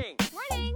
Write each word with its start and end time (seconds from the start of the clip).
Good 0.00 0.32
morning. 0.32 0.72
Morning. 0.72 0.74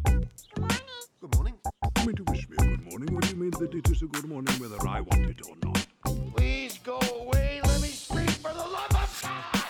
Good 0.52 0.60
morning. 0.60 0.82
Good 1.22 1.34
morning. 1.34 1.54
You 1.96 2.04
mean 2.04 2.16
to 2.16 2.24
wish 2.24 2.46
me 2.46 2.56
a 2.58 2.62
good 2.62 2.90
morning? 2.90 3.14
What 3.14 3.24
do 3.24 3.30
you 3.30 3.36
mean 3.36 3.50
that 3.52 3.74
it 3.74 3.90
is 3.90 4.02
a 4.02 4.06
good 4.06 4.28
morning 4.28 4.52
whether 4.60 4.76
I 4.86 5.00
want 5.00 5.24
it 5.30 5.40
or 5.48 5.56
not? 5.64 5.86
Please 6.36 6.76
go 6.84 6.98
away. 6.98 7.62
Let 7.64 7.80
me 7.80 7.88
speak 7.88 8.28
for 8.28 8.52
the 8.52 8.58
love 8.58 8.90
of 8.90 9.22
God. 9.22 9.60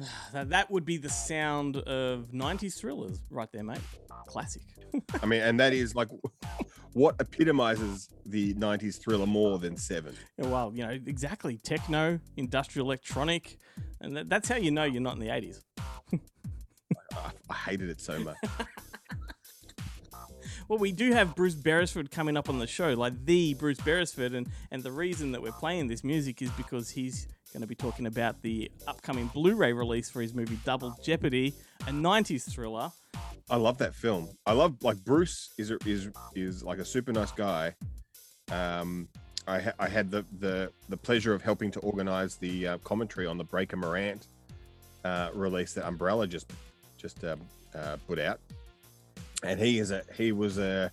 That, 0.32 0.48
that 0.48 0.70
would 0.70 0.86
be 0.86 0.96
the 0.96 1.10
sound 1.10 1.76
of 1.76 2.28
90s 2.32 2.78
thrillers 2.78 3.20
right 3.28 3.52
there, 3.52 3.64
mate. 3.64 3.80
Classic. 4.28 4.62
I 5.22 5.26
mean, 5.26 5.42
and 5.42 5.60
that 5.60 5.74
is 5.74 5.94
like 5.94 6.08
what 6.92 7.16
epitomizes 7.20 8.08
the 8.26 8.54
90s 8.54 9.00
thriller 9.00 9.26
more 9.26 9.58
than 9.58 9.76
Seven. 9.76 10.14
Yeah, 10.38 10.46
well, 10.46 10.72
you 10.74 10.86
know, 10.86 10.90
exactly. 10.90 11.58
Techno, 11.58 12.18
industrial 12.36 12.86
electronic. 12.86 13.58
And 14.00 14.16
that, 14.16 14.28
that's 14.28 14.48
how 14.48 14.56
you 14.56 14.70
know 14.70 14.84
you're 14.84 15.02
not 15.02 15.14
in 15.14 15.20
the 15.20 15.28
80s. 15.28 15.62
I, 17.12 17.30
I 17.48 17.54
hated 17.54 17.90
it 17.90 18.00
so 18.00 18.18
much. 18.18 18.36
Well, 20.70 20.78
we 20.78 20.92
do 20.92 21.10
have 21.10 21.34
Bruce 21.34 21.56
Beresford 21.56 22.12
coming 22.12 22.36
up 22.36 22.48
on 22.48 22.60
the 22.60 22.66
show, 22.68 22.94
like 22.94 23.24
the 23.24 23.54
Bruce 23.54 23.80
Beresford, 23.80 24.34
and 24.34 24.48
and 24.70 24.84
the 24.84 24.92
reason 24.92 25.32
that 25.32 25.42
we're 25.42 25.50
playing 25.50 25.88
this 25.88 26.04
music 26.04 26.40
is 26.42 26.50
because 26.52 26.88
he's 26.88 27.26
going 27.52 27.62
to 27.62 27.66
be 27.66 27.74
talking 27.74 28.06
about 28.06 28.40
the 28.42 28.70
upcoming 28.86 29.26
Blu-ray 29.34 29.72
release 29.72 30.08
for 30.08 30.22
his 30.22 30.32
movie 30.32 30.60
Double 30.64 30.96
Jeopardy, 31.02 31.54
a 31.88 31.90
'90s 31.90 32.48
thriller. 32.48 32.92
I 33.50 33.56
love 33.56 33.78
that 33.78 33.94
film. 33.94 34.28
I 34.46 34.52
love 34.52 34.76
like 34.82 35.04
Bruce 35.04 35.50
is 35.58 35.72
a, 35.72 35.78
is 35.84 36.08
is 36.36 36.62
like 36.62 36.78
a 36.78 36.84
super 36.84 37.12
nice 37.12 37.32
guy. 37.32 37.74
Um, 38.52 39.08
I 39.48 39.60
ha- 39.60 39.72
I 39.78 39.88
had 39.88 40.10
the 40.10 40.24
the 40.38 40.70
the 40.88 40.96
pleasure 40.96 41.34
of 41.34 41.42
helping 41.42 41.72
to 41.72 41.80
organize 41.80 42.36
the 42.36 42.68
uh, 42.68 42.78
commentary 42.78 43.26
on 43.26 43.38
the 43.38 43.44
Breaker 43.44 43.76
Morant 43.76 44.28
uh, 45.04 45.30
release 45.34 45.72
that 45.74 45.86
Umbrella 45.86 46.28
just 46.28 46.52
just 46.96 47.24
um, 47.24 47.40
uh, 47.74 47.96
put 48.06 48.20
out, 48.20 48.38
and 49.42 49.58
he 49.58 49.80
is 49.80 49.90
a 49.90 50.04
he 50.16 50.30
was 50.30 50.58
a, 50.58 50.92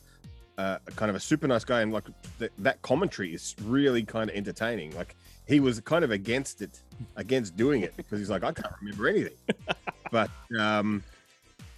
a 0.58 0.80
kind 0.96 1.12
of 1.12 1.16
a 1.16 1.20
super 1.20 1.48
nice 1.48 1.64
guy, 1.64 1.82
and 1.82 1.94
like 1.94 2.06
th- 2.40 2.52
that 2.58 2.82
commentary 2.82 3.36
is 3.36 3.56
really 3.64 4.02
kind 4.02 4.32
of 4.32 4.36
entertaining. 4.36 4.96
Like 4.96 5.16
he 5.48 5.60
was 5.60 5.80
kind 5.82 6.04
of 6.04 6.10
against 6.10 6.64
it, 6.64 6.82
against 7.18 7.56
doing 7.56 7.84
it 7.84 7.96
because 7.96 8.18
he's 8.18 8.32
like 8.32 8.44
I 8.44 8.52
can't 8.52 8.74
remember 8.82 9.08
anything, 9.10 9.38
but 10.12 10.32
um, 10.60 11.04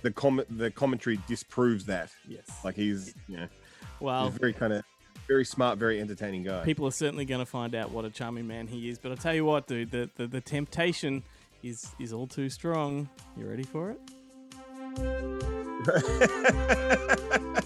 the 0.02 0.11
com- 0.11 0.44
the 0.50 0.72
commentary 0.72 1.19
disproves 1.28 1.86
that. 1.86 2.09
Yes. 2.28 2.45
Like 2.64 2.75
he's 2.75 3.14
you 3.28 3.38
know 3.38 3.47
Well, 4.00 4.30
he's 4.30 4.38
very 4.38 4.53
kind 4.53 4.73
of 4.73 4.83
very 5.28 5.45
smart, 5.45 5.78
very 5.78 6.02
entertaining 6.02 6.44
guy. 6.44 6.64
people 6.64 6.88
are 6.88 6.92
certainly 6.92 7.25
going 7.25 7.39
to 7.39 7.45
find 7.45 7.75
out 7.75 7.92
what 7.92 8.05
a 8.05 8.09
charming 8.09 8.47
man 8.47 8.67
he 8.67 8.89
is. 8.89 8.97
But 8.97 9.11
I'll 9.11 9.17
tell 9.17 9.36
you 9.36 9.45
what, 9.45 9.67
dude, 9.67 9.92
the, 9.92 10.09
the, 10.16 10.27
the 10.27 10.42
temptation 10.42 11.23
is 11.64 11.92
is 12.00 12.14
all 12.14 12.27
too 12.27 12.50
strong. 12.50 13.10
You 13.37 13.48
ready 13.48 13.64
for 13.64 13.92
it? 13.92 13.99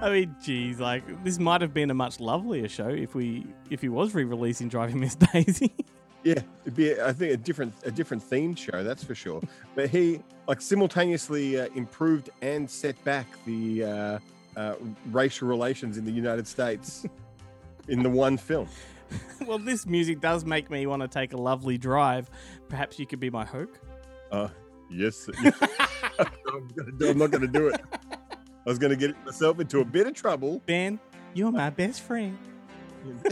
I 0.00 0.10
mean, 0.10 0.36
geez, 0.44 0.80
like 0.80 1.24
this 1.24 1.38
might 1.38 1.62
have 1.62 1.72
been 1.72 1.90
a 1.90 1.94
much 1.94 2.20
lovelier 2.20 2.68
show 2.68 2.88
if 2.88 3.14
we 3.14 3.46
if 3.70 3.80
he 3.80 3.88
was 3.88 4.14
re-releasing 4.14 4.68
Driving 4.68 5.00
Miss 5.00 5.14
Daisy. 5.14 5.72
Yeah, 6.24 6.40
it'd 6.62 6.74
be 6.74 6.98
I 7.00 7.12
think 7.12 7.32
a 7.32 7.36
different 7.36 7.74
a 7.84 7.90
different 7.90 8.28
themed 8.28 8.56
show, 8.56 8.82
that's 8.82 9.04
for 9.04 9.14
sure. 9.14 9.42
But 9.74 9.90
he 9.90 10.22
like 10.48 10.62
simultaneously 10.62 11.60
uh, 11.60 11.68
improved 11.74 12.30
and 12.40 12.68
set 12.68 13.02
back 13.04 13.26
the 13.44 13.84
uh, 13.84 14.18
uh, 14.56 14.74
racial 15.12 15.48
relations 15.48 15.98
in 15.98 16.04
the 16.04 16.10
United 16.10 16.46
States 16.46 17.04
in 17.88 18.02
the 18.02 18.08
one 18.08 18.38
film. 18.38 18.68
well, 19.46 19.58
this 19.58 19.86
music 19.86 20.20
does 20.20 20.46
make 20.46 20.70
me 20.70 20.86
want 20.86 21.02
to 21.02 21.08
take 21.08 21.34
a 21.34 21.36
lovely 21.36 21.76
drive. 21.76 22.30
Perhaps 22.68 22.98
you 22.98 23.06
could 23.06 23.20
be 23.20 23.28
my 23.28 23.44
hoke. 23.44 23.78
Uh, 24.32 24.48
yes, 24.90 25.26
do, 25.26 25.52
I'm 27.10 27.18
not 27.18 27.30
going 27.30 27.42
to 27.42 27.48
do 27.48 27.68
it. 27.68 27.80
I 28.02 28.70
was 28.70 28.78
going 28.78 28.90
to 28.90 28.96
get 28.96 29.14
myself 29.26 29.60
into 29.60 29.80
a 29.80 29.84
bit 29.84 30.06
of 30.06 30.14
trouble. 30.14 30.62
Ben, 30.64 30.98
you're 31.34 31.52
my 31.52 31.68
best 31.68 32.00
friend. 32.00 32.38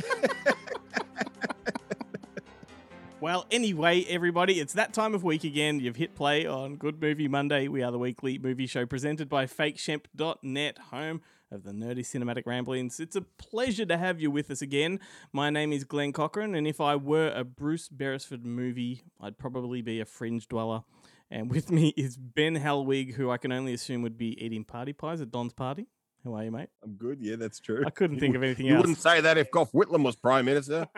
well, 3.23 3.47
anyway, 3.53 4.03
everybody, 4.09 4.59
it's 4.59 4.73
that 4.73 4.93
time 4.93 5.15
of 5.15 5.23
week 5.23 5.45
again. 5.45 5.79
You've 5.79 5.95
hit 5.95 6.17
play 6.17 6.45
on 6.45 6.75
Good 6.75 7.01
Movie 7.01 7.29
Monday. 7.29 7.69
We 7.69 7.81
are 7.85 7.93
the 7.93 7.99
weekly 7.99 8.37
movie 8.37 8.67
show 8.67 8.85
presented 8.85 9.29
by 9.29 9.47
fakeshemp.net, 9.47 10.79
home 10.91 11.23
of 11.53 11.63
the 11.63 11.71
nerdy 11.71 12.01
cinematic 12.01 12.43
ramblings. 12.47 12.99
It's 12.99 13.15
a 13.15 13.21
pleasure 13.21 13.87
to 13.87 13.97
have 13.97 14.21
you 14.21 14.33
with 14.33 14.51
us 14.51 14.61
again. 14.61 14.99
My 15.33 15.51
name 15.51 15.73
is 15.73 15.85
Glenn 15.85 16.13
Cochran, 16.13 16.57
and 16.57 16.67
if 16.67 16.81
I 16.81 16.97
were 16.97 17.33
a 17.33 17.45
Bruce 17.45 17.89
Beresford 17.89 18.45
movie, 18.45 19.03
I'd 19.21 19.39
probably 19.39 19.83
be 19.83 20.01
a 20.01 20.05
fringe 20.05 20.49
dweller. 20.49 20.83
And 21.31 21.49
with 21.49 21.71
me 21.71 21.95
is 21.97 22.17
Ben 22.17 22.57
Helwig, 22.57 23.15
who 23.15 23.31
I 23.31 23.37
can 23.37 23.53
only 23.53 23.73
assume 23.73 24.03
would 24.03 24.19
be 24.19 24.45
eating 24.45 24.65
party 24.65 24.93
pies 24.93 25.21
at 25.21 25.31
Don's 25.31 25.53
party. 25.53 25.87
How 26.25 26.35
are 26.35 26.43
you, 26.45 26.51
mate? 26.51 26.71
I'm 26.83 26.95
good. 26.95 27.19
Yeah, 27.21 27.37
that's 27.37 27.61
true. 27.61 27.85
I 27.87 27.91
couldn't 27.91 28.17
You 28.17 28.21
think 28.21 28.35
of 28.35 28.43
anything 28.43 28.67
You 28.67 28.75
else. 28.75 28.81
wouldn't 28.83 28.99
say 28.99 29.21
that 29.21 29.39
if 29.39 29.49
Gough 29.53 29.71
Whitlam 29.73 30.03
was 30.05 30.17
prime 30.17 30.45
minister. 30.45 30.89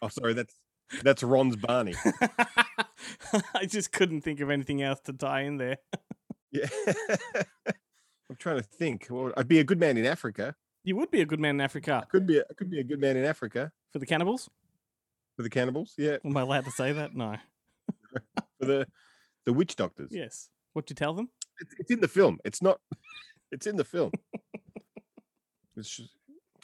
oh, 0.00 0.08
sorry, 0.08 0.32
that's 0.32 0.54
that's 1.02 1.22
Ron's 1.22 1.56
Barney. 1.56 1.94
I 3.54 3.66
just 3.66 3.92
couldn't 3.92 4.22
think 4.22 4.40
of 4.40 4.50
anything 4.50 4.82
else 4.82 5.00
to 5.04 5.12
tie 5.12 5.42
in 5.42 5.56
there. 5.56 5.78
Yeah. 6.52 6.66
I'm 8.30 8.36
trying 8.38 8.56
to 8.56 8.62
think. 8.62 9.06
Well, 9.10 9.32
I'd 9.36 9.48
be 9.48 9.58
a 9.58 9.64
good 9.64 9.78
man 9.80 9.96
in 9.96 10.06
Africa. 10.06 10.54
You 10.82 10.96
would 10.96 11.10
be 11.10 11.20
a 11.20 11.26
good 11.26 11.40
man 11.40 11.56
in 11.56 11.60
Africa 11.60 12.06
Could 12.10 12.26
be. 12.26 12.38
A, 12.38 12.42
I 12.42 12.54
could 12.56 12.70
be 12.70 12.80
a 12.80 12.84
good 12.84 13.00
man 13.00 13.16
in 13.16 13.24
Africa 13.24 13.72
for 13.92 13.98
the 13.98 14.06
cannibals. 14.06 14.48
for 15.36 15.42
the 15.42 15.50
cannibals. 15.50 15.94
Yeah, 15.96 16.18
Am 16.24 16.36
I 16.36 16.42
allowed 16.42 16.64
to 16.66 16.70
say 16.70 16.92
that? 16.92 17.14
No. 17.14 17.36
for 18.58 18.66
the 18.66 18.86
the 19.46 19.52
witch 19.52 19.76
doctors. 19.76 20.10
Yes. 20.12 20.48
What 20.72 20.88
you 20.90 20.96
tell 20.96 21.14
them? 21.14 21.28
It's, 21.60 21.74
it's 21.78 21.90
in 21.90 22.00
the 22.00 22.08
film. 22.08 22.38
It's 22.44 22.60
not. 22.62 22.80
It's 23.52 23.66
in 23.66 23.76
the 23.76 23.84
film. 23.84 24.10
It's 25.76 25.88
sh- 25.88 26.00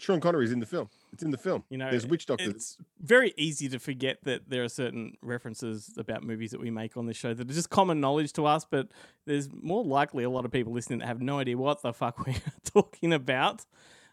Sean 0.00 0.18
Connery's 0.18 0.50
in 0.50 0.60
the 0.60 0.66
film. 0.66 0.88
It's 1.12 1.22
in 1.22 1.30
the 1.30 1.36
film. 1.36 1.64
You 1.68 1.76
know, 1.76 1.90
there's 1.90 2.06
witch 2.06 2.24
doctors. 2.24 2.48
It's 2.48 2.76
very 3.00 3.34
easy 3.36 3.68
to 3.68 3.78
forget 3.78 4.18
that 4.24 4.48
there 4.48 4.64
are 4.64 4.68
certain 4.68 5.18
references 5.20 5.92
about 5.98 6.22
movies 6.22 6.52
that 6.52 6.60
we 6.60 6.70
make 6.70 6.96
on 6.96 7.04
this 7.04 7.18
show 7.18 7.34
that 7.34 7.50
are 7.50 7.54
just 7.54 7.68
common 7.68 8.00
knowledge 8.00 8.32
to 8.34 8.46
us, 8.46 8.64
but 8.68 8.88
there's 9.26 9.48
more 9.52 9.84
likely 9.84 10.24
a 10.24 10.30
lot 10.30 10.46
of 10.46 10.52
people 10.52 10.72
listening 10.72 11.00
that 11.00 11.06
have 11.06 11.20
no 11.20 11.38
idea 11.38 11.56
what 11.56 11.82
the 11.82 11.92
fuck 11.92 12.18
we're 12.26 12.34
talking 12.64 13.12
about. 13.12 13.66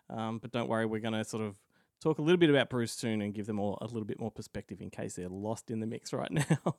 Um, 0.10 0.40
but 0.40 0.52
don't 0.52 0.68
worry, 0.68 0.86
we're 0.86 1.00
going 1.00 1.14
to 1.14 1.24
sort 1.24 1.44
of 1.44 1.56
talk 2.02 2.20
a 2.20 2.22
little 2.22 2.38
bit 2.38 2.50
about 2.50 2.70
Bruce 2.70 2.92
soon 2.92 3.22
and 3.22 3.34
give 3.34 3.46
them 3.46 3.60
all 3.60 3.78
a 3.80 3.86
little 3.86 4.06
bit 4.06 4.20
more 4.20 4.32
perspective 4.32 4.82
in 4.82 4.90
case 4.90 5.16
they're 5.16 5.30
lost 5.30 5.72
in 5.72 5.80
the 5.80 5.88
mix 5.88 6.12
right 6.12 6.32
now. 6.32 6.74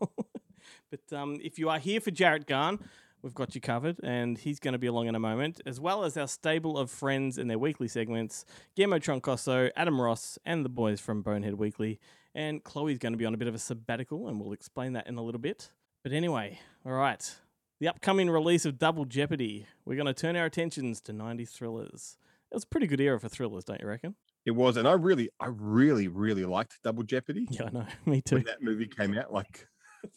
but 0.91 1.17
um, 1.17 1.39
if 1.43 1.59
you 1.59 1.71
are 1.71 1.79
here 1.79 2.01
for 2.01 2.11
Jarrett 2.11 2.47
Garn, 2.47 2.79
we've 3.23 3.35
got 3.35 3.55
you 3.55 3.61
covered, 3.61 3.99
and 4.03 4.39
he's 4.39 4.61
going 4.61 4.73
to 4.73 4.79
be 4.79 4.87
along 4.87 5.07
in 5.07 5.15
a 5.15 5.21
moment, 5.21 5.61
as 5.67 5.81
well 5.81 6.05
as 6.05 6.17
our 6.17 6.29
stable 6.29 6.79
of 6.79 6.91
friends 6.91 7.39
and 7.39 7.51
their 7.51 7.59
weekly 7.59 7.89
segments 7.89 8.45
Guillermo 8.77 8.99
Troncoso, 8.99 9.71
Adam 9.77 10.01
Ross, 10.01 10.39
and 10.45 10.65
the 10.65 10.69
boys 10.69 11.01
from 11.01 11.23
Bonehead 11.23 11.55
Weekly. 11.55 11.99
And 12.35 12.63
Chloe's 12.63 12.99
going 12.99 13.13
to 13.13 13.19
be 13.19 13.25
on 13.27 13.35
a 13.35 13.37
bit 13.37 13.49
of 13.49 13.55
a 13.55 13.59
sabbatical, 13.59 14.29
and 14.29 14.41
we'll 14.41 14.53
explain 14.53 14.93
that 14.93 15.07
in 15.07 15.17
a 15.17 15.23
little 15.23 15.41
bit. 15.41 15.71
But 16.03 16.13
anyway, 16.13 16.61
all 16.87 16.93
right. 16.93 17.35
The 17.81 17.89
upcoming 17.89 18.29
release 18.31 18.65
of 18.65 18.79
Double 18.79 19.05
Jeopardy. 19.05 19.67
We're 19.85 19.97
going 19.97 20.07
to 20.07 20.15
turn 20.15 20.37
our 20.37 20.45
attentions 20.45 21.01
to 21.03 21.13
90s 21.13 21.51
thrillers. 21.51 22.17
It 22.51 22.55
was 22.55 22.65
a 22.65 22.69
pretty 22.69 22.87
good 22.87 23.01
era 23.01 23.19
for 23.21 23.29
thrillers, 23.29 23.65
don't 23.65 23.81
you 23.81 23.87
reckon? 23.87 24.15
it 24.47 24.53
was, 24.53 24.79
and 24.79 24.89
I 24.89 24.93
really, 24.93 25.29
I 25.39 25.49
really, 25.49 26.09
really 26.09 26.47
liked 26.47 26.79
Double 26.83 27.03
Jeopardy. 27.03 27.47
Yeah, 27.51 27.65
I 27.67 27.71
know. 27.71 27.87
Me 28.07 28.23
too. 28.23 28.37
when 28.37 28.45
that 28.45 28.63
movie 28.63 28.87
came 28.87 29.17
out. 29.19 29.31
Like, 29.31 29.67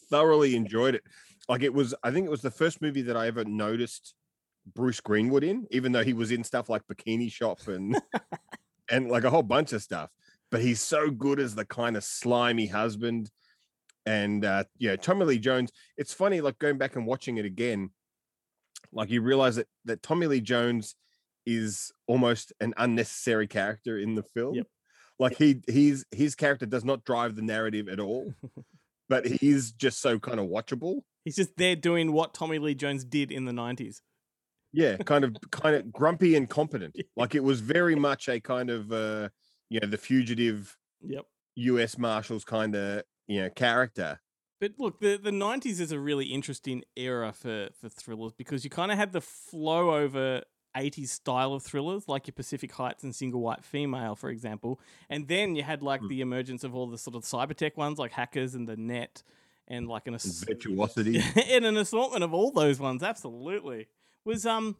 thoroughly 0.10 0.56
enjoyed 0.56 0.96
it. 0.96 1.04
Like, 1.50 1.64
it 1.64 1.74
was. 1.74 1.94
I 2.04 2.12
think 2.12 2.26
it 2.26 2.32
was 2.32 2.42
the 2.42 2.52
first 2.52 2.82
movie 2.82 3.02
that 3.04 3.18
I 3.18 3.28
ever 3.28 3.44
noticed 3.44 4.14
Bruce 4.74 5.00
Greenwood 5.00 5.44
in, 5.44 5.68
even 5.72 5.92
though 5.92 6.04
he 6.04 6.14
was 6.14 6.32
in 6.32 6.44
stuff 6.44 6.70
like 6.70 6.84
Bikini 6.88 7.32
Shop 7.32 7.60
and 7.68 8.00
and 8.92 9.10
like 9.10 9.24
a 9.24 9.30
whole 9.30 9.44
bunch 9.44 9.74
of 9.74 9.82
stuff. 9.82 10.10
But 10.52 10.62
he's 10.62 10.82
so 10.82 11.10
good 11.10 11.40
as 11.40 11.56
the 11.56 11.66
kind 11.66 11.96
of 11.96 12.04
slimy 12.04 12.68
husband. 12.68 13.30
And 14.06 14.44
uh, 14.44 14.66
yeah, 14.78 14.96
Tommy 14.96 15.26
Lee 15.26 15.40
Jones. 15.40 15.72
It's 15.98 16.14
funny, 16.14 16.42
like 16.42 16.60
going 16.60 16.78
back 16.78 16.96
and 16.96 17.06
watching 17.06 17.38
it 17.38 17.46
again. 17.46 17.92
Like 18.92 19.10
you 19.10 19.22
realize 19.22 19.56
that 19.56 19.68
that 19.86 20.04
Tommy 20.04 20.28
Lee 20.28 20.42
Jones 20.42 20.96
is 21.46 21.92
almost 22.08 22.54
an 22.60 22.74
unnecessary 22.78 23.48
character 23.48 23.98
in 23.98 24.16
the 24.16 24.24
film. 24.24 24.56
Yep. 24.56 24.68
Like 25.20 25.38
he 25.38 25.62
he's 25.68 26.06
his 26.12 26.36
character 26.36 26.66
does 26.66 26.84
not 26.84 27.06
drive 27.06 27.36
the 27.36 27.42
narrative 27.42 27.88
at 27.88 28.00
all, 28.00 28.34
but 29.12 29.26
he 29.26 29.50
is 29.50 29.74
just 29.74 30.00
so 30.00 30.18
kind 30.18 30.40
of 30.40 30.48
watchable. 30.48 31.02
He's 31.26 31.36
just 31.36 31.58
there 31.58 31.76
doing 31.76 32.14
what 32.14 32.34
Tommy 32.34 32.60
Lee 32.60 32.76
Jones 32.76 33.04
did 33.04 33.30
in 33.30 33.44
the 33.44 33.52
90s. 33.52 33.98
Yeah, 34.72 34.96
kind 34.96 35.26
of 35.26 35.36
kind 35.52 35.76
of 35.76 35.92
grumpy 35.92 36.38
and 36.38 36.50
competent. 36.50 36.96
Like 37.18 37.36
it 37.36 37.44
was 37.44 37.60
very 37.60 37.94
much 37.94 38.30
a 38.30 38.40
kind 38.40 38.70
of 38.70 38.90
uh 38.94 39.28
you 39.70 39.82
know 39.82 39.88
the 39.88 39.98
fugitive 39.98 40.78
Yep. 41.02 41.26
US 41.56 41.98
Marshals 41.98 42.46
kind 42.46 42.74
of 42.74 43.04
you 43.28 43.42
know 43.42 43.50
character. 43.50 44.22
But 44.62 44.74
look, 44.78 45.02
the, 45.02 45.18
the 45.18 45.32
90s 45.32 45.82
is 45.82 45.92
a 45.92 46.00
really 46.00 46.28
interesting 46.28 46.84
era 46.96 47.34
for, 47.34 47.70
for 47.82 47.90
thrillers 47.90 48.32
because 48.32 48.64
you 48.64 48.70
kind 48.70 48.92
of 48.92 48.98
had 48.98 49.12
the 49.12 49.20
flow 49.20 49.96
over 49.96 50.44
80s 50.76 51.10
style 51.10 51.54
of 51.54 51.64
thrillers, 51.64 52.08
like 52.08 52.28
your 52.28 52.34
Pacific 52.34 52.72
Heights 52.72 53.04
and 53.04 53.16
Single 53.16 53.42
White 53.42 53.64
Female, 53.64 54.16
for 54.16 54.30
example. 54.30 54.80
And 55.10 55.28
then 55.28 55.56
you 55.56 55.64
had 55.64 55.84
like 55.84 56.02
the 56.08 56.22
emergence 56.22 56.64
of 56.64 56.76
all 56.76 56.88
the 56.88 56.98
sort 56.98 57.16
of 57.16 57.24
cyber 57.24 57.56
tech 57.56 57.78
ones 57.78 57.98
like 57.98 58.12
Hackers 58.12 58.56
and 58.56 58.68
The 58.68 58.78
Net 58.78 59.24
and 59.68 59.88
like 59.88 60.08
an 60.08 60.14
ass- 60.14 60.44
Virtuosity. 60.48 61.22
and 61.50 61.66
an 61.66 61.78
assortment 61.78 62.24
of 62.24 62.34
all 62.34 62.52
those 62.52 62.80
ones, 62.80 63.04
absolutely. 63.04 63.88
Was 64.26 64.46
um 64.46 64.76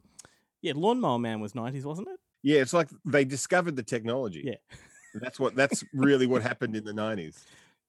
yeah, 0.62 0.74
Lawnmower 0.76 1.20
Man 1.20 1.40
was 1.40 1.54
90s, 1.54 1.86
wasn't 1.86 2.10
it? 2.10 2.20
Yeah, 2.44 2.62
it's 2.62 2.74
like 2.74 2.90
they 3.06 3.26
discovered 3.26 3.76
the 3.76 3.84
technology. 3.84 4.44
Yeah. 4.46 4.78
That's 5.16 5.40
what 5.40 5.56
that's 5.56 5.84
really 5.94 6.28
what 6.28 6.42
happened 6.42 6.76
in 6.76 6.86
the 6.86 6.94
90s. 6.94 7.44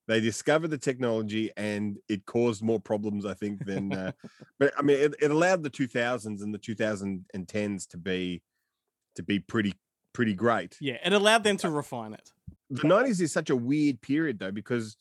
They 0.09 0.21
discovered 0.21 0.69
the 0.69 0.79
technology 0.79 1.51
and 1.57 1.99
it 2.09 2.27
caused 2.27 2.63
more 2.63 2.81
problems, 2.81 3.25
I 3.25 3.35
think, 3.35 3.65
than 3.65 3.95
uh, 3.95 4.13
but 4.59 4.73
I 4.79 4.83
mean 4.83 4.99
it, 4.99 5.15
it 5.21 5.31
allowed 5.31 5.63
the 5.63 5.71
2000s 5.71 6.43
and 6.43 6.55
the 6.55 6.59
2010s 6.59 7.87
to 7.89 7.99
be 7.99 8.43
to 9.17 9.23
be 9.23 9.39
pretty 9.39 9.75
pretty 10.13 10.35
great. 10.35 10.79
Yeah, 10.81 10.99
it 11.05 11.13
allowed 11.13 11.45
them 11.45 11.57
to 11.59 11.71
refine 11.71 12.15
it. 12.15 12.33
The 12.71 12.87
90s 12.87 13.21
is 13.21 13.33
such 13.33 13.51
a 13.51 13.57
weird 13.57 14.01
period 14.01 14.39
though, 14.39 14.53
because 14.53 14.97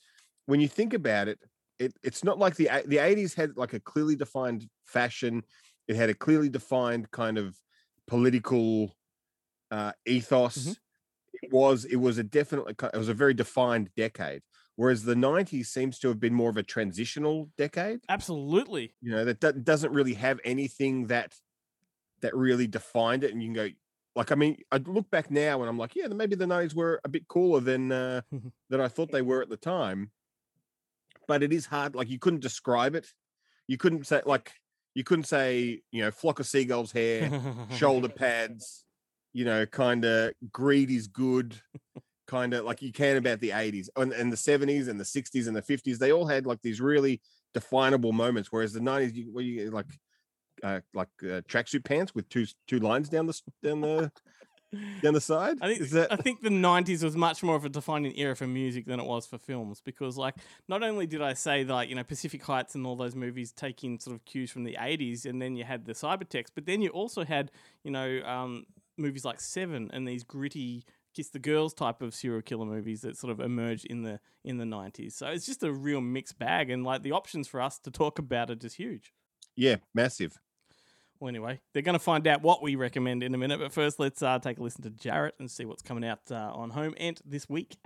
when 0.45 0.59
you 0.59 0.67
think 0.67 0.93
about 0.93 1.27
it, 1.27 1.39
it 1.79 1.93
it's 2.03 2.23
not 2.23 2.37
like 2.37 2.55
the 2.55 2.69
the 2.85 2.97
80s 2.99 3.33
had 3.33 3.57
like 3.57 3.73
a 3.73 3.79
clearly 3.79 4.15
defined 4.15 4.69
fashion. 4.85 5.43
It 5.87 5.95
had 5.95 6.09
a 6.09 6.13
clearly 6.13 6.49
defined 6.49 7.11
kind 7.11 7.37
of 7.37 7.57
political 8.07 8.95
uh, 9.71 9.93
ethos. 10.05 10.73
Mhm. 10.73 10.75
It 11.33 11.51
was 11.51 11.85
it 11.85 11.97
was 11.97 12.17
a 12.17 12.23
definitely 12.23 12.75
it 12.93 12.97
was 12.97 13.09
a 13.09 13.13
very 13.13 13.33
defined 13.33 13.91
decade. 13.95 14.43
Whereas 14.81 15.03
the 15.03 15.13
90s 15.13 15.67
seems 15.67 15.99
to 15.99 16.07
have 16.07 16.19
been 16.19 16.33
more 16.33 16.49
of 16.49 16.57
a 16.57 16.63
transitional 16.63 17.51
decade. 17.55 17.99
Absolutely. 18.09 18.95
You 18.99 19.11
know 19.11 19.25
that, 19.25 19.39
that 19.41 19.63
doesn't 19.63 19.93
really 19.93 20.15
have 20.15 20.39
anything 20.43 21.05
that 21.05 21.35
that 22.23 22.35
really 22.35 22.65
defined 22.65 23.23
it. 23.23 23.31
And 23.31 23.43
you 23.43 23.49
can 23.49 23.53
go 23.53 23.69
like 24.15 24.31
I 24.31 24.35
mean 24.35 24.57
I 24.71 24.77
look 24.77 25.11
back 25.11 25.29
now 25.29 25.61
and 25.61 25.69
I'm 25.69 25.77
like 25.77 25.95
yeah 25.95 26.07
maybe 26.07 26.35
the 26.35 26.45
90s 26.45 26.73
were 26.73 26.99
a 27.03 27.09
bit 27.09 27.27
cooler 27.27 27.59
than 27.59 27.91
uh, 27.91 28.21
than 28.71 28.81
I 28.81 28.87
thought 28.87 29.11
they 29.11 29.21
were 29.21 29.43
at 29.43 29.49
the 29.49 29.55
time. 29.55 30.09
But 31.27 31.43
it 31.43 31.53
is 31.53 31.67
hard. 31.67 31.93
Like 31.93 32.09
you 32.09 32.17
couldn't 32.17 32.41
describe 32.41 32.95
it. 32.95 33.05
You 33.67 33.77
couldn't 33.77 34.07
say 34.07 34.23
like 34.25 34.51
you 34.95 35.03
couldn't 35.03 35.25
say 35.25 35.83
you 35.91 36.01
know 36.01 36.09
flock 36.09 36.39
of 36.39 36.47
seagulls 36.47 36.91
hair 36.91 37.29
shoulder 37.77 38.09
pads, 38.23 38.83
you 39.31 39.45
know, 39.45 39.63
kind 39.67 40.05
of 40.05 40.33
greed 40.51 40.89
is 40.89 41.05
good, 41.05 41.55
kind 42.27 42.53
of 42.53 42.65
like 42.65 42.81
you 42.81 42.91
can 42.91 43.17
about 43.17 43.39
the 43.39 43.49
80s 43.49 43.89
and, 43.95 44.13
and 44.13 44.31
the 44.31 44.37
70s 44.37 44.87
and 44.87 44.99
the 44.99 45.03
60s 45.03 45.47
and 45.47 45.55
the 45.55 45.61
50s. 45.61 45.97
They 45.97 46.11
all 46.11 46.25
had 46.25 46.45
like 46.45 46.61
these 46.61 46.81
really 46.81 47.21
definable 47.53 48.13
moments, 48.13 48.51
whereas 48.51 48.73
the 48.73 48.79
90s, 48.79 49.13
you, 49.13 49.31
well, 49.33 49.43
you 49.43 49.71
like 49.71 49.87
uh, 50.63 50.79
like 50.93 51.09
uh, 51.23 51.41
tracksuit 51.47 51.83
pants 51.83 52.13
with 52.13 52.27
two 52.29 52.45
two 52.67 52.79
lines 52.79 53.09
down 53.09 53.25
the 53.25 53.39
down 53.63 53.81
the 53.81 54.11
down 55.01 55.13
the 55.13 55.21
side. 55.21 55.57
I 55.61 55.73
think 55.73 55.89
that 55.89 56.11
I 56.11 56.15
think 56.15 56.41
the 56.41 56.49
'90s 56.49 57.03
was 57.03 57.15
much 57.15 57.43
more 57.43 57.55
of 57.55 57.65
a 57.65 57.69
defining 57.69 58.17
era 58.17 58.35
for 58.35 58.47
music 58.47 58.85
than 58.85 58.99
it 58.99 59.05
was 59.05 59.25
for 59.25 59.37
films 59.37 59.81
because, 59.83 60.17
like, 60.17 60.35
not 60.67 60.83
only 60.83 61.07
did 61.07 61.21
I 61.21 61.33
say 61.33 61.63
that 61.63 61.87
you 61.89 61.95
know 61.95 62.03
Pacific 62.03 62.43
Heights 62.43 62.75
and 62.75 62.85
all 62.85 62.95
those 62.95 63.15
movies 63.15 63.51
taking 63.51 63.99
sort 63.99 64.15
of 64.15 64.25
cues 64.25 64.51
from 64.51 64.63
the 64.63 64.77
'80s, 64.79 65.25
and 65.25 65.41
then 65.41 65.55
you 65.55 65.63
had 65.63 65.85
the 65.85 65.93
cybertext, 65.93 66.49
but 66.55 66.65
then 66.65 66.81
you 66.81 66.89
also 66.89 67.25
had 67.25 67.51
you 67.83 67.91
know 67.91 68.21
um, 68.23 68.65
movies 68.97 69.25
like 69.25 69.39
Seven 69.39 69.89
and 69.93 70.07
these 70.07 70.23
gritty 70.23 70.85
kiss 71.13 71.29
the 71.29 71.39
girls 71.39 71.73
type 71.73 72.01
of 72.01 72.13
serial 72.13 72.41
killer 72.41 72.65
movies 72.65 73.01
that 73.01 73.17
sort 73.17 73.31
of 73.31 73.39
emerged 73.39 73.85
in 73.85 74.03
the 74.03 74.19
in 74.43 74.57
the 74.57 74.65
'90s. 74.65 75.13
So 75.13 75.27
it's 75.27 75.45
just 75.45 75.63
a 75.63 75.71
real 75.71 76.01
mixed 76.01 76.37
bag, 76.39 76.69
and 76.69 76.83
like 76.83 77.03
the 77.03 77.11
options 77.11 77.47
for 77.47 77.61
us 77.61 77.79
to 77.79 77.91
talk 77.91 78.19
about 78.19 78.49
are 78.49 78.55
just 78.55 78.77
huge. 78.77 79.13
yeah, 79.55 79.77
massive. 79.93 80.39
Well, 81.19 81.29
anyway, 81.29 81.61
they're 81.73 81.83
going 81.83 81.93
to 81.93 81.99
find 81.99 82.25
out 82.25 82.41
what 82.41 82.63
we 82.63 82.75
recommend 82.75 83.21
in 83.21 83.35
a 83.35 83.37
minute. 83.37 83.59
But 83.59 83.71
first, 83.71 83.99
let's 83.99 84.23
uh, 84.23 84.39
take 84.39 84.57
a 84.57 84.63
listen 84.63 84.81
to 84.81 84.89
Jarrett 84.89 85.35
and 85.37 85.51
see 85.51 85.65
what's 85.65 85.83
coming 85.83 86.03
out 86.03 86.19
uh, 86.31 86.51
on 86.53 86.71
Home 86.71 86.95
Ent 86.97 87.21
this 87.23 87.47
week. 87.47 87.77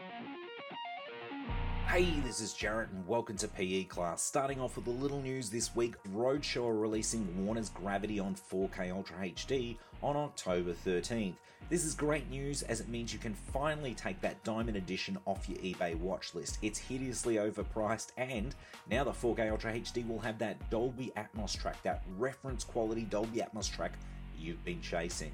Hey, 1.87 2.19
this 2.25 2.41
is 2.41 2.53
Jarrett, 2.53 2.89
and 2.89 3.07
welcome 3.07 3.37
to 3.37 3.47
PE 3.47 3.85
class. 3.85 4.21
Starting 4.21 4.59
off 4.59 4.75
with 4.75 4.87
a 4.87 4.91
little 4.91 5.21
news 5.21 5.49
this 5.49 5.73
week 5.75 5.93
Roadshow 6.13 6.67
are 6.67 6.77
releasing 6.77 7.45
Warner's 7.45 7.69
Gravity 7.69 8.19
on 8.19 8.35
4K 8.35 8.91
Ultra 8.93 9.15
HD 9.17 9.77
on 10.01 10.17
October 10.17 10.73
13th. 10.73 11.35
This 11.69 11.85
is 11.85 11.93
great 11.93 12.29
news 12.29 12.63
as 12.63 12.81
it 12.81 12.89
means 12.89 13.13
you 13.13 13.19
can 13.19 13.33
finally 13.33 13.93
take 13.93 14.19
that 14.21 14.43
Diamond 14.43 14.75
Edition 14.75 15.17
off 15.25 15.47
your 15.47 15.59
eBay 15.59 15.95
watch 15.97 16.35
list. 16.35 16.57
It's 16.61 16.79
hideously 16.79 17.35
overpriced, 17.35 18.09
and 18.17 18.55
now 18.89 19.05
the 19.05 19.11
4K 19.11 19.49
Ultra 19.51 19.73
HD 19.73 20.05
will 20.05 20.19
have 20.19 20.37
that 20.39 20.69
Dolby 20.69 21.13
Atmos 21.15 21.57
track, 21.57 21.81
that 21.83 22.03
reference 22.17 22.65
quality 22.65 23.03
Dolby 23.03 23.39
Atmos 23.39 23.71
track 23.73 23.93
you've 24.37 24.63
been 24.65 24.81
chasing. 24.81 25.31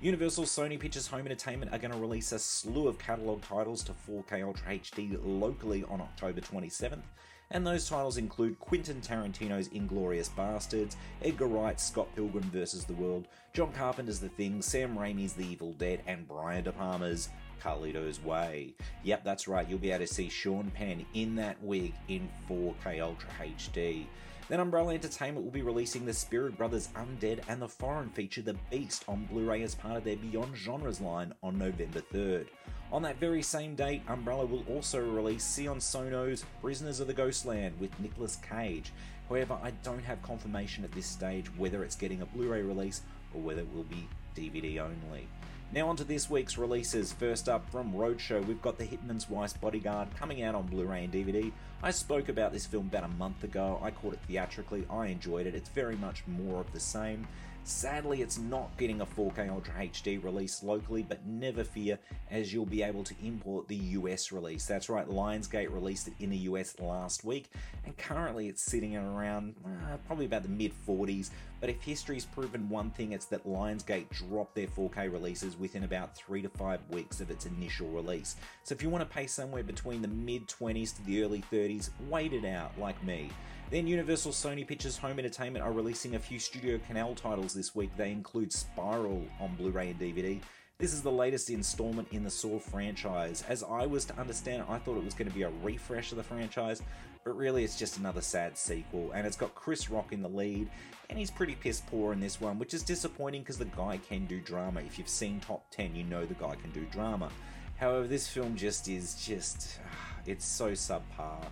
Universal 0.00 0.44
Sony 0.44 0.78
Pictures 0.78 1.06
Home 1.06 1.24
Entertainment 1.24 1.72
are 1.72 1.78
going 1.78 1.92
to 1.92 1.98
release 1.98 2.32
a 2.32 2.38
slew 2.38 2.88
of 2.88 2.98
catalogue 2.98 3.40
titles 3.42 3.82
to 3.84 3.92
4K 3.92 4.44
Ultra 4.44 4.72
HD 4.72 5.18
locally 5.22 5.84
on 5.88 6.00
October 6.00 6.40
27th, 6.42 7.04
and 7.52 7.66
those 7.66 7.88
titles 7.88 8.18
include 8.18 8.58
Quentin 8.58 9.00
Tarantino's 9.00 9.68
Inglourious 9.68 10.28
Basterds, 10.28 10.96
Edgar 11.22 11.46
Wright's 11.46 11.84
Scott 11.84 12.08
Pilgrim 12.14 12.44
vs. 12.50 12.84
the 12.84 12.92
World, 12.94 13.28
John 13.54 13.72
Carpenter's 13.72 14.18
The 14.18 14.28
Thing, 14.28 14.60
Sam 14.60 14.96
Raimi's 14.96 15.32
The 15.32 15.46
Evil 15.46 15.72
Dead, 15.72 16.02
and 16.06 16.28
Brian 16.28 16.64
De 16.64 16.72
Palma's 16.72 17.30
Carlito's 17.62 18.22
Way. 18.22 18.74
Yep, 19.04 19.24
that's 19.24 19.48
right, 19.48 19.66
you'll 19.66 19.78
be 19.78 19.92
able 19.92 20.04
to 20.04 20.12
see 20.12 20.28
Sean 20.28 20.70
Penn 20.74 21.06
in 21.14 21.34
that 21.36 21.62
wig 21.62 21.94
in 22.08 22.28
4K 22.50 23.00
Ultra 23.00 23.30
HD. 23.40 24.06
Then 24.48 24.60
Umbrella 24.60 24.92
Entertainment 24.92 25.42
will 25.42 25.52
be 25.52 25.62
releasing 25.62 26.04
the 26.04 26.12
Spierig 26.12 26.58
Brothers 26.58 26.90
Undead 26.94 27.40
and 27.48 27.62
the 27.62 27.68
foreign 27.68 28.10
feature 28.10 28.42
The 28.42 28.56
Beast 28.70 29.04
on 29.08 29.24
Blu 29.24 29.48
ray 29.48 29.62
as 29.62 29.74
part 29.74 29.96
of 29.96 30.04
their 30.04 30.16
Beyond 30.16 30.54
Genres 30.54 31.00
line 31.00 31.32
on 31.42 31.58
November 31.58 32.02
3rd. 32.12 32.48
On 32.92 33.00
that 33.02 33.18
very 33.18 33.42
same 33.42 33.74
date, 33.74 34.02
Umbrella 34.06 34.44
will 34.44 34.62
also 34.68 35.00
release 35.00 35.56
Sion 35.56 35.80
Sono's 35.80 36.44
Prisoners 36.60 37.00
of 37.00 37.06
the 37.06 37.14
Ghostland 37.14 37.80
with 37.80 37.98
Nicolas 37.98 38.36
Cage. 38.36 38.92
However, 39.30 39.58
I 39.62 39.70
don't 39.82 40.04
have 40.04 40.22
confirmation 40.22 40.84
at 40.84 40.92
this 40.92 41.06
stage 41.06 41.46
whether 41.56 41.82
it's 41.82 41.96
getting 41.96 42.20
a 42.20 42.26
Blu 42.26 42.50
ray 42.50 42.60
release 42.60 43.00
or 43.32 43.40
whether 43.40 43.62
it 43.62 43.74
will 43.74 43.84
be 43.84 44.06
DVD 44.36 44.78
only. 44.80 45.26
Now, 45.74 45.88
on 45.88 45.96
to 45.96 46.04
this 46.04 46.30
week's 46.30 46.56
releases. 46.56 47.12
First 47.12 47.48
up 47.48 47.68
from 47.68 47.94
Roadshow, 47.94 48.46
we've 48.46 48.62
got 48.62 48.78
The 48.78 48.84
Hitman's 48.84 49.28
Wife's 49.28 49.54
Bodyguard 49.54 50.06
coming 50.14 50.40
out 50.44 50.54
on 50.54 50.68
Blu 50.68 50.84
ray 50.84 51.02
and 51.02 51.12
DVD. 51.12 51.50
I 51.82 51.90
spoke 51.90 52.28
about 52.28 52.52
this 52.52 52.64
film 52.64 52.86
about 52.86 53.02
a 53.02 53.08
month 53.08 53.42
ago. 53.42 53.80
I 53.82 53.90
caught 53.90 54.12
it 54.12 54.20
theatrically. 54.28 54.86
I 54.88 55.06
enjoyed 55.06 55.48
it. 55.48 55.54
It's 55.56 55.68
very 55.70 55.96
much 55.96 56.22
more 56.28 56.60
of 56.60 56.72
the 56.72 56.78
same. 56.78 57.26
Sadly, 57.66 58.20
it's 58.20 58.36
not 58.36 58.76
getting 58.76 59.00
a 59.00 59.06
4K 59.06 59.48
Ultra 59.48 59.74
HD 59.74 60.22
release 60.22 60.62
locally, 60.62 61.02
but 61.02 61.24
never 61.24 61.64
fear, 61.64 61.98
as 62.30 62.52
you'll 62.52 62.66
be 62.66 62.82
able 62.82 63.02
to 63.04 63.14
import 63.24 63.68
the 63.68 63.76
US 63.76 64.30
release. 64.32 64.66
That's 64.66 64.90
right, 64.90 65.08
Lionsgate 65.08 65.72
released 65.72 66.08
it 66.08 66.12
in 66.20 66.28
the 66.28 66.36
US 66.36 66.78
last 66.78 67.24
week, 67.24 67.50
and 67.86 67.96
currently 67.96 68.48
it's 68.48 68.62
sitting 68.62 68.98
around 68.98 69.54
uh, 69.64 69.96
probably 70.06 70.26
about 70.26 70.42
the 70.42 70.50
mid 70.50 70.72
40s. 70.86 71.30
But 71.62 71.70
if 71.70 71.80
history's 71.80 72.26
proven 72.26 72.68
one 72.68 72.90
thing, 72.90 73.12
it's 73.12 73.24
that 73.26 73.46
Lionsgate 73.46 74.10
dropped 74.10 74.54
their 74.54 74.66
4K 74.66 75.10
releases 75.10 75.58
within 75.58 75.84
about 75.84 76.14
three 76.14 76.42
to 76.42 76.50
five 76.50 76.80
weeks 76.90 77.22
of 77.22 77.30
its 77.30 77.46
initial 77.46 77.88
release. 77.88 78.36
So 78.64 78.74
if 78.74 78.82
you 78.82 78.90
want 78.90 79.08
to 79.08 79.14
pay 79.14 79.26
somewhere 79.26 79.62
between 79.62 80.02
the 80.02 80.08
mid 80.08 80.48
20s 80.48 80.94
to 80.96 81.06
the 81.06 81.24
early 81.24 81.42
30s, 81.50 81.88
wait 82.10 82.34
it 82.34 82.44
out, 82.44 82.78
like 82.78 83.02
me. 83.02 83.30
Then 83.74 83.88
Universal 83.88 84.30
Sony 84.30 84.64
Pictures 84.64 84.96
Home 84.98 85.18
Entertainment 85.18 85.64
are 85.64 85.72
releasing 85.72 86.14
a 86.14 86.18
few 86.20 86.38
Studio 86.38 86.78
Canal 86.86 87.16
titles 87.16 87.52
this 87.52 87.74
week. 87.74 87.90
They 87.96 88.12
include 88.12 88.52
Spiral 88.52 89.26
on 89.40 89.56
Blu 89.56 89.72
ray 89.72 89.90
and 89.90 89.98
DVD. 89.98 90.40
This 90.78 90.92
is 90.92 91.02
the 91.02 91.10
latest 91.10 91.50
installment 91.50 92.06
in 92.12 92.22
the 92.22 92.30
Saw 92.30 92.60
franchise. 92.60 93.42
As 93.48 93.64
I 93.64 93.84
was 93.86 94.04
to 94.04 94.16
understand 94.16 94.62
I 94.68 94.78
thought 94.78 94.96
it 94.96 95.04
was 95.04 95.14
going 95.14 95.28
to 95.28 95.34
be 95.34 95.42
a 95.42 95.50
refresh 95.64 96.12
of 96.12 96.18
the 96.18 96.22
franchise, 96.22 96.82
but 97.24 97.36
really 97.36 97.64
it's 97.64 97.76
just 97.76 97.98
another 97.98 98.20
sad 98.20 98.56
sequel. 98.56 99.10
And 99.10 99.26
it's 99.26 99.36
got 99.36 99.56
Chris 99.56 99.90
Rock 99.90 100.12
in 100.12 100.22
the 100.22 100.28
lead, 100.28 100.70
and 101.10 101.18
he's 101.18 101.32
pretty 101.32 101.56
piss 101.56 101.82
poor 101.84 102.12
in 102.12 102.20
this 102.20 102.40
one, 102.40 102.60
which 102.60 102.74
is 102.74 102.84
disappointing 102.84 103.42
because 103.42 103.58
the 103.58 103.64
guy 103.64 103.98
can 104.08 104.24
do 104.26 104.40
drama. 104.40 104.82
If 104.82 105.00
you've 105.00 105.08
seen 105.08 105.40
Top 105.40 105.68
10, 105.72 105.96
you 105.96 106.04
know 106.04 106.24
the 106.24 106.34
guy 106.34 106.54
can 106.54 106.70
do 106.70 106.86
drama. 106.92 107.28
However, 107.76 108.06
this 108.06 108.28
film 108.28 108.54
just 108.54 108.86
is 108.86 109.16
just. 109.16 109.80
Ah, 109.84 110.20
it's 110.26 110.46
so 110.46 110.70
subpar 110.70 111.44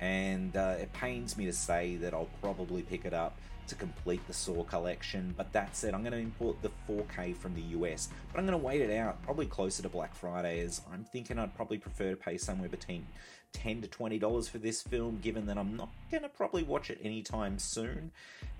and 0.00 0.56
uh, 0.56 0.74
it 0.78 0.92
pains 0.92 1.36
me 1.36 1.46
to 1.46 1.52
say 1.52 1.96
that 1.96 2.12
I'll 2.12 2.28
probably 2.40 2.82
pick 2.82 3.04
it 3.04 3.14
up 3.14 3.38
to 3.68 3.74
complete 3.74 4.26
the 4.26 4.32
Saw 4.32 4.62
collection. 4.64 5.34
But 5.36 5.52
that 5.52 5.76
said, 5.76 5.94
I'm 5.94 6.02
going 6.02 6.12
to 6.12 6.18
import 6.18 6.56
the 6.62 6.70
4K 6.88 7.36
from 7.36 7.54
the 7.54 7.62
US, 7.78 8.08
but 8.32 8.38
I'm 8.38 8.46
going 8.46 8.58
to 8.58 8.64
wait 8.64 8.80
it 8.80 8.90
out 8.90 9.22
probably 9.22 9.46
closer 9.46 9.82
to 9.82 9.88
Black 9.88 10.14
Friday 10.14 10.60
as 10.60 10.80
I'm 10.92 11.04
thinking 11.04 11.38
I'd 11.38 11.54
probably 11.54 11.78
prefer 11.78 12.10
to 12.10 12.16
pay 12.16 12.36
somewhere 12.38 12.68
between 12.68 13.06
10 13.52 13.80
to 13.80 13.88
20 13.88 14.18
dollars 14.18 14.48
for 14.48 14.58
this 14.58 14.82
film 14.82 15.18
given 15.22 15.46
that 15.46 15.56
I'm 15.56 15.76
not 15.76 15.88
going 16.10 16.22
to 16.22 16.28
probably 16.28 16.62
watch 16.62 16.90
it 16.90 16.98
anytime 17.02 17.58
soon. 17.58 18.10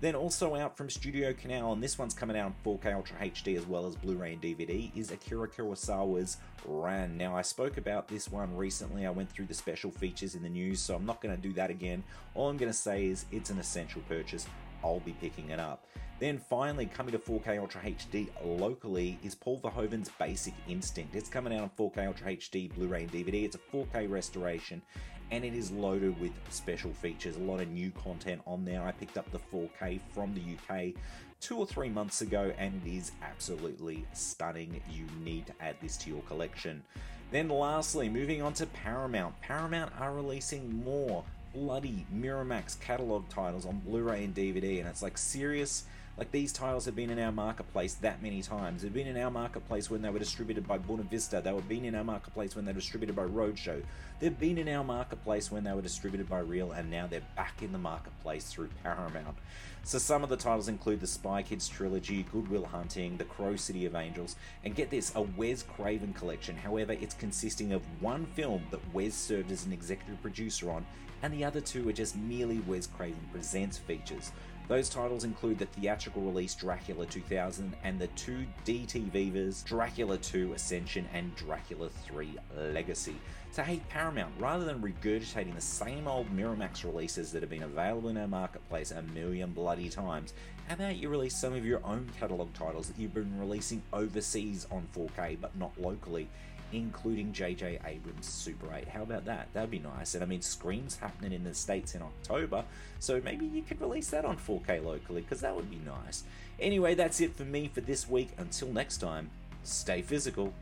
Then 0.01 0.15
also 0.15 0.55
out 0.55 0.75
from 0.75 0.89
Studio 0.89 1.33
Canal 1.33 1.73
and 1.73 1.83
this 1.83 1.99
one's 1.99 2.13
coming 2.13 2.37
out 2.37 2.47
in 2.47 2.77
4K 2.77 2.95
Ultra 2.95 3.17
HD 3.17 3.57
as 3.57 3.65
well 3.65 3.85
as 3.85 3.95
Blu-ray 3.95 4.33
and 4.33 4.41
DVD 4.41 4.91
is 4.95 5.11
Akira 5.11 5.47
Kurosawa's 5.47 6.37
Ran. 6.65 7.15
Now 7.17 7.35
I 7.35 7.43
spoke 7.43 7.77
about 7.77 8.07
this 8.07 8.31
one 8.31 8.55
recently. 8.57 9.05
I 9.05 9.11
went 9.11 9.31
through 9.31 9.45
the 9.45 9.53
special 9.53 9.91
features 9.91 10.35
in 10.35 10.43
the 10.43 10.49
news, 10.49 10.79
so 10.79 10.95
I'm 10.95 11.05
not 11.05 11.21
going 11.21 11.35
to 11.35 11.41
do 11.41 11.53
that 11.53 11.69
again. 11.69 12.03
All 12.33 12.49
I'm 12.49 12.57
going 12.57 12.71
to 12.71 12.77
say 12.77 13.05
is 13.05 13.25
it's 13.31 13.49
an 13.49 13.59
essential 13.59 14.01
purchase. 14.09 14.47
I'll 14.83 14.99
be 14.99 15.13
picking 15.13 15.49
it 15.49 15.59
up. 15.59 15.85
Then 16.19 16.39
finally, 16.39 16.87
coming 16.87 17.11
to 17.11 17.19
4K 17.19 17.59
Ultra 17.59 17.81
HD 17.81 18.29
locally 18.43 19.19
is 19.23 19.35
Paul 19.35 19.59
Verhoeven's 19.59 20.09
Basic 20.17 20.53
Instinct. 20.67 21.15
It's 21.15 21.29
coming 21.29 21.53
out 21.53 21.61
on 21.61 21.69
4K 21.77 22.07
Ultra 22.07 22.35
HD, 22.35 22.73
Blu-ray 22.73 23.03
and 23.03 23.11
DVD. 23.11 23.43
It's 23.45 23.55
a 23.55 23.59
4K 23.59 24.09
restoration 24.09 24.81
and 25.29 25.43
it 25.43 25.53
is 25.53 25.71
loaded 25.71 26.19
with 26.19 26.31
special 26.49 26.93
features, 26.93 27.35
a 27.35 27.39
lot 27.39 27.59
of 27.59 27.69
new 27.69 27.91
content 27.91 28.41
on 28.47 28.65
there. 28.65 28.81
I 28.81 28.91
picked 28.93 29.17
up 29.17 29.29
the 29.31 29.39
4K 29.39 29.99
from 30.13 30.33
the 30.33 30.41
UK 30.41 30.93
two 31.39 31.57
or 31.57 31.67
three 31.67 31.89
months 31.89 32.21
ago 32.21 32.51
and 32.57 32.81
it 32.83 32.89
is 32.89 33.11
absolutely 33.21 34.05
stunning. 34.13 34.81
You 34.89 35.05
need 35.23 35.45
to 35.47 35.53
add 35.61 35.75
this 35.81 35.97
to 35.97 36.09
your 36.09 36.21
collection. 36.23 36.81
Then 37.29 37.49
lastly, 37.49 38.07
moving 38.07 38.41
on 38.41 38.53
to 38.53 38.65
Paramount. 38.67 39.39
Paramount 39.41 39.91
are 39.99 40.13
releasing 40.13 40.83
more 40.83 41.25
bloody 41.57 42.05
Miramax 42.13 42.79
catalog 42.79 43.27
titles 43.29 43.65
on 43.65 43.79
Blu-ray 43.79 44.23
and 44.23 44.35
DVD 44.35 44.79
and 44.79 44.87
it's 44.87 45.01
like 45.01 45.17
serious 45.17 45.85
like 46.17 46.31
these 46.31 46.51
titles 46.51 46.85
have 46.85 46.95
been 46.95 47.11
in 47.11 47.19
our 47.19 47.31
marketplace 47.31 47.93
that 47.95 48.23
many 48.23 48.41
times. 48.41 48.81
They've 48.81 48.93
been 48.93 49.07
in 49.07 49.21
our 49.21 49.29
marketplace 49.29 49.91
when 49.91 50.01
they 50.01 50.09
were 50.09 50.17
distributed 50.17 50.67
by 50.67 50.79
Buena 50.79 51.03
Vista. 51.03 51.41
They 51.43 51.51
were 51.51 51.61
been 51.61 51.85
in 51.85 51.93
our 51.93 52.03
marketplace 52.03 52.55
when 52.55 52.65
they 52.65 52.71
were 52.71 52.79
distributed 52.79 53.15
by 53.15 53.25
Roadshow. 53.25 53.83
They've 54.19 54.39
been 54.39 54.57
in 54.57 54.67
our 54.67 54.83
marketplace 54.83 55.51
when 55.51 55.63
they 55.63 55.73
were 55.73 55.81
distributed 55.83 56.27
by 56.27 56.39
Reel, 56.39 56.71
and 56.71 56.89
now 56.89 57.05
they're 57.05 57.21
back 57.35 57.61
in 57.61 57.71
the 57.71 57.77
marketplace 57.77 58.45
through 58.45 58.69
Paramount. 58.81 59.37
So 59.83 59.99
some 59.99 60.23
of 60.23 60.29
the 60.29 60.37
titles 60.37 60.67
include 60.67 61.01
the 61.01 61.07
Spy 61.07 61.43
Kids 61.43 61.69
trilogy, 61.69 62.25
Goodwill 62.31 62.65
Hunting, 62.65 63.17
The 63.17 63.23
Crow 63.23 63.55
City 63.55 63.85
of 63.85 63.95
Angels, 63.95 64.35
and 64.65 64.75
get 64.75 64.89
this, 64.89 65.13
a 65.15 65.21
Wes 65.21 65.61
Craven 65.61 66.13
collection. 66.13 66.57
However, 66.57 66.93
it's 66.93 67.13
consisting 67.13 67.73
of 67.73 67.83
one 68.01 68.25
film 68.25 68.63
that 68.71 68.81
Wes 68.91 69.13
served 69.13 69.51
as 69.51 69.67
an 69.67 69.71
executive 69.71 70.19
producer 70.23 70.71
on, 70.71 70.83
and 71.21 71.33
the 71.33 71.43
other 71.43 71.61
two 71.61 71.87
are 71.89 71.93
just 71.93 72.15
merely 72.15 72.59
Wes 72.59 72.87
Craven 72.87 73.27
Presents 73.31 73.77
features. 73.77 74.31
Those 74.67 74.89
titles 74.89 75.23
include 75.23 75.59
the 75.59 75.65
theatrical 75.65 76.21
release 76.23 76.53
Dracula 76.53 77.05
2000 77.05 77.73
and 77.83 77.97
the 77.97 78.07
two 78.07 78.45
DTVs 78.65 79.63
Dracula 79.63 80.17
2 80.17 80.53
Ascension 80.53 81.07
and 81.13 81.33
Dracula 81.35 81.87
3 82.05 82.37
Legacy. 82.73 83.15
So, 83.51 83.63
hey, 83.63 83.81
Paramount, 83.89 84.33
rather 84.39 84.65
than 84.65 84.81
regurgitating 84.81 85.55
the 85.55 85.61
same 85.61 86.05
old 86.05 86.29
Miramax 86.35 86.83
releases 86.83 87.31
that 87.31 87.41
have 87.41 87.49
been 87.49 87.63
available 87.63 88.09
in 88.09 88.17
our 88.17 88.27
marketplace 88.27 88.91
a 88.91 89.01
million 89.13 89.51
bloody 89.51 89.87
times, 89.87 90.33
how 90.67 90.75
about 90.75 90.97
you 90.97 91.07
release 91.07 91.35
some 91.35 91.53
of 91.53 91.65
your 91.65 91.79
own 91.85 92.05
catalogue 92.19 92.53
titles 92.53 92.87
that 92.89 92.99
you've 92.99 93.13
been 93.13 93.39
releasing 93.39 93.81
overseas 93.93 94.67
on 94.69 94.85
4K 94.93 95.37
but 95.39 95.55
not 95.57 95.71
locally? 95.79 96.27
Including 96.71 97.31
JJ 97.31 97.79
Abrams 97.85 98.25
Super 98.25 98.73
8. 98.73 98.87
How 98.87 99.03
about 99.03 99.25
that? 99.25 99.47
That'd 99.53 99.71
be 99.71 99.79
nice. 99.79 100.15
And 100.15 100.23
I 100.23 100.27
mean, 100.27 100.41
Scream's 100.41 100.97
happening 100.97 101.31
in 101.31 101.43
the 101.43 101.53
States 101.53 101.95
in 101.95 102.01
October, 102.01 102.63
so 102.99 103.21
maybe 103.23 103.45
you 103.45 103.61
could 103.61 103.79
release 103.81 104.09
that 104.09 104.25
on 104.25 104.37
4K 104.37 104.83
locally, 104.83 105.21
because 105.21 105.41
that 105.41 105.55
would 105.55 105.69
be 105.69 105.79
nice. 105.85 106.23
Anyway, 106.59 106.95
that's 106.95 107.21
it 107.21 107.35
for 107.35 107.43
me 107.43 107.69
for 107.73 107.81
this 107.81 108.09
week. 108.09 108.29
Until 108.37 108.69
next 108.69 108.97
time, 108.97 109.29
stay 109.63 110.01
physical. 110.01 110.53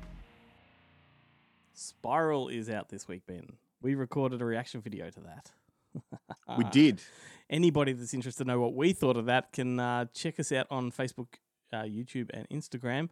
Spiral 1.74 2.48
is 2.50 2.70
out 2.70 2.90
this 2.90 3.08
week, 3.08 3.24
Ben. 3.28 3.54
We 3.82 3.96
recorded 3.96 4.42
a 4.42 4.46
reaction 4.46 4.82
video 4.82 5.10
to 5.10 5.20
that. 5.22 5.52
We 6.58 6.64
did. 6.66 7.02
Anybody 7.50 7.94
that's 7.94 8.14
interested 8.14 8.44
to 8.44 8.48
know 8.48 8.60
what 8.60 8.74
we 8.74 8.94
thought 8.94 9.18
of 9.18 9.28
that 9.28 9.52
can 9.52 9.80
uh, 9.80 10.06
check 10.14 10.40
us 10.40 10.52
out 10.52 10.66
on 10.72 10.92
Facebook, 10.92 11.28
uh, 11.72 11.84
YouTube, 11.84 12.32
and 12.34 12.50
Instagram. 12.50 13.10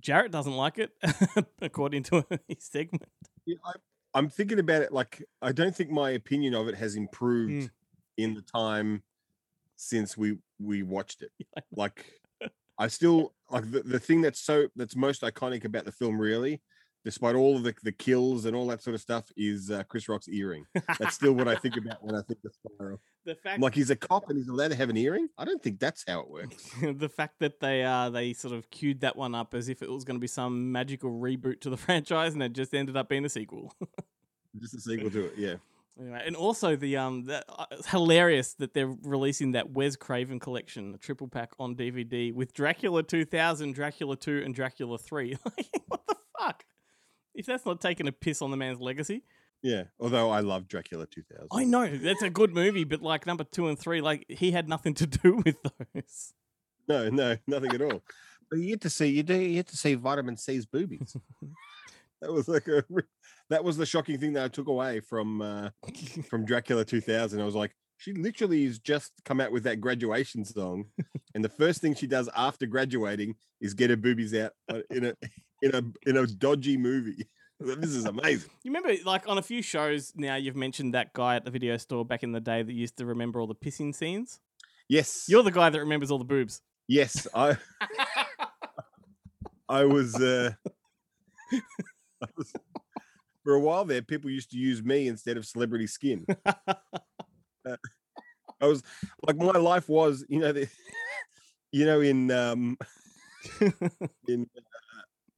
Jarrett 0.00 0.32
doesn't 0.32 0.56
like 0.56 0.78
it, 0.78 0.92
according 1.62 2.02
to 2.04 2.24
his 2.48 2.64
segment. 2.64 3.04
Yeah, 3.46 3.56
I, 3.64 3.72
I'm 4.14 4.28
thinking 4.28 4.58
about 4.58 4.82
it. 4.82 4.92
Like, 4.92 5.24
I 5.40 5.52
don't 5.52 5.74
think 5.74 5.90
my 5.90 6.10
opinion 6.10 6.54
of 6.54 6.68
it 6.68 6.74
has 6.76 6.96
improved 6.96 7.50
Mm. 7.52 7.70
in 8.18 8.34
the 8.34 8.42
time 8.42 9.02
since 9.76 10.16
we 10.16 10.38
we 10.58 10.82
watched 10.82 11.22
it. 11.22 11.30
Like, 11.74 12.04
I 12.78 12.88
still 12.88 13.34
like 13.50 13.70
the, 13.70 13.80
the 13.82 13.98
thing 14.00 14.20
that's 14.20 14.40
so 14.40 14.68
that's 14.76 14.96
most 14.96 15.22
iconic 15.22 15.64
about 15.64 15.84
the 15.84 15.92
film, 15.92 16.20
really, 16.20 16.60
despite 17.04 17.34
all 17.34 17.56
of 17.56 17.62
the, 17.62 17.74
the 17.82 17.92
kills 17.92 18.44
and 18.44 18.54
all 18.54 18.66
that 18.68 18.82
sort 18.82 18.94
of 18.94 19.00
stuff, 19.00 19.24
is 19.36 19.70
uh, 19.70 19.82
Chris 19.84 20.08
Rock's 20.08 20.28
earring. 20.28 20.64
That's 20.98 21.14
still 21.14 21.32
what 21.32 21.48
I 21.48 21.56
think 21.56 21.76
about 21.84 22.02
when 22.04 22.14
I 22.14 22.22
think 22.22 22.40
of 22.44 22.52
Spiral. 22.54 23.00
the 23.24 23.34
fact, 23.34 23.60
like, 23.60 23.74
he's 23.74 23.90
a 23.90 23.96
cop 23.96 24.28
and 24.28 24.38
he's 24.38 24.48
allowed 24.48 24.68
to 24.68 24.76
have 24.76 24.90
an 24.90 24.96
earring. 24.96 25.28
I 25.38 25.44
don't 25.44 25.62
think 25.62 25.78
that's 25.80 26.04
how 26.06 26.20
it 26.20 26.30
works. 26.30 26.70
the 26.82 27.08
fact 27.08 27.40
that 27.40 27.60
they 27.60 27.82
uh 27.82 28.10
they 28.10 28.32
sort 28.32 28.54
of 28.54 28.70
queued 28.70 29.00
that 29.00 29.16
one 29.16 29.34
up 29.34 29.54
as 29.54 29.68
if 29.68 29.82
it 29.82 29.90
was 29.90 30.04
going 30.04 30.16
to 30.16 30.20
be 30.20 30.26
some 30.26 30.72
magical 30.72 31.10
reboot 31.10 31.60
to 31.60 31.70
the 31.70 31.76
franchise, 31.78 32.34
and 32.34 32.42
it 32.42 32.52
just 32.52 32.74
ended 32.74 32.96
up 32.96 33.08
being 33.08 33.24
a 33.24 33.28
sequel. 33.28 33.74
Just 34.60 34.74
a 34.74 34.80
sequel 34.80 35.10
to 35.10 35.26
it. 35.26 35.34
Yeah. 35.36 35.54
Anyway, 36.00 36.22
and 36.24 36.34
also 36.36 36.76
the 36.76 36.96
um, 36.96 37.26
that, 37.26 37.44
uh, 37.48 37.66
it's 37.72 37.88
hilarious 37.88 38.54
that 38.54 38.72
they're 38.72 38.94
releasing 39.02 39.52
that 39.52 39.70
Wes 39.70 39.96
Craven 39.96 40.38
collection, 40.38 40.94
a 40.94 40.98
triple 40.98 41.28
pack 41.28 41.50
on 41.58 41.74
DVD 41.74 42.32
with 42.32 42.54
Dracula 42.54 43.02
2000, 43.02 43.74
Dracula 43.74 44.16
2, 44.16 44.42
and 44.44 44.54
Dracula 44.54 44.98
3. 44.98 45.36
Like, 45.44 45.66
what 45.88 46.06
the 46.06 46.16
fuck? 46.38 46.64
If 47.34 47.46
that's 47.46 47.64
not 47.66 47.80
taking 47.80 48.08
a 48.08 48.12
piss 48.12 48.42
on 48.42 48.50
the 48.50 48.56
man's 48.56 48.80
legacy, 48.80 49.22
Yeah. 49.62 49.84
Although 49.98 50.30
I 50.30 50.40
love 50.40 50.68
Dracula 50.68 51.06
2000. 51.06 51.48
I 51.52 51.64
know 51.64 51.86
that's 51.96 52.22
a 52.22 52.30
good 52.30 52.54
movie, 52.54 52.84
but 52.84 53.02
like 53.02 53.26
number 53.26 53.44
two 53.44 53.68
and 53.68 53.78
three, 53.78 54.00
like 54.00 54.24
he 54.28 54.50
had 54.50 54.68
nothing 54.68 54.94
to 54.94 55.06
do 55.22 55.42
with 55.44 55.56
those. 55.62 56.32
No, 56.88 57.08
no, 57.08 57.36
nothing 57.46 57.72
at 57.74 57.82
all. 57.82 58.02
But 58.50 58.58
you 58.58 58.70
get 58.70 58.80
to 58.80 58.90
see 58.90 59.06
you 59.06 59.22
do 59.22 59.36
you 59.36 59.54
get 59.54 59.68
to 59.68 59.76
see 59.76 59.94
vitamin 59.94 60.36
C's 60.36 60.66
boobies. 60.66 61.16
that 62.20 62.32
was 62.32 62.48
like 62.48 62.66
a 62.66 62.82
that 63.48 63.62
was 63.62 63.76
the 63.76 63.86
shocking 63.86 64.18
thing 64.18 64.32
that 64.32 64.44
I 64.44 64.48
took 64.48 64.66
away 64.66 64.98
from 64.98 65.40
uh 65.40 65.70
from 66.28 66.44
Dracula 66.44 66.84
2000. 66.84 67.40
I 67.40 67.44
was 67.44 67.54
like, 67.54 67.76
she 67.98 68.12
literally 68.12 68.64
has 68.66 68.80
just 68.80 69.12
come 69.24 69.40
out 69.40 69.52
with 69.52 69.62
that 69.62 69.80
graduation 69.80 70.44
song, 70.44 70.86
and 71.32 71.44
the 71.44 71.48
first 71.48 71.80
thing 71.80 71.94
she 71.94 72.08
does 72.08 72.28
after 72.34 72.66
graduating 72.66 73.36
is 73.60 73.72
get 73.72 73.90
her 73.90 73.96
boobies 73.96 74.34
out 74.34 74.50
uh, 74.68 74.80
in 74.90 75.04
a 75.04 75.14
in 75.62 75.74
a 75.74 76.08
in 76.08 76.16
a 76.16 76.26
dodgy 76.26 76.76
movie. 76.76 77.26
this 77.60 77.90
is 77.90 78.04
amazing. 78.06 78.50
You 78.62 78.72
remember, 78.72 78.92
like 79.04 79.28
on 79.28 79.38
a 79.38 79.42
few 79.42 79.62
shows 79.62 80.12
now, 80.16 80.36
you've 80.36 80.56
mentioned 80.56 80.94
that 80.94 81.12
guy 81.12 81.36
at 81.36 81.44
the 81.44 81.50
video 81.50 81.76
store 81.76 82.04
back 82.04 82.22
in 82.22 82.32
the 82.32 82.40
day 82.40 82.62
that 82.62 82.72
used 82.72 82.96
to 82.98 83.06
remember 83.06 83.40
all 83.40 83.46
the 83.46 83.54
pissing 83.54 83.94
scenes. 83.94 84.40
Yes, 84.88 85.26
You're 85.28 85.42
the 85.42 85.52
guy 85.52 85.70
that 85.70 85.78
remembers 85.78 86.10
all 86.10 86.18
the 86.18 86.24
boobs. 86.24 86.62
yes, 86.88 87.26
I 87.34 87.56
I 89.68 89.84
was, 89.84 90.16
uh, 90.16 90.50
I 92.22 92.26
was 92.36 92.52
for 93.44 93.54
a 93.54 93.60
while 93.60 93.84
there. 93.84 94.02
People 94.02 94.30
used 94.30 94.50
to 94.50 94.58
use 94.58 94.82
me 94.82 95.06
instead 95.06 95.36
of 95.36 95.46
celebrity 95.46 95.86
skin. 95.86 96.26
Uh, 97.68 97.76
I 98.58 98.66
was 98.66 98.82
like, 99.26 99.36
my 99.36 99.58
life 99.58 99.86
was, 99.86 100.24
you 100.30 100.38
know, 100.40 100.50
the, 100.50 100.66
you 101.72 101.84
know, 101.84 102.00
in 102.00 102.30
um, 102.30 102.78
in 104.26 104.48
uh, 104.56 104.60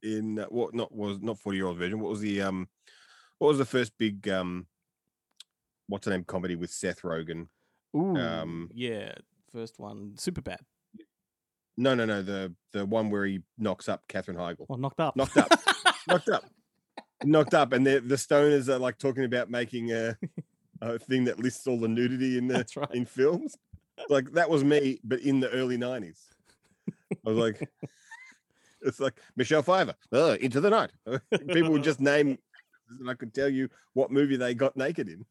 in 0.03 0.39
uh, 0.39 0.45
what 0.45 0.73
not 0.75 0.93
was 0.93 1.19
not 1.21 1.39
forty 1.39 1.57
year 1.57 1.67
old 1.67 1.77
virgin. 1.77 1.99
What 1.99 2.11
was 2.11 2.19
the 2.19 2.41
um, 2.41 2.67
what 3.39 3.47
was 3.47 3.57
the 3.57 3.65
first 3.65 3.93
big 3.97 4.27
um, 4.29 4.67
what's 5.87 6.05
the 6.05 6.11
name 6.11 6.23
comedy 6.23 6.55
with 6.55 6.71
Seth 6.71 7.01
Rogen? 7.01 7.47
Ooh, 7.95 8.15
Um, 8.17 8.69
yeah, 8.73 9.13
first 9.51 9.79
one, 9.79 10.13
super 10.17 10.41
bad. 10.41 10.59
No, 11.77 11.95
no, 11.95 12.05
no, 12.05 12.21
the 12.21 12.53
the 12.71 12.85
one 12.85 13.09
where 13.09 13.25
he 13.25 13.41
knocks 13.57 13.89
up 13.89 14.03
Katherine 14.07 14.37
Heigl. 14.37 14.65
Well, 14.67 14.77
knocked 14.77 14.99
up. 14.99 15.15
knocked 15.15 15.37
up, 15.37 15.51
knocked 16.07 16.29
up, 16.29 16.45
knocked 17.23 17.53
up, 17.53 17.73
and 17.73 17.85
the 17.85 17.99
the 17.99 18.15
stoners 18.15 18.69
are 18.69 18.79
like 18.79 18.99
talking 18.99 19.23
about 19.23 19.49
making 19.49 19.91
a, 19.91 20.17
a 20.81 20.99
thing 20.99 21.23
that 21.25 21.39
lists 21.39 21.65
all 21.65 21.79
the 21.79 21.87
nudity 21.87 22.37
in 22.37 22.47
the 22.47 22.65
right. 22.75 22.91
in 22.93 23.05
films. 23.05 23.55
Like 24.09 24.31
that 24.33 24.49
was 24.49 24.63
me, 24.63 24.99
but 25.03 25.21
in 25.21 25.39
the 25.39 25.49
early 25.49 25.77
nineties. 25.77 26.29
I 26.89 27.29
was 27.29 27.37
like, 27.37 27.69
it's 28.85 28.99
like 28.99 29.13
Michelle 29.35 29.63
Pfeiffer, 29.63 29.95
oh, 30.11 30.33
Into 30.33 30.61
the 30.61 30.69
Night. 30.69 30.91
People 31.53 31.71
would 31.71 31.83
just 31.91 31.99
name, 31.99 32.37
and 32.99 33.09
I 33.09 33.13
could 33.13 33.33
tell 33.33 33.49
you 33.49 33.69
what 33.93 34.11
movie 34.11 34.37
they 34.37 34.53
got 34.53 34.77
naked 34.77 35.07
in. 35.09 35.25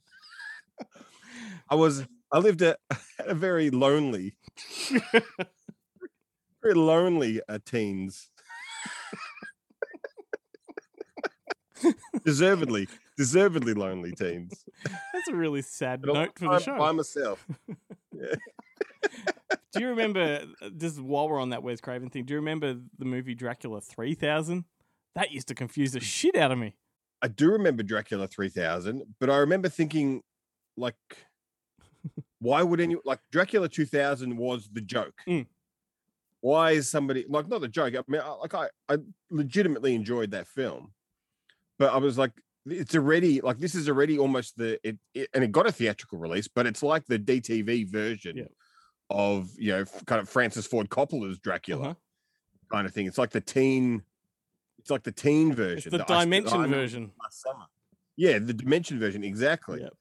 I 1.69 1.75
was, 1.75 2.05
I 2.33 2.39
lived 2.39 2.63
a, 2.63 2.77
a 3.19 3.35
very 3.35 3.71
lonely, 3.71 4.35
very 6.63 6.75
lonely 6.75 7.41
uh, 7.49 7.59
teens. 7.65 8.29
deservedly, 12.25 12.89
deservedly 13.17 13.75
lonely 13.75 14.13
teens. 14.13 14.65
That's 14.85 15.29
a 15.31 15.35
really 15.35 15.63
sad 15.63 16.03
note 16.05 16.39
for 16.39 16.49
the 16.49 16.59
show. 16.61 16.79
by 16.79 16.93
myself. 16.93 17.45
Do 19.73 19.81
you 19.81 19.89
remember 19.89 20.43
uh, 20.61 20.71
just 20.77 21.01
while 21.01 21.29
we're 21.29 21.41
on 21.41 21.51
that 21.51 21.63
Wes 21.63 21.81
Craven 21.81 22.11
thing? 22.11 22.25
Do 22.25 22.35
you 22.35 22.41
remember 22.41 22.77
the 22.99 23.05
movie 23.05 23.35
Dracula 23.35 23.81
three 23.81 24.15
thousand? 24.15 24.65
That 25.15 25.31
used 25.31 25.49
to 25.49 25.55
confuse 25.55 25.93
the 25.93 26.01
shit 26.01 26.37
out 26.37 26.53
of 26.53 26.59
me. 26.59 26.77
I 27.23 27.29
do 27.29 27.51
remember 27.53 27.83
Dracula 27.85 28.27
3000, 28.27 29.03
but 29.21 29.31
I 29.31 29.37
remember 29.37 29.69
thinking, 29.69 30.23
like, 30.77 30.97
why 32.41 32.63
would 32.63 32.81
any 32.81 32.97
like 33.05 33.21
Dracula 33.31 33.69
2000 33.69 34.37
was 34.37 34.69
the 34.73 34.81
joke? 34.81 35.15
Mm. 35.29 35.47
Why 36.41 36.73
is 36.73 36.89
somebody 36.89 37.25
like 37.29 37.49
not 37.49 37.61
the 37.61 37.69
joke? 37.69 37.95
I 37.95 38.03
mean, 38.09 38.21
I, 38.21 38.31
like 38.31 38.55
I, 38.55 38.69
I 38.89 38.97
legitimately 39.31 39.95
enjoyed 39.95 40.33
that 40.33 40.49
film, 40.49 40.93
but 41.79 41.93
I 41.93 41.99
was 41.99 42.19
like, 42.19 42.33
it's 42.67 42.97
already 42.97 43.41
like 43.41 43.59
this 43.59 43.77
is 43.77 43.89
already 43.89 44.19
almost 44.19 44.57
the 44.57 44.81
it, 44.83 44.99
it 45.15 45.29
and 45.35 45.45
it 45.45 45.53
got 45.53 45.69
a 45.69 45.73
theatrical 45.73 46.19
release, 46.19 46.49
but 46.49 46.67
it's 46.67 46.83
like 46.83 47.07
the 47.07 47.19
DTV 47.19 47.89
version 47.89 48.39
Yeah. 48.39 48.45
Of 49.13 49.51
you 49.59 49.73
know 49.73 49.85
kind 50.07 50.21
of 50.21 50.29
Francis 50.29 50.67
Ford 50.67 50.89
Coppola's 50.89 51.39
Dracula 51.39 51.83
Uh-huh. 51.83 51.95
kind 52.71 52.87
of 52.87 52.93
thing. 52.95 53.07
It's 53.07 53.19
like 53.19 53.31
the 53.31 53.41
teen, 53.41 54.03
it's 54.79 54.91
like 54.91 55.03
the 55.03 55.13
teen 55.13 55.49
It's 55.51 55.57
version, 55.57 55.91
the 55.93 55.99
that 55.99 56.11
I 56.11 56.25
dimension 56.25 56.61
I 56.61 56.67
version. 56.67 57.13
Yeah, 58.17 58.39
the 58.39 58.53
dimension 58.53 58.99
version, 58.99 59.25
exactly. 59.25 59.81
Yep. 59.81 59.93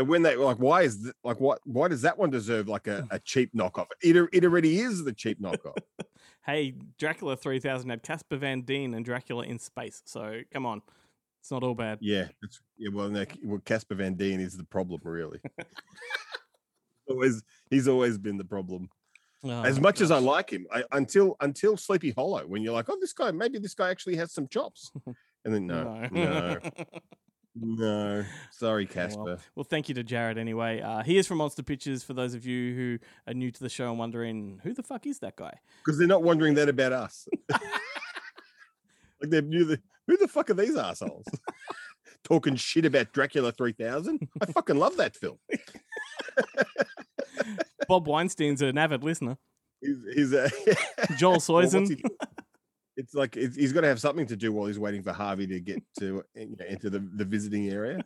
So 0.00 0.04
when 0.06 0.22
they 0.22 0.34
like, 0.34 0.56
why 0.58 0.82
is 0.82 1.02
th- 1.02 1.14
like 1.22 1.38
what? 1.38 1.60
Why 1.64 1.86
does 1.86 2.02
that 2.02 2.18
one 2.18 2.30
deserve 2.30 2.66
like 2.68 2.88
a, 2.88 3.06
a 3.12 3.20
cheap 3.20 3.54
knockoff? 3.54 3.86
It 4.02 4.16
it 4.32 4.44
already 4.44 4.80
is 4.80 5.04
the 5.04 5.12
cheap 5.12 5.40
knockoff. 5.40 5.76
Hey, 6.46 6.74
Dracula 6.98 7.36
three 7.38 7.58
thousand 7.58 7.88
had 7.88 8.02
Casper 8.02 8.36
Van 8.36 8.60
Dien 8.62 8.92
and 8.92 9.02
Dracula 9.02 9.44
in 9.44 9.58
space. 9.58 10.02
So 10.04 10.40
come 10.52 10.66
on, 10.66 10.82
it's 11.40 11.50
not 11.50 11.62
all 11.62 11.74
bad. 11.74 12.00
yeah, 12.02 12.28
it's, 12.42 12.60
yeah. 12.76 12.90
Well, 12.92 13.08
no, 13.08 13.24
well, 13.42 13.60
Casper 13.64 13.94
Van 13.94 14.12
Dien 14.12 14.40
is 14.40 14.54
the 14.54 14.64
problem, 14.64 15.00
really. 15.04 15.40
always, 17.08 17.42
he's 17.74 17.88
always 17.88 18.16
been 18.18 18.38
the 18.38 18.44
problem. 18.44 18.88
as 19.44 19.78
Oh, 19.78 19.80
much 19.80 20.00
as 20.00 20.10
I 20.10 20.18
like 20.18 20.50
him, 20.50 20.66
I, 20.72 20.84
until 20.92 21.36
until 21.40 21.76
Sleepy 21.76 22.12
Hollow, 22.12 22.46
when 22.46 22.62
you're 22.62 22.72
like, 22.72 22.88
oh, 22.88 22.96
this 23.00 23.12
guy, 23.12 23.30
maybe 23.30 23.58
this 23.58 23.74
guy 23.74 23.90
actually 23.90 24.16
has 24.16 24.32
some 24.32 24.48
chops, 24.48 24.90
and 25.44 25.52
then 25.54 25.66
no, 25.66 26.08
no, 26.12 26.58
no. 27.54 28.24
Sorry, 28.50 28.84
Oh, 28.84 28.86
well. 28.96 29.06
Casper. 29.06 29.38
Well, 29.54 29.64
thank 29.64 29.88
you 29.88 29.94
to 29.96 30.02
Jarrett 30.02 30.38
anyway. 30.38 30.80
Uh, 30.80 31.02
he 31.02 31.18
is 31.18 31.26
from 31.26 31.38
Monster 31.38 31.62
Pictures. 31.62 32.02
For 32.02 32.12
those 32.14 32.34
of 32.34 32.44
you 32.46 32.74
who 32.74 32.98
are 33.28 33.34
new 33.34 33.50
to 33.50 33.60
the 33.60 33.68
show 33.68 33.90
and 33.90 33.98
wondering 33.98 34.60
who 34.62 34.72
the 34.72 34.82
fuck 34.82 35.06
is 35.06 35.18
that 35.20 35.36
guy, 35.36 35.54
because 35.84 35.98
they're 35.98 36.08
not 36.08 36.22
wondering 36.22 36.54
that 36.54 36.68
about 36.68 36.92
us. 36.92 37.28
like 39.20 39.30
they 39.30 39.40
knew 39.40 39.64
the 39.64 39.80
who 40.06 40.16
the 40.16 40.28
fuck 40.28 40.50
are 40.50 40.54
these 40.54 40.76
assholes 40.76 41.24
talking 42.24 42.56
shit 42.56 42.84
about 42.86 43.12
Dracula 43.12 43.52
three 43.52 43.72
thousand? 43.72 44.26
I 44.40 44.46
fucking 44.46 44.76
love 44.76 44.96
that 44.96 45.14
film. 45.16 45.38
Bob 47.88 48.06
Weinstein's 48.06 48.62
an 48.62 48.78
avid 48.78 49.04
listener. 49.04 49.38
He's, 49.80 49.98
he's 50.14 50.32
a 50.32 50.50
Joel 51.16 51.32
Well, 51.32 51.40
Soisen. 51.40 51.88
he- 51.88 52.04
it's 52.96 53.12
like 53.12 53.36
it's, 53.36 53.56
he's 53.56 53.72
got 53.72 53.80
to 53.80 53.88
have 53.88 54.00
something 54.00 54.26
to 54.28 54.36
do 54.36 54.52
while 54.52 54.66
he's 54.66 54.78
waiting 54.78 55.02
for 55.02 55.12
Harvey 55.12 55.46
to 55.48 55.60
get 55.60 55.82
to 55.98 56.20
uh, 56.20 56.22
you 56.40 56.56
know, 56.58 56.64
enter 56.68 56.88
the, 56.90 57.00
the 57.16 57.24
visiting 57.24 57.68
area. 57.68 58.00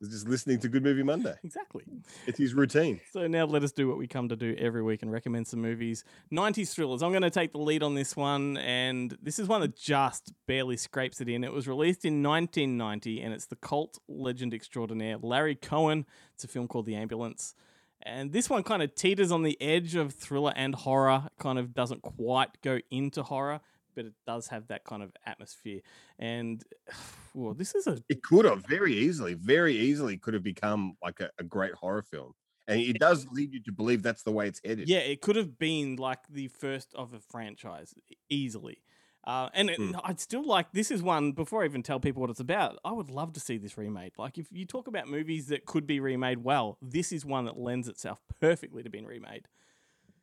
He's 0.00 0.10
just 0.10 0.28
listening 0.28 0.58
to 0.60 0.68
Good 0.68 0.82
Movie 0.84 1.02
Monday. 1.02 1.34
exactly. 1.42 1.82
It's 2.26 2.38
his 2.38 2.52
routine. 2.52 3.00
So 3.12 3.26
now 3.26 3.46
let 3.46 3.62
us 3.64 3.72
do 3.72 3.88
what 3.88 3.96
we 3.96 4.06
come 4.06 4.28
to 4.28 4.36
do 4.36 4.54
every 4.58 4.82
week 4.82 5.02
and 5.02 5.10
recommend 5.10 5.46
some 5.46 5.60
movies. 5.60 6.04
90s 6.32 6.72
thrillers. 6.74 7.02
I'm 7.02 7.10
going 7.10 7.22
to 7.22 7.30
take 7.30 7.52
the 7.52 7.58
lead 7.58 7.82
on 7.82 7.94
this 7.94 8.14
one, 8.16 8.56
and 8.58 9.16
this 9.22 9.38
is 9.38 9.48
one 9.48 9.60
that 9.62 9.76
just 9.76 10.32
barely 10.46 10.76
scrapes 10.76 11.20
it 11.20 11.28
in. 11.28 11.42
It 11.42 11.52
was 11.52 11.66
released 11.66 12.04
in 12.04 12.22
1990, 12.22 13.22
and 13.22 13.32
it's 13.32 13.46
the 13.46 13.56
cult 13.56 13.98
legend 14.08 14.52
extraordinaire 14.52 15.16
Larry 15.22 15.54
Cohen. 15.54 16.04
It's 16.34 16.44
a 16.44 16.48
film 16.48 16.68
called 16.68 16.86
The 16.86 16.96
Ambulance. 16.96 17.54
And 18.02 18.32
this 18.32 18.50
one 18.50 18.62
kind 18.62 18.82
of 18.82 18.94
teeters 18.94 19.32
on 19.32 19.42
the 19.42 19.60
edge 19.60 19.94
of 19.94 20.12
thriller 20.12 20.52
and 20.54 20.74
horror, 20.74 21.28
kind 21.38 21.58
of 21.58 21.74
doesn't 21.74 22.02
quite 22.02 22.60
go 22.62 22.80
into 22.90 23.22
horror, 23.22 23.60
but 23.94 24.04
it 24.04 24.12
does 24.26 24.48
have 24.48 24.68
that 24.68 24.84
kind 24.84 25.02
of 25.02 25.12
atmosphere. 25.26 25.80
And 26.18 26.62
well, 27.34 27.54
this 27.54 27.74
is 27.74 27.86
a 27.86 28.02
It 28.08 28.22
could 28.22 28.44
have 28.44 28.66
very 28.66 28.94
easily, 28.94 29.34
very 29.34 29.76
easily 29.76 30.16
could 30.16 30.34
have 30.34 30.42
become 30.42 30.96
like 31.02 31.20
a, 31.20 31.30
a 31.38 31.44
great 31.44 31.74
horror 31.74 32.02
film. 32.02 32.34
And 32.66 32.80
it 32.80 32.98
does 32.98 33.26
lead 33.30 33.52
you 33.52 33.62
to 33.64 33.72
believe 33.72 34.02
that's 34.02 34.22
the 34.22 34.32
way 34.32 34.48
it's 34.48 34.60
headed. 34.64 34.88
Yeah, 34.88 35.00
it 35.00 35.20
could 35.20 35.36
have 35.36 35.58
been 35.58 35.96
like 35.96 36.20
the 36.30 36.48
first 36.48 36.94
of 36.94 37.12
a 37.12 37.20
franchise 37.20 37.94
easily. 38.30 38.78
Uh, 39.26 39.48
and 39.54 39.70
it, 39.70 39.76
Hmm. 39.78 39.92
I'd 40.04 40.20
still 40.20 40.44
like 40.44 40.72
this 40.72 40.90
is 40.90 41.02
one 41.02 41.32
before 41.32 41.62
I 41.62 41.64
even 41.66 41.82
tell 41.82 41.98
people 41.98 42.20
what 42.20 42.30
it's 42.30 42.40
about. 42.40 42.78
I 42.84 42.92
would 42.92 43.08
love 43.10 43.32
to 43.34 43.40
see 43.40 43.56
this 43.56 43.78
remade. 43.78 44.12
Like 44.18 44.36
if 44.38 44.46
you 44.52 44.66
talk 44.66 44.86
about 44.86 45.08
movies 45.08 45.46
that 45.46 45.64
could 45.64 45.86
be 45.86 45.98
remade 46.00 46.44
well, 46.44 46.76
this 46.82 47.10
is 47.12 47.24
one 47.24 47.46
that 47.46 47.56
lends 47.58 47.88
itself 47.88 48.20
perfectly 48.40 48.82
to 48.82 48.90
being 48.90 49.06
remade. 49.06 49.48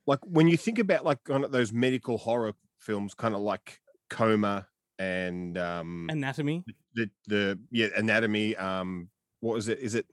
like 0.07 0.19
when 0.23 0.47
you 0.47 0.57
think 0.57 0.77
about 0.79 1.03
like 1.05 1.23
kind 1.23 1.43
of 1.43 1.51
those 1.51 1.73
medical 1.73 2.17
horror 2.19 2.53
films, 2.79 3.13
kind 3.15 3.33
of 3.35 3.41
like 3.41 3.79
Coma 4.09 4.67
and 4.99 5.57
um 5.57 6.07
Anatomy. 6.11 6.63
the 6.93 7.09
the 7.27 7.59
yeah 7.71 7.87
anatomy. 7.97 8.55
Um, 8.55 9.09
what 9.39 9.55
was 9.55 9.67
it? 9.67 9.79
Is 9.79 9.95
it? 9.95 10.05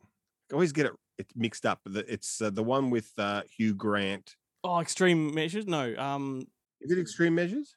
I 0.50 0.54
always 0.54 0.72
get 0.72 0.86
it, 0.86 0.92
it 1.18 1.26
mixed 1.36 1.66
up. 1.66 1.80
It's 1.86 2.40
uh, 2.40 2.48
the 2.48 2.62
one 2.62 2.88
with 2.88 3.12
uh, 3.18 3.42
Hugh 3.54 3.74
Grant. 3.74 4.34
Oh, 4.64 4.80
extreme 4.80 5.34
measures. 5.34 5.66
No. 5.66 5.94
Um. 5.98 6.46
Is 6.80 6.90
it 6.92 6.98
Extreme 6.98 7.34
Measures? 7.34 7.74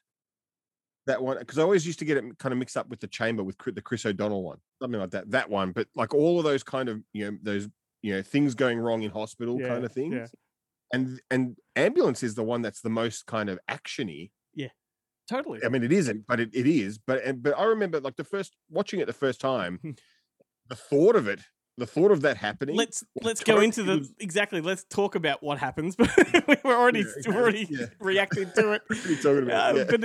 That 1.06 1.20
one, 1.22 1.36
because 1.38 1.58
I 1.58 1.62
always 1.62 1.84
used 1.86 1.98
to 1.98 2.04
get 2.04 2.16
it 2.16 2.24
kind 2.38 2.52
of 2.52 2.58
mixed 2.58 2.76
up 2.76 2.88
with 2.88 3.00
the 3.00 3.08
Chamber 3.08 3.42
with 3.42 3.56
the 3.58 3.82
Chris 3.82 4.06
O'Donnell 4.06 4.44
one, 4.44 4.58
something 4.80 5.00
like 5.00 5.10
that. 5.10 5.30
That 5.32 5.50
one, 5.50 5.72
but 5.72 5.88
like 5.96 6.14
all 6.14 6.38
of 6.38 6.44
those 6.44 6.62
kind 6.62 6.88
of 6.88 7.00
you 7.12 7.30
know 7.30 7.38
those 7.42 7.68
you 8.02 8.14
know 8.14 8.22
things 8.22 8.54
going 8.54 8.78
wrong 8.78 9.02
in 9.02 9.10
hospital 9.10 9.60
Yeah, 9.60 9.68
kind 9.68 9.84
of 9.84 9.92
things. 9.92 10.14
yeah. 10.14 10.26
And 10.92 11.20
and 11.30 11.56
ambulance 11.74 12.22
is 12.22 12.34
the 12.36 12.44
one 12.44 12.62
that's 12.62 12.82
the 12.82 12.90
most 12.90 13.26
kind 13.26 13.48
of 13.50 13.58
actiony. 13.68 14.30
Yeah, 14.54 14.68
totally. 15.28 15.58
I 15.64 15.68
mean, 15.70 15.82
it 15.82 15.92
isn't, 15.92 16.26
but 16.28 16.38
it, 16.38 16.50
it 16.52 16.66
is. 16.68 16.98
But 16.98 17.24
and- 17.24 17.42
but 17.42 17.58
I 17.58 17.64
remember 17.64 17.98
like 18.00 18.16
the 18.16 18.24
first 18.24 18.54
watching 18.70 19.00
it 19.00 19.06
the 19.06 19.12
first 19.12 19.40
time, 19.40 19.80
the 20.68 20.76
thought 20.76 21.16
of 21.16 21.26
it, 21.26 21.40
the 21.78 21.86
thought 21.86 22.12
of 22.12 22.20
that 22.22 22.36
happening. 22.36 22.76
let's 22.76 23.02
let's 23.22 23.42
go 23.42 23.58
into 23.60 23.82
the 23.82 23.98
was- 23.98 24.12
exactly. 24.20 24.60
Let's 24.60 24.84
talk 24.84 25.14
about 25.16 25.42
what 25.42 25.58
happens. 25.58 25.96
But 26.46 26.62
we're 26.64 26.76
already 26.78 27.00
Yeah, 27.00 27.32
we're 27.32 27.40
already 27.42 27.66
reacting 27.98 28.50
to 28.54 28.72
it. 28.74 28.82
What 28.88 29.06
are 29.06 29.08
you 29.10 29.16
talking 29.16 29.42
about? 29.44 29.78
Uh. 29.78 29.84
But 29.88 30.04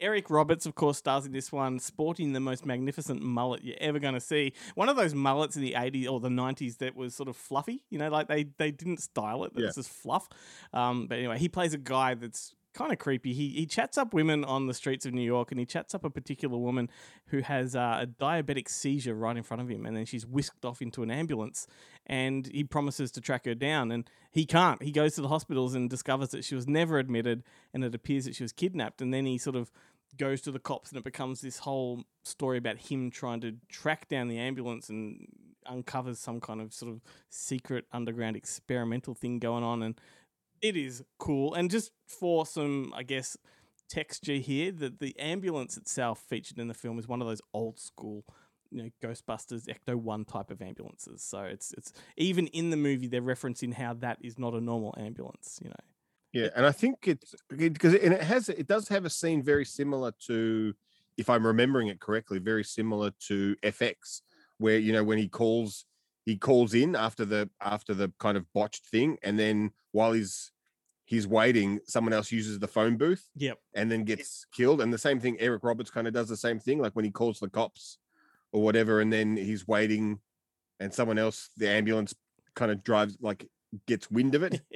Eric 0.00 0.30
Roberts, 0.30 0.66
of 0.66 0.74
course, 0.74 0.98
stars 0.98 1.26
in 1.26 1.32
this 1.32 1.50
one, 1.52 1.78
sporting 1.78 2.32
the 2.32 2.40
most 2.40 2.64
magnificent 2.66 3.22
mullet 3.22 3.62
you're 3.64 3.76
ever 3.80 3.98
going 3.98 4.14
to 4.14 4.20
see. 4.20 4.52
One 4.74 4.88
of 4.88 4.96
those 4.96 5.14
mullets 5.14 5.56
in 5.56 5.62
the 5.62 5.72
80s 5.72 6.08
or 6.10 6.20
the 6.20 6.28
90s 6.28 6.78
that 6.78 6.94
was 6.96 7.14
sort 7.14 7.28
of 7.28 7.36
fluffy, 7.36 7.84
you 7.90 7.98
know, 7.98 8.08
like 8.08 8.28
they, 8.28 8.44
they 8.58 8.70
didn't 8.70 9.00
style 9.00 9.44
it, 9.44 9.52
Yeah. 9.54 9.66
was 9.66 9.74
just 9.76 9.90
fluff. 9.90 10.28
Um, 10.72 11.06
but 11.06 11.18
anyway, 11.18 11.38
he 11.38 11.48
plays 11.48 11.74
a 11.74 11.78
guy 11.78 12.14
that's 12.14 12.54
kind 12.74 12.92
of 12.92 12.98
creepy. 12.98 13.32
He, 13.32 13.48
he 13.50 13.66
chats 13.66 13.96
up 13.96 14.12
women 14.12 14.44
on 14.44 14.66
the 14.66 14.74
streets 14.74 15.06
of 15.06 15.14
New 15.14 15.22
York 15.22 15.50
and 15.50 15.58
he 15.58 15.64
chats 15.64 15.94
up 15.94 16.04
a 16.04 16.10
particular 16.10 16.58
woman 16.58 16.90
who 17.26 17.38
has 17.40 17.74
uh, 17.74 18.00
a 18.02 18.06
diabetic 18.06 18.68
seizure 18.68 19.14
right 19.14 19.36
in 19.36 19.42
front 19.42 19.62
of 19.62 19.68
him. 19.68 19.86
And 19.86 19.96
then 19.96 20.04
she's 20.04 20.26
whisked 20.26 20.64
off 20.64 20.82
into 20.82 21.02
an 21.02 21.10
ambulance 21.10 21.66
and 22.06 22.46
he 22.46 22.64
promises 22.64 23.10
to 23.12 23.20
track 23.20 23.46
her 23.46 23.54
down. 23.54 23.90
And 23.90 24.08
he 24.30 24.44
can't. 24.44 24.82
He 24.82 24.90
goes 24.90 25.14
to 25.14 25.22
the 25.22 25.28
hospitals 25.28 25.74
and 25.74 25.88
discovers 25.88 26.30
that 26.30 26.44
she 26.44 26.54
was 26.54 26.66
never 26.66 26.98
admitted 26.98 27.44
and 27.72 27.84
it 27.84 27.94
appears 27.94 28.24
that 28.24 28.34
she 28.34 28.42
was 28.42 28.52
kidnapped. 28.52 29.00
And 29.00 29.14
then 29.14 29.24
he 29.24 29.38
sort 29.38 29.56
of 29.56 29.70
goes 30.18 30.40
to 30.42 30.50
the 30.50 30.58
cops 30.58 30.90
and 30.90 30.98
it 30.98 31.04
becomes 31.04 31.40
this 31.40 31.58
whole 31.58 32.04
story 32.24 32.58
about 32.58 32.78
him 32.78 33.10
trying 33.10 33.40
to 33.40 33.56
track 33.68 34.08
down 34.08 34.28
the 34.28 34.38
ambulance 34.38 34.88
and 34.88 35.26
uncovers 35.66 36.18
some 36.18 36.40
kind 36.40 36.60
of 36.60 36.72
sort 36.72 36.92
of 36.92 37.00
secret 37.30 37.86
underground 37.92 38.36
experimental 38.36 39.14
thing 39.14 39.38
going 39.38 39.64
on 39.64 39.82
and 39.82 39.98
it 40.60 40.76
is 40.76 41.04
cool. 41.18 41.54
And 41.54 41.70
just 41.70 41.92
for 42.06 42.46
some 42.46 42.92
i 42.94 43.02
guess 43.02 43.36
texture 43.88 44.34
here 44.36 44.70
that 44.72 44.98
the 45.00 45.18
ambulance 45.18 45.76
itself 45.76 46.18
featured 46.20 46.58
in 46.58 46.68
the 46.68 46.74
film 46.74 46.98
is 46.98 47.08
one 47.08 47.20
of 47.22 47.26
those 47.28 47.40
old 47.52 47.78
school 47.78 48.24
you 48.70 48.82
know 48.82 48.90
ghostbusters 49.02 49.66
ecto 49.66 49.94
1 49.94 50.24
type 50.24 50.50
of 50.50 50.60
ambulances. 50.62 51.22
So 51.22 51.42
it's 51.44 51.72
it's 51.74 51.92
even 52.16 52.46
in 52.48 52.70
the 52.70 52.76
movie 52.76 53.06
they're 53.08 53.22
referencing 53.22 53.74
how 53.74 53.94
that 53.94 54.18
is 54.22 54.38
not 54.38 54.54
a 54.54 54.60
normal 54.60 54.94
ambulance 54.98 55.58
you 55.62 55.68
know. 55.70 55.84
Yeah, 56.32 56.48
and 56.56 56.66
I 56.66 56.72
think 56.72 57.06
it's 57.06 57.34
because 57.48 57.94
and 57.94 58.12
it 58.12 58.22
has 58.22 58.48
it 58.48 58.66
does 58.66 58.88
have 58.88 59.04
a 59.04 59.10
scene 59.10 59.42
very 59.42 59.64
similar 59.64 60.12
to, 60.26 60.74
if 61.16 61.30
I'm 61.30 61.46
remembering 61.46 61.88
it 61.88 62.00
correctly, 62.00 62.38
very 62.40 62.64
similar 62.64 63.12
to 63.28 63.56
FX, 63.62 64.22
where 64.58 64.78
you 64.78 64.92
know 64.92 65.04
when 65.04 65.18
he 65.18 65.28
calls 65.28 65.86
he 66.24 66.36
calls 66.36 66.74
in 66.74 66.96
after 66.96 67.24
the 67.24 67.50
after 67.60 67.94
the 67.94 68.12
kind 68.18 68.36
of 68.36 68.52
botched 68.52 68.86
thing, 68.86 69.16
and 69.22 69.38
then 69.38 69.70
while 69.94 70.12
he's 70.12 70.50
he's 71.04 71.26
waiting, 71.26 71.78
someone 71.86 72.12
else 72.12 72.32
uses 72.32 72.58
the 72.58 72.66
phone 72.66 72.96
booth 72.96 73.28
yep 73.36 73.58
and 73.74 73.90
then 73.90 74.04
gets 74.04 74.44
killed. 74.52 74.80
And 74.80 74.92
the 74.92 74.98
same 74.98 75.20
thing, 75.20 75.36
Eric 75.38 75.62
Roberts 75.62 75.90
kind 75.90 76.08
of 76.08 76.12
does 76.12 76.28
the 76.28 76.36
same 76.36 76.58
thing, 76.58 76.80
like 76.80 76.94
when 76.96 77.04
he 77.04 77.10
calls 77.10 77.38
the 77.38 77.48
cops 77.48 77.98
or 78.52 78.62
whatever, 78.62 79.00
and 79.00 79.12
then 79.12 79.36
he's 79.36 79.68
waiting, 79.68 80.18
and 80.80 80.92
someone 80.92 81.18
else, 81.18 81.50
the 81.56 81.68
ambulance, 81.68 82.14
kind 82.54 82.72
of 82.72 82.82
drives 82.82 83.16
like 83.20 83.46
gets 83.86 84.10
wind 84.10 84.34
of 84.34 84.42
it. 84.42 84.60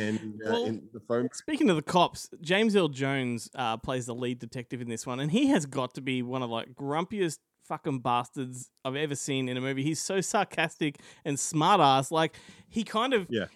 And 0.00 0.40
uh, 0.44 0.50
Well, 0.50 0.64
in 0.64 0.88
the 0.92 0.98
phone 0.98 1.28
Speaking 1.32 1.70
of 1.70 1.76
the 1.76 1.82
cops, 1.82 2.28
James 2.40 2.74
Earl 2.74 2.88
Jones 2.88 3.48
uh, 3.54 3.76
plays 3.76 4.06
the 4.06 4.16
lead 4.16 4.40
detective 4.40 4.80
in 4.80 4.88
this 4.88 5.06
one, 5.06 5.20
and 5.20 5.30
he 5.30 5.46
has 5.48 5.64
got 5.64 5.94
to 5.94 6.00
be 6.00 6.22
one 6.22 6.42
of 6.42 6.50
like 6.50 6.74
grumpiest 6.74 7.38
fucking 7.66 8.00
bastards 8.00 8.70
I've 8.84 8.96
ever 8.96 9.14
seen 9.14 9.48
in 9.48 9.56
a 9.56 9.60
movie. 9.60 9.82
He's 9.82 10.00
so 10.00 10.20
sarcastic 10.20 11.00
and 11.24 11.38
smart 11.38 11.80
ass. 11.80 12.10
Like 12.10 12.36
he 12.68 12.84
kind 12.84 13.12
of 13.14 13.26
Yeah. 13.28 13.46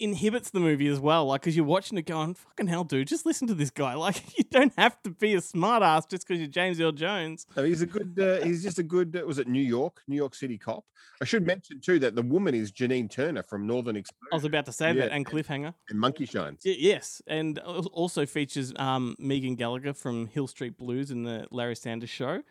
Inhibits 0.00 0.50
the 0.50 0.60
movie 0.60 0.86
as 0.88 1.00
well. 1.00 1.26
Like, 1.26 1.40
because 1.42 1.56
you're 1.56 1.64
watching 1.64 1.98
it 1.98 2.06
going, 2.06 2.34
fucking 2.34 2.66
hell, 2.68 2.84
dude, 2.84 3.08
just 3.08 3.26
listen 3.26 3.46
to 3.48 3.54
this 3.54 3.70
guy. 3.70 3.94
Like, 3.98 4.38
you 4.38 4.44
don't 4.50 4.72
have 4.78 5.02
to 5.02 5.10
be 5.10 5.34
a 5.34 5.38
smartass 5.38 6.08
just 6.08 6.26
because 6.26 6.38
you're 6.40 6.48
James 6.48 6.80
Earl 6.80 6.92
Jones. 6.92 7.46
No, 7.56 7.64
he's 7.64 7.82
a 7.82 7.86
good. 7.86 8.18
Uh, 8.18 8.44
he's 8.44 8.62
just 8.62 8.78
a 8.78 8.82
good. 8.82 9.16
Uh, 9.20 9.26
was 9.26 9.38
it 9.38 9.48
New 9.48 9.60
York, 9.62 10.02
New 10.06 10.16
York 10.16 10.34
City 10.34 10.56
cop? 10.58 10.84
I 11.20 11.24
should 11.24 11.44
mention 11.46 11.80
too 11.80 11.98
that 11.98 12.14
the 12.14 12.22
woman 12.22 12.54
is 12.54 12.70
Janine 12.70 13.10
Turner 13.10 13.42
from 13.42 13.66
Northern 13.66 13.96
Exposure 13.96 14.28
I 14.32 14.36
was 14.36 14.44
about 14.44 14.66
to 14.66 14.72
say 14.72 14.88
Yeah. 14.88 15.00
that, 15.06 15.12
and 15.12 15.26
Cliffhanger. 15.26 15.74
and 15.90 15.98
Monkey 15.98 16.26
Shines. 16.26 16.62
Y- 16.64 16.76
yes, 16.78 17.20
and 17.26 17.58
also 17.58 18.24
features 18.24 18.72
um, 18.76 19.16
Megan 19.18 19.56
Gallagher 19.56 19.92
from 19.94 20.26
Hill 20.28 20.46
Street 20.46 20.76
Blues 20.78 21.10
in 21.10 21.24
the 21.24 21.46
Larry 21.50 21.74
Sanders 21.76 22.10
Show, 22.10 22.42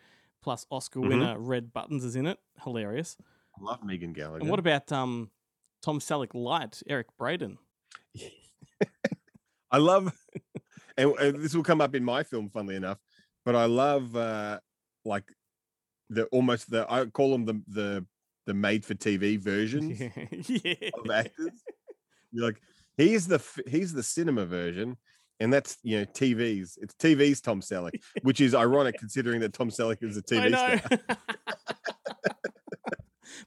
plus 0.42 0.66
Oscar 0.70 1.00
Mhm. 1.00 1.08
winner 1.08 1.38
Red 1.38 1.72
Buttons 1.72 2.04
is 2.04 2.14
in 2.14 2.26
it. 2.26 2.38
Hilarious. 2.62 3.16
I 3.58 3.64
love 3.64 3.82
Megan 3.82 4.12
Gallagher. 4.12 4.40
And 4.40 4.50
what 4.50 4.58
about 4.58 4.92
um, 4.92 5.30
Tom 5.82 6.00
Selleck 6.00 6.34
Light, 6.34 6.82
Eric 6.88 7.06
Braden? 7.18 7.58
I 9.70 9.78
love, 9.78 10.12
and, 10.96 11.12
and 11.12 11.42
this 11.42 11.54
will 11.54 11.62
come 11.62 11.80
up 11.80 11.94
in 11.94 12.04
my 12.04 12.22
film, 12.22 12.50
funnily 12.50 12.76
enough, 12.76 12.98
but 13.44 13.54
I 13.54 13.66
love 13.66 14.16
uh 14.16 14.60
like 15.04 15.24
the 16.10 16.24
almost 16.26 16.70
the 16.70 16.86
I 16.90 17.06
call 17.06 17.32
them 17.32 17.44
the 17.44 17.62
the 17.68 18.06
the 18.46 18.54
made 18.54 18.84
for 18.84 18.94
TV 18.94 19.38
versions 19.40 20.00
yeah. 20.00 20.90
of 20.94 21.10
actors. 21.10 21.62
You're 22.32 22.46
like 22.46 22.60
he's 22.96 23.26
the 23.26 23.42
he's 23.66 23.92
the 23.92 24.02
cinema 24.02 24.46
version, 24.46 24.96
and 25.40 25.52
that's 25.52 25.76
you 25.82 25.98
know 25.98 26.04
TV's. 26.06 26.78
It's 26.80 26.94
TV's 26.94 27.40
Tom 27.40 27.60
Selleck, 27.60 28.00
which 28.22 28.40
is 28.40 28.54
ironic 28.64 28.98
considering 28.98 29.40
that 29.40 29.52
Tom 29.52 29.70
Selleck 29.70 30.02
is 30.02 30.16
a 30.16 30.22
TV 30.22 30.48
star. 30.48 30.98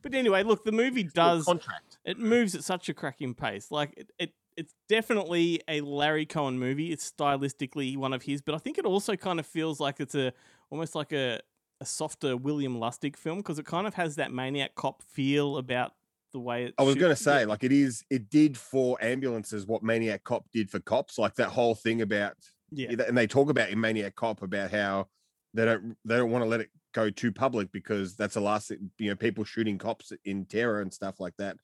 But 0.02 0.14
anyway, 0.14 0.44
look, 0.44 0.64
the 0.64 0.72
movie 0.72 1.04
does 1.04 1.46
contract. 1.46 1.98
it 2.06 2.20
moves 2.20 2.56
at 2.56 2.64
such 2.64 2.90
a 2.90 2.94
cracking 2.94 3.34
pace. 3.34 3.72
Like 3.72 3.94
it, 3.98 4.10
it 4.20 4.34
it's 4.58 4.74
definitely 4.90 5.62
a 5.68 5.82
Larry 5.82 6.26
Cohen 6.26 6.60
movie. 6.60 6.92
It's 6.92 7.10
stylistically 7.10 7.98
one 7.98 8.14
of 8.14 8.24
his, 8.24 8.42
but 8.42 8.56
I 8.56 8.58
think 8.58 8.78
it 8.78 8.86
also 8.86 9.16
kind 9.16 9.40
of 9.40 9.46
feels 9.46 9.80
like 9.80 10.00
it's 10.00 10.16
a 10.16 10.34
almost 10.70 10.96
like 10.96 11.12
a 11.12 11.40
a 11.80 11.86
softer 11.86 12.38
William 12.38 12.78
Lustig 12.78 13.16
film 13.16 13.40
because 13.40 13.58
it 13.58 13.66
kind 13.66 13.88
of 13.88 13.96
has 13.96 14.16
that 14.18 14.32
maniac 14.32 14.76
cop 14.76 15.02
feel 15.02 15.58
about 15.58 15.94
the 16.32 16.40
way 16.40 16.66
it. 16.66 16.74
I 16.78 16.84
was 16.84 16.96
going 16.96 17.14
to 17.14 17.22
say, 17.22 17.46
like, 17.46 17.64
it 17.64 17.72
is. 17.72 18.04
It 18.10 18.30
did 18.30 18.58
for 18.58 18.98
ambulances 19.02 19.66
what 19.66 19.84
Maniac 19.84 20.24
Cop 20.24 20.46
did 20.52 20.70
for 20.70 20.80
cops. 20.80 21.18
Like 21.18 21.36
that 21.36 21.50
whole 21.50 21.76
thing 21.76 22.02
about, 22.02 22.34
yeah, 22.72 22.90
and 23.08 23.18
they 23.18 23.28
talk 23.28 23.50
about 23.50 23.70
in 23.70 23.80
Maniac 23.80 24.16
Cop 24.16 24.42
about 24.42 24.72
how 24.72 25.08
they 25.54 25.66
don't 25.66 25.98
they 26.06 26.18
don't 26.18 26.32
want 26.32 26.44
to 26.44 26.50
let 26.50 26.62
it 26.62 26.70
go 26.94 27.10
too 27.10 27.32
public 27.32 27.72
because 27.72 28.16
that's 28.16 28.34
the 28.36 28.42
last 28.42 28.70
thing- 28.70 28.92
you 28.98 29.10
know 29.10 29.16
people 29.16 29.44
shooting 29.44 29.78
cops 29.78 30.12
in 30.26 30.46
terror 30.46 30.82
and 30.82 30.94
stuff 30.94 31.20
like 31.20 31.36
that, 31.38 31.58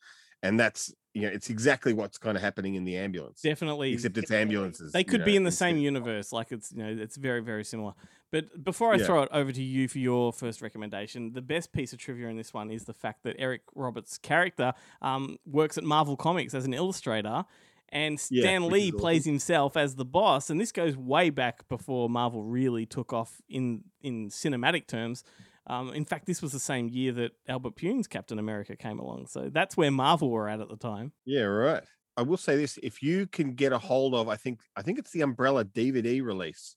and 0.43 0.59
that's 0.59 0.93
you 1.13 1.23
know 1.23 1.29
it's 1.29 1.49
exactly 1.49 1.93
what's 1.93 2.17
kind 2.17 2.37
of 2.37 2.43
happening 2.43 2.75
in 2.75 2.83
the 2.83 2.95
ambulance, 2.97 3.41
definitely. 3.41 3.93
except 3.93 4.17
it's 4.17 4.31
ambulances. 4.31 4.91
They 4.91 4.99
you 4.99 5.05
could 5.05 5.25
be 5.25 5.35
in 5.35 5.43
the 5.43 5.51
same 5.51 5.77
universe. 5.91 6.31
Like 6.31 6.51
it's 6.51 6.71
you 6.71 6.83
know 6.83 6.89
it's 7.03 7.17
very 7.17 7.41
very 7.41 7.63
similar. 7.63 7.93
But 8.29 8.63
before 8.63 8.93
I 8.93 8.97
Yeah. 8.97 9.05
throw 9.05 9.23
it 9.23 9.29
over 9.31 9.53
to 9.53 9.63
you 9.63 9.87
for 9.87 9.99
your 9.99 10.33
first 10.33 10.61
recommendation, 10.61 11.31
the 11.31 11.41
best 11.41 11.71
piece 11.71 11.93
of 11.93 11.99
trivia 11.99 12.27
in 12.27 12.35
this 12.35 12.53
one 12.53 12.69
is 12.69 12.83
the 12.83 12.93
fact 12.93 13.23
that 13.23 13.37
Eric 13.39 13.61
Roberts' 13.73 14.17
character 14.17 14.73
um, 15.01 15.37
works 15.45 15.77
at 15.77 15.85
Marvel 15.85 16.17
Comics 16.17 16.53
as 16.53 16.65
an 16.65 16.73
illustrator. 16.73 17.45
And 17.89 18.19
Stan 18.19 18.63
which 18.65 18.73
Lee 18.73 18.87
awesome. 18.89 18.99
plays 18.99 19.25
himself 19.25 19.77
as 19.77 19.95
the 19.95 20.03
boss, 20.05 20.49
and 20.49 20.59
this 20.59 20.71
goes 20.73 20.97
way 20.97 21.29
back 21.29 21.67
before 21.69 22.09
Marvel 22.09 22.43
really 22.43 22.85
took 22.85 23.13
off 23.13 23.41
in 23.47 23.83
in 24.01 24.29
cinematic 24.29 24.87
terms. 24.87 25.23
Um, 25.67 25.93
in 25.93 26.05
fact, 26.05 26.25
this 26.25 26.41
was 26.41 26.51
the 26.51 26.59
same 26.59 26.87
year 26.89 27.11
that 27.13 27.31
Albert 27.47 27.75
Pyun's 27.75 28.07
Captain 28.07 28.39
America 28.39 28.75
came 28.75 28.99
along, 28.99 29.27
so 29.27 29.49
that's 29.51 29.75
where 29.77 29.91
Marvel 29.91 30.29
were 30.29 30.47
at 30.49 30.59
at 30.61 30.69
the 30.69 30.77
time. 30.77 31.13
Yeah, 31.25 31.41
right. 31.43 31.83
I 32.17 32.23
will 32.23 32.37
say 32.37 32.57
this: 32.57 32.77
if 32.83 33.01
you 33.01 33.25
can 33.27 33.53
get 33.53 33.71
a 33.71 33.77
hold 33.79 34.13
of, 34.15 34.27
I 34.27 34.35
think, 34.35 34.61
I 34.75 34.81
think 34.81 34.99
it's 34.99 35.11
the 35.11 35.21
Umbrella 35.21 35.63
DVD 35.65 36.21
release 36.23 36.75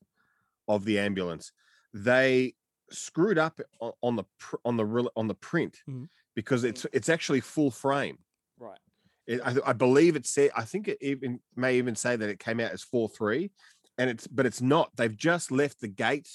of 0.68 0.84
the 0.84 0.98
ambulance. 0.98 1.50
They 1.92 2.54
screwed 2.90 3.38
up 3.38 3.60
on 4.02 4.16
the 4.16 4.24
on 4.64 4.76
the 4.76 5.10
on 5.16 5.26
the 5.28 5.34
print 5.34 5.78
Mhm. 5.88 6.08
because 6.36 6.62
it's 6.64 6.86
it's 6.92 7.08
actually 7.08 7.40
full 7.40 7.70
frame. 7.70 8.18
It, 9.30 9.40
I, 9.44 9.54
I 9.70 9.72
believe 9.72 10.16
it 10.16 10.26
said. 10.26 10.50
I 10.56 10.64
think 10.64 10.88
it 10.88 10.98
even 11.00 11.38
may 11.54 11.76
even 11.78 11.94
say 11.94 12.16
that 12.16 12.28
it 12.28 12.40
came 12.40 12.58
out 12.58 12.72
as 12.72 12.82
four 12.82 13.08
three, 13.08 13.52
and 13.96 14.10
it's 14.10 14.26
but 14.26 14.44
it's 14.44 14.60
not. 14.60 14.90
They've 14.96 15.16
just 15.16 15.52
left 15.52 15.80
the 15.80 15.88
gate, 15.88 16.28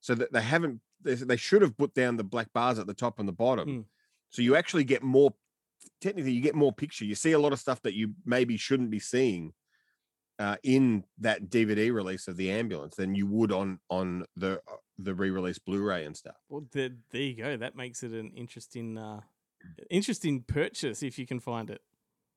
so 0.00 0.14
that 0.14 0.32
they 0.32 0.42
haven't. 0.42 0.80
They, 1.02 1.14
they 1.14 1.36
should 1.36 1.62
have 1.62 1.76
put 1.78 1.94
down 1.94 2.16
the 2.18 2.24
black 2.24 2.52
bars 2.52 2.78
at 2.78 2.86
the 2.86 2.94
top 2.94 3.18
and 3.18 3.26
the 3.26 3.32
bottom, 3.32 3.68
Mm. 3.68 3.84
so 4.30 4.42
you 4.42 4.54
actually 4.54 4.84
get 4.84 5.02
more. 5.02 5.32
Technically, 6.00 6.32
you 6.32 6.42
get 6.42 6.54
more 6.54 6.72
picture. 6.72 7.06
You 7.06 7.14
see 7.14 7.32
a 7.32 7.38
lot 7.38 7.52
of 7.54 7.58
stuff 7.60 7.80
that 7.82 7.94
you 7.94 8.12
maybe 8.26 8.56
shouldn't 8.58 8.90
be 8.90 8.98
seeing 8.98 9.54
uh, 10.38 10.56
in 10.62 11.04
that 11.20 11.48
DVD 11.48 11.90
release 11.94 12.28
of 12.28 12.36
the 12.36 12.50
ambulance 12.50 12.96
than 12.96 13.14
you 13.14 13.26
would 13.28 13.50
on 13.52 13.78
on 13.88 14.26
the 14.36 14.60
uh, 14.68 14.76
the 14.98 15.14
re-release 15.14 15.58
Blu-ray 15.58 16.04
and 16.04 16.16
stuff. 16.16 16.36
Well, 16.50 16.66
there, 16.72 16.90
there 17.12 17.22
you 17.22 17.34
go. 17.34 17.56
That 17.56 17.76
makes 17.76 18.02
it 18.02 18.12
an 18.12 18.32
interesting, 18.34 18.96
uh, 18.98 19.20
interesting 19.90 20.42
purchase 20.42 21.02
if 21.02 21.18
you 21.18 21.26
can 21.26 21.38
find 21.40 21.70
it. 21.70 21.80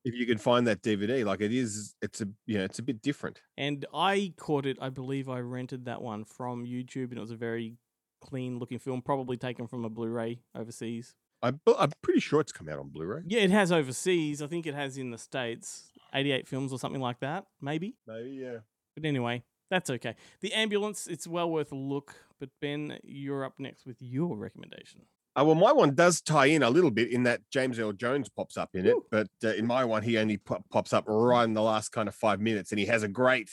If 0.04 0.14
you 0.14 0.26
can 0.26 0.38
find 0.38 0.66
that 0.66 0.82
DVD, 0.82 1.24
like 1.24 1.40
it 1.40 1.52
is, 1.52 1.94
it's 2.00 2.20
a 2.20 2.28
you 2.46 2.58
know, 2.58 2.64
it's 2.64 2.78
a 2.78 2.82
bit 2.82 3.02
different. 3.02 3.42
And 3.56 3.84
I 3.92 4.32
caught 4.36 4.64
it. 4.64 4.78
I 4.80 4.88
believe 4.88 5.28
I 5.28 5.40
rented 5.40 5.84
that 5.84 6.00
one 6.00 6.24
from 6.24 6.64
YouTube, 6.64 7.10
and 7.10 7.18
it 7.18 7.20
was 7.20 7.30
a 7.30 7.36
very 7.36 7.76
clean-looking 8.20 8.78
film, 8.78 9.02
probably 9.02 9.36
taken 9.36 9.66
from 9.66 9.84
a 9.84 9.88
Blu-ray 9.88 10.40
overseas. 10.54 11.14
I, 11.42 11.52
I'm 11.78 11.92
pretty 12.02 12.20
sure 12.20 12.40
it's 12.40 12.52
come 12.52 12.68
out 12.68 12.78
on 12.78 12.88
Blu-ray. 12.88 13.22
Yeah, 13.26 13.40
it 13.40 13.50
has 13.50 13.72
overseas. 13.72 14.42
I 14.42 14.46
think 14.46 14.66
it 14.66 14.74
has 14.74 14.98
in 14.98 15.10
the 15.10 15.18
states, 15.18 15.90
eighty-eight 16.14 16.46
films 16.46 16.72
or 16.72 16.78
something 16.78 17.00
like 17.00 17.20
that, 17.20 17.46
maybe. 17.60 17.96
Maybe, 18.06 18.30
yeah. 18.30 18.58
But 18.94 19.04
anyway, 19.04 19.42
that's 19.70 19.90
okay. 19.90 20.16
The 20.40 20.52
ambulance, 20.52 21.06
it's 21.06 21.26
well 21.26 21.50
worth 21.50 21.72
a 21.72 21.76
look. 21.76 22.14
But 22.38 22.50
Ben, 22.60 22.98
you're 23.02 23.44
up 23.44 23.54
next 23.58 23.86
with 23.86 24.00
your 24.00 24.36
recommendation. 24.36 25.02
Uh, 25.38 25.44
well, 25.44 25.54
my 25.54 25.72
one 25.72 25.94
does 25.94 26.20
tie 26.20 26.46
in 26.46 26.62
a 26.62 26.70
little 26.70 26.90
bit 26.90 27.10
in 27.12 27.22
that 27.22 27.40
James 27.52 27.78
Earl 27.78 27.92
Jones 27.92 28.28
pops 28.28 28.56
up 28.56 28.70
in 28.74 28.84
it, 28.86 28.94
Woo. 28.96 29.04
but 29.10 29.28
uh, 29.44 29.48
in 29.54 29.66
my 29.66 29.84
one, 29.84 30.02
he 30.02 30.18
only 30.18 30.36
pop, 30.38 30.64
pops 30.70 30.92
up 30.92 31.04
right 31.06 31.44
in 31.44 31.54
the 31.54 31.62
last 31.62 31.90
kind 31.90 32.08
of 32.08 32.14
five 32.14 32.40
minutes, 32.40 32.72
and 32.72 32.78
he 32.80 32.86
has 32.86 33.02
a 33.04 33.08
great, 33.08 33.50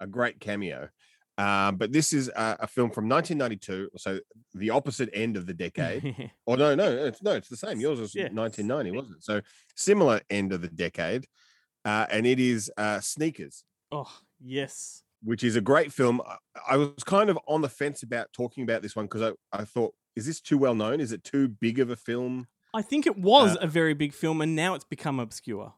a 0.00 0.06
great 0.06 0.38
cameo. 0.40 0.88
Um, 1.38 1.76
but 1.76 1.92
this 1.92 2.12
is 2.12 2.28
a, 2.28 2.58
a 2.60 2.66
film 2.68 2.90
from 2.90 3.08
1992, 3.08 3.90
so 3.96 4.20
the 4.52 4.70
opposite 4.70 5.08
end 5.12 5.36
of 5.36 5.46
the 5.46 5.54
decade. 5.54 6.30
Oh 6.46 6.54
no, 6.56 6.74
no, 6.74 6.88
it's 7.06 7.22
no, 7.22 7.32
it's 7.32 7.48
the 7.48 7.56
same. 7.56 7.80
Yours 7.80 7.98
was 7.98 8.14
Yeah. 8.14 8.28
1990, 8.30 8.90
wasn't 8.96 9.16
it? 9.16 9.24
So 9.24 9.40
similar 9.74 10.20
end 10.30 10.52
of 10.52 10.60
the 10.60 10.68
decade, 10.68 11.26
uh, 11.86 12.06
and 12.10 12.26
it 12.26 12.38
is 12.38 12.70
uh, 12.76 13.00
Sneakers. 13.00 13.64
oh 13.90 14.12
yes. 14.44 15.02
which 15.22 15.42
is 15.42 15.56
a 15.56 15.60
great 15.62 15.90
film. 15.92 16.20
I- 16.20 16.36
I 16.68 16.76
was 16.76 17.02
kind 17.04 17.30
of 17.30 17.38
on 17.48 17.62
the 17.62 17.68
fence 17.68 18.02
about 18.04 18.28
talking 18.32 18.62
about 18.62 18.82
this 18.82 18.94
one 18.94 19.06
because 19.06 19.22
I, 19.52 19.58
I 19.58 19.64
thought, 19.64 19.92
is 20.16 20.26
this 20.26 20.40
too 20.40 20.58
well 20.58 20.74
known? 20.74 21.00
Is 21.00 21.12
it 21.12 21.24
too 21.24 21.48
big 21.48 21.78
of 21.78 21.90
a 21.90 21.96
film? 21.96 22.48
I 22.74 22.82
think 22.82 23.06
it 23.06 23.16
was 23.16 23.56
Uh, 23.56 23.60
a 23.62 23.66
very 23.68 23.94
big 23.94 24.12
film, 24.12 24.40
and 24.40 24.56
now 24.56 24.74
it's 24.74 24.84
become 24.84 25.20
obscure. 25.20 25.74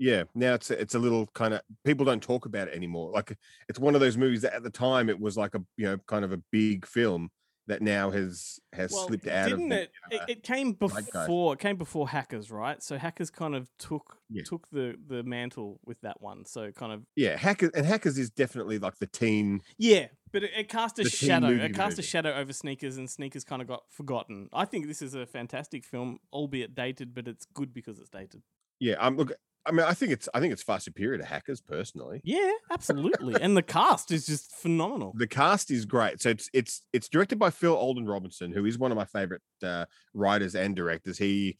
Yeah, 0.00 0.24
now 0.34 0.54
it's 0.54 0.70
a, 0.70 0.80
it's 0.80 0.94
a 0.94 0.98
little 0.98 1.26
kind 1.34 1.54
of 1.54 1.60
people 1.84 2.04
don't 2.06 2.22
talk 2.22 2.46
about 2.46 2.68
it 2.68 2.74
anymore. 2.74 3.10
Like 3.10 3.36
it's 3.68 3.80
one 3.80 3.94
of 3.96 4.00
those 4.00 4.16
movies 4.16 4.42
that 4.42 4.54
at 4.54 4.62
the 4.62 4.70
time 4.70 5.08
it 5.08 5.18
was 5.18 5.36
like 5.36 5.54
a 5.54 5.62
you 5.76 5.86
know 5.86 5.98
kind 6.06 6.24
of 6.24 6.32
a 6.32 6.40
big 6.52 6.86
film 6.86 7.30
that 7.66 7.82
now 7.82 8.10
has 8.10 8.60
has 8.72 8.92
slipped 8.92 9.26
out 9.26 9.48
didn't 9.50 9.68
the, 9.68 9.82
it? 9.82 9.90
uh, 10.12 10.16
it? 10.16 10.22
It 10.38 10.42
came 10.44 10.72
before. 10.72 11.52
It 11.54 11.58
came 11.58 11.76
before 11.76 12.08
Hackers, 12.08 12.50
right? 12.50 12.80
So 12.82 12.96
Hackers 12.96 13.30
kind 13.30 13.56
of 13.56 13.68
took 13.78 14.18
Yeah. 14.30 14.44
took 14.46 14.68
the 14.70 14.94
the 15.04 15.24
mantle 15.24 15.80
with 15.84 16.00
that 16.02 16.20
one. 16.22 16.44
So 16.46 16.70
kind 16.70 16.92
of 16.92 17.02
yeah, 17.16 17.36
hackers 17.36 17.70
and 17.74 17.84
hackers 17.84 18.18
is 18.18 18.30
definitely 18.30 18.78
like 18.78 18.98
the 19.00 19.06
teen. 19.08 19.62
yeah, 19.78 20.06
but 20.32 20.42
it, 20.44 20.50
it 20.56 20.68
cast 20.68 20.98
a 20.98 21.04
The 21.04 21.10
shadow. 21.10 21.48
It 21.48 21.74
cast 21.74 21.98
a 21.98 22.02
shadow 22.02 22.34
over 22.34 22.52
Sneakers, 22.52 22.96
and 22.96 23.08
Sneakers 23.08 23.44
kind 23.44 23.62
of 23.62 23.68
got 23.68 23.82
forgotten. 23.90 24.48
I 24.52 24.64
think 24.64 24.86
this 24.86 25.02
is 25.02 25.14
a 25.14 25.26
fantastic 25.26 25.84
film, 25.84 26.18
albeit 26.32 26.74
dated, 26.74 27.14
but 27.14 27.28
it's 27.28 27.46
good 27.46 27.72
because 27.72 27.98
it's 27.98 28.10
dated. 28.10 28.42
Yeah, 28.80 28.94
um, 28.94 29.16
look, 29.16 29.32
I 29.66 29.72
mean, 29.72 29.84
I 29.84 29.92
think 29.92 30.12
it's 30.12 30.28
I 30.32 30.40
think 30.40 30.52
it's 30.52 30.62
far 30.62 30.80
superior 30.80 31.18
to 31.18 31.24
hackers 31.24 31.60
personally. 31.60 32.20
Yeah, 32.24 32.52
absolutely. 32.70 33.40
and 33.40 33.56
the 33.56 33.62
cast 33.62 34.10
is 34.10 34.26
just 34.26 34.52
phenomenal. 34.52 35.12
the 35.16 35.26
cast 35.26 35.70
is 35.70 35.84
great. 35.84 36.22
So 36.22 36.30
it's 36.30 36.48
it's 36.52 36.82
it's 36.92 37.08
directed 37.08 37.38
by 37.38 37.50
Phil 37.50 37.74
Alden 37.74 38.06
Robinson, 38.06 38.52
who 38.52 38.64
is 38.64 38.78
one 38.78 38.92
of 38.92 38.96
my 38.96 39.04
favorite 39.04 39.42
uh, 39.62 39.84
writers 40.14 40.54
and 40.54 40.74
directors. 40.74 41.18
He 41.18 41.58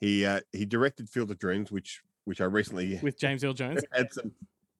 he 0.00 0.24
uh, 0.24 0.40
he 0.52 0.66
directed 0.66 1.08
Field 1.08 1.30
of 1.30 1.38
Dreams, 1.38 1.72
which 1.72 2.00
which 2.26 2.40
I 2.40 2.44
recently 2.44 3.00
With 3.02 3.18
James 3.18 3.42
Earl 3.42 3.54
Jones. 3.54 3.82
had 3.92 4.12
some 4.12 4.32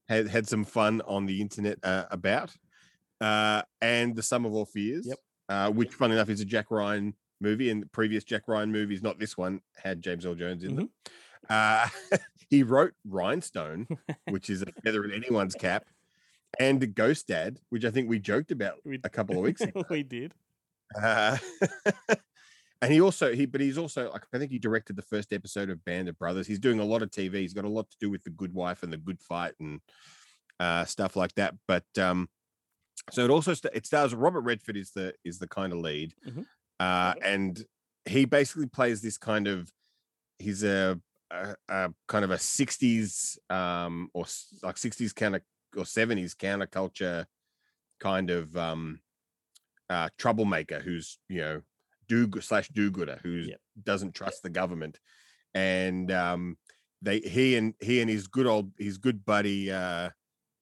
had 0.08 0.28
had 0.28 0.46
some 0.46 0.64
fun 0.64 1.02
on 1.06 1.26
the 1.26 1.40
internet 1.40 1.78
uh, 1.82 2.04
about, 2.10 2.54
uh, 3.20 3.62
and 3.80 4.14
The 4.16 4.22
Sum 4.22 4.44
of 4.44 4.54
All 4.54 4.64
Fears. 4.66 5.06
Yep. 5.06 5.18
Uh, 5.48 5.70
which, 5.70 5.94
funny 5.94 6.12
enough, 6.14 6.28
is 6.28 6.40
a 6.40 6.44
Jack 6.44 6.70
Ryan 6.70 7.14
movie, 7.40 7.70
and 7.70 7.80
the 7.82 7.86
previous 7.86 8.22
Jack 8.24 8.42
Ryan 8.48 8.70
movies, 8.70 9.02
not 9.02 9.18
this 9.18 9.36
one, 9.38 9.60
had 9.76 10.02
James 10.02 10.26
Earl 10.26 10.34
Jones 10.34 10.62
in 10.64 10.76
them. 10.76 10.90
Uh, 11.48 11.88
he 12.50 12.62
wrote 12.62 12.92
Rhinestone, 13.06 13.86
which 14.28 14.50
is 14.50 14.62
a 14.62 14.66
feather 14.84 15.04
in 15.04 15.12
anyone's 15.12 15.54
cap, 15.54 15.86
and 16.58 16.94
Ghost 16.94 17.28
Dad, 17.28 17.58
which 17.70 17.84
I 17.86 17.90
think 17.90 18.08
we 18.10 18.18
joked 18.18 18.50
about 18.50 18.74
We- 18.84 19.00
a 19.04 19.08
couple 19.08 19.36
of 19.36 19.42
weeks 19.44 19.62
ago. 19.62 19.84
we 19.88 20.02
did. 20.02 20.34
Uh, 21.00 21.36
and 22.80 22.92
he 22.92 23.00
also 23.00 23.34
he 23.34 23.44
but 23.46 23.60
he's 23.60 23.76
also 23.78 24.10
like 24.10 24.22
I 24.32 24.38
think 24.38 24.50
he 24.50 24.58
directed 24.58 24.96
the 24.96 25.02
first 25.02 25.32
episode 25.32 25.68
of 25.70 25.84
Band 25.84 26.08
of 26.08 26.18
Brothers. 26.18 26.46
He's 26.46 26.58
doing 26.58 26.80
a 26.80 26.84
lot 26.84 27.02
of 27.02 27.10
TV. 27.10 27.34
He's 27.36 27.54
got 27.54 27.64
a 27.64 27.68
lot 27.68 27.90
to 27.90 27.96
do 28.00 28.08
with 28.10 28.24
the 28.24 28.30
Good 28.30 28.54
Wife 28.54 28.82
and 28.82 28.92
the 28.92 28.96
Good 28.96 29.20
Fight 29.20 29.54
and 29.60 29.80
uh, 30.60 30.84
stuff 30.84 31.16
like 31.16 31.34
that. 31.34 31.54
But 31.66 31.84
um, 31.98 32.28
so 33.10 33.24
it 33.24 33.30
also 33.30 33.54
st- 33.54 33.74
it 33.74 33.86
stars 33.86 34.14
Robert 34.14 34.40
Redford 34.42 34.76
is 34.76 34.90
the 34.92 35.14
is 35.24 35.38
the 35.38 35.48
kind 35.48 35.72
of 35.72 35.78
lead, 35.80 36.14
Mhm. 36.26 36.46
uh, 36.80 37.14
and 37.22 37.64
he 38.06 38.24
basically 38.24 38.66
plays 38.66 39.00
this 39.02 39.18
kind 39.18 39.46
of 39.48 39.70
he's 40.38 40.62
a, 40.62 41.00
a, 41.30 41.54
a 41.68 41.94
kind 42.06 42.24
of 42.24 42.30
a 42.30 42.36
60s 42.38 43.38
um 43.50 44.08
or 44.14 44.24
like 44.62 44.76
60s 44.76 45.12
counter 45.14 45.42
or 45.76 45.84
70s 45.84 46.34
counterculture 46.34 47.26
kind 48.00 48.30
of 48.30 48.56
um 48.56 49.00
uh 49.90 50.08
troublemaker 50.18 50.80
who's 50.80 51.18
you 51.28 51.40
know 51.40 51.62
do 52.06 52.30
slash 52.40 52.68
do-gooder 52.68 53.18
who 53.22 53.30
Yep. 53.48 53.60
doesn't 53.82 54.14
trust 54.14 54.42
the 54.42 54.48
government 54.50 54.98
and 55.54 56.10
um 56.10 56.56
they 57.02 57.20
he 57.20 57.56
and 57.56 57.74
he 57.80 58.00
and 58.00 58.08
his 58.08 58.26
good 58.28 58.46
old 58.46 58.72
his 58.78 58.96
good 58.98 59.24
buddy 59.24 59.70
uh 59.70 60.10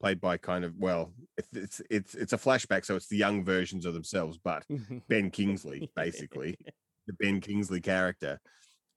played 0.00 0.20
by 0.20 0.36
kind 0.36 0.64
of 0.64 0.74
well 0.78 1.12
it's 1.54 1.80
it's 1.88 2.14
it's, 2.14 2.32
a 2.34 2.38
flashback 2.38 2.84
so 2.84 2.96
it's 2.96 3.08
the 3.08 3.16
young 3.16 3.42
versions 3.42 3.86
of 3.86 3.94
themselves 3.94 4.38
but 4.42 4.62
ben 5.08 5.30
kingsley 5.30 5.90
basically 5.96 6.54
the 7.06 7.12
Ben 7.14 7.40
Kingsley 7.40 7.80
character. 7.80 8.40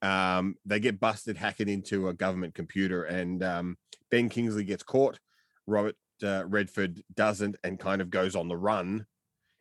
Um, 0.01 0.55
they 0.65 0.79
get 0.79 0.99
busted 0.99 1.37
hacking 1.37 1.69
into 1.69 2.07
a 2.07 2.13
government 2.13 2.55
computer, 2.55 3.03
and 3.03 3.43
um, 3.43 3.77
Ben 4.09 4.29
Kingsley 4.29 4.63
gets 4.63 4.83
caught. 4.83 5.19
Robert 5.67 5.95
uh, 6.23 6.43
Redford 6.45 7.01
doesn't, 7.13 7.57
and 7.63 7.79
kind 7.79 8.01
of 8.01 8.09
goes 8.09 8.35
on 8.35 8.47
the 8.47 8.57
run, 8.57 9.05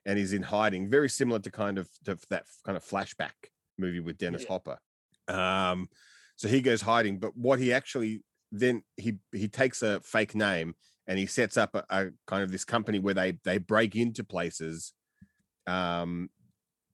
and 0.06 0.18
is 0.18 0.32
in 0.32 0.42
hiding. 0.42 0.90
Very 0.90 1.08
similar 1.08 1.40
to 1.40 1.50
kind 1.50 1.78
of 1.78 1.88
to 2.04 2.18
that 2.30 2.44
kind 2.64 2.76
of 2.76 2.84
flashback 2.84 3.32
movie 3.78 4.00
with 4.00 4.18
Dennis 4.18 4.44
Hopper. 4.48 4.78
Um, 5.26 5.88
so 6.36 6.48
he 6.48 6.60
goes 6.60 6.80
hiding, 6.80 7.18
but 7.18 7.36
what 7.36 7.58
he 7.58 7.72
actually 7.72 8.22
then 8.50 8.82
he 8.96 9.18
he 9.32 9.48
takes 9.48 9.82
a 9.82 10.00
fake 10.00 10.34
name 10.34 10.74
and 11.08 11.18
he 11.18 11.26
sets 11.26 11.56
up 11.56 11.74
a, 11.74 11.84
a 11.90 12.10
kind 12.28 12.44
of 12.44 12.52
this 12.52 12.64
company 12.64 13.00
where 13.00 13.14
they 13.14 13.32
they 13.44 13.58
break 13.58 13.96
into 13.96 14.22
places 14.22 14.94
um 15.66 16.30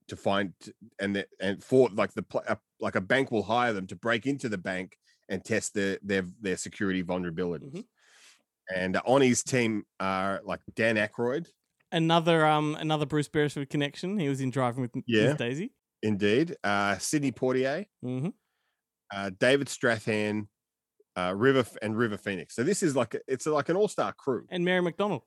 to 0.09 0.16
find 0.16 0.55
and 1.00 1.16
the, 1.16 1.27
and 1.40 1.62
for 1.64 1.88
like 1.90 2.12
the 2.14 2.24
uh, 2.48 2.57
like 2.81 2.94
a 2.96 3.00
bank 3.00 3.31
will 3.31 3.42
hire 3.42 3.72
them 3.72 3.87
to 3.87 3.96
break 3.96 4.27
into 4.27 4.48
the 4.48 4.59
bank 4.59 4.96
and 5.29 5.44
test 5.44 5.74
their 5.74 5.98
their 6.03 6.24
their 6.40 6.57
security 6.57 7.03
vulnerabilities. 7.03 7.72
Mhm. 7.74 7.85
And 8.74 8.96
on 9.05 9.20
his 9.20 9.42
team 9.42 9.85
are 10.00 10.40
like 10.44 10.61
Dan 10.74 10.96
Aykroyd, 10.96 11.48
Another 11.92 12.44
um 12.46 12.74
another 12.74 13.07
Bruce 13.07 13.29
Beresford 13.29 13.70
connection. 13.70 14.18
He 14.18 14.29
was 14.29 14.40
in 14.40 14.50
Driving 14.50 14.83
with 14.83 15.05
Yeah. 15.07 15.37
Daisy. 15.37 15.72
indeed, 16.03 16.57
uh, 16.64 16.98
Sidney 16.98 17.33
Poitier, 17.33 17.87
hmm 18.03 18.29
uh, 19.12 19.31
David 19.38 19.68
Strathairn, 19.68 20.48
uh, 21.16 21.33
River 21.37 21.64
and 21.83 21.96
River 21.96 22.16
Phoenix. 22.16 22.55
So 22.55 22.62
this 22.62 22.83
is 22.83 22.96
like 22.96 23.16
it's 23.29 23.46
like 23.46 23.68
an 23.68 23.77
all 23.77 23.88
star 23.88 24.12
crew. 24.12 24.46
And 24.50 24.64
Mary 24.64 24.81
McDonnell. 24.81 25.22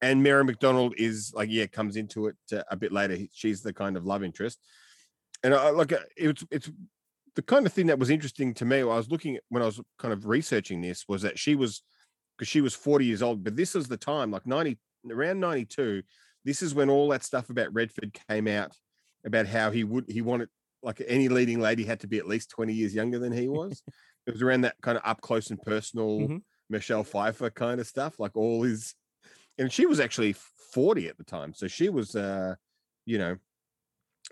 and 0.00 0.22
Mary 0.22 0.44
McDonnell 0.44 0.92
is 0.96 1.32
like 1.34 1.48
yeah 1.50 1.66
comes 1.66 1.96
into 1.96 2.26
it 2.26 2.36
uh, 2.52 2.62
a 2.70 2.76
bit 2.76 2.92
later. 2.92 3.18
She's 3.32 3.62
the 3.62 3.72
kind 3.72 3.96
of 3.96 4.04
love 4.04 4.22
interest, 4.22 4.58
and 5.42 5.54
I 5.54 5.70
like 5.70 5.92
uh, 5.92 5.98
it's 6.16 6.44
it's 6.50 6.70
the 7.34 7.42
kind 7.42 7.66
of 7.66 7.72
thing 7.72 7.86
that 7.86 7.98
was 7.98 8.10
interesting 8.10 8.52
to 8.54 8.64
me. 8.64 8.80
I 8.80 8.84
was 8.84 9.10
looking 9.10 9.36
at 9.36 9.42
when 9.48 9.62
I 9.62 9.66
was 9.66 9.80
kind 9.98 10.12
of 10.12 10.26
researching 10.26 10.80
this 10.80 11.04
was 11.08 11.22
that 11.22 11.38
she 11.38 11.54
was 11.54 11.82
because 12.36 12.48
she 12.48 12.60
was 12.60 12.74
forty 12.74 13.06
years 13.06 13.22
old, 13.22 13.44
but 13.44 13.56
this 13.56 13.74
was 13.74 13.88
the 13.88 13.96
time 13.96 14.30
like 14.30 14.46
ninety 14.46 14.78
around 15.10 15.40
ninety 15.40 15.64
two. 15.64 16.02
This 16.44 16.62
is 16.62 16.74
when 16.74 16.90
all 16.90 17.08
that 17.08 17.24
stuff 17.24 17.50
about 17.50 17.72
Redford 17.72 18.16
came 18.28 18.48
out 18.48 18.72
about 19.24 19.46
how 19.46 19.70
he 19.70 19.84
would 19.84 20.04
he 20.08 20.20
wanted 20.20 20.48
like 20.82 21.02
any 21.06 21.28
leading 21.28 21.60
lady 21.60 21.84
had 21.84 22.00
to 22.00 22.06
be 22.06 22.18
at 22.18 22.28
least 22.28 22.50
twenty 22.50 22.74
years 22.74 22.94
younger 22.94 23.18
than 23.18 23.32
he 23.32 23.48
was. 23.48 23.82
it 24.28 24.32
was 24.34 24.42
around 24.42 24.60
that 24.60 24.76
kind 24.82 24.98
of 24.98 25.02
up 25.06 25.20
close 25.22 25.50
and 25.50 25.60
personal 25.62 26.18
Mhm. 26.28 26.42
Michelle 26.70 27.02
Pfeiffer 27.04 27.50
kind 27.50 27.80
of 27.80 27.86
stuff, 27.86 28.20
like 28.20 28.36
all 28.36 28.62
his 28.62 28.94
and 29.58 29.72
she 29.72 29.86
was 29.86 30.00
actually 30.00 30.34
40 30.34 31.08
at 31.08 31.16
the 31.18 31.24
time 31.24 31.54
so 31.54 31.66
she 31.66 31.88
was 31.88 32.14
uh 32.14 32.54
you 33.06 33.18
know 33.18 33.38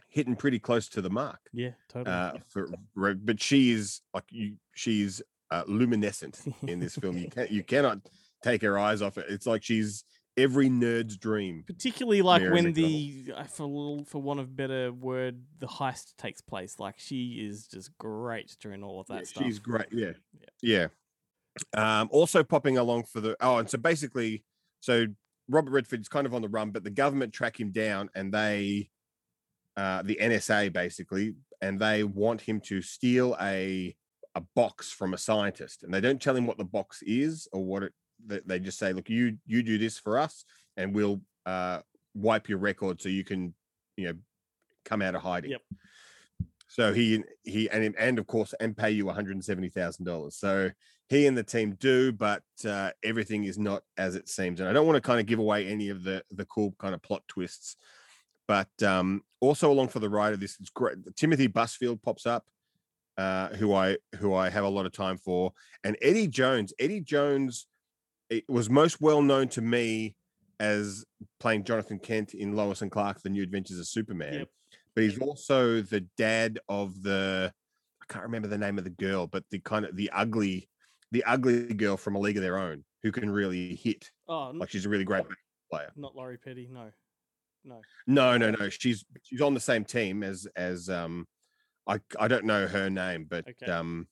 hitting 0.09 0.37
pretty 0.37 0.59
close 0.59 0.89
to 0.89 1.01
the 1.03 1.11
mark 1.11 1.41
Yeah, 1.53 1.73
totally. 1.89 2.15
uh 2.15 2.39
for 2.49 2.69
but 2.95 3.41
she 3.43 3.71
is 3.71 4.03
like 4.15 4.25
you 4.31 4.57
she's 4.75 5.23
uh, 5.51 5.65
luminescent 5.67 6.45
in 6.67 6.81
this 6.81 6.97
film 6.97 7.17
you 7.17 7.29
can't 7.37 7.51
you 7.51 7.63
cannot 7.65 7.99
take 8.43 8.63
her 8.63 8.79
eyes 8.79 9.01
off 9.01 9.17
it 9.19 9.27
it's 9.29 9.47
like 9.47 9.63
she's 9.63 10.05
every 10.37 10.69
nerd's 10.69 11.17
dream 11.17 11.65
Particularly 11.67 12.23
like 12.23 12.43
Mary 12.43 12.53
when 12.53 12.75
McDonnell. 12.75 13.25
the, 13.27 13.33
uh, 13.35 13.45
for 13.45 14.05
for 14.07 14.21
want 14.21 14.41
of 14.41 14.55
better 14.57 14.93
word, 14.93 15.43
the 15.59 15.67
heist 15.67 16.17
takes 16.17 16.41
place. 16.41 16.79
Like 16.79 16.99
she 16.99 17.47
is 17.49 17.67
just 17.67 17.97
great 17.99 18.57
during 18.61 18.83
all 18.83 19.01
of 19.01 19.07
that 19.09 19.21
Yeah, 19.21 19.25
stuff. 19.25 19.43
she's 19.45 19.59
great 19.59 19.87
yeah 19.91 20.13
yeah 20.63 20.87
um 21.75 22.09
also 22.13 22.45
popping 22.45 22.77
along 22.77 23.05
for 23.05 23.21
the 23.21 23.37
oh 23.41 23.57
and 23.59 23.71
so 23.71 23.79
basically 23.79 24.45
so 24.81 25.07
robert 25.49 25.71
redford's 25.71 26.09
kind 26.09 26.27
of 26.27 26.35
on 26.35 26.43
the 26.43 26.49
run 26.49 26.71
but 26.71 26.85
the 26.85 26.91
government 26.91 27.33
track 27.33 27.59
him 27.59 27.71
down 27.71 28.11
and 28.15 28.33
they 28.33 28.91
uh 29.79 30.03
the 30.03 30.19
nsa 30.21 30.71
basically 30.73 31.35
and 31.63 31.81
they 31.81 32.05
want 32.05 32.43
him 32.43 32.61
to 32.61 32.83
steal 32.83 33.35
a 33.41 33.97
a 34.35 34.41
box 34.55 34.93
from 34.93 35.15
a 35.15 35.19
scientist 35.19 35.83
and 35.83 35.95
they 35.95 36.01
don't 36.01 36.21
tell 36.21 36.37
him 36.37 36.47
what 36.47 36.59
the 36.59 36.65
box 36.65 37.03
is 37.03 37.49
or 37.53 37.65
what 37.65 37.83
it 37.83 37.93
they, 38.27 38.59
just 38.59 38.79
say 38.79 38.93
look 38.93 39.09
you 39.09 39.39
you 39.47 39.63
do 39.63 39.79
this 39.79 39.99
for 39.99 40.19
us 40.19 40.45
and 40.77 40.95
we'll 40.95 41.21
uh 41.47 41.81
wipe 42.15 42.49
your 42.49 42.59
record 42.59 43.01
so 43.01 43.09
you 43.09 43.25
can 43.25 43.55
you 43.97 44.09
know 44.09 44.15
come 44.85 45.03
out 45.03 45.15
of 45.15 45.23
hiding 45.23 45.51
Yep. 45.53 45.63
so 46.69 46.93
he 46.93 47.23
he 47.45 47.69
and 47.71 47.95
and 47.99 48.19
of 48.19 48.27
course 48.27 48.55
and 48.61 48.77
pay 48.77 48.91
you 48.91 49.07
one 49.07 49.15
hundred 49.15 49.43
seventy 49.45 49.69
thousand 49.69 50.05
dollars. 50.05 50.37
So 50.37 50.71
he 51.09 51.29
and 51.29 51.39
the 51.39 51.45
team 51.45 51.77
do, 51.79 52.11
but 52.11 52.43
uh, 52.69 52.91
everything 53.05 53.45
is 53.45 53.59
not 53.59 53.85
as 53.97 54.17
it 54.17 54.29
seems. 54.29 54.59
And 54.59 54.69
I 54.69 54.73
don't 54.73 54.87
want 54.87 54.97
to 54.97 55.01
kind 55.01 55.21
of 55.21 55.27
give 55.27 55.39
away 55.39 55.67
any 55.67 55.89
of 55.89 56.03
the 56.03 56.25
the 56.33 56.45
cool 56.47 56.75
kind 56.79 56.95
of 56.95 57.03
plot 57.03 57.23
twists. 57.29 57.77
But 58.49 58.71
um, 58.83 59.23
also 59.41 59.71
along 59.71 59.89
for 59.89 60.01
the 60.01 60.09
ride 60.09 60.33
of 60.33 60.41
this, 60.41 60.57
it's 60.61 60.71
great. 60.71 60.97
Timothy 61.15 61.47
Busfield 61.49 62.03
pops 62.03 62.27
up, 62.27 62.45
uh, 63.19 63.49
who 63.51 63.73
I 63.73 63.99
who 64.17 64.35
I 64.35 64.51
have 64.51 64.65
a 64.65 64.69
lot 64.69 64.85
of 64.87 64.93
time 64.93 65.17
for, 65.17 65.53
and 65.85 65.97
Eddie 66.03 66.27
Jones. 66.29 66.73
Eddie 66.81 67.01
Jones 67.01 67.69
it 68.31 68.45
was 68.49 68.69
most 68.71 69.01
well 69.01 69.23
known 69.23 69.49
to 69.49 69.61
me 69.61 70.15
as 70.59 71.05
playing 71.39 71.65
Jonathan 71.65 71.99
Kent 71.99 72.35
in 72.35 72.55
Lois 72.57 72.83
and 72.83 72.91
Clark: 72.91 73.23
The 73.23 73.31
New 73.31 73.43
Adventures 73.43 73.79
of 73.79 73.87
Superman 73.87 74.35
Yep. 74.35 74.49
but 74.95 75.05
he's 75.05 75.19
also 75.19 75.83
the 75.83 76.01
dad 76.17 76.59
of 76.69 77.03
the 77.03 77.53
I 78.03 78.13
can't 78.13 78.25
remember 78.25 78.49
the 78.49 78.59
name 78.59 78.79
of 78.79 78.85
the 78.85 78.91
girl, 78.91 79.27
but 79.27 79.45
the 79.51 79.59
kind 79.59 79.85
of 79.85 79.97
the 79.97 80.11
ugly, 80.11 80.69
the 81.11 81.25
ugly 81.25 81.75
girl 81.75 81.97
from 81.97 82.15
A 82.15 82.21
League 82.21 82.37
of 82.37 82.43
Their 82.43 82.59
Own 82.59 82.85
who 83.03 83.11
can 83.13 83.31
really 83.31 83.75
hit. 83.77 84.11
oh, 84.29 84.53
Like 84.55 84.71
she's 84.71 84.87
a 84.87 84.89
really 84.89 85.05
great 85.05 85.25
player. 85.71 85.91
not 85.97 86.15
Lori 86.17 86.39
Petty. 86.39 86.69
No, 86.71 86.91
no. 87.65 87.81
No, 88.07 88.37
no, 88.37 88.51
no. 88.53 88.69
She's 88.69 89.05
she's 89.23 89.41
on 89.41 89.55
the 89.55 89.61
same 89.61 89.85
team 89.85 90.23
as 90.23 90.47
as 90.57 90.89
um 90.89 91.27
I 91.87 92.01
I 92.19 92.29
don't 92.29 92.45
know 92.45 92.67
her 92.67 92.89
name, 92.91 93.27
but 93.29 93.45
Okay. 93.49 93.71
um 93.71 94.07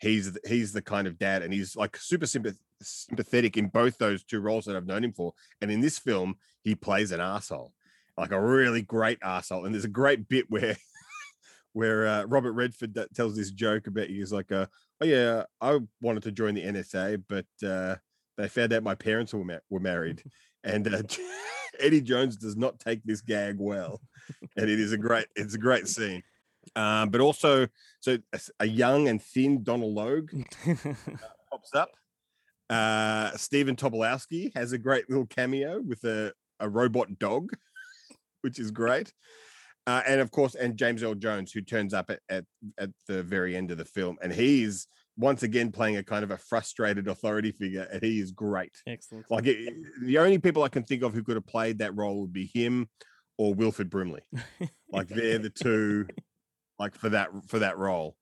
he's 0.00 0.36
he's 0.46 0.72
the 0.72 0.82
kind 0.82 1.06
of 1.06 1.18
dad 1.18 1.42
and 1.42 1.52
he's 1.52 1.76
like 1.76 1.96
super 1.96 2.26
sympath- 2.26 2.58
sympathetic 2.82 3.56
in 3.56 3.68
both 3.68 3.98
those 3.98 4.24
two 4.24 4.40
roles 4.40 4.64
that 4.64 4.76
I've 4.76 4.86
known 4.86 5.04
him 5.04 5.12
for. 5.12 5.34
And 5.60 5.70
in 5.70 5.80
this 5.80 5.98
film, 5.98 6.36
he 6.62 6.74
plays 6.74 7.12
an 7.12 7.20
asshole, 7.20 7.72
like 8.16 8.32
a 8.32 8.40
really 8.40 8.82
great 8.82 9.18
asshole. 9.22 9.66
And 9.66 9.74
there's 9.74 9.84
a 9.84 9.88
great 9.88 10.28
bit 10.28 10.46
where 10.48 10.76
where 11.72 12.06
uh, 12.06 12.24
Robert 12.24 12.52
Redford 12.52 12.98
tells 13.14 13.36
this 13.36 13.50
joke 13.50 13.86
about 13.86 14.08
he's 14.08 14.32
like, 14.32 14.50
uh, 14.50 14.66
"Oh 15.00 15.06
yeah, 15.06 15.44
I 15.60 15.78
wanted 16.00 16.22
to 16.24 16.32
join 16.32 16.54
the 16.54 16.64
NSA, 16.64 17.22
but 17.28 17.46
uh, 17.66 17.96
they 18.36 18.48
found 18.48 18.72
out 18.72 18.82
my 18.82 18.94
parents 18.94 19.32
were 19.34 19.44
ma- 19.44 19.58
were 19.68 19.80
married." 19.80 20.22
And 20.62 20.94
uh, 20.94 21.00
Eddie 21.80 22.02
Jones 22.02 22.36
does 22.36 22.54
not 22.54 22.78
take 22.78 23.02
this 23.02 23.22
gag 23.22 23.56
well, 23.58 23.98
and 24.58 24.68
it 24.68 24.78
is 24.78 24.92
a 24.92 24.98
great 24.98 25.24
it's 25.34 25.54
a 25.54 25.58
great 25.58 25.88
scene. 25.88 26.22
Um, 26.76 27.10
but 27.10 27.20
also, 27.20 27.66
so 28.00 28.18
a, 28.32 28.40
a 28.60 28.66
young 28.66 29.08
and 29.08 29.22
thin 29.22 29.62
Donal 29.62 29.92
Logue 29.92 30.30
pops 31.50 31.74
up. 31.74 31.90
Uh, 32.68 33.36
Stephen 33.36 33.74
Tobolowsky 33.74 34.52
has 34.54 34.72
a 34.72 34.78
great 34.78 35.10
little 35.10 35.26
cameo 35.26 35.80
with 35.80 36.04
a, 36.04 36.32
a 36.60 36.68
robot 36.68 37.18
dog, 37.18 37.50
which 38.42 38.58
is 38.58 38.70
great. 38.70 39.12
Uh, 39.86 40.02
and 40.06 40.20
of 40.20 40.30
course, 40.30 40.54
and 40.54 40.76
James 40.76 41.02
Earl 41.02 41.14
Jones, 41.14 41.50
who 41.52 41.62
turns 41.62 41.92
up 41.92 42.10
at, 42.10 42.20
at, 42.28 42.44
at 42.78 42.90
the 43.08 43.22
very 43.22 43.56
end 43.56 43.70
of 43.70 43.78
the 43.78 43.84
film. 43.84 44.18
And 44.22 44.32
he's 44.32 44.86
once 45.16 45.42
again 45.42 45.72
playing 45.72 45.96
a 45.96 46.02
kind 46.04 46.22
of 46.22 46.30
a 46.30 46.38
frustrated 46.38 47.08
authority 47.08 47.50
figure, 47.52 47.88
and 47.92 48.02
he 48.02 48.20
is 48.20 48.30
great. 48.30 48.72
Excellent. 48.86 49.26
Like 49.30 49.46
it, 49.46 49.74
the 50.02 50.18
only 50.18 50.38
people 50.38 50.62
I 50.62 50.68
can 50.68 50.84
think 50.84 51.02
of 51.02 51.12
who 51.12 51.22
could 51.22 51.36
have 51.36 51.46
played 51.46 51.78
that 51.78 51.96
role 51.96 52.20
would 52.20 52.32
be 52.32 52.50
him 52.52 52.88
or 53.36 53.54
Wilford 53.54 53.90
Brimley. 53.90 54.22
Like 54.92 55.06
they're 55.06 55.38
the 55.38 55.50
two, 55.50 56.08
like 56.80 56.96
for 56.96 57.10
that 57.10 57.28
for 57.46 57.60
that 57.60 57.78
role. 57.78 58.16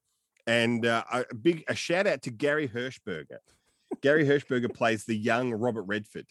And 0.46 0.84
uh, 0.84 1.04
a 1.10 1.34
big 1.34 1.64
a 1.68 1.74
shout 1.74 2.06
out 2.06 2.22
to 2.22 2.30
Gary 2.30 2.68
Hershberger. 2.68 3.38
Gary 4.02 4.24
Hershberger 4.24 4.74
plays 4.74 5.04
the 5.04 5.16
young 5.16 5.52
Robert 5.54 5.82
Redford, 5.82 6.26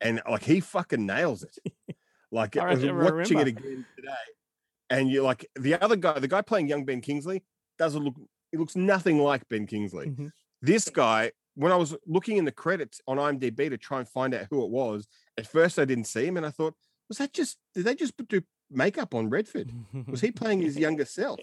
and 0.00 0.20
like 0.28 0.42
he 0.42 0.60
fucking 0.60 1.06
nails 1.06 1.44
it. 1.44 1.56
Like 2.30 2.58
I 2.58 2.72
I 2.72 2.74
was 2.74 2.84
watching 2.84 3.38
it 3.38 3.48
again 3.48 3.86
today, 3.96 4.10
and 4.90 5.10
you're 5.10 5.24
like 5.24 5.46
the 5.58 5.82
other 5.82 5.96
guy, 5.96 6.18
the 6.18 6.28
guy 6.28 6.42
playing 6.42 6.68
young 6.68 6.84
Ben 6.84 7.00
Kingsley, 7.00 7.42
doesn't 7.78 8.04
look. 8.04 8.16
He 8.52 8.58
looks 8.58 8.76
nothing 8.76 9.18
like 9.22 9.48
Ben 9.48 9.66
Kingsley. 9.66 10.08
Mhm. 10.08 10.30
This 10.60 10.90
guy, 10.90 11.32
when 11.54 11.72
I 11.72 11.76
was 11.76 11.96
looking 12.06 12.36
in 12.36 12.44
the 12.44 12.52
credits 12.52 13.00
on 13.06 13.16
IMDb 13.16 13.70
to 13.70 13.78
try 13.78 13.98
and 13.98 14.06
find 14.06 14.34
out 14.34 14.46
who 14.50 14.62
it 14.62 14.70
was, 14.70 15.08
at 15.38 15.46
first 15.46 15.78
I 15.78 15.86
didn't 15.86 16.04
see 16.04 16.26
him, 16.26 16.36
and 16.36 16.44
I 16.44 16.50
thought, 16.50 16.74
was 17.08 17.16
that 17.16 17.32
just? 17.32 17.56
Did 17.74 17.86
they 17.86 17.94
just 17.94 18.12
do 18.28 18.42
makeup 18.70 19.14
on 19.14 19.30
Redford? 19.30 19.72
Was 20.06 20.20
he 20.20 20.30
playing 20.30 20.62
his 20.62 20.76
younger 20.86 21.04
self? 21.04 21.40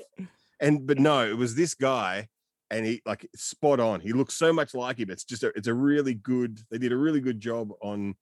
And 0.60 0.86
but 0.88 1.00
no, 1.00 1.28
it 1.28 1.38
was 1.38 1.56
this 1.56 1.74
guy, 1.74 2.30
and 2.72 2.86
he 2.86 3.02
like 3.06 3.28
spot 3.36 3.80
on. 3.80 4.00
He 4.00 4.14
looks 4.14 4.36
so 4.36 4.54
much 4.54 4.74
like 4.74 5.00
him. 5.00 5.10
It's 5.10 5.24
just 5.24 5.44
a, 5.44 5.52
it's 5.56 5.68
a 5.68 5.74
really 5.74 6.14
good. 6.14 6.60
They 6.72 6.78
did 6.78 6.92
a 6.92 6.98
really 6.98 7.22
good 7.22 7.40
job 7.40 7.72
on 7.82 8.16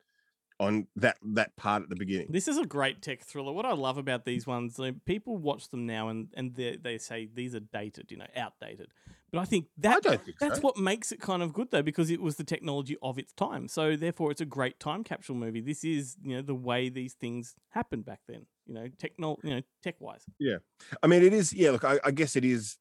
on 0.64 0.88
that 0.96 1.18
that 1.22 1.56
part 1.56 1.84
at 1.84 1.90
the 1.90 1.96
beginning. 1.96 2.28
This 2.30 2.48
is 2.48 2.58
a 2.58 2.66
great 2.66 3.02
tech 3.02 3.24
thriller. 3.24 3.54
What 3.54 3.66
I 3.66 3.74
love 3.74 3.98
about 3.98 4.26
these 4.26 4.48
ones, 4.48 4.80
like, 4.80 5.06
people 5.06 5.38
watch 5.38 5.70
them 5.70 5.86
now 5.86 6.10
and 6.10 6.28
and 6.36 6.56
they 6.56 6.78
they 6.82 6.98
say 6.98 7.30
these 7.34 7.56
are 7.56 7.60
dated, 7.60 8.12
you 8.12 8.18
know, 8.18 8.28
outdated. 8.36 8.88
But 9.32 9.40
I 9.40 9.46
think 9.46 9.66
that 9.80 10.06
I 10.06 10.18
think 10.18 10.38
that's 10.40 10.58
so. 10.58 10.62
what 10.62 10.78
makes 10.78 11.12
it 11.12 11.20
kind 11.20 11.42
of 11.42 11.54
good 11.54 11.72
though, 11.72 11.82
because 11.82 12.12
it 12.12 12.22
was 12.22 12.36
the 12.36 12.44
technology 12.44 12.98
of 13.02 13.18
its 13.18 13.34
time. 13.34 13.68
So 13.68 13.96
therefore, 13.96 14.30
it's 14.30 14.42
a 14.42 14.46
great 14.46 14.80
time 14.80 15.04
capsule 15.04 15.36
movie. 15.36 15.60
This 15.60 15.84
is 15.84 16.18
you 16.24 16.36
know 16.36 16.44
the 16.44 16.54
way 16.54 16.90
these 16.90 17.14
things 17.14 17.56
happened 17.70 18.06
back 18.06 18.20
then. 18.28 18.46
You 18.68 18.76
know, 18.76 18.88
techno, 19.00 19.38
you 19.44 19.50
know, 19.50 19.62
tech 19.82 19.96
wise. 20.00 20.24
Yeah, 20.40 20.58
I 21.02 21.08
mean, 21.08 21.24
it 21.24 21.34
is. 21.34 21.52
Yeah, 21.52 21.72
look, 21.72 21.84
I, 21.84 22.00
I 22.04 22.12
guess 22.12 22.36
it 22.36 22.46
is. 22.46 22.78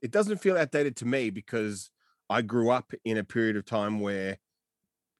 It 0.00 0.10
doesn't 0.10 0.38
feel 0.38 0.56
outdated 0.56 0.96
to 0.96 1.04
me 1.04 1.28
because 1.28 1.90
I 2.30 2.40
grew 2.40 2.70
up 2.70 2.92
in 3.04 3.18
a 3.18 3.24
period 3.24 3.56
of 3.56 3.66
time 3.66 4.00
where, 4.00 4.38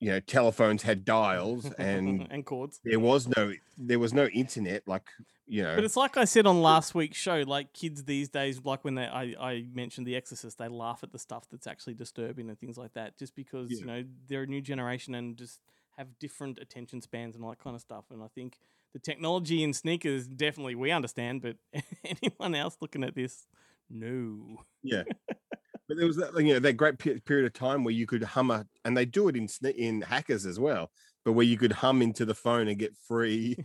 you 0.03 0.11
know, 0.11 0.19
telephones 0.21 0.83
had 0.83 1.05
dials 1.05 1.71
and 1.79 2.27
and 2.31 2.45
cords 2.45 2.81
there 2.85 2.99
was 2.99 3.29
no 3.37 3.53
there 3.79 3.99
was 4.01 4.13
no 4.13 4.27
internet. 4.27 4.83
Like 4.87 5.09
you 5.47 5.63
know, 5.63 5.75
But 5.77 5.85
it's 5.85 5.97
like 5.97 6.17
I 6.17 6.25
said 6.25 6.47
on 6.47 6.61
last 6.63 6.95
week's 6.95 7.19
show, 7.19 7.43
like 7.47 7.73
kids 7.73 8.05
these 8.05 8.29
days, 8.29 8.61
like 8.65 8.85
when 8.85 8.97
they 8.97 9.05
I, 9.07 9.35
I 9.41 9.67
mentioned 9.73 10.07
The 10.07 10.17
Exorcist, 10.17 10.59
they 10.59 10.69
laugh 10.69 11.01
at 11.03 11.13
the 11.13 11.19
stuff 11.19 11.45
that's 11.51 11.67
actually 11.67 11.95
disturbing 11.95 12.49
and 12.49 12.59
things 12.59 12.77
like 12.77 12.95
that, 12.95 13.17
just 13.17 13.37
because 13.37 13.71
Yeah. 13.71 13.79
you 13.79 13.87
know 13.87 14.05
they're 14.29 14.43
a 14.43 14.47
new 14.47 14.61
generation 14.61 15.15
and 15.15 15.37
just 15.37 15.61
have 15.99 16.19
different 16.19 16.59
attention 16.59 17.01
spans 17.01 17.37
and 17.37 17.45
all 17.45 17.51
that 17.51 17.59
kind 17.61 17.77
of 17.77 17.83
stuff. 17.83 18.07
And 18.11 18.23
I 18.25 18.29
think 18.35 18.59
the 18.93 18.99
technology 18.99 19.63
in 19.63 19.73
sneakers 19.73 20.27
definitely 20.27 20.75
we 20.75 20.91
understand, 20.91 21.43
but 21.43 21.57
anyone 22.05 22.55
else 22.57 22.77
looking 22.81 23.05
at 23.05 23.15
this, 23.15 23.47
no. 23.89 24.57
yeah. 24.83 25.05
But 25.89 25.99
there 25.99 26.07
was 26.07 26.17
that, 26.17 26.35
you 26.37 26.55
know, 26.55 26.61
that 26.61 26.75
great 26.75 26.99
pe- 26.99 27.21
period 27.21 27.47
of 27.47 27.53
time 27.53 27.85
where 27.85 27.95
you 27.95 28.07
could 28.07 28.23
hum 28.23 28.51
a, 28.51 28.65
and 28.85 28.97
they 28.97 29.05
do 29.05 29.29
it 29.29 29.37
in 29.37 29.49
in 29.77 30.03
hackers 30.03 30.47
as 30.47 30.59
well, 30.59 30.91
but 31.25 31.33
where 31.33 31.47
you 31.47 31.59
could 31.59 31.73
hum 31.73 32.03
into 32.03 32.25
the 32.25 32.35
phone 32.35 32.69
and 32.69 32.79
get 32.79 32.97
free. 33.09 33.57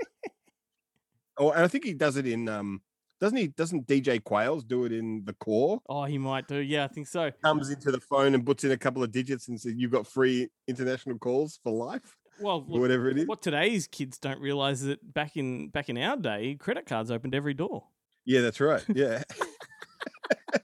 oh, 1.38 1.50
and 1.50 1.64
I 1.64 1.68
think 1.68 1.84
he 1.84 1.94
does 1.94 2.16
it 2.16 2.26
in 2.26 2.48
um, 2.48 2.82
doesn't 3.22 3.38
he? 3.38 3.46
Doesn't 3.46 3.86
DJ 3.86 4.20
Qualls 4.20 4.66
do 4.66 4.84
it 4.84 4.92
in 4.92 5.22
the 5.24 5.34
core? 5.34 5.80
Oh, 5.88 6.04
he 6.04 6.18
might 6.18 6.48
do. 6.48 6.56
Yeah, 6.56 6.82
I 6.82 6.88
think 6.88 7.06
so. 7.06 7.30
Comes 7.44 7.70
into 7.70 7.92
the 7.92 8.00
phone 8.00 8.34
and 8.34 8.44
puts 8.44 8.64
in 8.64 8.72
a 8.72 8.76
couple 8.76 9.02
of 9.02 9.12
digits 9.12 9.46
and 9.46 9.60
says, 9.60 9.74
"You've 9.76 9.92
got 9.92 10.08
free 10.08 10.48
international 10.66 11.18
calls 11.18 11.60
for 11.62 11.72
life." 11.72 12.16
Well, 12.40 12.64
look, 12.66 12.80
whatever 12.80 13.10
it 13.10 13.18
is. 13.18 13.26
what 13.26 13.40
today's 13.40 13.86
kids 13.86 14.18
don't 14.18 14.40
realize 14.40 14.82
is 14.82 14.88
that 14.88 15.14
back 15.14 15.36
in 15.36 15.68
back 15.68 15.88
in 15.88 15.98
our 15.98 16.16
day, 16.16 16.56
credit 16.56 16.84
cards 16.84 17.12
opened 17.12 17.34
every 17.34 17.54
door. 17.54 17.84
Yeah, 18.24 18.40
that's 18.40 18.60
right. 18.60 18.84
Yeah. 18.92 19.22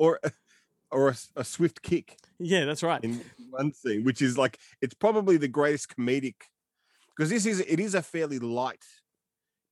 or 0.04 0.18
a- 0.24 0.32
or 0.92 1.08
a, 1.10 1.16
a 1.36 1.44
swift 1.44 1.82
kick 1.82 2.16
Yeah, 2.40 2.64
that's 2.64 2.82
right. 2.82 3.02
in 3.04 3.20
one 3.50 3.72
scene, 3.72 4.02
which 4.02 4.20
is 4.22 4.36
like 4.36 4.58
it's 4.82 4.94
probably 4.94 5.36
the 5.36 5.46
greatest 5.46 5.94
comedic 5.96 6.34
because 7.16 7.30
this 7.30 7.46
is 7.46 7.60
it 7.60 7.78
is 7.78 7.94
a 7.94 8.02
fairly 8.02 8.38
light 8.40 8.82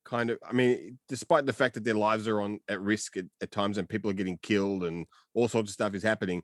kind 0.05 0.31
of. 0.31 0.39
I 0.49 0.53
mean, 0.53 0.99
despite 1.09 1.45
the 1.47 1.53
fact 1.53 1.75
that 1.75 1.83
their 1.85 1.95
lives 1.95 2.29
are 2.29 2.41
on 2.41 2.61
at 2.69 2.81
risk 2.81 3.17
at, 3.17 3.25
at 3.43 3.51
times 3.51 3.79
and 3.79 3.89
people 3.89 4.11
are 4.11 4.15
getting 4.15 4.39
killed 4.43 4.85
and 4.85 5.07
all 5.35 5.49
sorts 5.49 5.71
of 5.71 5.75
stuff 5.75 5.95
is 5.95 6.03
happening. 6.05 6.43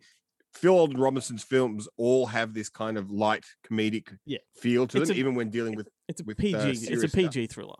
Phil 0.54 0.74
Alden 0.76 1.00
Robinson's 1.00 1.42
films 1.44 1.88
all 1.96 2.26
have 2.26 2.54
this 2.54 2.68
kind 2.68 2.96
of 2.96 3.10
light 3.10 3.44
comedic 3.70 4.16
Yeah. 4.24 4.38
feel 4.56 4.86
to 4.88 4.98
It's 4.98 5.08
them, 5.08 5.16
a- 5.16 5.20
even 5.20 5.34
when 5.36 5.50
dealing 5.50 5.76
with 5.76 5.88
It's 6.08 6.20
a 6.20 6.24
with, 6.24 6.36
PG. 6.38 6.54
uh, 6.56 6.66
it's 6.68 6.82
a 6.82 6.86
serious 6.86 7.00
stuff. 7.10 7.12
PG 7.12 7.46
thriller. 7.48 7.74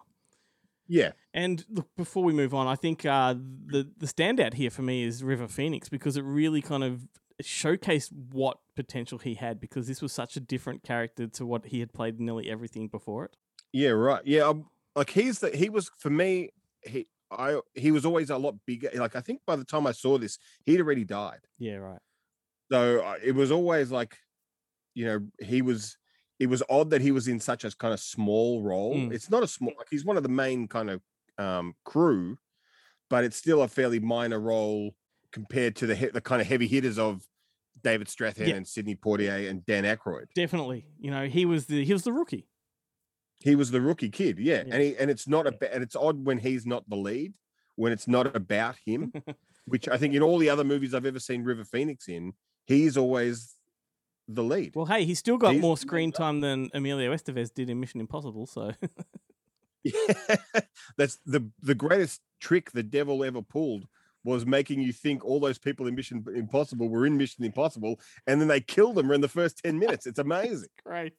Yeah, 0.86 1.12
And 1.32 1.64
look, 1.68 1.88
before 1.96 2.22
we 2.22 2.32
move 2.32 2.54
on, 2.54 2.66
I 2.66 2.76
think 2.76 3.04
uh, 3.06 3.34
the 3.34 3.88
the 3.96 4.06
standout 4.06 4.54
here 4.54 4.70
for 4.70 4.82
me 4.82 5.04
is 5.04 5.22
River 5.22 5.48
Phoenix 5.48 5.88
because 5.88 6.16
it 6.16 6.24
really 6.24 6.60
kind 6.62 6.84
of 6.84 7.08
showcased 7.42 8.12
what 8.12 8.58
potential 8.76 9.18
he 9.18 9.34
had 9.34 9.60
because 9.60 9.86
this 9.86 10.00
was 10.00 10.12
such 10.12 10.36
a 10.36 10.40
different 10.40 10.82
character 10.82 11.26
to 11.26 11.44
what 11.46 11.66
he 11.66 11.80
had 11.80 11.92
played 11.92 12.20
nearly 12.20 12.50
everything 12.50 12.88
before 12.88 13.24
it. 13.24 13.36
Yeah, 13.72 13.90
right. 13.90 14.22
Yeah, 14.24 14.42
um, 14.42 14.66
like 14.94 15.10
he's 15.10 15.40
the 15.40 15.50
he 15.50 15.68
was 15.68 15.90
for 15.98 16.10
me. 16.10 16.50
He 16.82 17.08
I 17.30 17.60
he 17.74 17.90
was 17.90 18.04
always 18.04 18.30
a 18.30 18.38
lot 18.38 18.54
bigger. 18.66 18.90
Like 18.94 19.16
I 19.16 19.20
think 19.20 19.40
by 19.46 19.56
the 19.56 19.64
time 19.64 19.86
I 19.86 19.92
saw 19.92 20.18
this, 20.18 20.38
he'd 20.64 20.80
already 20.80 21.04
died. 21.04 21.40
Yeah, 21.58 21.76
right. 21.76 22.00
So 22.70 23.00
uh, 23.00 23.16
it 23.22 23.32
was 23.32 23.50
always 23.50 23.90
like, 23.90 24.16
you 24.94 25.06
know, 25.06 25.20
he 25.40 25.62
was. 25.62 25.96
It 26.40 26.46
was 26.48 26.62
odd 26.68 26.90
that 26.90 27.00
he 27.00 27.12
was 27.12 27.28
in 27.28 27.38
such 27.40 27.64
a 27.64 27.70
kind 27.76 27.94
of 27.94 28.00
small 28.00 28.62
role. 28.62 28.94
Mm. 28.96 29.12
It's 29.12 29.30
not 29.30 29.42
a 29.42 29.46
small. 29.46 29.72
Like 29.78 29.88
he's 29.90 30.04
one 30.04 30.16
of 30.16 30.22
the 30.22 30.28
main 30.28 30.68
kind 30.68 30.90
of 30.90 31.00
um 31.38 31.74
crew, 31.84 32.38
but 33.10 33.24
it's 33.24 33.36
still 33.36 33.62
a 33.62 33.68
fairly 33.68 34.00
minor 34.00 34.40
role 34.40 34.94
compared 35.32 35.76
to 35.76 35.86
the 35.86 35.94
he- 35.94 36.06
the 36.06 36.20
kind 36.20 36.40
of 36.40 36.48
heavy 36.48 36.66
hitters 36.66 36.98
of 36.98 37.22
David 37.82 38.08
Strathairn 38.08 38.48
Yeah. 38.48 38.54
and 38.56 38.66
Sidney 38.68 38.96
Poitier 38.96 39.48
and 39.50 39.64
Dan 39.66 39.84
Aykroyd. 39.84 40.26
Definitely. 40.34 40.86
You 40.98 41.10
know, 41.10 41.26
he 41.26 41.44
was 41.44 41.66
the 41.66 41.84
he 41.84 41.92
was 41.92 42.02
the 42.02 42.12
rookie. 42.12 42.46
He 43.40 43.56
was 43.56 43.70
the 43.70 43.80
rookie 43.80 44.10
kid, 44.10 44.38
yeah. 44.38 44.62
Yeah. 44.66 44.74
And 44.74 44.82
he 44.82 44.96
and 44.96 45.10
it's 45.10 45.28
not 45.28 45.46
a 45.46 45.74
and 45.74 45.82
it's 45.82 45.96
odd 45.96 46.24
when 46.24 46.38
he's 46.38 46.66
not 46.66 46.88
the 46.88 46.96
lead, 46.96 47.34
when 47.76 47.92
it's 47.92 48.08
not 48.08 48.34
about 48.34 48.76
him, 48.84 49.12
which 49.66 49.88
I 49.88 49.98
think 49.98 50.14
in 50.14 50.22
all 50.22 50.38
the 50.38 50.50
other 50.50 50.64
movies 50.64 50.94
I've 50.94 51.06
ever 51.06 51.20
seen 51.20 51.42
River 51.44 51.64
Phoenix 51.64 52.08
in, 52.08 52.32
he's 52.66 52.96
always 52.96 53.53
the 54.28 54.42
lead. 54.42 54.74
Well, 54.74 54.86
hey, 54.86 55.04
he's 55.04 55.18
still 55.18 55.36
got 55.36 55.54
He's 55.54 55.62
more 55.62 55.76
screen 55.86 56.12
time 56.12 56.40
than 56.40 56.70
Emilio 56.72 57.12
Estevez 57.12 57.52
did 57.52 57.70
in 57.70 57.80
Mission 57.80 58.00
Impossible. 58.00 58.46
So 58.46 58.72
Yeah. 59.84 60.36
That's 60.96 61.18
the 61.26 61.50
the 61.62 61.74
greatest 61.74 62.20
trick 62.40 62.72
the 62.72 62.82
devil 62.82 63.22
ever 63.22 63.42
pulled 63.42 63.86
was 64.24 64.46
making 64.46 64.80
you 64.80 64.92
think 64.92 65.22
all 65.24 65.38
those 65.38 65.58
people 65.58 65.86
in 65.86 65.94
Mission 65.94 66.24
Impossible 66.34 66.88
were 66.88 67.04
in 67.04 67.18
Mission 67.18 67.44
Impossible, 67.44 68.00
and 68.26 68.40
then 68.40 68.48
they 68.48 68.60
killed 68.60 68.94
them 68.94 69.10
in 69.10 69.20
the 69.20 69.28
first 69.28 69.60
10 69.62 69.78
minutes. 69.78 70.06
It's 70.06 70.18
amazing. 70.18 70.70
great. 70.86 71.12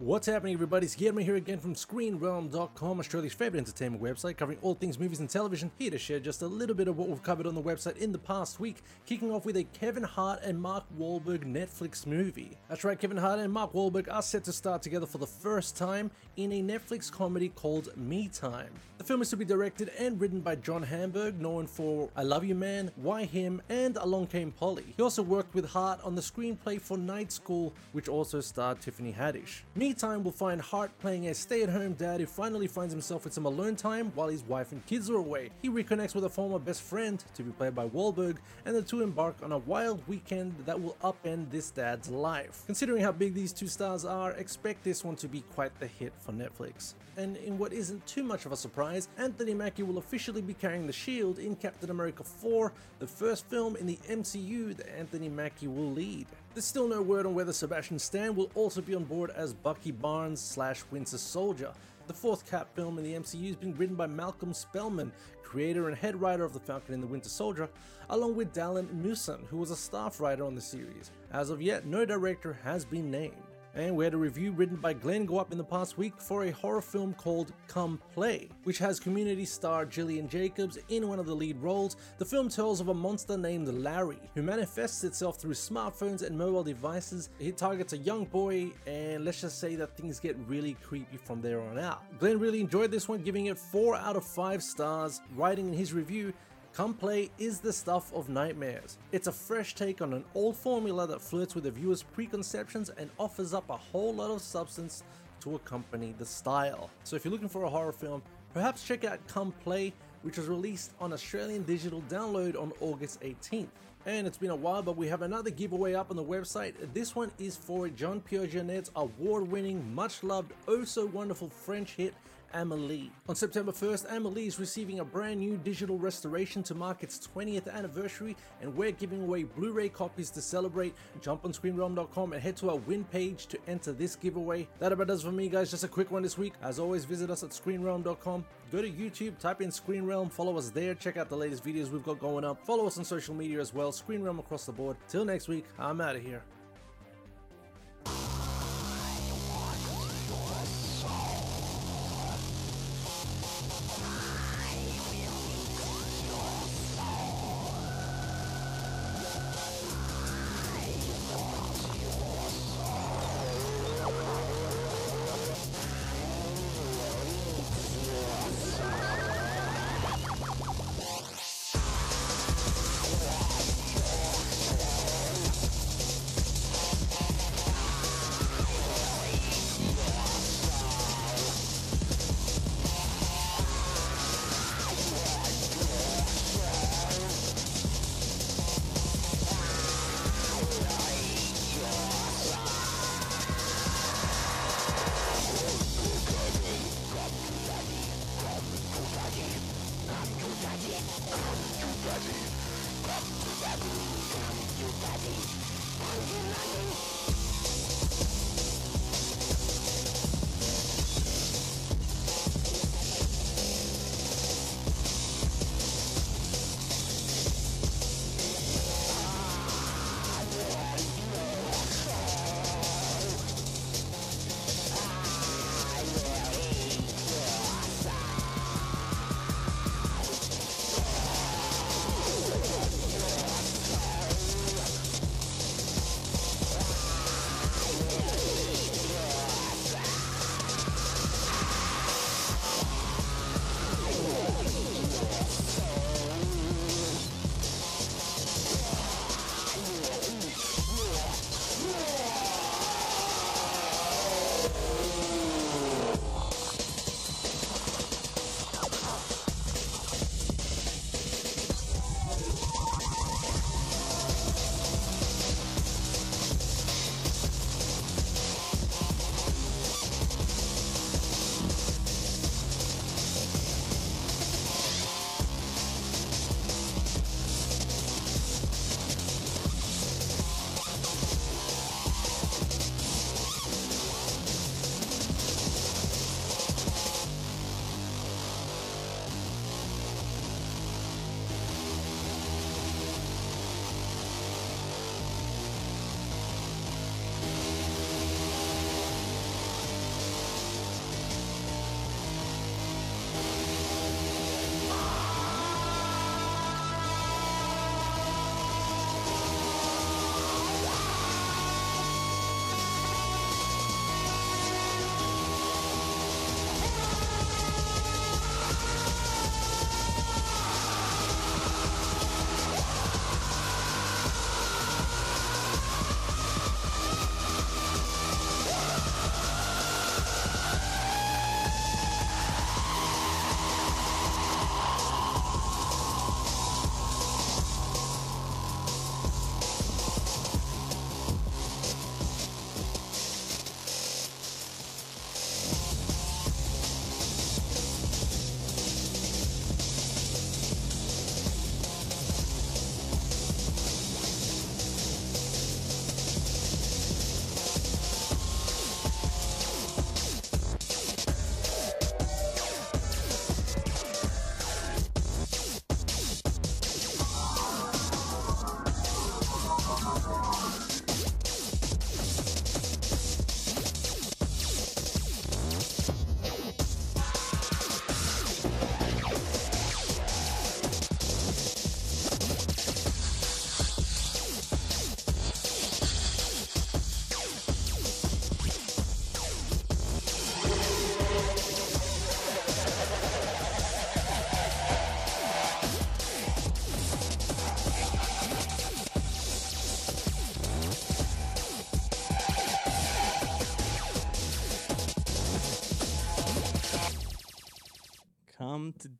What's 0.00 0.26
happening, 0.26 0.54
everybody? 0.54 0.86
It's 0.86 0.96
Guillermo 0.96 1.20
here 1.20 1.36
again 1.36 1.60
from 1.60 1.76
ScreenRealm.com, 1.76 2.98
Australia's 2.98 3.32
favorite 3.32 3.60
entertainment 3.60 4.02
website 4.02 4.36
covering 4.36 4.58
all 4.60 4.74
things 4.74 4.98
movies 4.98 5.20
and 5.20 5.30
television. 5.30 5.70
Here 5.78 5.92
to 5.92 5.98
share 5.98 6.18
just 6.18 6.42
a 6.42 6.48
little 6.48 6.74
bit 6.74 6.88
of 6.88 6.98
what 6.98 7.08
we've 7.08 7.22
covered 7.22 7.46
on 7.46 7.54
the 7.54 7.62
website 7.62 7.98
in 7.98 8.10
the 8.10 8.18
past 8.18 8.58
week, 8.58 8.82
kicking 9.06 9.30
off 9.30 9.46
with 9.46 9.56
a 9.56 9.62
Kevin 9.62 10.02
Hart 10.02 10.40
and 10.42 10.60
Mark 10.60 10.82
Wahlberg 10.98 11.44
Netflix 11.44 12.08
movie. 12.08 12.58
That's 12.68 12.82
right, 12.82 12.98
Kevin 12.98 13.16
Hart 13.16 13.38
and 13.38 13.52
Mark 13.52 13.72
Wahlberg 13.72 14.12
are 14.12 14.20
set 14.20 14.42
to 14.44 14.52
star 14.52 14.80
together 14.80 15.06
for 15.06 15.18
the 15.18 15.28
first 15.28 15.76
time 15.76 16.10
in 16.36 16.50
a 16.50 16.60
Netflix 16.60 17.10
comedy 17.10 17.50
called 17.50 17.96
Me 17.96 18.26
Time. 18.26 18.72
The 18.98 19.04
film 19.04 19.22
is 19.22 19.30
to 19.30 19.36
be 19.36 19.44
directed 19.44 19.90
and 19.98 20.20
written 20.20 20.40
by 20.40 20.56
John 20.56 20.82
Hamburg, 20.82 21.40
known 21.40 21.68
for 21.68 22.10
I 22.16 22.22
Love 22.24 22.44
You 22.44 22.56
Man, 22.56 22.90
Why 22.96 23.24
Him, 23.24 23.62
and 23.68 23.96
Along 23.96 24.26
Came 24.26 24.50
Polly. 24.50 24.94
He 24.96 25.02
also 25.02 25.22
worked 25.22 25.54
with 25.54 25.68
Hart 25.68 26.00
on 26.02 26.16
the 26.16 26.20
screenplay 26.20 26.80
for 26.80 26.96
Night 26.96 27.30
School, 27.30 27.74
which 27.92 28.08
also 28.08 28.40
starred 28.40 28.80
Tiffany 28.80 29.12
Haddish. 29.12 29.60
Me 29.76 29.93
Time 29.94 30.24
will 30.24 30.32
find 30.32 30.60
Hart 30.60 30.90
playing 30.98 31.28
a 31.28 31.34
stay 31.34 31.62
at 31.62 31.68
home 31.68 31.94
dad 31.94 32.20
who 32.20 32.26
finally 32.26 32.66
finds 32.66 32.92
himself 32.92 33.24
with 33.24 33.32
some 33.32 33.46
alone 33.46 33.76
time 33.76 34.10
while 34.14 34.28
his 34.28 34.42
wife 34.42 34.72
and 34.72 34.84
kids 34.86 35.08
are 35.08 35.16
away. 35.16 35.50
He 35.62 35.68
reconnects 35.68 36.14
with 36.14 36.24
a 36.24 36.28
former 36.28 36.58
best 36.58 36.82
friend, 36.82 37.24
to 37.34 37.42
be 37.42 37.52
played 37.52 37.74
by 37.74 37.88
Wahlberg, 37.88 38.38
and 38.64 38.74
the 38.74 38.82
two 38.82 39.02
embark 39.02 39.36
on 39.42 39.52
a 39.52 39.58
wild 39.58 40.06
weekend 40.08 40.54
that 40.66 40.80
will 40.80 40.96
upend 41.02 41.50
this 41.50 41.70
dad's 41.70 42.10
life. 42.10 42.62
Considering 42.66 43.02
how 43.02 43.12
big 43.12 43.34
these 43.34 43.52
two 43.52 43.68
stars 43.68 44.04
are, 44.04 44.32
expect 44.32 44.84
this 44.84 45.04
one 45.04 45.16
to 45.16 45.28
be 45.28 45.42
quite 45.54 45.78
the 45.78 45.86
hit 45.86 46.12
for 46.18 46.32
Netflix. 46.32 46.94
And 47.16 47.36
in 47.36 47.58
what 47.58 47.72
isn't 47.72 48.04
too 48.06 48.24
much 48.24 48.44
of 48.44 48.52
a 48.52 48.56
surprise, 48.56 49.08
Anthony 49.18 49.54
Mackie 49.54 49.84
will 49.84 49.98
officially 49.98 50.42
be 50.42 50.54
carrying 50.54 50.86
the 50.86 50.92
shield 50.92 51.38
in 51.38 51.54
Captain 51.54 51.90
America 51.90 52.24
4, 52.24 52.72
the 52.98 53.06
first 53.06 53.46
film 53.46 53.76
in 53.76 53.86
the 53.86 53.98
MCU 54.08 54.76
that 54.76 54.92
Anthony 54.98 55.28
Mackie 55.28 55.68
will 55.68 55.92
lead. 55.92 56.26
There's 56.54 56.64
still 56.64 56.86
no 56.86 57.02
word 57.02 57.26
on 57.26 57.34
whether 57.34 57.52
Sebastian 57.52 57.98
Stan 57.98 58.36
will 58.36 58.48
also 58.54 58.80
be 58.80 58.94
on 58.94 59.02
board 59.02 59.30
as 59.30 59.52
Bucky 59.52 59.90
Barnes 59.90 60.40
slash 60.40 60.84
Winter 60.92 61.18
Soldier. 61.18 61.72
The 62.06 62.14
fourth 62.14 62.48
Cap 62.48 62.72
film 62.76 62.96
in 62.96 63.02
the 63.02 63.14
MCU 63.14 63.48
has 63.48 63.56
been 63.56 63.76
written 63.76 63.96
by 63.96 64.06
Malcolm 64.06 64.54
Spellman, 64.54 65.10
creator 65.42 65.88
and 65.88 65.96
head 65.96 66.14
writer 66.20 66.44
of 66.44 66.52
The 66.52 66.60
Falcon 66.60 66.94
and 66.94 67.02
the 67.02 67.08
Winter 67.08 67.28
Soldier, 67.28 67.68
along 68.08 68.36
with 68.36 68.54
Dalan 68.54 68.88
Musson, 68.92 69.44
who 69.50 69.56
was 69.56 69.72
a 69.72 69.76
staff 69.76 70.20
writer 70.20 70.44
on 70.44 70.54
the 70.54 70.60
series. 70.60 71.10
As 71.32 71.50
of 71.50 71.60
yet, 71.60 71.86
no 71.86 72.04
director 72.04 72.56
has 72.62 72.84
been 72.84 73.10
named. 73.10 73.34
And 73.76 73.96
we 73.96 74.04
had 74.04 74.14
a 74.14 74.18
review 74.18 74.52
written 74.52 74.76
by 74.76 74.92
Glenn 74.92 75.26
go 75.26 75.38
up 75.38 75.50
in 75.50 75.58
the 75.58 75.64
past 75.64 75.98
week 75.98 76.14
for 76.20 76.44
a 76.44 76.52
horror 76.52 76.80
film 76.80 77.12
called 77.14 77.52
Come 77.66 78.00
Play, 78.12 78.48
which 78.62 78.78
has 78.78 79.00
community 79.00 79.44
star 79.44 79.84
Gillian 79.84 80.28
Jacobs 80.28 80.78
in 80.90 81.08
one 81.08 81.18
of 81.18 81.26
the 81.26 81.34
lead 81.34 81.56
roles. 81.56 81.96
The 82.18 82.24
film 82.24 82.48
tells 82.48 82.80
of 82.80 82.86
a 82.86 82.94
monster 82.94 83.36
named 83.36 83.66
Larry, 83.66 84.20
who 84.36 84.42
manifests 84.42 85.02
itself 85.02 85.40
through 85.40 85.54
smartphones 85.54 86.22
and 86.22 86.38
mobile 86.38 86.62
devices. 86.62 87.30
It 87.40 87.56
targets 87.56 87.94
a 87.94 87.98
young 87.98 88.26
boy, 88.26 88.70
and 88.86 89.24
let's 89.24 89.40
just 89.40 89.58
say 89.58 89.74
that 89.74 89.96
things 89.96 90.20
get 90.20 90.36
really 90.46 90.74
creepy 90.74 91.16
from 91.16 91.42
there 91.42 91.60
on 91.60 91.76
out. 91.76 92.04
Glenn 92.20 92.38
really 92.38 92.60
enjoyed 92.60 92.92
this 92.92 93.08
one, 93.08 93.22
giving 93.22 93.46
it 93.46 93.58
4 93.58 93.96
out 93.96 94.14
of 94.14 94.24
5 94.24 94.62
stars, 94.62 95.20
writing 95.34 95.66
in 95.66 95.74
his 95.74 95.92
review, 95.92 96.32
Come 96.74 96.92
Play 96.92 97.30
is 97.38 97.60
the 97.60 97.72
stuff 97.72 98.12
of 98.12 98.28
nightmares. 98.28 98.98
It's 99.12 99.28
a 99.28 99.32
fresh 99.32 99.76
take 99.76 100.02
on 100.02 100.12
an 100.12 100.24
old 100.34 100.56
formula 100.56 101.06
that 101.06 101.22
flirts 101.22 101.54
with 101.54 101.62
the 101.62 101.70
viewer's 101.70 102.02
preconceptions 102.02 102.90
and 102.90 103.10
offers 103.16 103.54
up 103.54 103.70
a 103.70 103.76
whole 103.76 104.12
lot 104.12 104.32
of 104.32 104.42
substance 104.42 105.04
to 105.42 105.54
accompany 105.54 106.16
the 106.18 106.26
style. 106.26 106.90
So 107.04 107.14
if 107.14 107.24
you're 107.24 107.30
looking 107.30 107.48
for 107.48 107.62
a 107.62 107.70
horror 107.70 107.92
film, 107.92 108.22
perhaps 108.52 108.82
check 108.82 109.04
out 109.04 109.24
Come 109.28 109.52
Play, 109.62 109.92
which 110.22 110.36
was 110.36 110.48
released 110.48 110.90
on 111.00 111.12
Australian 111.12 111.62
digital 111.62 112.02
download 112.08 112.60
on 112.60 112.72
August 112.80 113.20
18th. 113.20 113.68
And 114.06 114.26
it's 114.26 114.36
been 114.36 114.50
a 114.50 114.56
while, 114.56 114.82
but 114.82 114.96
we 114.96 115.06
have 115.06 115.22
another 115.22 115.50
giveaway 115.50 115.94
up 115.94 116.10
on 116.10 116.16
the 116.16 116.24
website. 116.24 116.74
This 116.92 117.14
one 117.14 117.30
is 117.38 117.56
for 117.56 117.88
John 117.88 118.20
Pierre 118.20 118.48
Jeunet's 118.48 118.90
award 118.96 119.48
winning, 119.48 119.94
much 119.94 120.24
loved, 120.24 120.52
oh 120.66 120.82
so 120.82 121.06
wonderful 121.06 121.50
French 121.50 121.92
hit 121.92 122.14
Amelie. 122.54 123.10
On 123.28 123.34
September 123.34 123.72
1st, 123.72 124.16
Amelie 124.16 124.46
is 124.46 124.58
receiving 124.58 125.00
a 125.00 125.04
brand 125.04 125.40
new 125.40 125.56
digital 125.58 125.98
restoration 125.98 126.62
to 126.62 126.74
mark 126.74 127.02
its 127.02 127.18
20th 127.34 127.72
anniversary, 127.72 128.36
and 128.62 128.74
we're 128.74 128.92
giving 128.92 129.22
away 129.22 129.42
Blu 129.42 129.72
ray 129.72 129.88
copies 129.88 130.30
to 130.30 130.40
celebrate. 130.40 130.94
Jump 131.20 131.44
on 131.44 131.52
screenrealm.com 131.52 132.32
and 132.32 132.42
head 132.42 132.56
to 132.58 132.70
our 132.70 132.76
win 132.76 133.04
page 133.04 133.46
to 133.46 133.58
enter 133.66 133.92
this 133.92 134.16
giveaway. 134.16 134.66
That 134.78 134.92
about 134.92 135.08
does 135.08 135.22
for 135.22 135.32
me, 135.32 135.48
guys. 135.48 135.70
Just 135.70 135.84
a 135.84 135.88
quick 135.88 136.10
one 136.10 136.22
this 136.22 136.38
week. 136.38 136.54
As 136.62 136.78
always, 136.78 137.04
visit 137.04 137.30
us 137.30 137.42
at 137.42 137.50
screenrealm.com. 137.50 138.44
Go 138.72 138.82
to 138.82 138.90
YouTube, 138.90 139.38
type 139.38 139.60
in 139.60 139.70
Screen 139.70 140.04
Realm, 140.04 140.28
follow 140.28 140.56
us 140.56 140.70
there, 140.70 140.94
check 140.94 141.16
out 141.16 141.28
the 141.28 141.36
latest 141.36 141.64
videos 141.64 141.90
we've 141.90 142.02
got 142.02 142.18
going 142.18 142.44
up. 142.44 142.64
Follow 142.64 142.86
us 142.86 142.98
on 142.98 143.04
social 143.04 143.34
media 143.34 143.60
as 143.60 143.74
well, 143.74 143.92
Screen 143.92 144.22
Realm 144.22 144.38
across 144.38 144.66
the 144.66 144.72
board. 144.72 144.96
Till 145.08 145.24
next 145.24 145.48
week, 145.48 145.64
I'm 145.78 146.00
out 146.00 146.16
of 146.16 146.22
here. 146.22 146.42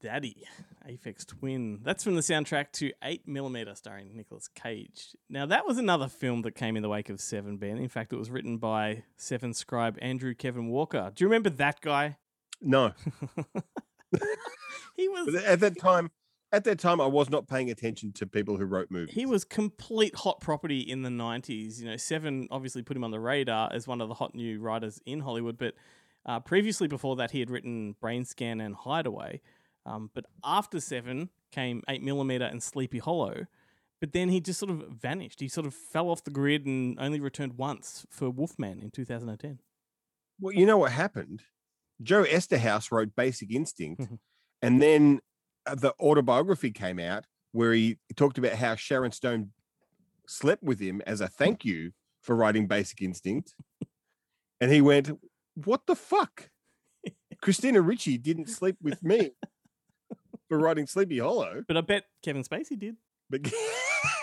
Daddy, 0.05 0.37
Aphex 0.87 1.25
Twin. 1.25 1.81
That's 1.83 2.05
from 2.05 2.15
the 2.15 2.21
soundtrack 2.21 2.73
to 2.73 2.93
8mm 3.03 3.75
starring 3.75 4.15
Nicolas 4.15 4.49
Cage. 4.49 5.17
Now, 5.31 5.47
that 5.47 5.67
was 5.67 5.79
another 5.79 6.09
film 6.09 6.43
that 6.43 6.55
came 6.55 6.77
in 6.77 6.83
the 6.83 6.91
wake 6.91 7.09
of 7.09 7.23
Seven, 7.23 7.57
Ben. 7.57 7.79
In 7.79 7.89
fact, 7.89 8.13
it 8.13 8.17
was 8.17 8.29
written 8.29 8.59
by 8.59 9.05
Seven 9.17 9.55
scribe 9.55 9.97
Andrew 10.03 10.35
Kevin 10.35 10.69
Walker. 10.69 11.11
Do 11.15 11.25
you 11.25 11.29
remember 11.29 11.49
that 11.49 11.81
guy? 11.81 12.19
No, 12.61 12.93
He 14.95 15.09
was 15.09 15.43
at 15.43 15.61
that 15.61 15.81
time, 15.81 16.11
at 16.53 16.65
that 16.65 16.79
time, 16.79 17.01
I 17.01 17.07
was 17.07 17.31
not 17.31 17.49
paying 17.49 17.71
attention 17.71 18.13
to 18.13 18.27
people 18.27 18.59
who 18.59 18.67
wrote 18.67 18.91
movies. 18.91 19.15
he 19.15 19.25
was 19.25 19.43
complete 19.43 20.15
hot 20.15 20.43
property 20.43 20.81
in 20.81 21.01
the 21.01 21.09
90s. 21.09 21.81
You 21.81 21.87
know, 21.87 21.97
Seven 21.97 22.47
obviously 22.51 22.83
put 22.83 22.95
him 22.95 23.05
on 23.05 23.11
the 23.11 23.21
radar 23.21 23.73
as 23.73 23.89
one 23.89 24.03
of 24.03 24.09
the 24.09 24.15
hot 24.15 24.35
new 24.35 24.61
writers 24.61 25.01
in 25.07 25.21
Hollywood, 25.21 25.57
but 25.57 25.73
uh, 26.27 26.41
previously 26.41 26.89
before 26.89 27.17
that, 27.17 27.31
he 27.31 27.41
had 27.41 27.51
written 27.51 27.97
Brain 28.01 28.25
Scan 28.25 28.61
and 28.61 28.75
Hideaway. 28.75 29.41
Um, 29.87 30.11
but 30.14 30.24
after 30.45 30.80
Seven 30.80 31.30
came 31.53 31.82
Eight 31.89 32.03
Millimeter 32.03 32.45
and 32.45 32.62
Sleepy 32.62 32.99
Hollow. 32.99 33.47
But 34.01 34.12
then 34.12 34.28
he 34.28 34.41
just 34.41 34.59
sort 34.59 34.70
of 34.70 34.89
vanished. 34.91 35.41
He 35.41 35.49
sort 35.49 35.66
of 35.66 35.74
fell 35.74 36.11
off 36.11 36.24
the 36.24 36.30
grid 36.30 36.66
and 36.66 36.99
only 37.01 37.20
returned 37.20 37.55
once 37.57 38.05
for 38.11 38.28
Wolfman 38.28 38.78
in 38.80 38.91
2010. 38.91 39.61
Well, 40.41 40.53
you 40.55 40.66
know 40.66 40.76
what 40.78 40.93
happened? 40.93 41.43
Joe 42.03 42.24
Eszterhas 42.24 42.91
wrote 42.91 43.14
Basic 43.16 43.51
Instinct, 43.53 44.03
Mhm. 44.03 44.18
and 44.61 44.82
then 44.82 45.20
uh, 45.64 45.74
the 45.76 45.95
autobiography 46.01 46.70
came 46.72 46.99
out 46.99 47.24
where 47.53 47.72
he 47.72 47.99
talked 48.16 48.37
about 48.37 48.55
how 48.55 48.74
Sharon 48.74 49.12
Stone 49.12 49.53
slept 50.26 50.62
with 50.62 50.80
him 50.80 51.01
as 51.07 51.20
a 51.20 51.28
thank 51.28 51.64
you 51.64 51.93
for 52.20 52.35
writing 52.35 52.66
Basic 52.66 53.01
Instinct, 53.01 53.55
and 54.61 54.70
he 54.72 54.80
went, 54.82 55.11
"What 55.55 55.87
the 55.87 55.95
fuck? 55.97 56.51
Christina 57.41 57.80
Ricci 57.80 58.18
didn't 58.18 58.49
sleep 58.49 58.76
with 58.82 59.03
me 59.03 59.30
for 60.49 60.59
writing 60.59 60.86
Sleepy 60.86 61.18
Hollow." 61.18 61.64
But 61.66 61.76
I 61.76 61.80
bet 61.80 62.05
Kevin 62.22 62.42
Spacey 62.42 62.78
did. 62.78 62.97
But 63.30 63.53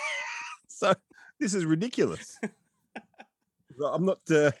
so 0.68 0.94
this 1.38 1.54
is 1.54 1.64
ridiculous. 1.64 2.38
I'm 3.92 4.04
not. 4.04 4.18
Uh, 4.30 4.52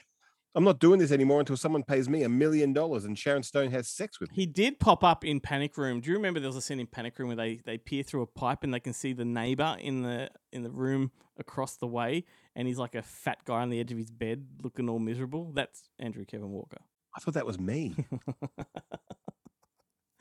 I'm 0.54 0.64
not 0.64 0.80
doing 0.80 0.98
this 0.98 1.12
anymore 1.12 1.40
until 1.40 1.56
someone 1.56 1.82
pays 1.82 2.10
me 2.10 2.24
a 2.24 2.28
million 2.28 2.74
dollars 2.74 3.06
and 3.06 3.18
Sharon 3.18 3.42
Stone 3.42 3.70
has 3.70 3.88
sex 3.88 4.20
with 4.20 4.30
me. 4.30 4.36
He 4.36 4.46
did 4.46 4.78
pop 4.78 5.02
up 5.02 5.24
in 5.24 5.40
Panic 5.40 5.78
Room. 5.78 6.00
Do 6.00 6.10
you 6.10 6.16
remember 6.16 6.40
there 6.40 6.48
was 6.48 6.56
a 6.56 6.60
scene 6.60 6.78
in 6.78 6.86
Panic 6.86 7.18
Room 7.18 7.28
where 7.28 7.36
they, 7.36 7.60
they 7.64 7.78
peer 7.78 8.02
through 8.02 8.20
a 8.20 8.26
pipe 8.26 8.62
and 8.62 8.74
they 8.74 8.80
can 8.80 8.92
see 8.92 9.14
the 9.14 9.24
neighbor 9.24 9.76
in 9.80 10.02
the 10.02 10.30
in 10.52 10.62
the 10.62 10.70
room 10.70 11.10
across 11.38 11.76
the 11.76 11.86
way, 11.86 12.24
and 12.54 12.68
he's 12.68 12.78
like 12.78 12.94
a 12.94 13.02
fat 13.02 13.38
guy 13.46 13.62
on 13.62 13.70
the 13.70 13.80
edge 13.80 13.92
of 13.92 13.98
his 13.98 14.10
bed, 14.10 14.46
looking 14.62 14.90
all 14.90 14.98
miserable. 14.98 15.52
That's 15.54 15.84
Andrew 15.98 16.26
Kevin 16.26 16.50
Walker, 16.50 16.78
I 17.16 17.20
thought 17.20 17.34
that 17.34 17.46
was 17.46 17.58
me. 17.58 17.94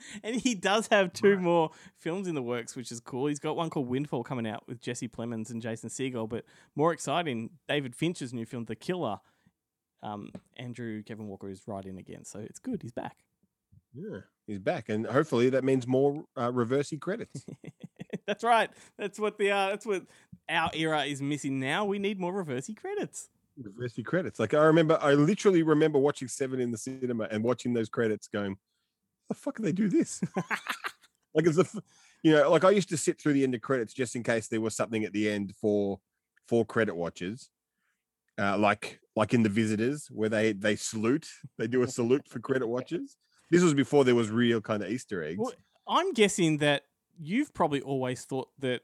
and 0.24 0.36
he 0.36 0.56
does 0.56 0.88
have 0.88 1.14
two 1.14 1.38
more 1.38 1.72
films 1.97 2.28
in 2.28 2.36
the 2.36 2.41
works, 2.41 2.76
which 2.76 2.91
is 2.91 2.99
cool. 2.99 3.28
He's 3.28 3.39
got 3.39 3.56
one 3.56 3.70
called 3.70 3.88
Windfall 3.88 4.24
coming 4.24 4.47
out 4.47 4.64
with 4.68 4.82
Jesse 4.82 5.08
Plemons 5.08 5.49
and 5.49 5.62
Jason 5.62 5.89
Segel, 5.89 6.28
but 6.28 6.45
more 6.76 6.93
exciting, 6.93 7.52
David 7.68 7.95
Fincher's 7.95 8.34
new 8.34 8.45
film, 8.45 8.66
The 8.66 8.76
Killer. 8.76 9.20
Um, 10.04 10.32
Andrew 10.58 11.04
Kevin 11.04 11.28
Walker 11.28 11.49
is 11.49 11.62
writing 11.68 11.97
again, 11.97 12.26
so 12.26 12.39
it's 12.39 12.60
good. 12.60 12.82
He's 12.82 12.91
back. 12.91 13.18
Yeah, 13.93 14.20
he's 14.47 14.60
back, 14.60 14.89
and 14.89 15.06
hopefully 15.06 15.49
that 15.49 15.64
means 15.64 15.86
more 15.86 16.24
uh, 16.36 16.52
reversey 16.52 16.99
credits. 16.99 17.45
that's 18.26 18.43
right. 18.43 18.70
That's 18.97 19.20
what 19.20 19.38
the 19.38 19.52
uh, 19.52 19.70
that's 19.70 19.86
what 19.86 20.04
our 20.49 20.72
era 20.74 21.04
is 21.04 21.22
missing 21.22 21.60
now. 21.60 21.86
We 21.86 21.99
need 21.99 22.20
more 22.20 22.34
reversey 22.34 22.76
credits. 22.76 23.30
reversey 23.62 24.06
credits. 24.06 24.39
Like 24.39 24.54
I 24.54 24.64
remember, 24.64 24.97
I 25.02 25.14
literally 25.14 25.62
remember 25.62 25.99
watching 25.99 26.28
Seven 26.28 26.60
in 26.60 26.72
the 26.72 26.78
cinema 26.78 27.28
and 27.30 27.43
watching 27.43 27.74
those 27.74 27.89
credits, 27.89 28.28
going, 28.28 28.58
"The 29.32 29.36
fuck 29.36 29.57
do 29.57 29.63
they 29.63 29.71
do 29.71 29.88
this?" 29.88 30.21
like 31.34 31.47
it's 31.47 31.57
a, 31.57 31.65
you 32.21 32.34
know, 32.34 32.51
like 32.51 32.65
I 32.65 32.71
used 32.71 32.89
to 32.89 32.97
sit 32.97 33.19
through 33.19 33.34
the 33.34 33.43
end 33.43 33.55
of 33.55 33.61
credits 33.61 33.93
just 33.93 34.15
in 34.15 34.23
case 34.23 34.47
there 34.47 34.59
was 34.59 34.75
something 34.75 35.05
at 35.05 35.13
the 35.13 35.29
end 35.29 35.53
for 35.55 35.99
for 36.47 36.65
credit 36.65 36.95
watchers, 36.95 37.49
uh, 38.38 38.57
like 38.57 38.99
like 39.15 39.34
in 39.34 39.43
the 39.43 39.49
Visitors 39.49 40.07
where 40.11 40.29
they 40.29 40.51
they 40.51 40.75
salute, 40.75 41.27
they 41.57 41.67
do 41.67 41.84
a 41.84 41.88
salute 41.88 42.27
for 42.27 42.39
credit 42.39 42.67
watchers. 42.67 43.15
This 43.49 43.63
was 43.63 43.73
before 43.73 44.03
there 44.03 44.15
was 44.15 44.29
real 44.29 44.59
kind 44.59 44.84
of 44.84 44.89
Easter 44.89 45.23
eggs. 45.23 45.39
Well, 45.39 45.53
I'm 45.88 46.13
guessing 46.13 46.57
that 46.57 46.84
you've 47.17 47.53
probably 47.53 47.82
always 47.82 48.23
thought 48.23 48.49
that 48.59 48.82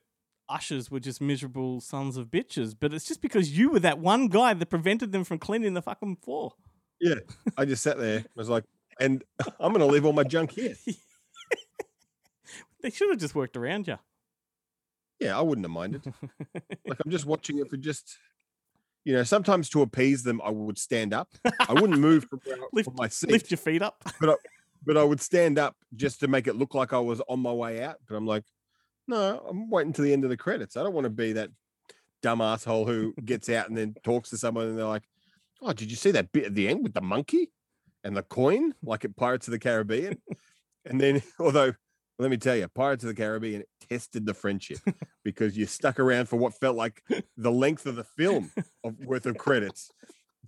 ushers 0.49 0.89
were 0.89 0.99
just 0.99 1.21
miserable 1.21 1.81
sons 1.81 2.17
of 2.17 2.27
bitches, 2.27 2.75
but 2.77 2.93
it's 2.93 3.05
just 3.05 3.21
because 3.21 3.57
you 3.57 3.69
were 3.69 3.79
that 3.79 3.99
one 3.99 4.27
guy 4.27 4.53
that 4.53 4.69
prevented 4.69 5.11
them 5.11 5.23
from 5.23 5.39
cleaning 5.39 5.73
the 5.73 5.81
fucking 5.81 6.17
floor. 6.17 6.53
Yeah, 6.99 7.15
I 7.57 7.65
just 7.65 7.83
sat 7.83 7.97
there. 7.97 8.19
I 8.19 8.23
was 8.35 8.49
like, 8.49 8.63
and 8.99 9.23
I'm 9.59 9.71
gonna 9.71 9.85
leave 9.85 10.05
all 10.05 10.13
my 10.13 10.23
junk 10.23 10.51
here. 10.51 10.75
They 12.81 12.91
should 12.91 13.09
have 13.09 13.19
just 13.19 13.35
worked 13.35 13.57
around 13.57 13.87
you. 13.87 13.97
Yeah, 15.19 15.37
I 15.37 15.41
wouldn't 15.41 15.65
have 15.65 15.71
minded. 15.71 16.03
like 16.85 16.99
I'm 17.03 17.11
just 17.11 17.25
watching 17.25 17.57
it 17.57 17.69
for 17.69 17.77
just, 17.77 18.17
you 19.03 19.13
know, 19.13 19.23
sometimes 19.23 19.69
to 19.71 19.81
appease 19.81 20.21
them, 20.23 20.39
I 20.45 20.51
would 20.51 20.77
stand 20.77 21.13
up. 21.13 21.29
I 21.67 21.73
wouldn't 21.73 21.99
move 21.99 22.25
from, 22.29 22.39
where 22.45 22.57
Lift- 22.71 22.85
from 22.85 22.95
my 22.95 23.07
seat, 23.07 23.31
Lift 23.31 23.49
your 23.49 23.57
feet 23.57 23.81
up. 23.81 24.03
but 24.19 24.29
I, 24.29 24.35
but 24.85 24.95
I 24.95 25.03
would 25.03 25.19
stand 25.19 25.57
up 25.57 25.75
just 25.95 26.19
to 26.19 26.27
make 26.27 26.45
it 26.47 26.55
look 26.55 26.75
like 26.75 26.93
I 26.93 26.99
was 26.99 27.19
on 27.27 27.39
my 27.39 27.51
way 27.51 27.83
out. 27.83 27.97
But 28.07 28.15
I'm 28.15 28.27
like, 28.27 28.43
no, 29.07 29.43
I'm 29.49 29.69
waiting 29.71 29.93
to 29.93 30.01
the 30.03 30.13
end 30.13 30.23
of 30.23 30.29
the 30.29 30.37
credits. 30.37 30.77
I 30.77 30.83
don't 30.83 30.93
want 30.93 31.05
to 31.05 31.09
be 31.09 31.33
that 31.33 31.49
dumb 32.21 32.41
asshole 32.41 32.85
who 32.85 33.13
gets 33.25 33.49
out 33.49 33.69
and 33.69 33.77
then 33.77 33.95
talks 34.03 34.29
to 34.29 34.37
someone 34.37 34.67
and 34.67 34.77
they're 34.77 34.85
like, 34.85 35.09
oh, 35.63 35.73
did 35.73 35.89
you 35.89 35.97
see 35.97 36.11
that 36.11 36.31
bit 36.31 36.45
at 36.45 36.55
the 36.55 36.67
end 36.69 36.83
with 36.83 36.93
the 36.93 37.01
monkey 37.01 37.49
and 38.03 38.15
the 38.15 38.23
coin, 38.23 38.73
like 38.83 39.05
at 39.05 39.15
Pirates 39.15 39.47
of 39.47 39.51
the 39.51 39.59
Caribbean? 39.59 40.21
and 40.85 40.99
then, 40.99 41.21
although 41.39 41.73
let 42.19 42.31
me 42.31 42.37
tell 42.37 42.55
you, 42.55 42.67
Pirates 42.67 43.03
of 43.03 43.09
the 43.09 43.15
Caribbean 43.15 43.63
tested 43.89 44.25
the 44.25 44.33
friendship 44.33 44.79
because 45.23 45.55
you 45.55 45.65
stuck 45.65 45.99
around 45.99 46.27
for 46.27 46.37
what 46.37 46.53
felt 46.53 46.75
like 46.75 47.03
the 47.37 47.51
length 47.51 47.85
of 47.85 47.95
the 47.95 48.03
film 48.03 48.51
of 48.83 48.97
worth 48.99 49.25
of 49.25 49.37
credits. 49.37 49.91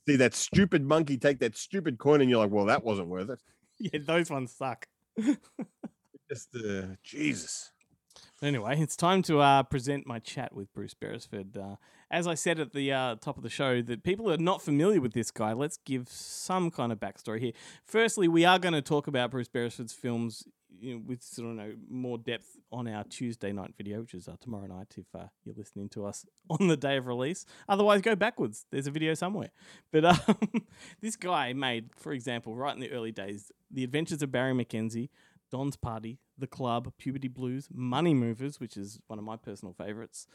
See 0.08 0.16
that 0.16 0.34
stupid 0.34 0.84
monkey 0.84 1.18
take 1.18 1.40
that 1.40 1.56
stupid 1.56 2.00
coin, 2.00 2.22
and 2.22 2.30
you're 2.30 2.40
like, 2.40 2.52
"Well, 2.52 2.66
that 2.66 2.84
wasn't 2.84 3.10
worth 3.10 3.30
it." 3.30 3.40
Yeah, 3.82 4.02
those 4.06 4.30
ones 4.30 4.52
suck. 4.52 4.88
Just 6.30 6.50
uh, 6.54 6.96
Jesus. 7.02 7.72
Anyway, 8.42 8.76
it's 8.78 8.98
time 8.98 9.22
to 9.24 9.40
uh, 9.40 9.64
present 9.64 10.06
my 10.06 10.20
chat 10.20 10.54
with 10.54 10.74
Bruce 10.74 10.94
Beresford. 10.94 11.56
Uh, 11.56 11.78
as 12.12 12.28
I 12.28 12.34
said 12.34 12.60
at 12.60 12.74
the 12.74 12.92
uh, 12.92 13.16
top 13.16 13.38
of 13.38 13.44
the 13.44 13.50
show, 13.50 13.82
that 13.82 14.04
people 14.04 14.32
are 14.32 14.38
not 14.38 14.62
familiar 14.62 15.02
with 15.02 15.14
this 15.14 15.32
guy. 15.32 15.54
Let's 15.54 15.78
give 15.86 16.08
some 16.10 16.72
kind 16.72 16.92
of 16.92 17.00
backstory 17.00 17.40
here. 17.40 17.52
Firstly, 17.84 18.28
we 18.28 18.46
are 18.46 18.60
going 18.60 18.74
to 18.74 18.82
talk 18.82 19.08
about 19.08 19.32
Bruce 19.32 19.48
Beresford's 19.48 19.94
films 19.94 20.46
you 20.82 20.96
know, 20.96 21.02
with 21.06 21.22
sort 21.22 21.60
of 21.60 21.76
more 21.90 22.18
depth 22.18 22.58
on 22.72 22.88
our 22.88 23.04
Tuesday 23.04 23.52
night 23.52 23.74
video, 23.78 24.02
which 24.02 24.14
is 24.14 24.28
uh, 24.28 24.36
tomorrow 24.40 24.68
night 24.68 24.96
if 24.98 25.06
uh, 25.14 25.28
you're 25.44 25.56
listening 25.56 25.90
to 25.90 26.06
us 26.06 26.26
on 26.50 26.68
the 26.68 26.78
day 26.78 26.98
of 26.98 27.08
release. 27.08 27.46
Otherwise, 27.68 28.02
go 28.02 28.16
backwards. 28.16 28.66
There's 28.72 28.88
a 28.88 28.92
video 28.92 29.14
somewhere. 29.14 29.50
But 29.92 30.06
um, 30.06 30.38
this 31.02 31.16
guy 31.16 31.54
made, 31.54 31.90
for 31.96 32.12
example, 32.12 32.56
right 32.56 32.74
in 32.74 32.80
the 32.80 32.92
early 32.92 33.12
days, 33.12 33.52
The 33.72 33.84
Adventures 33.84 34.22
of 34.22 34.32
Barry 34.32 34.54
McKenzie, 34.54 35.10
Don's 35.52 35.76
Party, 35.76 36.20
The 36.38 36.48
Club, 36.48 36.94
Puberty 36.98 37.28
Blues, 37.28 37.68
Money 37.72 38.14
Movers, 38.14 38.60
which 38.60 38.78
is 38.78 39.00
one 39.08 39.20
of 39.20 39.26
my 39.26 39.36
personal 39.36 39.74
favorites. 39.74 40.28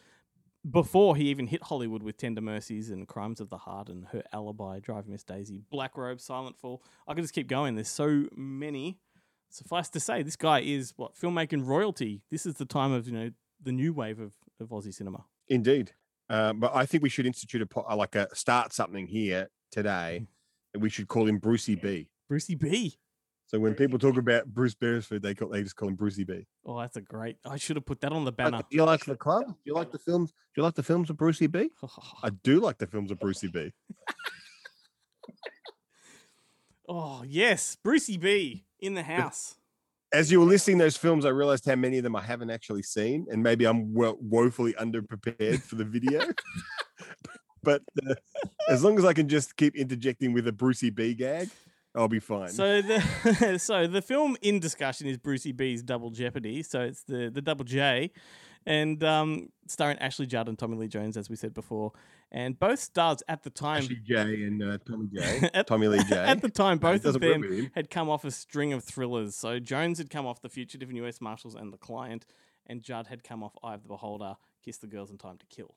Before 0.69 1.15
he 1.15 1.25
even 1.29 1.47
hit 1.47 1.65
Hollywood 1.65 2.03
with 2.03 2.17
Tender 2.17 2.41
Mercies 2.41 2.91
and 2.91 3.07
Crimes 3.07 3.41
of 3.41 3.51
the 3.51 3.59
Heart 3.59 3.91
and 3.91 4.07
Her 4.07 4.23
Alibi, 4.33 4.81
Drive 4.81 5.07
Miss 5.07 5.23
Daisy, 5.23 5.63
Black 5.71 5.97
Robe, 5.97 6.21
Silent 6.21 6.59
Fall. 6.59 6.83
I 7.07 7.13
could 7.13 7.23
just 7.23 7.35
keep 7.35 7.49
going. 7.49 7.75
There's 7.75 7.89
so 7.89 8.27
many. 8.35 8.99
Suffice 9.51 9.89
to 9.91 10.01
say, 10.01 10.23
this 10.23 10.37
guy 10.37 10.61
is 10.61 10.95
what 10.97 11.15
filmmaking 11.15 11.67
royalty. 11.67 12.23
This 12.31 12.45
is 12.47 12.55
the 12.55 12.65
time 12.65 12.93
of 12.93 13.07
you 13.07 13.13
know 13.13 13.31
the 13.63 13.73
new 13.73 13.93
wave 13.93 14.19
of, 14.19 14.33
of 14.59 14.69
Aussie 14.71 14.93
cinema. 14.93 15.27
Indeed. 15.49 15.93
Uh, 16.29 16.55
but 16.55 16.75
I 16.75 16.87
think 16.87 17.03
we 17.03 17.09
should 17.09 17.27
institute 17.27 17.63
a 17.63 17.67
po- 17.67 17.85
uh, 17.89 17.95
like 17.95 18.15
a 18.15 18.35
start 18.35 18.73
something 18.73 19.07
here 19.07 19.51
today, 19.71 20.27
and 20.73 20.83
we 20.83 20.89
should 20.89 21.09
call 21.09 21.29
him 21.29 21.39
Brucey 21.39 21.75
B. 21.75 22.09
Brucey 22.29 22.55
B. 22.55 22.97
So 23.55 23.61
when 23.61 23.77
people 23.77 24.01
talk 24.01 24.17
about 24.17 24.47
Bruce 24.47 24.75
Beresford, 24.75 25.23
they 25.23 25.33
call, 25.33 25.51
they 25.51 25.63
just 25.63 25.77
call 25.77 25.89
him 25.89 25.95
Brucey 25.95 26.25
B. 26.25 26.45
Oh, 26.67 26.81
that's 26.81 26.97
a 26.97 27.01
great. 27.01 27.37
I 27.47 27.57
should 27.57 27.77
have 27.77 27.87
put 27.87 28.01
that 28.01 28.11
on 28.11 28.25
the 28.25 28.33
banner. 28.33 28.63
do 28.69 28.77
you 28.77 28.83
like 28.83 29.05
the 29.05 29.15
club? 29.15 29.47
Do 29.47 29.55
you 29.65 29.75
like 29.75 29.93
the 29.93 29.99
films? 30.01 30.33
Do 30.33 30.61
you 30.61 30.65
like 30.65 30.75
the 30.75 30.83
films 30.83 31.09
of 31.09 31.17
Brucey 31.17 31.47
B? 31.47 31.71
I 32.25 32.31
do 32.43 32.59
like 32.59 32.79
the 32.79 32.89
films 32.89 33.13
of 33.13 33.21
Brucey 33.21 33.47
B. 33.47 33.73
oh 36.89 37.23
yes, 37.25 37.77
Brucey 37.77 38.17
B 38.17 38.65
in 38.81 38.95
the 38.95 39.05
house. 39.05 39.55
As 40.13 40.33
you 40.33 40.41
were 40.41 40.47
listing 40.47 40.79
those 40.79 40.97
films, 40.97 41.25
I 41.25 41.29
realized 41.29 41.65
how 41.65 41.77
many 41.77 41.99
of 41.99 42.03
them 42.03 42.17
I 42.17 42.23
haven't 42.23 42.51
actually 42.51 42.83
seen, 42.83 43.25
and 43.31 43.41
maybe 43.41 43.67
I'm 43.67 43.95
wo- 43.95 44.19
woefully 44.21 44.73
underprepared 44.73 45.63
for 45.63 45.77
the 45.77 45.85
video. 45.85 46.23
but 47.63 47.83
uh, 48.05 48.15
as 48.69 48.83
long 48.83 48.99
as 48.99 49.05
I 49.05 49.13
can 49.13 49.29
just 49.29 49.57
keep 49.57 49.77
interjecting 49.77 50.33
with 50.33 50.49
a 50.49 50.53
Brucey 50.53 50.91
B 50.91 51.15
gag, 51.15 51.51
I'll 51.95 52.09
be 52.09 52.21
fine. 52.21 52.49
So 52.49 52.83
the 52.83 53.59
so 53.59 53.87
the 53.87 54.03
film 54.03 54.37
in 54.43 54.59
discussion 54.61 55.07
is 55.07 55.17
Brucey 55.17 55.53
B's 55.53 55.83
Double 55.83 56.11
Jeopardy. 56.11 56.63
So 56.63 56.81
it's 56.81 57.03
the 57.05 57.31
the 57.31 57.41
Double 57.43 57.65
J. 57.65 58.11
and 58.67 59.03
um, 59.05 59.51
starring 59.69 59.99
Ashley 59.99 60.27
Judd 60.27 60.49
and 60.49 60.59
Tommy 60.59 60.77
Lee 60.77 60.89
Jones, 60.89 61.17
as 61.17 61.31
we 61.31 61.37
said 61.37 61.55
before, 61.55 61.93
and 62.33 62.59
both 62.59 62.81
stars 62.81 63.23
at 63.29 63.43
the 63.45 63.51
time. 63.51 63.79
Ashley 63.85 64.01
J 64.05 64.17
and 64.45 64.63
uh, 64.63 64.79
Tommy 64.85 65.09
J. 65.15 65.51
At- 65.55 65.67
Tommy 65.67 65.87
Lee 65.89 66.03
J. 66.05 66.17
At 66.17 66.41
the 66.43 66.49
time, 66.49 66.79
both 66.79 67.05
of 67.05 67.21
them 67.21 67.71
had 67.75 67.91
come 67.91 68.09
off 68.11 68.25
a 68.25 68.31
string 68.31 68.73
of 68.73 68.83
thrillers. 68.83 69.37
So 69.37 69.59
Jones 69.61 69.99
had 69.99 70.11
come 70.11 70.27
off 70.27 70.41
The 70.43 70.49
Fugitive 70.49 70.89
and 70.89 70.97
U.S. 70.99 71.21
Marshals 71.21 71.55
and 71.55 71.73
The 71.73 71.79
Client, 71.79 72.27
and 72.67 72.83
Judd 72.83 73.07
had 73.07 73.23
come 73.23 73.43
off 73.45 73.53
Eye 73.63 73.75
of 73.75 73.83
the 73.83 73.89
Beholder, 73.89 74.35
Kiss 74.65 74.79
the 74.79 74.87
Girls, 74.89 75.11
and 75.11 75.21
Time 75.21 75.39
to 75.39 75.47
Kill. 75.47 75.75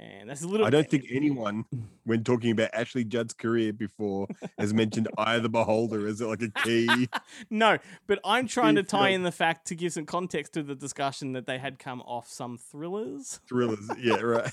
And 0.00 0.30
that's 0.30 0.42
a 0.42 0.48
little. 0.48 0.66
I 0.66 0.70
don't 0.70 0.88
think 0.88 1.04
anyone, 1.10 1.66
when 2.04 2.24
talking 2.24 2.52
about 2.52 2.70
Ashley 2.72 3.04
Judd's 3.04 3.34
career 3.34 3.74
before, 3.74 4.28
has 4.58 4.72
mentioned 4.72 5.08
Eye 5.18 5.34
of 5.34 5.42
the 5.42 5.50
Beholder 5.50 6.06
as 6.06 6.22
like 6.22 6.40
a 6.40 6.48
key. 6.48 7.06
no, 7.50 7.76
but 8.06 8.18
I'm 8.24 8.46
trying 8.46 8.76
to 8.76 8.82
tie 8.82 9.10
in 9.10 9.24
the 9.24 9.32
fact 9.32 9.66
to 9.66 9.74
give 9.74 9.92
some 9.92 10.06
context 10.06 10.54
to 10.54 10.62
the 10.62 10.74
discussion 10.74 11.34
that 11.34 11.46
they 11.46 11.58
had 11.58 11.78
come 11.78 12.00
off 12.00 12.28
some 12.28 12.56
thrillers. 12.56 13.40
thrillers. 13.46 13.90
Yeah, 14.00 14.20
right. 14.22 14.50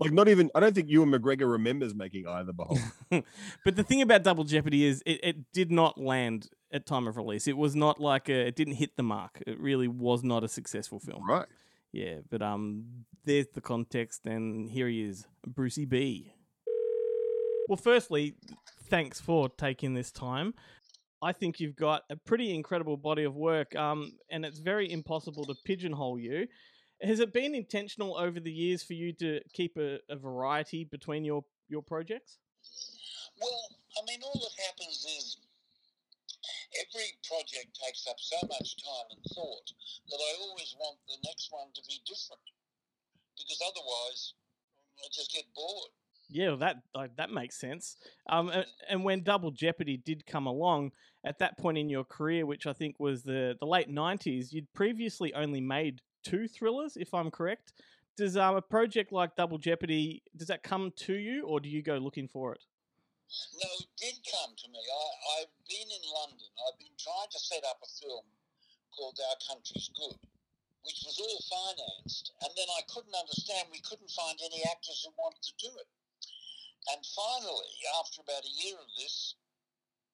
like 0.00 0.10
not 0.10 0.26
even. 0.26 0.50
I 0.52 0.58
don't 0.58 0.74
think 0.74 0.88
you 0.88 1.04
Ewan 1.04 1.12
McGregor 1.20 1.48
remembers 1.48 1.94
making 1.94 2.26
Eye 2.26 2.40
of 2.40 2.46
the 2.46 2.52
Beholder. 2.52 3.24
but 3.64 3.76
the 3.76 3.84
thing 3.84 4.02
about 4.02 4.24
Double 4.24 4.42
Jeopardy 4.42 4.84
is 4.84 5.00
it, 5.06 5.20
it 5.22 5.52
did 5.52 5.70
not 5.70 5.96
land 6.00 6.48
at 6.72 6.86
time 6.86 7.06
of 7.06 7.16
release. 7.16 7.46
It 7.46 7.56
was 7.56 7.76
not 7.76 8.00
like 8.00 8.28
a, 8.28 8.48
it 8.48 8.56
didn't 8.56 8.74
hit 8.74 8.96
the 8.96 9.04
mark. 9.04 9.40
It 9.46 9.60
really 9.60 9.86
was 9.86 10.24
not 10.24 10.42
a 10.42 10.48
successful 10.48 10.98
film. 10.98 11.24
Right. 11.28 11.46
Yeah, 11.92 12.16
but 12.28 12.42
um, 12.42 13.04
there's 13.24 13.46
the 13.54 13.60
context, 13.60 14.26
and 14.26 14.70
here 14.70 14.88
he 14.88 15.02
is, 15.02 15.26
Brucey 15.46 15.84
B. 15.84 16.32
Well, 17.68 17.76
firstly, 17.76 18.34
thanks 18.84 19.20
for 19.20 19.48
taking 19.48 19.94
this 19.94 20.10
time. 20.10 20.54
I 21.20 21.32
think 21.32 21.60
you've 21.60 21.76
got 21.76 22.02
a 22.10 22.16
pretty 22.16 22.54
incredible 22.54 22.96
body 22.96 23.24
of 23.24 23.34
work, 23.34 23.74
um, 23.76 24.12
and 24.30 24.44
it's 24.44 24.58
very 24.58 24.90
impossible 24.90 25.44
to 25.46 25.54
pigeonhole 25.64 26.18
you. 26.18 26.46
Has 27.02 27.20
it 27.20 27.32
been 27.32 27.54
intentional 27.54 28.16
over 28.16 28.40
the 28.40 28.50
years 28.50 28.82
for 28.82 28.94
you 28.94 29.12
to 29.14 29.40
keep 29.52 29.76
a, 29.76 29.98
a 30.08 30.16
variety 30.16 30.84
between 30.84 31.24
your, 31.24 31.44
your 31.68 31.82
projects? 31.82 32.38
Well, 33.40 33.60
I 33.98 34.06
mean, 34.06 34.20
all 34.22 34.40
that 34.40 34.64
happens 34.64 35.06
is 35.18 35.36
every 36.80 37.18
project 37.26 37.78
takes 37.84 38.06
up 38.08 38.16
so 38.18 38.36
much 38.46 38.76
time 38.82 39.06
and 39.10 39.22
thought 39.34 39.70
that 40.10 40.18
I 40.18 40.32
always 40.40 40.74
want 40.78 40.98
the 41.06 41.18
next 41.24 41.48
one 41.50 41.68
to 41.74 41.82
be 41.88 42.00
different 42.06 42.42
because 43.38 43.62
otherwise 43.64 44.34
I 44.98 45.08
just 45.12 45.32
get 45.32 45.44
bored. 45.54 45.90
Yeah, 46.30 46.48
well, 46.48 46.56
that 46.58 46.76
like, 46.94 47.16
that 47.16 47.30
makes 47.30 47.58
sense. 47.58 47.96
Um, 48.28 48.50
and, 48.50 48.66
and 48.90 49.04
when 49.04 49.22
Double 49.22 49.50
Jeopardy 49.50 49.96
did 49.96 50.26
come 50.26 50.46
along 50.46 50.92
at 51.24 51.38
that 51.38 51.56
point 51.56 51.78
in 51.78 51.88
your 51.88 52.04
career, 52.04 52.44
which 52.44 52.66
I 52.66 52.74
think 52.74 52.96
was 52.98 53.22
the 53.22 53.56
the 53.58 53.66
late 53.66 53.88
nineties, 53.88 54.52
you'd 54.52 54.72
previously 54.74 55.32
only 55.32 55.60
made 55.60 56.00
two 56.22 56.46
thrillers, 56.46 56.96
if 56.96 57.14
I'm 57.14 57.30
correct. 57.30 57.72
Does 58.16 58.36
um, 58.36 58.56
a 58.56 58.62
project 58.62 59.12
like 59.12 59.36
Double 59.36 59.58
Jeopardy 59.58 60.22
does 60.36 60.48
that 60.48 60.62
come 60.62 60.92
to 61.06 61.14
you, 61.14 61.46
or 61.46 61.60
do 61.60 61.68
you 61.68 61.82
go 61.82 61.96
looking 61.96 62.28
for 62.28 62.52
it? 62.52 62.60
No, 63.54 63.68
it 63.78 63.86
did 63.96 64.14
come 64.24 64.56
to 64.56 64.68
me. 64.68 64.80
I, 64.80 65.40
I've 65.40 65.54
been 65.68 65.88
in 65.88 66.04
London. 66.12 66.48
I've 66.66 66.78
been 66.78 66.96
trying 66.98 67.30
to 67.30 67.38
set 67.38 67.62
up 67.68 67.78
a 67.82 67.88
film 68.00 68.24
called 68.90 69.18
Our 69.20 69.36
Country's 69.54 69.90
Good, 69.94 70.18
which 70.82 71.02
was 71.04 71.18
all 71.18 71.40
financed. 71.48 72.32
And 72.42 72.52
then 72.54 72.70
I 72.70 72.86
couldn't 72.90 73.14
understand, 73.14 73.70
we 73.70 73.82
couldn't 73.82 74.12
find 74.14 74.38
any 74.42 74.62
actors 74.66 75.02
who 75.02 75.12
wanted 75.18 75.42
to 75.42 75.54
do 75.58 75.72
it. 75.78 75.88
And 76.94 77.02
finally, 77.04 77.74
after 78.00 78.22
about 78.22 78.46
a 78.46 78.58
year 78.58 78.78
of 78.78 78.88
this, 78.96 79.36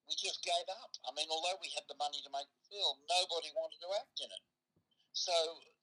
we 0.09 0.17
just 0.17 0.45
gave 0.45 0.69
up. 0.83 0.93
I 1.07 1.15
mean, 1.17 1.29
although 1.31 1.57
we 1.61 1.73
had 1.73 1.87
the 1.89 2.01
money 2.01 2.21
to 2.25 2.35
make 2.35 2.49
the 2.51 2.69
film, 2.69 3.01
nobody 3.09 3.53
wanted 3.57 3.81
to 3.81 3.91
act 3.97 4.19
in 4.21 4.29
it. 4.29 4.45
So 5.15 5.33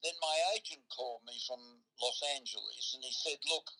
then 0.04 0.14
my 0.20 0.36
agent 0.52 0.84
called 0.92 1.24
me 1.24 1.40
from 1.48 1.58
Los 1.96 2.20
Angeles 2.36 2.92
and 2.92 3.02
he 3.02 3.14
said, 3.16 3.40
Look, 3.48 3.72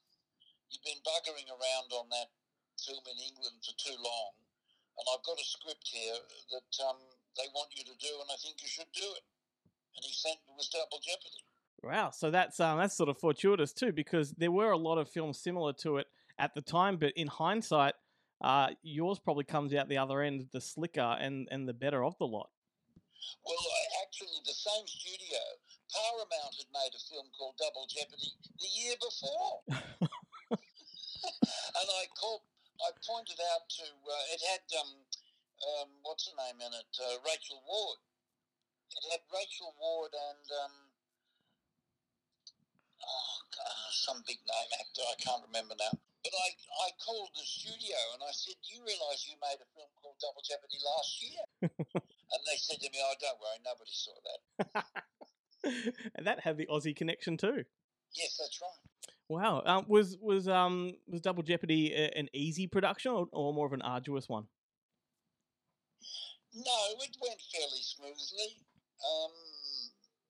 you've 0.72 0.82
been 0.82 1.04
buggering 1.04 1.46
around 1.52 1.92
on 1.92 2.08
that 2.08 2.32
film 2.80 3.04
in 3.04 3.20
England 3.20 3.60
for 3.60 3.76
too 3.76 3.94
long, 4.00 4.32
and 4.96 5.04
I've 5.12 5.22
got 5.22 5.38
a 5.38 5.44
script 5.44 5.86
here 5.86 6.18
that 6.56 6.72
um, 6.88 6.98
they 7.36 7.46
want 7.52 7.76
you 7.76 7.84
to 7.84 7.96
do, 8.00 8.12
and 8.24 8.32
I 8.32 8.40
think 8.40 8.64
you 8.64 8.68
should 8.68 8.90
do 8.96 9.06
it. 9.12 9.24
And 9.96 10.04
he 10.04 10.12
sent 10.12 10.38
was 10.56 10.68
Double 10.68 11.00
Jeopardy. 11.02 11.44
Wow, 11.82 12.10
so 12.10 12.30
that's 12.30 12.60
um, 12.60 12.78
that's 12.78 12.96
sort 12.96 13.08
of 13.08 13.18
fortuitous 13.18 13.72
too, 13.72 13.92
because 13.92 14.30
there 14.32 14.52
were 14.52 14.70
a 14.70 14.78
lot 14.78 14.98
of 14.98 15.08
films 15.08 15.38
similar 15.38 15.72
to 15.82 15.96
it 15.96 16.06
at 16.38 16.54
the 16.54 16.62
time, 16.62 16.96
but 16.96 17.12
in 17.16 17.26
hindsight, 17.26 17.94
uh, 18.42 18.74
yours 18.82 19.18
probably 19.18 19.44
comes 19.44 19.74
out 19.74 19.88
the 19.88 19.98
other 19.98 20.20
end 20.20 20.46
the 20.52 20.60
slicker 20.60 21.16
and, 21.20 21.48
and 21.50 21.68
the 21.68 21.72
better 21.72 22.04
of 22.04 22.18
the 22.18 22.26
lot. 22.26 22.50
Well, 23.46 23.66
actually, 24.02 24.42
the 24.44 24.54
same 24.54 24.86
studio, 24.86 25.38
Paramount 25.94 26.54
had 26.58 26.70
made 26.74 26.90
a 26.90 27.02
film 27.06 27.30
called 27.38 27.54
Double 27.58 27.86
Jeopardy 27.86 28.34
the 28.58 28.70
year 28.70 28.94
before. 28.98 29.62
and 30.58 31.86
I 31.86 32.02
called, 32.18 32.42
I 32.82 32.90
pointed 33.06 33.38
out 33.54 33.70
to, 33.78 33.86
uh, 33.86 34.34
it 34.34 34.42
had, 34.42 34.66
um, 34.82 34.90
um, 35.62 35.88
what's 36.02 36.26
her 36.26 36.34
name 36.34 36.58
in 36.58 36.72
it? 36.74 36.90
Uh, 36.98 37.22
Rachel 37.22 37.62
Ward. 37.62 37.98
It 38.96 39.04
had 39.10 39.22
Rachel 39.32 39.74
Ward 39.80 40.12
and, 40.12 40.46
um, 40.64 40.74
oh, 43.02 43.36
God, 43.50 43.92
some 43.92 44.20
big 44.26 44.40
name 44.44 44.70
actor, 44.78 45.02
I 45.04 45.16
can't 45.20 45.44
remember 45.46 45.74
now. 45.78 45.96
But 46.22 46.34
I, 46.38 46.48
I 46.86 46.88
called 47.02 47.34
the 47.34 47.42
studio 47.42 47.98
and 48.14 48.22
I 48.22 48.30
said, 48.30 48.54
Do 48.62 48.78
you 48.78 48.82
realise 48.86 49.26
you 49.26 49.34
made 49.42 49.58
a 49.58 49.66
film 49.74 49.90
called 49.98 50.22
Double 50.22 50.42
Jeopardy 50.46 50.78
last 50.78 51.10
year? 51.18 51.42
and 52.30 52.42
they 52.46 52.58
said 52.58 52.78
to 52.78 52.88
me, 52.90 52.98
Oh, 53.02 53.14
don't 53.18 53.40
worry, 53.42 53.58
nobody 53.66 53.90
saw 53.90 54.14
that. 54.22 54.84
and 56.14 56.26
that 56.26 56.40
had 56.40 56.56
the 56.56 56.68
Aussie 56.70 56.94
connection 56.94 57.36
too. 57.36 57.64
Yes, 58.14 58.38
that's 58.38 58.60
right. 58.62 58.78
Wow, 59.28 59.62
um, 59.64 59.86
was 59.88 60.16
was 60.20 60.46
um 60.46 60.92
was 61.08 61.22
Double 61.22 61.42
Jeopardy 61.42 61.94
an 61.94 62.28
easy 62.34 62.66
production 62.66 63.12
or, 63.12 63.26
or 63.32 63.54
more 63.54 63.66
of 63.66 63.72
an 63.72 63.82
arduous 63.82 64.28
one? 64.28 64.44
No, 66.54 66.72
it 66.90 66.98
went 66.98 67.40
fairly 67.50 67.80
smoothly. 67.80 68.60
Um, 69.02 69.34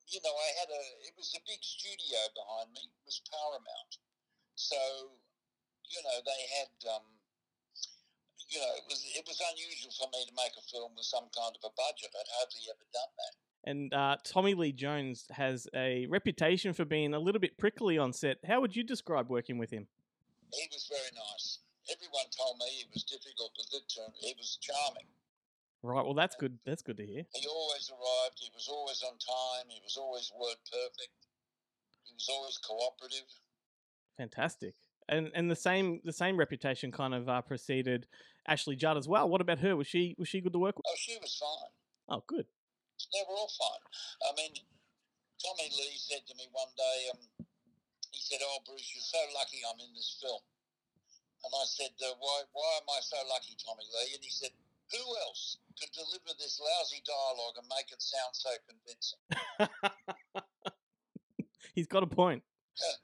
you 0.09 0.21
know, 0.25 0.33
I 0.33 0.51
had 0.61 0.69
a, 0.69 0.83
it 1.09 1.15
was 1.17 1.33
a 1.37 1.43
big 1.45 1.61
studio 1.61 2.21
behind 2.37 2.73
me, 2.73 2.89
it 2.89 3.05
was 3.05 3.21
Paramount. 3.29 3.93
So, 4.57 4.77
you 5.89 6.01
know, 6.05 6.19
they 6.25 6.43
had, 6.61 6.73
um, 6.97 7.07
you 8.49 8.61
know, 8.61 8.73
it 8.77 8.85
was, 8.89 9.01
it 9.05 9.25
was 9.25 9.41
unusual 9.41 9.93
for 9.97 10.09
me 10.13 10.25
to 10.29 10.35
make 10.37 10.53
a 10.57 10.65
film 10.69 10.93
with 10.97 11.09
some 11.09 11.29
kind 11.33 11.57
of 11.57 11.63
a 11.65 11.73
budget. 11.73 12.13
I'd 12.13 12.33
hardly 12.37 12.65
ever 12.69 12.87
done 12.93 13.13
that. 13.17 13.35
And 13.65 13.95
uh, 13.95 14.17
Tommy 14.25 14.55
Lee 14.55 14.73
Jones 14.73 15.27
has 15.31 15.69
a 15.73 16.07
reputation 16.11 16.73
for 16.73 16.85
being 16.85 17.15
a 17.15 17.21
little 17.21 17.41
bit 17.41 17.57
prickly 17.57 17.97
on 17.97 18.13
set. 18.13 18.39
How 18.45 18.61
would 18.61 18.77
you 18.77 18.83
describe 18.83 19.31
working 19.31 19.57
with 19.57 19.71
him? 19.71 19.87
He 20.53 20.69
was 20.73 20.91
very 20.91 21.13
nice. 21.15 21.61
Everyone 21.89 22.29
told 22.37 22.59
me 22.59 22.67
he 22.69 22.85
was 22.93 23.05
difficult, 23.05 23.53
but. 23.57 23.63
He 24.21 24.35
was 24.37 24.59
charming. 24.61 25.07
Right. 25.83 26.05
Well, 26.05 26.15
that's 26.15 26.37
good. 26.37 26.59
That's 26.65 26.83
good 26.83 26.97
to 26.99 27.07
hear. 27.07 27.27
He 27.35 27.47
always 27.49 27.91
arrived. 27.91 28.39
He 28.39 28.51
was 28.55 28.69
always 28.71 29.03
on 29.03 29.19
time. 29.19 29.67
He 29.67 29.81
was 29.83 29.97
always 29.97 30.31
word 30.39 30.63
perfect. 30.71 31.11
He 32.07 32.15
was 32.15 32.29
always 32.31 32.59
cooperative. 32.59 33.27
Fantastic. 34.17 34.75
And 35.09 35.31
and 35.35 35.51
the 35.51 35.57
same 35.57 36.01
the 36.05 36.13
same 36.13 36.37
reputation 36.39 36.93
kind 36.93 37.15
of 37.15 37.29
uh, 37.29 37.43
preceded 37.43 38.07
Ashley 38.47 38.77
Judd 38.77 38.97
as 38.97 39.09
well. 39.09 39.29
What 39.29 39.41
about 39.41 39.59
her? 39.59 39.75
Was 39.75 39.89
she 39.89 40.15
was 40.19 40.29
she 40.29 40.41
good 40.41 40.53
to 40.53 40.61
work 40.63 40.77
with? 40.77 40.87
Oh, 40.87 40.95
she 40.97 41.19
was 41.21 41.35
fine. 41.35 41.71
Oh, 42.09 42.23
good. 42.29 42.47
They 43.13 43.23
were 43.27 43.35
all 43.35 43.51
fine. 43.51 43.83
I 44.23 44.31
mean, 44.39 44.55
Tommy 45.43 45.67
Lee 45.67 45.99
said 45.99 46.23
to 46.31 46.35
me 46.39 46.47
one 46.55 46.71
day, 46.79 46.99
um, 47.11 47.47
he 48.15 48.23
said, 48.23 48.39
"Oh, 48.47 48.63
Bruce, 48.63 48.87
you're 48.95 49.03
so 49.03 49.19
lucky 49.35 49.59
I'm 49.67 49.83
in 49.83 49.91
this 49.99 50.15
film." 50.23 50.39
And 51.43 51.51
I 51.51 51.67
said, 51.67 51.91
uh, 51.99 52.15
"Why? 52.23 52.47
Why 52.55 52.79
am 52.79 52.87
I 52.87 53.03
so 53.03 53.19
lucky, 53.27 53.59
Tommy 53.59 53.83
Lee?" 53.91 54.15
And 54.15 54.23
he 54.23 54.31
said, 54.31 54.55
"Who 54.93 55.17
else 55.27 55.59
could 55.79 55.91
deliver 55.93 56.37
this 56.39 56.61
lousy 56.61 57.03
dialogue 57.07 57.55
and 57.59 57.69
make 57.69 57.91
it 57.93 58.03
sound 58.03 58.35
so 58.35 58.51
convincing?" 58.69 60.45
He's 61.75 61.87
got 61.87 62.03
a 62.03 62.07
point. 62.07 62.43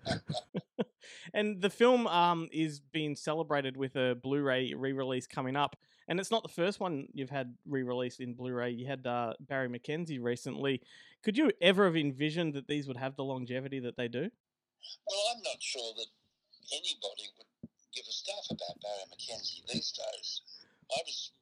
and 1.34 1.60
the 1.60 1.70
film 1.70 2.06
um 2.06 2.48
is 2.52 2.80
being 2.80 3.16
celebrated 3.16 3.76
with 3.76 3.96
a 3.96 4.16
Blu-ray 4.22 4.74
re-release 4.74 5.26
coming 5.26 5.56
up, 5.56 5.76
and 6.08 6.18
it's 6.18 6.30
not 6.30 6.42
the 6.42 6.48
first 6.48 6.80
one 6.80 7.06
you've 7.12 7.30
had 7.30 7.54
re-released 7.66 8.20
in 8.20 8.34
Blu-ray. 8.34 8.70
You 8.70 8.86
had 8.86 9.06
uh, 9.06 9.34
Barry 9.40 9.68
McKenzie 9.68 10.22
recently. 10.22 10.80
Could 11.22 11.36
you 11.36 11.52
ever 11.60 11.84
have 11.84 11.96
envisioned 11.96 12.54
that 12.54 12.68
these 12.68 12.86
would 12.88 12.96
have 12.96 13.16
the 13.16 13.24
longevity 13.24 13.80
that 13.80 13.96
they 13.96 14.08
do? 14.08 14.30
Well, 15.06 15.24
I'm 15.34 15.42
not 15.42 15.60
sure 15.60 15.92
that 15.96 16.06
anybody 16.72 17.28
would 17.36 17.70
give 17.94 18.04
a 18.08 18.12
stuff 18.12 18.46
about 18.50 18.80
Barry 18.80 19.04
McKenzie 19.12 19.66
these 19.66 19.92
days. 19.92 20.42
I 20.90 21.00
was, 21.04 21.32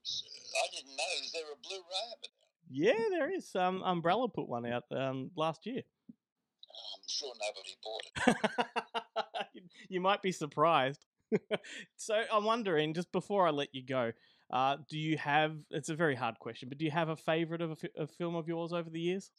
I 0.65 0.69
didn't 0.75 0.97
know. 0.97 1.13
Is 1.23 1.33
there 1.33 1.43
a 1.53 1.57
Blu-ray 1.63 2.09
of 2.13 2.19
it? 2.23 2.31
Yeah, 2.71 3.05
there 3.11 3.33
is. 3.33 3.55
Um, 3.55 3.83
Umbrella 3.83 4.29
put 4.29 4.49
one 4.49 4.67
out 4.67 4.85
um 4.91 5.31
last 5.37 5.67
year. 5.67 5.83
I'm 5.83 7.03
sure 7.09 7.33
nobody 7.41 7.77
bought 7.83 9.17
it. 9.55 9.63
you 9.89 10.01
might 10.01 10.21
be 10.23 10.33
surprised. 10.33 11.05
so 11.97 12.23
I'm 12.33 12.45
wondering, 12.45 12.95
just 12.95 13.11
before 13.13 13.47
I 13.47 13.51
let 13.51 13.75
you 13.75 13.83
go, 13.85 14.13
Uh, 14.53 14.77
do 14.89 14.97
you 14.97 15.17
have? 15.19 15.57
It's 15.71 15.89
a 15.89 15.97
very 15.97 16.15
hard 16.15 16.39
question, 16.39 16.69
but 16.69 16.79
do 16.79 16.85
you 16.85 16.93
have 16.93 17.09
a 17.09 17.17
favorite 17.17 17.61
of 17.63 17.71
a, 17.73 17.77
fi- 17.77 17.97
a 17.99 18.07
film 18.07 18.37
of 18.37 18.47
yours 18.47 18.73
over 18.73 18.89
the 18.89 19.01
years? 19.01 19.33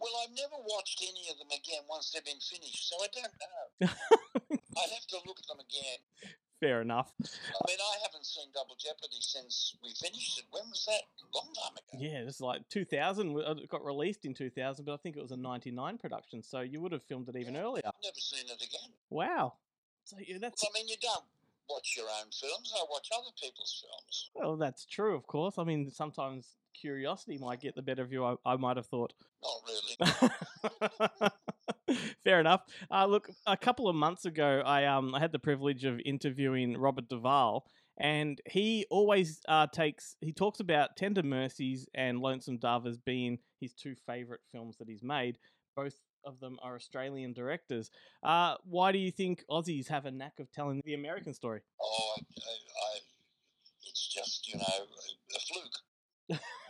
Well, 0.00 0.12
I've 0.24 0.32
never 0.34 0.56
watched 0.56 1.02
any 1.02 1.28
of 1.30 1.36
them 1.38 1.48
again 1.52 1.82
once 1.88 2.10
they've 2.12 2.24
been 2.24 2.40
finished, 2.40 2.88
so 2.88 2.96
I 3.04 3.08
don't 3.12 3.34
know. 3.44 3.88
I'd 4.80 4.94
have 4.96 5.06
to 5.08 5.18
look 5.26 5.38
at 5.38 5.46
them 5.48 5.60
again. 5.60 6.00
Fair 6.60 6.80
enough. 6.80 7.12
I 7.20 7.26
mean, 7.66 7.76
I 7.80 7.96
haven't 8.06 8.24
seen 8.24 8.46
Double 8.54 8.76
Jeopardy 8.78 9.18
since 9.20 9.76
we 9.82 9.90
finished 9.90 10.38
it. 10.38 10.44
When 10.50 10.62
was 10.70 10.84
that? 10.86 11.02
A 11.20 11.36
long 11.36 11.52
time 11.54 11.72
ago. 11.76 11.98
Yeah, 11.98 12.26
it's 12.26 12.40
like 12.40 12.66
2000. 12.70 13.36
uh, 13.36 13.54
It 13.62 13.68
got 13.68 13.84
released 13.84 14.24
in 14.24 14.34
2000, 14.34 14.84
but 14.84 14.94
I 14.94 14.96
think 14.98 15.16
it 15.16 15.22
was 15.22 15.32
a 15.32 15.36
99 15.36 15.98
production, 15.98 16.42
so 16.42 16.60
you 16.60 16.80
would 16.80 16.92
have 16.92 17.02
filmed 17.02 17.28
it 17.28 17.36
even 17.36 17.56
earlier. 17.56 17.82
I've 17.84 17.92
never 18.02 18.18
seen 18.20 18.46
it 18.46 18.62
again. 18.62 18.90
Wow. 19.10 19.54
So 20.04 20.16
yeah, 20.26 20.38
that's 20.40 20.62
Well, 20.62 20.70
I 20.74 20.78
mean, 20.78 20.88
you 20.88 20.96
don't 21.02 21.24
watch 21.68 21.94
your 21.96 22.06
own 22.06 22.30
films. 22.30 22.72
I 22.76 22.84
watch 22.90 23.08
other 23.12 23.30
people's 23.40 23.84
films. 23.84 24.30
well, 24.34 24.56
that's 24.56 24.86
true, 24.86 25.14
of 25.16 25.26
course. 25.26 25.58
I 25.58 25.64
mean, 25.64 25.90
sometimes 25.90 26.46
curiosity 26.74 27.38
might 27.38 27.60
get 27.60 27.74
the 27.74 27.82
better 27.82 28.02
of 28.02 28.12
you. 28.12 28.24
I, 28.24 28.34
I 28.44 28.56
might 28.56 28.76
have 28.76 28.86
thought. 28.86 29.12
Not 29.42 31.30
really. 31.88 31.98
Fair 32.24 32.40
enough. 32.40 32.62
Uh, 32.90 33.06
look, 33.06 33.28
a 33.46 33.56
couple 33.56 33.88
of 33.88 33.96
months 33.96 34.24
ago, 34.24 34.62
I 34.64 34.86
um 34.86 35.14
I 35.14 35.20
had 35.20 35.32
the 35.32 35.38
privilege 35.38 35.84
of 35.84 36.00
interviewing 36.04 36.76
Robert 36.76 37.08
Duvall, 37.08 37.66
and 37.98 38.40
he 38.48 38.86
always 38.90 39.40
uh, 39.48 39.66
takes 39.66 40.16
he 40.20 40.32
talks 40.32 40.60
about 40.60 40.96
Tender 40.96 41.22
Mercies 41.22 41.86
and 41.94 42.20
Lonesome 42.20 42.58
Dove 42.58 42.86
as 42.86 42.98
being 42.98 43.38
his 43.60 43.72
two 43.72 43.94
favorite 44.06 44.40
films 44.52 44.76
that 44.78 44.88
he's 44.88 45.02
made. 45.02 45.38
Both 45.76 45.94
of 46.24 46.40
them 46.40 46.58
are 46.62 46.74
Australian 46.74 47.32
directors. 47.32 47.90
Uh, 48.22 48.54
why 48.64 48.92
do 48.92 48.98
you 48.98 49.10
think 49.10 49.44
Aussies 49.50 49.88
have 49.88 50.06
a 50.06 50.10
knack 50.10 50.40
of 50.40 50.50
telling 50.52 50.80
the 50.84 50.94
American 50.94 51.34
story? 51.34 51.60
Oh, 51.80 52.14
I, 52.16 52.20
I, 52.20 52.96
I, 52.96 52.98
it's 53.86 54.08
just 54.08 54.48
you 54.48 54.58
know 54.58 54.64
a 54.64 55.40
fluke. 55.40 56.40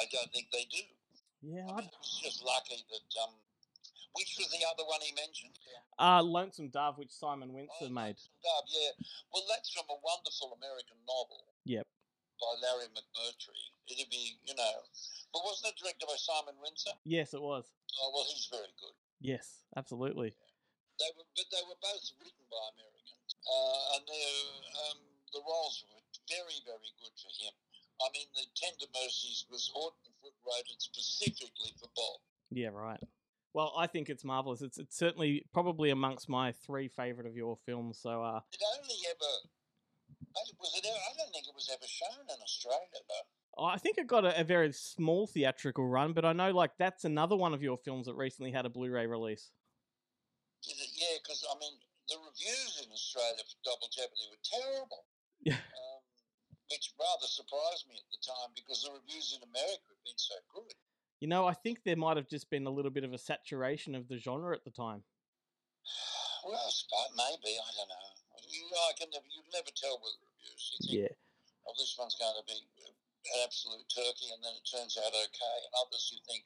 I 0.00 0.04
don't 0.10 0.30
think 0.32 0.48
they 0.52 0.66
do. 0.70 0.82
Yeah, 1.42 1.66
I 1.68 1.82
mean, 1.82 1.90
it 1.90 1.98
was 1.98 2.20
just 2.22 2.40
lucky 2.42 2.82
that 2.86 3.06
um, 3.22 3.34
which 4.14 4.36
was 4.38 4.46
the 4.54 4.62
other 4.70 4.86
one 4.86 5.00
he 5.02 5.10
mentioned? 5.18 5.58
uh, 5.98 6.22
Lonesome 6.22 6.70
Dove, 6.70 6.98
which 6.98 7.10
Simon 7.10 7.50
Oh, 7.50 7.56
Wincer 7.58 7.90
made. 7.90 8.16
Dove, 8.44 8.68
yeah. 8.70 8.92
Well, 9.34 9.42
that's 9.50 9.72
from 9.74 9.88
a 9.90 9.98
wonderful 10.04 10.54
American 10.58 10.98
novel 11.08 11.42
Yep. 11.66 11.86
by 12.38 12.52
Larry 12.62 12.88
McMurtry. 12.94 13.58
It'd 13.90 14.10
be, 14.10 14.38
you 14.46 14.54
know, 14.54 14.74
but 15.34 15.42
wasn't 15.44 15.74
it 15.74 15.80
directed 15.82 16.06
by 16.06 16.16
Simon 16.18 16.54
Wincer? 16.62 16.94
Yes, 17.04 17.34
it 17.34 17.42
was. 17.42 17.66
Oh 18.00 18.08
well, 18.14 18.26
he's 18.30 18.46
very 18.46 18.70
good. 18.78 18.94
Yes, 19.20 19.62
absolutely. 19.76 20.34
They 21.00 21.10
were, 21.18 21.26
but 21.34 21.48
they 21.50 21.64
were 21.66 21.78
both 21.82 22.06
written 22.22 22.46
by 22.52 22.62
Americans, 22.78 23.28
uh, 23.42 23.96
and 23.98 24.04
um, 24.06 24.98
the 25.34 25.42
roles 25.42 25.82
were 25.90 26.02
very, 26.30 26.58
very 26.68 26.90
good 27.02 27.14
for 27.18 27.32
him. 27.42 27.54
I 28.04 28.08
mean, 28.12 28.26
the 28.34 28.42
Tender 28.54 28.86
Mercies 29.02 29.46
was 29.50 29.70
Horton 29.72 30.12
Foote 30.20 30.34
wrote 30.44 30.66
it 30.70 30.80
specifically 30.82 31.72
for 31.78 31.88
Bob. 31.96 32.20
Yeah, 32.50 32.68
right. 32.68 33.00
Well, 33.54 33.72
I 33.76 33.86
think 33.86 34.08
it's 34.08 34.24
marvelous. 34.24 34.62
It's 34.62 34.78
it's 34.78 34.96
certainly 34.96 35.44
probably 35.52 35.90
amongst 35.90 36.28
my 36.28 36.52
three 36.52 36.88
favorite 36.88 37.26
of 37.26 37.36
your 37.36 37.56
films. 37.66 37.98
So, 38.00 38.22
uh, 38.22 38.40
It 38.52 38.60
only 38.80 38.96
ever 39.10 39.32
I- 40.34 40.52
was 40.58 40.72
it? 40.76 40.86
Ever, 40.86 40.96
I 40.96 41.12
don't 41.18 41.32
think 41.32 41.46
it 41.46 41.54
was 41.54 41.68
ever 41.72 41.86
shown 41.86 42.24
in 42.28 42.42
Australia 42.42 43.00
though. 43.08 43.62
I 43.64 43.76
think 43.76 43.98
it 43.98 44.06
got 44.06 44.24
a, 44.24 44.40
a 44.40 44.44
very 44.44 44.72
small 44.72 45.26
theatrical 45.26 45.86
run, 45.86 46.14
but 46.14 46.24
I 46.24 46.32
know 46.32 46.50
like 46.52 46.72
that's 46.78 47.04
another 47.04 47.36
one 47.36 47.52
of 47.52 47.62
your 47.62 47.76
films 47.76 48.06
that 48.06 48.14
recently 48.14 48.50
had 48.50 48.64
a 48.64 48.70
Blu-ray 48.70 49.06
release. 49.06 49.50
Yeah, 50.64 51.18
because 51.22 51.44
I 51.44 51.58
mean, 51.58 51.72
the 52.08 52.16
reviews 52.16 52.80
in 52.82 52.90
Australia 52.90 53.42
for 53.44 53.58
Double 53.70 53.88
Jeopardy 53.92 54.26
were 54.30 54.42
terrible. 54.42 55.04
Yeah. 55.44 55.54
Um, 55.54 55.91
which 56.72 56.96
rather 56.96 57.28
surprised 57.28 57.84
me 57.84 58.00
at 58.00 58.08
the 58.08 58.16
time 58.24 58.48
because 58.56 58.80
the 58.80 58.96
reviews 58.96 59.36
in 59.36 59.44
America 59.44 59.84
have 59.92 60.04
been 60.08 60.16
so 60.16 60.34
good. 60.56 60.72
You 61.20 61.28
know, 61.28 61.44
I 61.44 61.52
think 61.52 61.84
there 61.84 62.00
might 62.00 62.16
have 62.16 62.26
just 62.32 62.48
been 62.48 62.64
a 62.66 62.72
little 62.72 62.90
bit 62.90 63.04
of 63.04 63.12
a 63.12 63.20
saturation 63.20 63.94
of 63.94 64.08
the 64.08 64.16
genre 64.16 64.56
at 64.56 64.64
the 64.64 64.72
time. 64.72 65.04
Well, 66.42 66.58
maybe 67.14 67.54
I 67.54 67.70
don't 67.78 67.86
know. 67.86 68.08
You, 68.50 68.66
I 68.66 68.98
can 68.98 69.06
never, 69.14 69.30
you 69.30 69.46
never 69.54 69.70
tell 69.78 69.94
with 70.02 70.18
reviews. 70.26 70.74
You 70.74 70.78
think, 70.82 70.90
Yeah. 71.06 71.14
oh, 71.70 71.74
this 71.78 71.94
one's 71.94 72.18
going 72.18 72.34
to 72.34 72.42
be 72.50 72.58
uh, 72.82 72.90
an 72.90 73.46
absolute 73.46 73.86
turkey, 73.86 74.34
and 74.34 74.42
then 74.42 74.50
it 74.58 74.66
turns 74.66 74.98
out 74.98 75.14
okay. 75.14 75.56
And 75.62 75.72
others 75.86 76.10
you 76.10 76.18
think, 76.26 76.42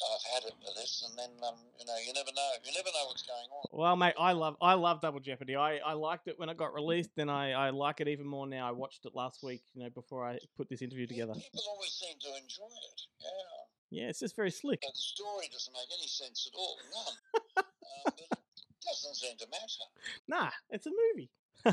I've 0.00 0.24
had 0.34 0.48
it 0.48 0.54
for 0.64 0.72
this, 0.80 1.04
and 1.06 1.18
then 1.18 1.30
um, 1.46 1.56
you 1.78 1.84
know, 1.84 1.96
you 2.06 2.12
never 2.12 2.32
know. 2.34 2.50
You 2.64 2.72
never 2.72 2.88
know 2.88 3.06
what's 3.08 3.22
going 3.22 3.48
on. 3.52 3.64
Well, 3.72 3.96
mate, 3.96 4.14
I 4.18 4.32
love 4.32 4.56
I 4.60 4.74
love 4.74 5.00
Double 5.00 5.20
Jeopardy. 5.20 5.56
I, 5.56 5.78
I 5.78 5.92
liked 5.92 6.28
it 6.28 6.38
when 6.38 6.48
it 6.48 6.56
got 6.56 6.74
released, 6.74 7.10
then 7.16 7.28
I, 7.28 7.52
I 7.52 7.70
like 7.70 8.00
it 8.00 8.08
even 8.08 8.26
more 8.26 8.46
now. 8.46 8.68
I 8.68 8.72
watched 8.72 9.04
it 9.04 9.14
last 9.14 9.42
week, 9.42 9.62
you 9.74 9.82
know, 9.82 9.90
before 9.90 10.26
I 10.26 10.38
put 10.56 10.68
this 10.68 10.82
interview 10.82 11.06
together. 11.06 11.34
People 11.34 11.62
always 11.68 11.92
seem 11.92 12.16
to 12.20 12.28
enjoy 12.40 12.72
it. 12.72 13.00
Yeah. 13.20 13.62
Yeah, 14.02 14.08
it's 14.08 14.20
just 14.20 14.34
very 14.34 14.50
slick. 14.50 14.80
But 14.80 14.94
the 14.94 15.00
story 15.00 15.48
doesn't 15.52 15.72
make 15.74 15.88
any 15.98 16.08
sense 16.08 16.48
at 16.50 16.56
all. 16.56 16.78
None. 16.96 17.16
um, 17.58 17.64
but 18.06 18.14
it 18.20 18.38
doesn't 18.80 19.16
seem 19.16 19.36
to 19.36 19.46
matter. 19.50 19.84
Nah, 20.26 20.50
it's 20.70 20.86
a 20.86 20.90
movie. 20.90 21.30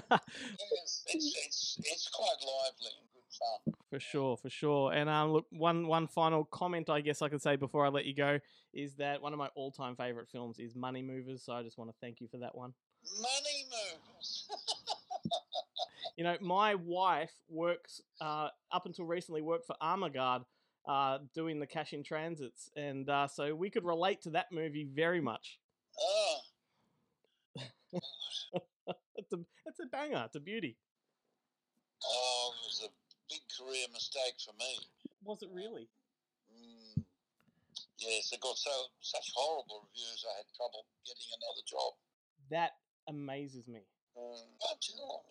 Yes, 0.70 1.03
it's, 1.07 1.34
it's, 1.47 1.78
it's 1.80 2.09
quite 2.09 2.38
lively 2.45 2.93
For 3.89 3.99
sure, 3.99 4.37
for 4.37 4.49
sure. 4.49 4.93
And 4.93 5.09
um, 5.09 5.31
look, 5.31 5.45
one 5.51 5.87
one 5.87 6.07
final 6.07 6.45
comment 6.45 6.89
I 6.89 7.01
guess 7.01 7.21
I 7.21 7.29
could 7.29 7.41
say 7.41 7.55
before 7.55 7.85
I 7.85 7.89
let 7.89 8.05
you 8.05 8.13
go 8.13 8.39
is 8.73 8.95
that 8.95 9.21
one 9.21 9.33
of 9.33 9.39
my 9.39 9.49
all 9.55 9.71
time 9.71 9.95
favorite 9.95 10.29
films 10.29 10.59
is 10.59 10.75
Money 10.75 11.01
Movers. 11.01 11.43
So 11.43 11.53
I 11.53 11.63
just 11.63 11.77
want 11.77 11.89
to 11.89 11.95
thank 12.01 12.21
you 12.21 12.27
for 12.27 12.37
that 12.37 12.55
one. 12.55 12.73
Money 13.17 13.65
movers. 13.65 14.47
You 16.17 16.25
know, 16.25 16.35
my 16.41 16.75
wife 16.75 17.31
works 17.47 18.01
uh, 18.19 18.49
up 18.73 18.85
until 18.85 19.05
recently 19.05 19.41
worked 19.41 19.65
for 19.65 19.75
Armaguard, 19.81 20.43
uh, 20.85 21.19
doing 21.33 21.59
the 21.59 21.67
cash 21.67 21.93
in 21.93 22.03
transits, 22.03 22.69
and 22.75 23.09
uh, 23.09 23.27
so 23.27 23.55
we 23.55 23.69
could 23.69 23.85
relate 23.85 24.21
to 24.23 24.31
that 24.31 24.47
movie 24.51 24.83
very 24.83 25.21
much. 25.21 25.59
oh, 26.01 26.37
it's 29.15 29.31
a 29.33 29.37
it's 29.65 29.79
a 29.79 29.85
banger. 29.85 30.23
It's 30.25 30.35
a 30.35 30.39
beauty. 30.41 30.75
oh, 32.05 32.53
it 32.61 32.65
was 32.65 32.81
a 32.85 33.09
big 33.30 33.41
career 33.53 33.86
mistake 33.93 34.36
for 34.43 34.53
me. 34.57 34.80
Was 35.23 35.41
it 35.41 35.49
really? 35.53 35.88
Mm. 36.49 37.03
Yes, 37.99 38.32
it 38.32 38.41
got 38.41 38.57
so 38.57 38.71
such 39.01 39.32
horrible 39.36 39.88
reviews. 39.88 40.25
I 40.25 40.38
had 40.38 40.45
trouble 40.55 40.86
getting 41.05 41.30
another 41.38 41.63
job. 41.67 41.93
That 42.49 42.71
amazes 43.07 43.67
me. 43.67 43.82
Mm. 44.17 44.49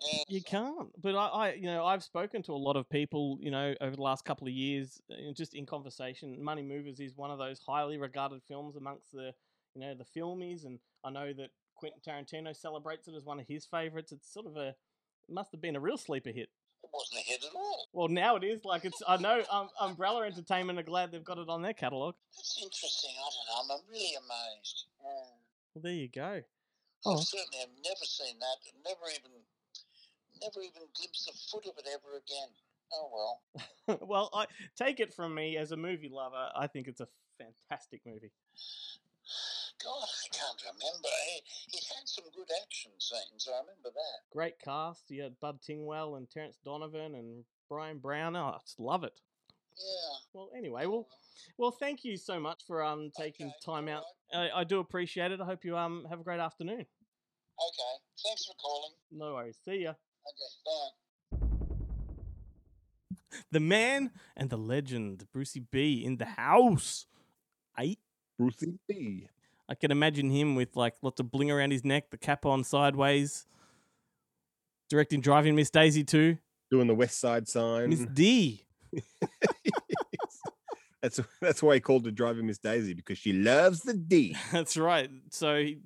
Yes, 0.00 0.24
You 0.28 0.42
can't. 0.42 0.88
But 1.02 1.14
I, 1.14 1.26
I, 1.26 1.52
you 1.54 1.66
know, 1.66 1.84
I've 1.84 2.02
spoken 2.02 2.42
to 2.44 2.52
a 2.52 2.54
lot 2.54 2.76
of 2.76 2.88
people, 2.88 3.38
you 3.40 3.50
know, 3.50 3.74
over 3.80 3.94
the 3.94 4.02
last 4.02 4.24
couple 4.24 4.46
of 4.46 4.52
years, 4.52 5.00
uh, 5.10 5.32
just 5.34 5.54
in 5.54 5.66
conversation. 5.66 6.42
Money 6.42 6.62
Movers 6.62 7.00
is 7.00 7.16
one 7.16 7.30
of 7.30 7.38
those 7.38 7.60
highly 7.66 7.98
regarded 7.98 8.42
films 8.46 8.76
amongst 8.76 9.12
the, 9.12 9.32
you 9.74 9.80
know, 9.80 9.94
the 9.94 10.04
filmies, 10.18 10.64
and 10.64 10.78
I 11.04 11.10
know 11.10 11.32
that 11.34 11.50
Quentin 11.74 12.00
Tarantino 12.06 12.56
celebrates 12.56 13.08
it 13.08 13.14
as 13.14 13.24
one 13.24 13.40
of 13.40 13.46
his 13.46 13.66
favorites. 13.66 14.12
It's 14.12 14.32
sort 14.32 14.46
of 14.46 14.56
a, 14.56 14.74
must 15.28 15.52
have 15.52 15.60
been 15.60 15.76
a 15.76 15.80
real 15.80 15.98
sleeper 15.98 16.30
hit. 16.30 16.48
Wasn't 16.92 17.20
a 17.20 17.24
hit 17.24 17.44
at 17.44 17.54
all. 17.54 17.88
Well, 17.92 18.08
now 18.08 18.36
it 18.36 18.44
is. 18.44 18.64
Like 18.64 18.84
it's, 18.84 19.02
I 19.06 19.16
know 19.16 19.42
um, 19.50 19.68
Umbrella 19.80 20.26
Entertainment 20.26 20.78
are 20.78 20.82
glad 20.84 21.10
they've 21.12 21.24
got 21.24 21.38
it 21.38 21.48
on 21.48 21.62
their 21.62 21.72
catalog. 21.74 22.14
That's 22.36 22.58
interesting. 22.62 23.10
I 23.16 23.28
don't 23.30 23.68
know. 23.68 23.74
I'm 23.74 23.80
really 23.90 24.14
amazed. 24.16 24.84
Mm. 25.00 25.28
Well, 25.74 25.82
there 25.82 25.92
you 25.92 26.08
go. 26.08 26.42
I 26.42 26.42
Oh. 27.06 27.16
certainly 27.20 27.58
have 27.60 27.68
never 27.84 28.04
seen 28.04 28.38
that. 28.40 28.56
Never 28.84 29.10
even, 29.12 29.30
never 30.42 30.60
even 30.62 30.82
glimpsed 30.96 31.28
a 31.28 31.32
foot 31.50 31.66
of 31.66 31.78
it 31.78 31.86
ever 31.92 32.16
again. 32.16 32.48
Oh 32.92 33.10
well. 33.86 33.98
well, 34.08 34.30
I 34.34 34.46
take 34.76 34.98
it 34.98 35.12
from 35.14 35.34
me 35.34 35.56
as 35.56 35.72
a 35.72 35.76
movie 35.76 36.08
lover. 36.08 36.48
I 36.56 36.66
think 36.66 36.88
it's 36.88 37.00
a 37.00 37.08
fantastic 37.38 38.00
movie. 38.06 38.32
God, 39.84 40.02
I 40.02 40.28
can't 40.36 40.60
remember. 40.62 41.08
It, 41.36 41.42
it 41.74 41.84
had 41.94 42.06
some 42.06 42.24
good 42.34 42.48
action 42.62 42.92
scenes. 42.98 43.48
I 43.48 43.60
remember 43.60 43.90
that. 43.94 44.18
Great 44.32 44.58
cast. 44.58 45.10
You 45.10 45.22
had 45.22 45.38
Bud 45.40 45.60
Tingwell 45.62 46.16
and 46.16 46.28
Terence 46.30 46.58
Donovan 46.64 47.14
and 47.14 47.44
Brian 47.68 47.98
Brown. 47.98 48.34
Oh, 48.36 48.54
I 48.54 48.58
just 48.64 48.80
love 48.80 49.04
it. 49.04 49.12
Yeah. 49.76 50.18
Well, 50.32 50.50
anyway, 50.56 50.86
well, 50.86 51.06
well, 51.56 51.70
thank 51.70 52.04
you 52.04 52.16
so 52.16 52.40
much 52.40 52.62
for 52.66 52.82
um 52.82 53.10
taking 53.16 53.46
Okay, 53.46 53.54
time 53.64 53.88
out. 53.88 54.02
alright. 54.34 54.50
I, 54.54 54.60
I 54.60 54.64
do 54.64 54.80
appreciate 54.80 55.30
it. 55.30 55.40
I 55.40 55.44
hope 55.44 55.64
you 55.64 55.76
um 55.76 56.06
have 56.10 56.20
a 56.20 56.24
great 56.24 56.40
afternoon. 56.40 56.80
Okay. 56.80 57.94
Thanks 58.24 58.46
for 58.46 58.54
calling. 58.60 58.92
No 59.12 59.34
worries. 59.34 59.58
See 59.64 59.82
ya. 59.84 59.92
Okay. 60.26 60.50
Bye. 60.66 60.90
The 63.52 63.60
man 63.60 64.10
and 64.36 64.50
the 64.50 64.56
legend, 64.56 65.26
Brucey 65.32 65.60
B, 65.60 66.02
in 66.04 66.16
the 66.16 66.24
house. 66.24 67.06
Eight. 67.78 68.00
Brucey 68.38 68.78
B. 68.88 69.28
I 69.68 69.74
can 69.74 69.90
imagine 69.90 70.30
him 70.30 70.54
with 70.54 70.76
like 70.76 70.94
lots 71.02 71.20
of 71.20 71.30
bling 71.30 71.50
around 71.50 71.72
his 71.72 71.84
neck, 71.84 72.10
the 72.10 72.16
cap 72.16 72.46
on 72.46 72.64
sideways, 72.64 73.46
directing 74.88 75.20
Driving 75.20 75.54
Miss 75.54 75.70
Daisy 75.70 76.04
too. 76.04 76.38
Doing 76.70 76.86
the 76.86 76.94
West 76.94 77.18
Side 77.18 77.48
sign. 77.48 77.90
Miss 77.90 78.06
D. 78.06 78.64
that's 81.02 81.20
that's 81.40 81.62
why 81.62 81.74
he 81.74 81.80
called 81.80 82.04
her 82.04 82.10
Driving 82.10 82.46
Miss 82.46 82.58
Daisy 82.58 82.94
because 82.94 83.18
she 83.18 83.32
loves 83.32 83.80
the 83.80 83.94
D. 83.94 84.36
That's 84.52 84.76
right. 84.76 85.10
So, 85.30 85.56
he, 85.62 85.78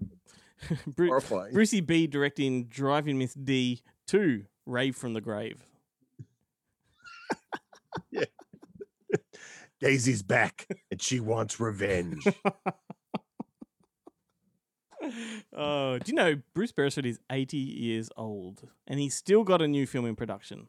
Bru- 0.86 1.20
Brucey 1.52 1.80
B 1.80 2.06
directing 2.06 2.64
Driving 2.66 3.18
Miss 3.18 3.34
D 3.34 3.82
2, 4.06 4.44
Rave 4.66 4.96
from 4.96 5.14
the 5.14 5.20
Grave. 5.20 5.64
Daisy's 9.82 10.22
back 10.22 10.66
and 10.90 11.02
she 11.02 11.20
wants 11.20 11.60
revenge. 11.60 12.26
Oh, 15.52 15.98
do 15.98 16.12
you 16.12 16.14
know 16.14 16.36
Bruce 16.54 16.70
Beresford 16.70 17.04
is 17.04 17.18
80 17.28 17.56
years 17.56 18.08
old 18.16 18.68
and 18.86 19.00
he's 19.00 19.16
still 19.16 19.42
got 19.42 19.60
a 19.60 19.66
new 19.66 19.84
film 19.84 20.06
in 20.06 20.14
production? 20.14 20.68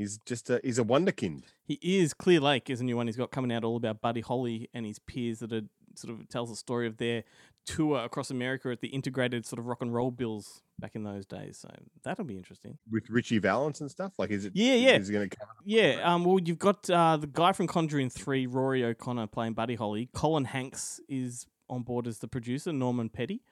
he's 0.00 0.18
just 0.24 0.50
a 0.50 0.60
he's 0.64 0.78
a 0.78 0.84
wonderkind. 0.84 1.44
He 1.62 1.78
is 1.82 2.14
Clear 2.14 2.40
Lake 2.40 2.70
is 2.70 2.80
a 2.80 2.84
new 2.84 2.96
one 2.96 3.06
he's 3.06 3.16
got 3.16 3.30
coming 3.30 3.52
out 3.52 3.64
all 3.64 3.76
about 3.76 4.00
Buddy 4.00 4.20
Holly 4.20 4.68
and 4.74 4.86
his 4.86 4.98
peers 4.98 5.40
that 5.40 5.52
are 5.52 5.62
sort 5.94 6.18
of 6.18 6.28
tells 6.28 6.50
the 6.50 6.56
story 6.56 6.86
of 6.86 6.96
their 6.96 7.24
tour 7.70 8.04
across 8.04 8.30
America 8.30 8.70
at 8.70 8.80
the 8.80 8.88
integrated 8.88 9.46
sort 9.46 9.58
of 9.58 9.66
rock 9.66 9.82
and 9.82 9.94
roll 9.94 10.10
bills 10.10 10.62
back 10.78 10.94
in 10.94 11.04
those 11.04 11.26
days. 11.26 11.58
So 11.58 11.68
that'll 12.02 12.24
be 12.24 12.36
interesting. 12.36 12.78
with 12.90 13.08
Ritchie 13.08 13.38
Valens 13.38 13.80
and 13.80 13.90
stuff. 13.90 14.12
Like, 14.18 14.30
is 14.30 14.44
it? 14.44 14.52
Yeah, 14.54 14.74
yeah. 14.74 14.96
Is 14.96 15.08
he 15.08 15.14
going 15.14 15.28
to 15.28 15.36
come? 15.36 15.48
Yeah, 15.64 16.00
um, 16.02 16.24
well, 16.24 16.38
you've 16.38 16.58
got 16.58 16.88
uh, 16.90 17.16
the 17.16 17.26
guy 17.26 17.52
from 17.52 17.66
Conjuring 17.66 18.10
3, 18.10 18.46
Rory 18.46 18.84
O'Connor, 18.84 19.28
playing 19.28 19.54
Buddy 19.54 19.74
Holly. 19.74 20.08
Colin 20.14 20.44
Hanks 20.44 21.00
is 21.08 21.46
on 21.68 21.82
board 21.82 22.06
as 22.06 22.18
the 22.18 22.28
producer, 22.28 22.72
Norman 22.72 23.08
Petty. 23.08 23.42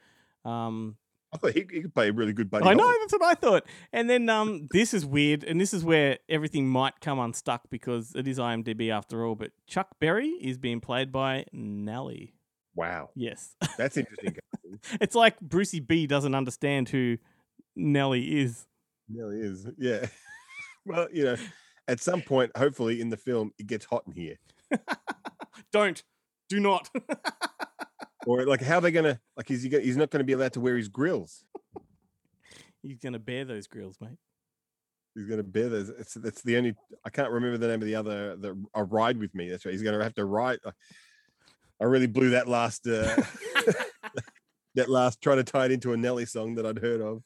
Um, 0.45 0.97
I 1.33 1.37
thought 1.37 1.53
he, 1.53 1.67
he 1.71 1.83
could 1.83 1.95
play 1.95 2.09
a 2.09 2.13
really 2.13 2.33
good 2.33 2.51
buddy. 2.51 2.65
Holly 2.65 2.75
I 2.75 2.79
know, 2.79 2.95
that's 3.01 3.13
what 3.13 3.23
I 3.23 3.35
thought. 3.35 3.67
And 3.93 4.09
then 4.09 4.29
um, 4.29 4.67
this 4.73 4.95
is 4.95 5.05
weird, 5.05 5.45
and 5.45 5.61
this 5.61 5.75
is 5.75 5.85
where 5.85 6.19
everything 6.29 6.69
might 6.69 7.01
come 7.01 7.19
unstuck 7.19 7.63
because 7.71 8.15
it 8.15 8.27
is 8.27 8.39
IMDb 8.39 8.91
after 8.91 9.25
all. 9.25 9.35
But 9.35 9.51
Chuck 9.67 9.99
Berry 10.01 10.29
is 10.29 10.57
being 10.57 10.81
played 10.81 11.13
by 11.13 11.45
Nelly. 11.53 12.35
Wow, 12.79 13.11
Yes. 13.17 13.57
that's 13.77 13.97
interesting. 13.97 14.37
it's 15.01 15.17
like 15.17 15.41
Brucey 15.41 15.81
B 15.81 16.07
doesn't 16.07 16.33
understand 16.33 16.89
who 16.89 17.19
Nelly 17.75 18.39
is. 18.39 18.67
really 19.13 19.41
is. 19.41 19.67
Yeah. 19.77 20.07
well, 20.87 21.09
you 21.13 21.25
know, 21.25 21.37
at 21.89 21.99
some 22.01 22.23
point, 22.23 22.57
hopefully 22.57 23.01
in 23.01 23.11
the 23.11 23.17
film, 23.17 23.51
it 23.59 23.67
gets 23.67 23.85
hot 23.85 24.05
in 24.07 24.13
here. 24.13 24.37
Don't. 25.73 26.01
Do 26.49 26.61
not. 26.61 26.89
Or 28.29 28.45
like, 28.47 28.63
how 28.63 28.77
are 28.79 28.81
they 28.81 28.93
gonna 28.93 29.19
like? 29.37 29.51
Is 29.51 29.65
he? 29.65 29.69
Gonna, 29.71 29.83
he's 29.83 29.97
not 29.97 30.11
going 30.11 30.21
to 30.21 30.25
be 30.25 30.35
allowed 30.35 30.53
to 30.53 30.61
wear 30.61 30.77
his 30.77 30.89
grills. 30.89 31.43
He's 32.85 32.99
going 32.99 33.15
to 33.15 33.19
bear 33.19 33.45
those 33.45 33.67
grills, 33.67 33.97
mate. 34.01 34.19
He's 35.17 35.27
going 35.27 35.39
to 35.39 35.45
bear 35.45 35.69
those. 35.69 35.89
It's 35.89 36.15
that's 36.15 36.43
the 36.43 36.57
only. 36.57 36.75
I 37.05 37.11
can't 37.11 37.33
remember 37.33 37.59
the 37.59 37.67
name 37.67 37.83
of 37.83 37.87
the 37.87 37.97
other. 37.97 38.37
The 38.37 38.57
a 38.73 38.85
ride 38.85 39.19
with 39.19 39.35
me. 39.35 39.49
That's 39.49 39.65
right. 39.67 39.73
He's 39.73 39.83
going 39.83 39.99
to 39.99 40.05
have 40.05 40.15
to 40.15 40.25
ride. 40.25 40.61
Uh, 40.65 40.71
I 41.81 41.85
really 41.85 42.09
blew 42.09 42.31
that 42.31 42.49
last. 42.49 42.89
Uh, 42.89 43.15
that 44.75 44.89
last 44.89 45.21
trying 45.21 45.37
to 45.37 45.45
tie 45.45 45.67
it 45.67 45.73
into 45.73 45.93
a 45.93 45.97
Nelly 45.97 46.27
song 46.27 46.57
that 46.57 46.67
I'd 46.67 46.79
heard 46.79 47.01
of. 47.01 47.23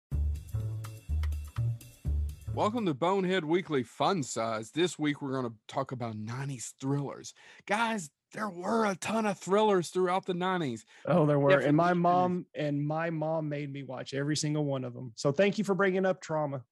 Welcome 2.55 2.85
to 2.85 2.93
Bonehead 2.93 3.47
Weekly 3.47 3.83
Fun 3.83 4.23
Size. 4.23 4.71
This 4.73 4.99
week 4.99 5.23
we're 5.23 5.33
going 5.33 5.47
to 5.47 5.55
talk 5.69 5.93
about 5.93 6.17
90s 6.17 6.73
thrillers. 6.79 7.33
Guys, 7.67 8.11
there 8.35 8.51
were 8.51 8.85
a 8.85 8.95
ton 8.97 9.25
of 9.25 9.39
thrillers 9.39 9.89
throughout 9.89 10.27
the 10.27 10.35
90s. 10.35 10.83
Oh, 11.07 11.25
there 11.25 11.39
were. 11.39 11.59
And 11.59 11.75
my 11.75 11.95
mom 11.95 12.45
and 12.55 12.87
my 12.87 13.09
mom 13.09 13.49
made 13.49 13.73
me 13.73 13.85
watch 13.85 14.13
every 14.13 14.37
single 14.37 14.67
one 14.67 14.85
of 14.85 14.93
them. 14.93 15.13
So 15.17 15.33
thank 15.33 15.57
you 15.57 15.65
for 15.65 15.75
bringing 15.75 16.05
up 16.05 16.21
trauma. 16.21 16.63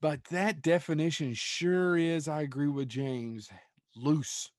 But 0.00 0.24
that 0.30 0.60
definition 0.60 1.34
sure 1.34 1.96
is, 1.96 2.26
I 2.26 2.42
agree 2.42 2.68
with 2.68 2.88
James, 2.88 3.48
loose. 3.94 4.50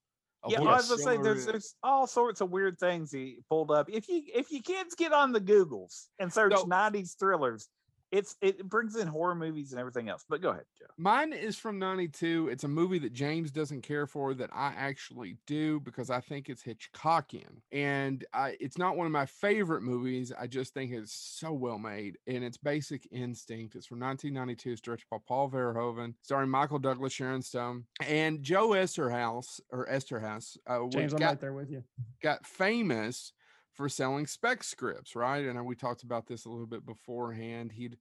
Yeah, 0.48 0.62
I 0.62 0.76
was 0.76 0.88
gonna 0.90 1.02
say 1.02 1.18
there's 1.18 1.46
there's 1.46 1.76
all 1.84 2.08
sorts 2.08 2.40
of 2.40 2.50
weird 2.50 2.80
things 2.80 3.12
he 3.12 3.40
pulled 3.50 3.72
up. 3.72 3.90
If 3.90 4.08
you 4.08 4.24
if 4.34 4.52
you 4.52 4.62
kids 4.62 4.96
get 4.96 5.12
on 5.12 5.34
the 5.34 5.42
Googles 5.42 6.08
and 6.18 6.32
search 6.32 6.52
No. 6.52 6.64
'90s 6.64 7.18
thrillers, 7.18 7.68
it's 8.12 8.36
it 8.42 8.68
brings 8.68 8.96
in 8.96 9.08
horror 9.08 9.36
movies 9.36 9.72
and 9.72 9.80
everything 9.80 10.10
else. 10.10 10.26
But 10.28 10.42
go 10.42 10.50
ahead, 10.50 10.66
Joe. 10.78 10.86
Mine 10.98 11.34
is 11.34 11.58
from 11.58 11.78
92. 11.80 12.50
It's 12.52 12.64
a 12.64 12.68
movie 12.68 13.00
that 13.00 13.14
James 13.14 13.52
doesn't 13.52 13.82
care 13.82 14.08
for 14.08 14.34
that 14.34 14.50
I 14.54 14.74
actually 14.76 15.38
do 15.46 15.80
because 15.80 16.10
I 16.10 16.20
think 16.20 16.50
it's 16.50 16.64
Hitchcockian. 16.64 17.62
And 17.72 18.26
I, 18.34 18.58
it's 18.60 18.78
not 18.78 18.98
one 18.98 19.06
of 19.06 19.12
my 19.12 19.26
favorite 19.26 19.82
movies. 19.82 20.32
I 20.38 20.48
just 20.48 20.74
think 20.74 20.92
it's 20.92 21.14
so 21.14 21.54
well 21.54 21.78
made. 21.80 22.18
And 22.28 22.44
it's 22.44 22.58
Basic 22.58 23.08
Instinct. 23.12 23.76
It's 23.76 23.86
from 23.86 24.00
1992. 24.00 24.72
It's 24.72 24.82
directed 24.82 25.08
by 25.12 25.18
Paul 25.28 25.50
Verhoeven, 25.50 26.16
starring 26.22 26.50
Michael 26.50 26.80
Douglas, 26.80 27.14
Sharon 27.14 27.42
Stone, 27.42 27.86
and 28.08 28.42
Joe 28.42 28.70
Eszterhas, 28.70 29.60
or 29.72 29.88
Esterhaus. 29.88 30.58
Uh, 30.68 30.86
was- 30.86 30.94
James, 30.94 31.14
I'm 31.14 31.20
got, 31.20 31.28
right 31.28 31.42
there 31.42 31.54
with 31.54 31.70
you. 31.70 31.84
got 32.22 32.46
famous 32.46 33.34
for 33.80 33.88
selling 33.88 34.28
spec 34.28 34.62
scripts, 34.62 35.16
right? 35.16 35.46
And 35.46 35.66
we 35.66 35.74
talked 35.74 36.04
about 36.04 36.28
this 36.28 36.44
a 36.44 36.50
little 36.50 36.68
bit 36.68 36.86
beforehand. 36.86 37.72
He'd 37.72 37.98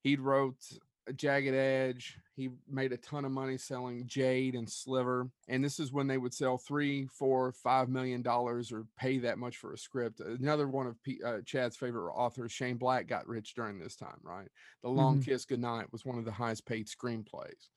he'd 0.00 0.20
wrote 0.20 0.56
a 1.06 1.12
Jagged 1.12 1.54
Edge. 1.54 2.16
He 2.34 2.48
made 2.66 2.94
a 2.94 2.96
ton 2.96 3.26
of 3.26 3.30
money 3.30 3.58
selling 3.58 4.06
Jade 4.06 4.54
and 4.54 4.66
Sliver. 4.66 5.28
And 5.46 5.62
this 5.62 5.80
is 5.80 5.92
when 5.92 6.06
they 6.06 6.16
would 6.16 6.32
sell 6.32 6.56
three, 6.56 7.08
four, 7.08 7.52
five 7.52 7.90
million 7.90 8.22
dollars 8.22 8.72
or 8.72 8.86
pay 8.96 9.18
that 9.18 9.36
much 9.36 9.58
for 9.58 9.74
a 9.74 9.78
script. 9.78 10.20
Another 10.20 10.66
one 10.66 10.86
of 10.86 11.02
P, 11.02 11.20
uh, 11.22 11.42
Chad's 11.44 11.76
favorite 11.76 12.10
authors, 12.10 12.50
Shane 12.50 12.78
Black, 12.78 13.06
got 13.06 13.28
rich 13.28 13.52
during 13.54 13.78
this 13.78 13.96
time, 13.96 14.20
right? 14.22 14.48
The 14.82 14.88
Long 14.88 15.20
Mhm. 15.20 15.26
Kiss 15.26 15.44
Goodnight 15.44 15.92
was 15.92 16.06
one 16.06 16.16
of 16.16 16.24
the 16.24 16.32
highest 16.32 16.64
paid 16.64 16.86
screenplays. 16.86 17.68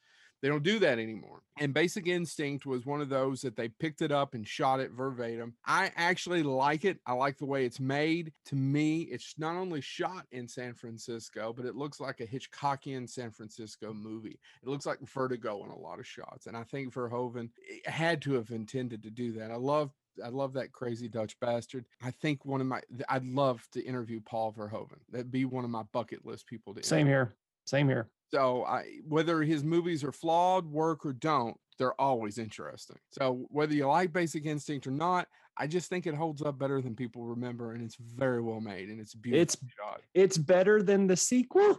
They 0.41 0.47
don't 0.47 0.63
do 0.63 0.79
that 0.79 0.99
anymore. 0.99 1.41
And 1.59 1.73
Basic 1.73 2.07
Instinct 2.07 2.65
was 2.65 2.85
one 2.85 3.01
of 3.01 3.09
those 3.09 3.41
that 3.41 3.55
they 3.55 3.67
picked 3.67 4.01
it 4.01 4.11
up 4.11 4.33
and 4.33 4.47
shot 4.47 4.79
it 4.79 4.91
verbatim. 4.91 5.53
I 5.65 5.91
actually 5.95 6.41
like 6.41 6.85
it. 6.85 6.99
I 7.05 7.13
like 7.13 7.37
the 7.37 7.45
way 7.45 7.65
it's 7.65 7.79
made. 7.79 8.33
To 8.45 8.55
me, 8.55 9.01
it's 9.03 9.35
not 9.37 9.55
only 9.55 9.81
shot 9.81 10.25
in 10.31 10.47
San 10.47 10.73
Francisco, 10.73 11.53
but 11.55 11.65
it 11.65 11.75
looks 11.75 11.99
like 11.99 12.19
a 12.19 12.25
Hitchcockian 12.25 13.07
San 13.07 13.29
Francisco 13.31 13.93
movie. 13.93 14.39
It 14.63 14.69
looks 14.69 14.87
like 14.87 14.99
Vertigo 15.01 15.63
in 15.63 15.69
a 15.69 15.77
lot 15.77 15.99
of 15.99 16.07
shots. 16.07 16.47
And 16.47 16.57
I 16.57 16.63
think 16.63 16.93
Verhoeven 16.93 17.49
eh, 17.69 17.91
had 17.91 18.21
to 18.23 18.33
have 18.33 18.49
intended 18.49 19.03
to 19.03 19.11
do 19.11 19.33
that. 19.33 19.51
I 19.51 19.57
love 19.57 19.91
I 20.23 20.27
love 20.29 20.53
that 20.53 20.71
crazy 20.71 21.07
Dutch 21.07 21.39
bastard. 21.39 21.85
I 22.03 22.11
think 22.11 22.43
one 22.45 22.61
of 22.61 22.67
my 22.67 22.81
I'd 23.07 23.25
love 23.25 23.65
to 23.73 23.81
interview 23.83 24.19
Paul 24.25 24.53
Verhoeven. 24.53 24.99
That'd 25.11 25.31
be 25.31 25.45
one 25.45 25.63
of 25.63 25.69
my 25.69 25.83
bucket 25.93 26.25
list 26.25 26.47
people 26.47 26.73
to 26.73 26.83
Same 26.83 27.07
interview. 27.07 27.13
here. 27.13 27.35
Same 27.71 27.87
here. 27.87 28.09
So 28.33 28.65
I 28.65 28.99
whether 29.07 29.41
his 29.43 29.63
movies 29.63 30.03
are 30.03 30.11
flawed, 30.11 30.65
work 30.65 31.05
or 31.05 31.13
don't, 31.13 31.55
they're 31.79 31.99
always 31.99 32.37
interesting. 32.37 32.97
So 33.11 33.45
whether 33.47 33.73
you 33.73 33.87
like 33.87 34.11
Basic 34.11 34.45
Instinct 34.45 34.87
or 34.87 34.91
not, 34.91 35.25
I 35.55 35.67
just 35.67 35.87
think 35.87 36.05
it 36.05 36.13
holds 36.13 36.41
up 36.41 36.59
better 36.59 36.81
than 36.81 36.97
people 36.97 37.23
remember, 37.23 37.71
and 37.71 37.81
it's 37.81 37.95
very 37.95 38.41
well 38.41 38.59
made 38.59 38.89
and 38.89 38.99
it's 38.99 39.15
beautiful 39.15 39.41
It's 39.41 39.57
shot. 39.79 40.01
it's 40.13 40.37
better 40.37 40.83
than 40.83 41.07
the 41.07 41.15
sequel. 41.15 41.77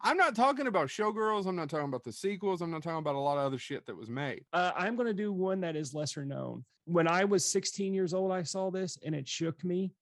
I'm 0.00 0.16
not 0.16 0.34
talking 0.34 0.66
about 0.66 0.88
Showgirls. 0.88 1.46
I'm 1.46 1.56
not 1.56 1.68
talking 1.68 1.88
about 1.88 2.04
the 2.04 2.12
sequels. 2.12 2.62
I'm 2.62 2.70
not 2.70 2.82
talking 2.82 3.00
about 3.00 3.16
a 3.16 3.18
lot 3.18 3.36
of 3.36 3.44
other 3.44 3.58
shit 3.58 3.84
that 3.84 3.94
was 3.94 4.08
made. 4.08 4.46
Uh, 4.54 4.72
I'm 4.74 4.96
going 4.96 5.08
to 5.08 5.12
do 5.12 5.30
one 5.30 5.60
that 5.60 5.76
is 5.76 5.92
lesser 5.92 6.24
known. 6.24 6.64
When 6.86 7.06
I 7.06 7.26
was 7.26 7.44
16 7.44 7.92
years 7.92 8.14
old, 8.14 8.32
I 8.32 8.44
saw 8.44 8.70
this 8.70 8.96
and 9.04 9.14
it 9.14 9.28
shook 9.28 9.62
me. 9.62 9.92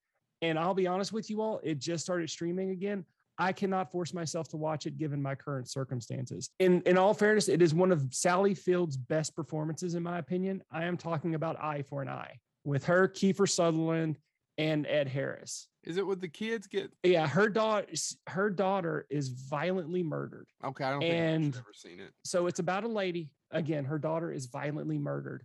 And 0.41 0.57
I'll 0.57 0.75
be 0.75 0.87
honest 0.87 1.13
with 1.13 1.31
you 1.31 1.41
all, 1.43 1.61
it 1.65 1.81
just 1.81 2.05
started 2.05 2.31
streaming 2.31 2.71
again. 2.71 3.05
I 3.43 3.53
cannot 3.53 3.91
force 3.91 4.15
myself 4.15 4.47
to 4.51 4.57
watch 4.57 4.87
it 4.87 4.97
given 4.97 5.21
my 5.21 5.35
current 5.35 5.69
circumstances. 5.69 6.49
In 6.61 6.81
in 6.83 6.97
all 6.97 7.13
fairness, 7.13 7.49
it 7.49 7.61
is 7.61 7.75
one 7.75 7.91
of 7.91 8.07
Sally 8.13 8.55
Field's 8.55 8.97
best 8.97 9.35
performances, 9.35 9.97
in 9.97 10.03
my 10.05 10.19
opinion. 10.19 10.63
I 10.71 10.85
am 10.85 10.97
talking 10.97 11.35
about 11.35 11.61
Eye 11.61 11.83
for 11.83 12.03
an 12.03 12.09
Eye 12.09 12.39
with 12.65 12.85
her, 12.85 13.09
Kiefer 13.09 13.49
Sutherland, 13.49 14.17
and 14.59 14.87
Ed 14.87 15.09
Harris. 15.09 15.67
Is 15.83 15.97
it 15.97 16.07
what 16.07 16.21
the 16.21 16.29
kids 16.29 16.69
get? 16.69 16.93
Yeah, 17.03 17.27
her 17.27 17.49
daughter, 17.49 17.89
her 18.29 18.49
daughter 18.49 19.07
is 19.11 19.31
violently 19.31 20.05
murdered. 20.05 20.47
Okay, 20.65 20.85
I 20.85 20.91
don't 20.93 21.01
think 21.01 21.13
And- 21.15 21.55
I've 21.57 21.61
ever 21.63 21.73
seen 21.75 21.99
it. 21.99 22.13
So 22.25 22.47
it's 22.47 22.61
about 22.61 22.85
a 22.85 22.89
lady. 22.89 23.31
Again, 23.51 23.85
her 23.87 23.99
daughter 23.99 24.31
is 24.31 24.47
violently 24.47 24.99
murdered. 24.99 25.45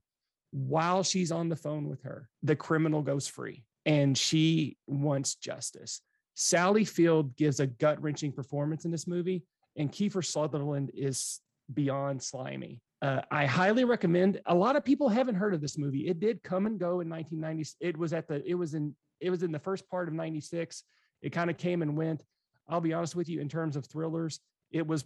While 0.51 1.01
she's 1.01 1.31
on 1.31 1.49
the 1.49 1.55
phone 1.55 1.89
with 1.89 2.03
her, 2.03 2.29
the 2.43 2.55
criminal 2.55 3.01
goes 3.01 3.27
free 3.27 3.65
and 3.87 4.15
she 4.15 4.77
wants 4.85 5.33
justice. 5.33 6.01
Sally 6.39 6.85
Field 6.85 7.35
gives 7.35 7.59
a 7.59 7.65
gut 7.65 7.99
wrenching 7.99 8.31
performance 8.31 8.85
in 8.85 8.91
this 8.91 9.07
movie, 9.07 9.43
and 9.75 9.91
Kiefer 9.91 10.23
Sutherland 10.23 10.91
is 10.93 11.39
beyond 11.73 12.21
slimy. 12.21 12.79
Uh, 13.01 13.21
I 13.31 13.47
highly 13.47 13.85
recommend. 13.85 14.39
A 14.45 14.53
lot 14.53 14.75
of 14.75 14.85
people 14.85 15.09
haven't 15.09 15.33
heard 15.33 15.55
of 15.55 15.61
this 15.61 15.79
movie. 15.79 16.07
It 16.07 16.19
did 16.19 16.43
come 16.43 16.67
and 16.67 16.79
go 16.79 16.99
in 16.99 17.09
1990. 17.09 17.75
It 17.79 17.97
was 17.97 18.13
at 18.13 18.27
the. 18.27 18.47
It 18.47 18.53
was 18.53 18.75
in. 18.75 18.95
It 19.19 19.31
was 19.31 19.41
in 19.41 19.51
the 19.51 19.57
first 19.57 19.89
part 19.89 20.07
of 20.07 20.13
'96. 20.13 20.83
It 21.23 21.31
kind 21.31 21.49
of 21.49 21.57
came 21.57 21.81
and 21.81 21.97
went. 21.97 22.21
I'll 22.69 22.81
be 22.81 22.93
honest 22.93 23.15
with 23.15 23.27
you. 23.27 23.41
In 23.41 23.49
terms 23.49 23.75
of 23.75 23.87
thrillers, 23.87 24.39
it 24.71 24.85
was 24.85 25.05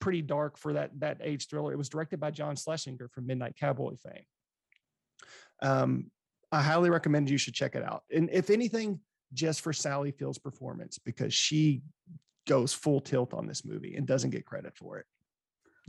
pretty 0.00 0.22
dark 0.22 0.56
for 0.56 0.74
that 0.74 0.92
that 1.00 1.18
age 1.24 1.48
thriller. 1.48 1.72
It 1.72 1.78
was 1.78 1.88
directed 1.88 2.20
by 2.20 2.30
John 2.30 2.54
Schlesinger 2.54 3.08
from 3.08 3.26
Midnight 3.26 3.56
Cowboy 3.58 3.96
fame. 3.96 4.24
Um, 5.60 6.12
I 6.52 6.62
highly 6.62 6.88
recommend 6.88 7.30
you 7.30 7.36
should 7.36 7.54
check 7.54 7.74
it 7.74 7.82
out. 7.82 8.04
And 8.14 8.30
if 8.32 8.48
anything, 8.48 9.00
just 9.32 9.60
for 9.60 9.72
Sally 9.72 10.10
Field's 10.10 10.38
performance, 10.38 10.98
because 10.98 11.34
she 11.34 11.82
goes 12.46 12.72
full 12.72 13.00
tilt 13.00 13.34
on 13.34 13.46
this 13.46 13.64
movie 13.64 13.94
and 13.96 14.06
doesn't 14.06 14.30
get 14.30 14.46
credit 14.46 14.74
for 14.76 14.98
it. 14.98 15.06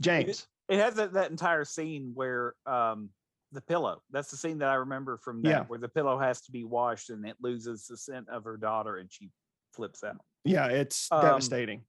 James. 0.00 0.46
It 0.68 0.78
has 0.78 0.94
that, 0.94 1.12
that 1.14 1.30
entire 1.30 1.64
scene 1.64 2.12
where 2.14 2.54
um 2.66 3.10
the 3.52 3.60
pillow. 3.60 4.00
That's 4.12 4.30
the 4.30 4.36
scene 4.36 4.58
that 4.58 4.68
I 4.68 4.74
remember 4.74 5.16
from 5.16 5.42
that, 5.42 5.48
Yeah. 5.48 5.64
where 5.64 5.78
the 5.80 5.88
pillow 5.88 6.16
has 6.18 6.40
to 6.42 6.52
be 6.52 6.62
washed 6.62 7.10
and 7.10 7.26
it 7.26 7.34
loses 7.40 7.86
the 7.88 7.96
scent 7.96 8.28
of 8.28 8.44
her 8.44 8.56
daughter 8.56 8.98
and 8.98 9.10
she 9.10 9.30
flips 9.74 10.04
out. 10.04 10.18
Yeah, 10.44 10.66
it's 10.68 11.08
Um, 11.10 11.22
devastating. 11.22 11.82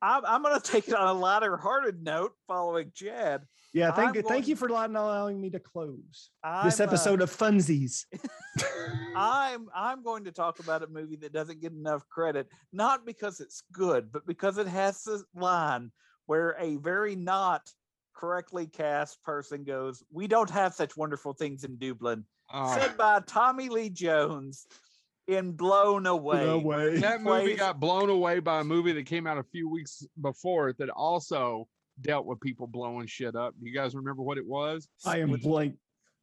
I'm, 0.00 0.24
I'm 0.24 0.42
going 0.42 0.60
to 0.60 0.70
take 0.72 0.88
it 0.88 0.94
on 0.94 1.08
a 1.08 1.12
lighter 1.12 1.56
hearted 1.56 2.02
note 2.02 2.32
following 2.46 2.92
Chad. 2.94 3.42
Yeah, 3.74 3.92
thank 3.92 4.16
you. 4.16 4.22
Thank 4.22 4.48
you 4.48 4.56
for 4.56 4.66
allowing 4.68 5.40
me 5.40 5.50
to 5.50 5.60
close 5.60 6.30
I'm, 6.42 6.64
this 6.64 6.80
uh, 6.80 6.84
episode 6.84 7.20
of 7.20 7.30
Funsies. 7.30 8.06
I'm 9.16 9.68
I'm 9.74 10.02
going 10.02 10.24
to 10.24 10.32
talk 10.32 10.58
about 10.58 10.82
a 10.82 10.86
movie 10.86 11.16
that 11.16 11.32
doesn't 11.32 11.60
get 11.60 11.72
enough 11.72 12.08
credit, 12.08 12.48
not 12.72 13.04
because 13.04 13.40
it's 13.40 13.62
good, 13.72 14.10
but 14.10 14.26
because 14.26 14.56
it 14.56 14.66
has 14.66 15.02
this 15.04 15.22
line 15.34 15.92
where 16.26 16.56
a 16.58 16.76
very 16.76 17.14
not 17.14 17.62
correctly 18.16 18.66
cast 18.66 19.22
person 19.22 19.64
goes, 19.64 20.02
"We 20.10 20.26
don't 20.28 20.50
have 20.50 20.72
such 20.72 20.96
wonderful 20.96 21.34
things 21.34 21.64
in 21.64 21.76
Dublin," 21.76 22.24
Oh, 22.52 22.74
said 22.74 22.96
by 22.96 23.20
Tommy 23.26 23.68
Lee 23.68 23.90
Jones 23.90 24.66
in 25.28 25.52
Blown 25.52 26.06
Away. 26.06 26.58
where 26.58 26.90
he 26.90 26.98
that 27.00 27.22
movie 27.22 27.54
got 27.54 27.78
blown 27.78 28.08
away 28.10 28.40
by 28.40 28.60
a 28.60 28.64
movie 28.64 28.92
that 28.92 29.04
came 29.06 29.26
out 29.26 29.38
a 29.38 29.42
few 29.44 29.68
weeks 29.68 30.04
before 30.20 30.70
it 30.70 30.78
that 30.78 30.88
also 30.90 31.68
dealt 32.00 32.26
with 32.26 32.40
people 32.40 32.66
blowing 32.66 33.06
shit 33.06 33.36
up. 33.36 33.54
You 33.60 33.72
guys 33.74 33.94
remember 33.94 34.22
what 34.22 34.38
it 34.38 34.46
was? 34.46 34.88
I 35.04 35.18
am 35.18 35.30
With- 35.30 35.42
blank. 35.42 35.76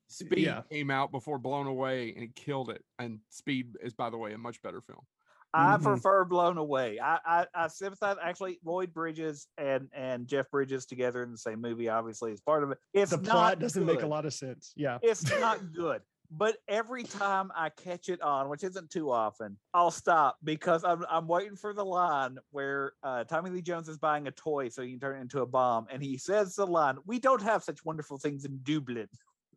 Speed 0.08 0.40
yeah. 0.46 0.62
came 0.72 0.92
out 0.92 1.12
before 1.12 1.40
Blown 1.40 1.66
Away 1.66 2.14
and 2.14 2.24
it 2.24 2.36
killed 2.36 2.70
it. 2.70 2.84
And 3.00 3.20
Speed 3.32 3.76
is, 3.82 3.94
by 3.96 4.12
the 4.12 4.18
way, 4.18 4.34
a 4.34 4.38
much 4.38 4.62
better 4.62 4.80
film. 4.82 5.00
I 5.52 5.78
Mhm. 5.78 5.84
prefer 5.84 6.26
Blown 6.26 6.58
Away. 6.60 7.00
I, 7.00 7.18
I 7.26 7.48
I 7.56 7.68
sympathize. 7.70 8.18
Actually, 8.22 8.60
Lloyd 8.64 8.94
Bridges 8.94 9.48
and 9.58 9.90
and 9.94 10.28
Jeff 10.28 10.50
Bridges 10.52 10.86
together 10.86 11.24
in 11.24 11.32
the 11.32 11.38
same 11.40 11.60
movie, 11.62 11.90
obviously, 11.90 12.32
is 12.34 12.42
part 12.42 12.64
of 12.64 12.72
it. 12.72 12.78
It's 12.94 13.12
the 13.12 13.18
not 13.18 13.26
plot 13.32 13.60
doesn't 13.60 13.84
make 13.86 14.04
a 14.04 14.08
lot 14.08 14.26
of 14.26 14.34
sense. 14.34 14.74
Yeah. 14.76 15.00
It's 15.02 15.24
not 15.40 15.74
good. 15.74 16.02
But 16.38 16.58
every 16.68 17.04
time 17.04 17.50
I 17.56 17.70
catch 17.70 18.10
it 18.10 18.22
on, 18.22 18.50
which 18.50 18.64
isn't 18.64 18.90
too 18.90 19.10
often, 19.10 19.58
I'll 19.74 19.92
stop 19.92 20.38
because 20.44 20.84
I'm 20.84 21.06
I'm 21.10 21.28
waiting 21.28 21.56
for 21.56 21.74
the 21.74 21.86
line 21.86 22.38
where 22.52 22.94
uh, 23.04 23.24
Tommy 23.24 23.52
Lee 23.52 23.62
Jones 23.62 23.88
is 23.88 23.98
buying 23.98 24.28
a 24.28 24.32
toy 24.32 24.68
so 24.68 24.82
he 24.82 24.92
can 24.92 25.00
turn 25.00 25.18
it 25.18 25.22
into 25.22 25.42
a 25.42 25.46
bomb, 25.46 25.88
and 25.90 26.04
he 26.04 26.18
says 26.18 26.56
the 26.56 26.68
line, 26.68 26.98
"We 27.06 27.20
don't 27.20 27.42
have 27.42 27.64
such 27.64 27.86
wonderful 27.86 28.18
things 28.18 28.44
in 28.44 28.60
Dublin," 28.64 29.08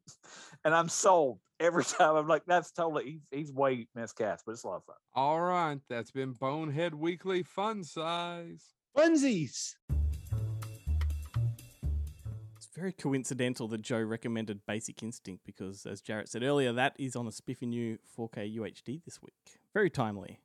and 0.65 0.73
I'm 0.73 0.89
sold 0.89 1.41
every 1.59 1.85
time. 1.99 2.15
I'm 2.15 2.29
like, 2.29 2.43
"That's 2.47 2.71
totally 2.71 3.05
he's, 3.05 3.21
he's 3.33 3.53
way 3.53 3.89
miscast, 3.97 4.45
but 4.47 4.53
it's 4.53 4.63
a 4.63 4.69
lot 4.69 4.77
of 4.77 4.85
fun." 4.85 4.97
All 5.15 5.41
right. 5.41 5.81
That's 5.89 6.13
been 6.13 6.33
Bonehead 6.33 6.95
Weekly 6.95 7.43
Fun 7.43 7.83
Size. 7.83 8.63
Funsies. 8.97 9.75
It's 12.79 12.81
very 12.81 12.93
coincidental 12.93 13.67
that 13.69 13.83
Joe 13.83 14.01
recommended 14.01 14.61
Basic 14.65 15.03
Instinct 15.03 15.43
because, 15.45 15.85
as 15.85 16.01
Jarrett 16.01 16.29
said 16.29 16.45
earlier, 16.45 16.73
that 16.73 16.95
is 16.97 17.17
on 17.17 17.27
a 17.27 17.33
spiffy 17.33 17.67
new 17.67 17.99
4K 18.17 18.57
UHD 18.57 19.03
this 19.05 19.21
week. 19.21 19.35
Very 19.75 19.91
timely. 19.91 20.39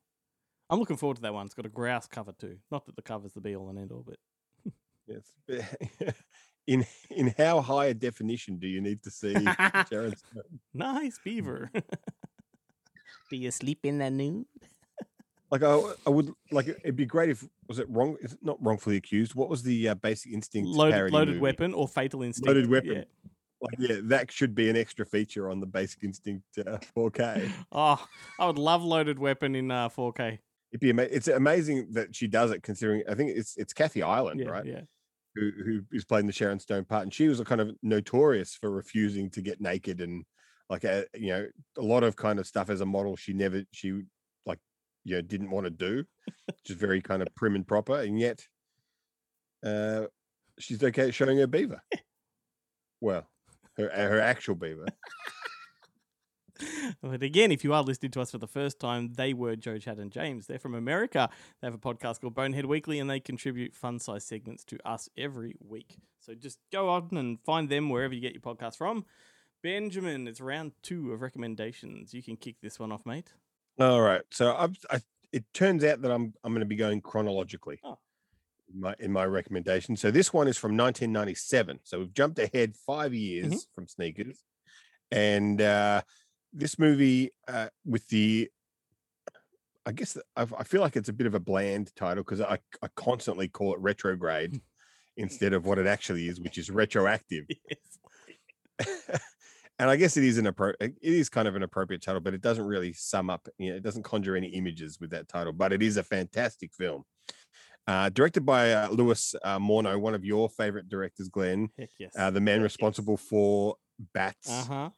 I'm 0.67 0.79
looking 0.79 0.97
forward 0.97 1.17
to 1.17 1.21
that 1.21 1.33
one. 1.35 1.45
It's 1.45 1.53
got 1.53 1.67
a 1.67 1.69
grouse 1.69 2.07
cover 2.07 2.31
too. 2.31 2.57
Not 2.71 2.87
that 2.87 2.95
the 2.95 3.03
cover's 3.03 3.33
the 3.33 3.39
be 3.39 3.55
all 3.55 3.69
and 3.69 3.77
end 3.77 3.91
all, 3.91 4.03
but 4.03 4.17
Yes. 5.07 5.31
in 6.65 6.87
in 7.11 7.35
how 7.37 7.61
high 7.61 7.85
a 7.85 7.93
definition 7.93 8.57
do 8.57 8.67
you 8.67 8.81
need 8.81 9.03
to 9.03 9.11
see 9.11 9.35
Sharon 9.91 10.15
Stone? 10.15 10.59
nice 10.73 11.19
beaver. 11.23 11.69
Do 13.29 13.35
you 13.37 13.51
sleep 13.51 13.81
in 13.83 13.99
the 13.99 14.09
nude? 14.09 14.47
Like 15.53 15.61
I, 15.61 15.79
I 16.07 16.09
would 16.09 16.33
like 16.51 16.67
it- 16.67 16.79
it'd 16.83 16.95
be 16.95 17.05
great 17.05 17.29
if 17.29 17.47
was 17.67 17.77
it 17.77 17.87
wrong? 17.87 18.17
Is 18.21 18.33
it 18.33 18.39
not 18.41 18.57
wrongfully 18.59 18.95
accused? 18.97 19.35
What 19.35 19.49
was 19.49 19.61
the 19.61 19.89
uh, 19.89 19.93
Basic 19.93 20.31
Instinct 20.33 20.67
Loaded, 20.67 21.11
movie? 21.13 21.37
weapon 21.37 21.75
or 21.75 21.87
fatal 21.87 22.23
instinct? 22.23 22.47
Loaded 22.47 22.67
weapon. 22.67 22.91
Yeah. 22.95 23.03
Like 23.61 23.75
yeah, 23.77 23.95
that 24.05 24.31
should 24.31 24.55
be 24.55 24.67
an 24.71 24.75
extra 24.75 25.05
feature 25.05 25.51
on 25.51 25.59
the 25.59 25.67
Basic 25.67 26.03
Instinct 26.03 26.43
uh, 26.57 26.79
4K. 26.97 27.51
Oh, 27.71 28.03
I 28.39 28.47
would 28.47 28.57
love 28.57 28.83
loaded 28.83 29.19
weapon 29.19 29.53
in 29.53 29.69
uh, 29.69 29.89
4K. 29.89 30.39
It'd 30.71 30.81
be 30.81 30.89
ama- 30.89 31.03
It's 31.03 31.27
amazing 31.27 31.89
that 31.91 32.15
she 32.15 32.25
does 32.27 32.49
it, 32.49 32.63
considering 32.63 33.03
I 33.07 33.13
think 33.13 33.29
it's 33.37 33.55
it's 33.55 33.73
Kathy 33.73 34.01
Ireland, 34.01 34.39
Yeah, 34.39 34.49
right? 34.49 34.65
yeah. 34.65 34.81
Who 35.35 35.51
who 35.63 35.81
is 35.91 36.03
playing 36.03 36.25
the 36.25 36.33
Sharon 36.33 36.59
Stone 36.59 36.85
part, 36.85 37.03
and 37.03 37.13
she 37.13 37.27
was 37.27 37.39
a 37.39 37.45
kind 37.45 37.61
of 37.61 37.75
notorious 37.83 38.55
for 38.55 38.71
refusing 38.71 39.29
to 39.29 39.41
get 39.43 39.61
naked 39.61 40.01
and 40.01 40.25
like 40.67 40.83
a 40.83 41.05
you 41.13 41.27
know 41.29 41.47
a 41.77 41.81
lot 41.83 42.03
of 42.03 42.15
kind 42.15 42.39
of 42.39 42.47
stuff 42.47 42.71
as 42.71 42.81
a 42.81 42.85
model. 42.87 43.15
She 43.15 43.33
never 43.33 43.61
she 43.71 44.01
you 45.03 45.15
know 45.15 45.21
didn't 45.21 45.51
want 45.51 45.65
to 45.65 45.69
do, 45.69 46.03
just 46.65 46.79
very 46.79 47.01
kind 47.01 47.21
of 47.21 47.27
prim 47.35 47.55
and 47.55 47.67
proper, 47.67 47.99
and 47.99 48.19
yet 48.19 48.47
uh 49.65 50.03
she's 50.59 50.83
okay 50.83 51.11
showing 51.11 51.37
her 51.37 51.47
beaver. 51.47 51.81
Well, 53.01 53.27
her 53.77 53.89
her 53.89 54.19
actual 54.19 54.55
beaver. 54.55 54.87
But 57.01 57.23
again, 57.23 57.51
if 57.51 57.63
you 57.63 57.73
are 57.73 57.83
listening 57.83 58.11
to 58.11 58.21
us 58.21 58.31
for 58.31 58.37
the 58.37 58.47
first 58.47 58.79
time, 58.79 59.13
they 59.13 59.33
were 59.33 59.55
Joe, 59.55 59.77
Chad, 59.77 59.97
and 59.97 60.11
James. 60.11 60.47
They're 60.47 60.59
from 60.59 60.75
America. 60.75 61.29
They 61.61 61.67
have 61.67 61.73
a 61.73 61.77
podcast 61.77 62.21
called 62.21 62.35
Bonehead 62.35 62.65
Weekly, 62.65 62.99
and 62.99 63.09
they 63.09 63.19
contribute 63.19 63.75
fun 63.75 63.99
size 63.99 64.23
segments 64.23 64.63
to 64.65 64.77
us 64.87 65.09
every 65.17 65.55
week. 65.59 65.97
So 66.19 66.33
just 66.35 66.59
go 66.71 66.89
on 66.89 67.09
and 67.11 67.39
find 67.41 67.69
them 67.69 67.89
wherever 67.89 68.13
you 68.13 68.21
get 68.21 68.33
your 68.33 68.41
podcast 68.41 68.77
from. 68.77 69.05
Benjamin, 69.61 70.27
it's 70.27 70.41
round 70.41 70.73
two 70.81 71.11
of 71.11 71.21
recommendations. 71.21 72.13
You 72.13 72.23
can 72.23 72.37
kick 72.37 72.57
this 72.61 72.79
one 72.79 72.91
off, 72.91 73.05
mate. 73.05 73.33
All 73.79 74.01
right. 74.01 74.21
So 74.31 74.55
I've, 74.55 74.77
I, 74.89 75.01
it 75.31 75.45
turns 75.53 75.83
out 75.83 76.01
that 76.01 76.11
I'm 76.11 76.33
I'm 76.43 76.51
going 76.53 76.59
to 76.61 76.65
be 76.65 76.75
going 76.75 77.01
chronologically 77.01 77.79
Oh. 77.83 77.97
in 78.73 78.79
my 78.81 78.95
in 78.99 79.11
my 79.11 79.25
recommendation. 79.25 79.95
So 79.95 80.11
this 80.11 80.31
one 80.31 80.47
is 80.47 80.57
from 80.57 80.77
1997. 80.77 81.79
So 81.83 81.99
we've 81.99 82.13
jumped 82.13 82.39
ahead 82.39 82.75
five 82.85 83.13
years 83.13 83.67
from 83.73 83.87
Sneakers, 83.87 84.43
and 85.11 85.59
uh, 85.61 86.01
this 86.53 86.77
movie 86.77 87.31
uh, 87.47 87.69
with 87.85 88.07
the. 88.07 88.49
I 89.85 89.91
guess 89.91 90.17
I, 90.37 90.43
I 90.57 90.63
feel 90.63 90.79
like 90.79 90.95
it's 90.95 91.09
a 91.09 91.13
bit 91.13 91.27
of 91.27 91.35
a 91.35 91.41
bland 91.41 91.93
title 91.97 92.23
because 92.23 92.39
I, 92.39 92.57
I 92.81 92.87
constantly 92.95 93.49
call 93.49 93.73
it 93.73 93.79
retrograde 93.81 94.61
instead 95.17 95.51
of 95.51 95.65
what 95.65 95.77
it 95.77 95.87
actually 95.87 96.29
is, 96.29 96.39
which 96.39 96.57
is 96.57 96.69
retroactive. 96.69 97.45
and 99.83 99.91
I 99.91 99.97
guess 99.97 100.15
it 100.15 100.23
is 100.23 100.37
an 100.37 100.45
appro- 100.45 100.75
it 100.79 100.95
is 101.01 101.27
kind 101.27 101.45
of 101.45 101.57
an 101.57 101.63
appropriate 101.63 102.01
title, 102.01 102.21
but 102.21 102.33
it 102.33 102.39
doesn't 102.39 102.65
really 102.65 102.93
sum 102.93 103.29
up. 103.29 103.49
You 103.57 103.71
know, 103.71 103.75
it 103.75 103.83
doesn't 103.83 104.03
conjure 104.03 104.37
any 104.37 104.47
images 104.47 104.97
with 105.01 105.09
that 105.09 105.27
title. 105.27 105.51
But 105.51 105.73
it 105.73 105.83
is 105.83 105.97
a 105.97 106.03
fantastic 106.03 106.71
film, 106.73 107.03
uh, 107.85 108.07
directed 108.07 108.45
by 108.45 108.71
uh, 108.71 108.87
Louis 108.91 109.35
uh, 109.43 109.59
Morneau, 109.59 109.99
one 109.99 110.15
of 110.15 110.23
your 110.23 110.47
favorite 110.49 110.87
directors, 110.87 111.27
Glenn. 111.27 111.67
Heck 111.77 111.89
yes. 111.99 112.13
Uh, 112.17 112.31
the 112.31 112.39
man 112.39 112.61
responsible 112.61 113.17
for 113.17 113.75
Bats, 114.13 114.49
Uh 114.49 114.63
huh. 114.63 114.89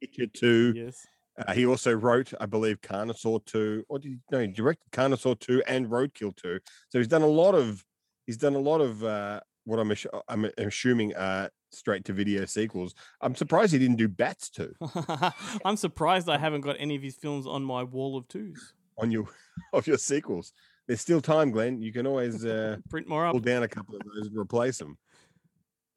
Hitcher 0.00 0.26
Two. 0.26 0.72
Yes. 0.74 1.06
Uh, 1.38 1.52
he 1.52 1.66
also 1.66 1.92
wrote, 1.92 2.32
I 2.40 2.46
believe, 2.46 2.80
Carnosaur 2.80 3.44
Two, 3.44 3.84
or 3.90 3.98
did 3.98 4.08
he, 4.12 4.18
no, 4.32 4.38
he 4.40 4.46
directed 4.46 4.90
Carnosaur 4.90 5.38
Two 5.38 5.62
and 5.66 5.86
Roadkill 5.88 6.34
Two. 6.34 6.60
So 6.88 6.98
he's 6.98 7.08
done 7.08 7.22
a 7.22 7.26
lot 7.26 7.54
of 7.54 7.84
he's 8.26 8.38
done 8.38 8.54
a 8.54 8.58
lot 8.58 8.80
of 8.80 9.04
uh, 9.04 9.40
what 9.64 9.78
I'm 9.78 9.92
I'm 10.28 10.50
assuming 10.56 11.14
uh, 11.14 11.50
straight 11.70 12.04
to 12.06 12.12
video 12.12 12.44
sequels. 12.44 12.94
I'm 13.20 13.34
surprised 13.34 13.72
he 13.72 13.78
didn't 13.78 13.96
do 13.96 14.08
Bats 14.08 14.48
Two. 14.50 14.74
I'm 15.64 15.76
surprised 15.76 16.28
I 16.28 16.38
haven't 16.38 16.62
got 16.62 16.76
any 16.78 16.96
of 16.96 17.02
his 17.02 17.16
films 17.16 17.46
on 17.46 17.62
my 17.64 17.82
wall 17.82 18.16
of 18.16 18.26
twos. 18.28 18.74
on 18.98 19.10
your 19.10 19.26
of 19.72 19.86
your 19.86 19.98
sequels. 19.98 20.52
There's 20.86 21.00
still 21.00 21.20
time, 21.20 21.50
Glenn. 21.50 21.80
You 21.80 21.92
can 21.92 22.06
always 22.06 22.44
uh, 22.46 22.76
Print 22.88 23.08
more 23.08 23.26
up. 23.26 23.32
pull 23.32 23.40
down 23.40 23.62
a 23.62 23.68
couple 23.68 23.94
of 23.96 24.02
those 24.14 24.26
and 24.28 24.36
replace 24.38 24.78
them. 24.78 24.98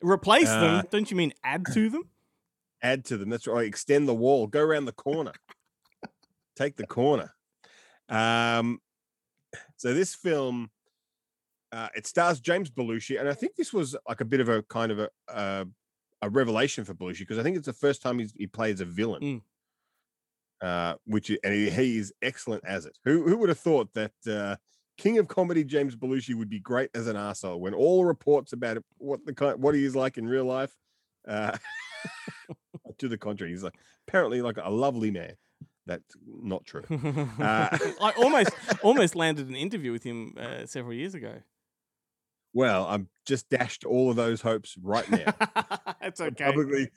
Replace 0.02 0.50
Uh, 0.50 0.60
them? 0.60 0.86
Don't 0.92 1.10
you 1.10 1.18
mean 1.18 1.34
add 1.44 1.66
to 1.74 1.90
them? 1.90 2.10
Add 2.82 3.06
to 3.06 3.18
them. 3.18 3.30
That's 3.30 3.48
right. 3.48 3.66
Extend 3.66 4.08
the 4.08 4.14
wall. 4.14 4.48
Go 4.48 4.60
around 4.62 4.86
the 4.86 4.92
corner. 4.92 5.32
Take 6.56 6.76
the 6.76 6.86
corner. 6.86 7.34
Um, 8.10 8.80
so 9.78 9.94
this 9.94 10.14
film, 10.14 10.70
uh, 11.74 11.90
it 11.96 12.06
stars 12.06 12.40
James 12.40 12.70
Belushi, 12.70 13.20
and 13.20 13.28
I 13.28 13.34
think 13.34 13.56
this 13.56 13.74
was 13.74 13.96
like 14.08 14.22
a 14.22 14.26
bit 14.26 14.40
of 14.40 14.48
a 14.48 14.62
kind 14.64 14.92
of 14.92 15.00
a 15.00 15.10
uh, 15.28 15.66
a 16.22 16.30
revelation 16.30 16.86
for 16.86 16.94
Belushi 16.94 17.20
because 17.20 17.40
I 17.40 17.44
think 17.44 17.58
it's 17.58 17.66
the 17.66 17.74
first 17.74 18.02
time 18.02 18.20
he's, 18.20 18.32
he 18.38 18.48
plays 18.48 18.80
a 18.80 18.86
villain. 18.86 19.22
Mm. 19.22 19.42
Uh, 20.62 20.96
which 21.06 21.30
and 21.30 21.54
he, 21.54 21.70
he 21.70 21.98
is 21.98 22.14
excellent 22.22 22.64
as 22.66 22.86
it. 22.86 22.98
Who 23.04 23.28
who 23.28 23.38
would 23.38 23.50
have 23.50 23.60
thought 23.60 23.90
that 23.96 24.14
uh, 24.30 24.56
King 24.98 25.18
of 25.18 25.28
Comedy 25.28 25.64
James 25.64 25.96
Belushi 25.96 26.36
would 26.36 26.50
be 26.50 26.60
great 26.60 26.92
as 26.94 27.08
an 27.08 27.18
asshole 27.18 27.60
when 27.60 27.74
all 27.74 28.06
reports 28.06 28.54
about 28.54 28.78
it, 28.78 28.84
what 28.98 29.26
the 29.26 29.34
kind 29.34 29.62
what 29.62 29.76
he 29.76 29.84
is 29.84 29.96
like 29.96 30.18
in 30.18 30.28
real 30.28 30.46
life, 30.46 30.74
uh, 31.28 31.58
to 33.00 33.08
the 33.08 33.18
contrary, 33.18 33.52
he's 33.52 33.64
like 33.64 33.76
apparently 34.08 34.42
like 34.42 34.58
a 34.64 34.70
lovely 34.70 35.10
man. 35.10 35.34
That's 35.86 36.16
not 36.26 36.66
true. 36.66 36.84
Uh, 37.40 37.78
I 38.02 38.14
almost 38.18 38.52
almost 38.84 39.16
landed 39.16 39.50
an 39.50 39.56
interview 39.56 39.92
with 39.92 40.04
him 40.04 40.36
uh, 40.40 40.66
several 40.66 40.94
years 40.94 41.14
ago. 41.14 41.42
Well, 42.54 42.86
I'm 42.86 43.10
just 43.26 43.50
dashed 43.50 43.84
all 43.86 44.10
of 44.10 44.16
those 44.16 44.42
hopes 44.42 44.76
right 44.82 45.10
now. 45.10 45.34
That's 46.02 46.22
okay. 46.22 46.46
Publicly, 46.46 46.90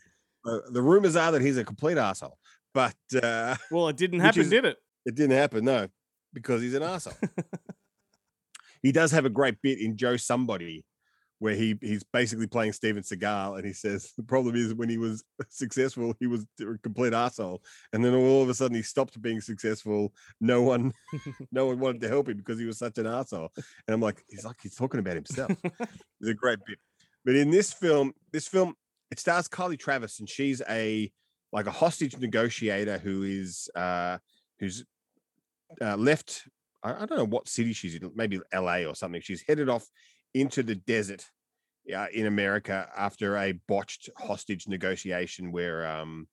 uh, 0.45 0.59
the 0.71 0.83
rumors 0.83 1.17
are 1.17 1.33
that 1.33 1.43
he's 1.43 1.57
a 1.57 1.65
complete 1.65 1.99
asshole, 1.99 2.39
but 2.75 2.95
uh, 3.23 3.57
Well, 3.71 3.89
it 3.89 3.97
didn't 3.97 4.21
happen, 4.27 4.43
is- 4.43 4.51
did 4.51 4.65
it? 4.65 4.77
It 5.05 5.15
didn't 5.15 5.37
happen, 5.37 5.65
no, 5.65 5.89
because 6.35 6.61
he's 6.63 6.75
an 6.75 6.83
asshole. 6.83 7.15
he 8.83 8.93
does 8.93 9.13
have 9.13 9.25
a 9.25 9.31
great 9.31 9.63
bit 9.63 9.81
in 9.81 9.97
Joe 9.97 10.17
Somebody, 10.17 10.85
where 11.39 11.55
he 11.55 11.76
he's 11.80 12.03
basically 12.03 12.47
playing 12.47 12.72
Steven 12.72 13.03
Seagal, 13.03 13.57
and 13.57 13.66
he 13.66 13.72
says 13.72 14.12
the 14.16 14.22
problem 14.22 14.57
is 14.57 14.74
when 14.74 14.89
he 14.89 14.99
was 14.99 15.22
successful, 15.49 16.14
he 16.18 16.26
was 16.26 16.47
a 16.61 16.78
complete 16.82 17.12
asshole, 17.12 17.62
and 17.93 18.05
then 18.05 18.14
all 18.14 18.43
of 18.43 18.49
a 18.49 18.55
sudden 18.55 18.76
he 18.76 18.82
stopped 18.82 19.20
being 19.20 19.41
successful. 19.41 20.12
No 20.41 20.62
one, 20.62 20.93
no 21.53 21.66
one 21.66 21.78
wanted 21.78 22.01
to 22.03 22.09
help 22.09 22.28
him 22.28 22.39
because 22.39 22.59
he 22.59 22.66
was 22.66 22.78
such 22.78 22.99
an 22.99 23.07
asshole. 23.07 23.51
And 23.57 23.95
I'm 23.95 24.01
like, 24.01 24.24
he's 24.28 24.45
like 24.45 24.57
he's 24.62 24.74
talking 24.74 25.01
about 25.01 25.14
himself. 25.14 25.53
it's 25.64 26.28
a 26.28 26.34
great 26.34 26.59
bit. 26.66 26.78
But 27.24 27.37
in 27.37 27.51
this 27.51 27.72
film, 27.72 28.12
this 28.32 28.49
film 28.49 28.74
it 29.11 29.20
stars 29.20 29.49
Kylie 29.49 29.78
Travis, 29.78 30.20
and 30.20 30.28
she's 30.28 30.62
a 30.68 31.11
like 31.53 31.66
a 31.66 31.70
hostage 31.70 32.16
negotiator 32.18 32.99
who 32.99 33.22
is 33.22 33.68
uh 33.74 34.18
who's 34.59 34.84
uh, 35.80 35.97
left. 35.97 36.49
I, 36.82 36.95
I 36.95 37.07
don't 37.07 37.18
know 37.18 37.26
what 37.26 37.49
city 37.49 37.72
she's 37.72 37.95
in, 37.95 38.11
maybe 38.14 38.41
LA 38.55 38.84
or 38.84 38.95
something. 38.95 39.20
She's 39.20 39.45
headed 39.47 39.68
off 39.68 39.87
into 40.41 40.62
the 40.62 40.74
desert 40.74 41.24
uh, 41.95 42.07
in 42.12 42.26
America 42.26 42.89
after 42.97 43.37
a 43.37 43.53
botched 43.68 44.11
hostage 44.16 44.68
negotiation 44.68 45.53
where 45.53 45.87
um, 45.87 46.28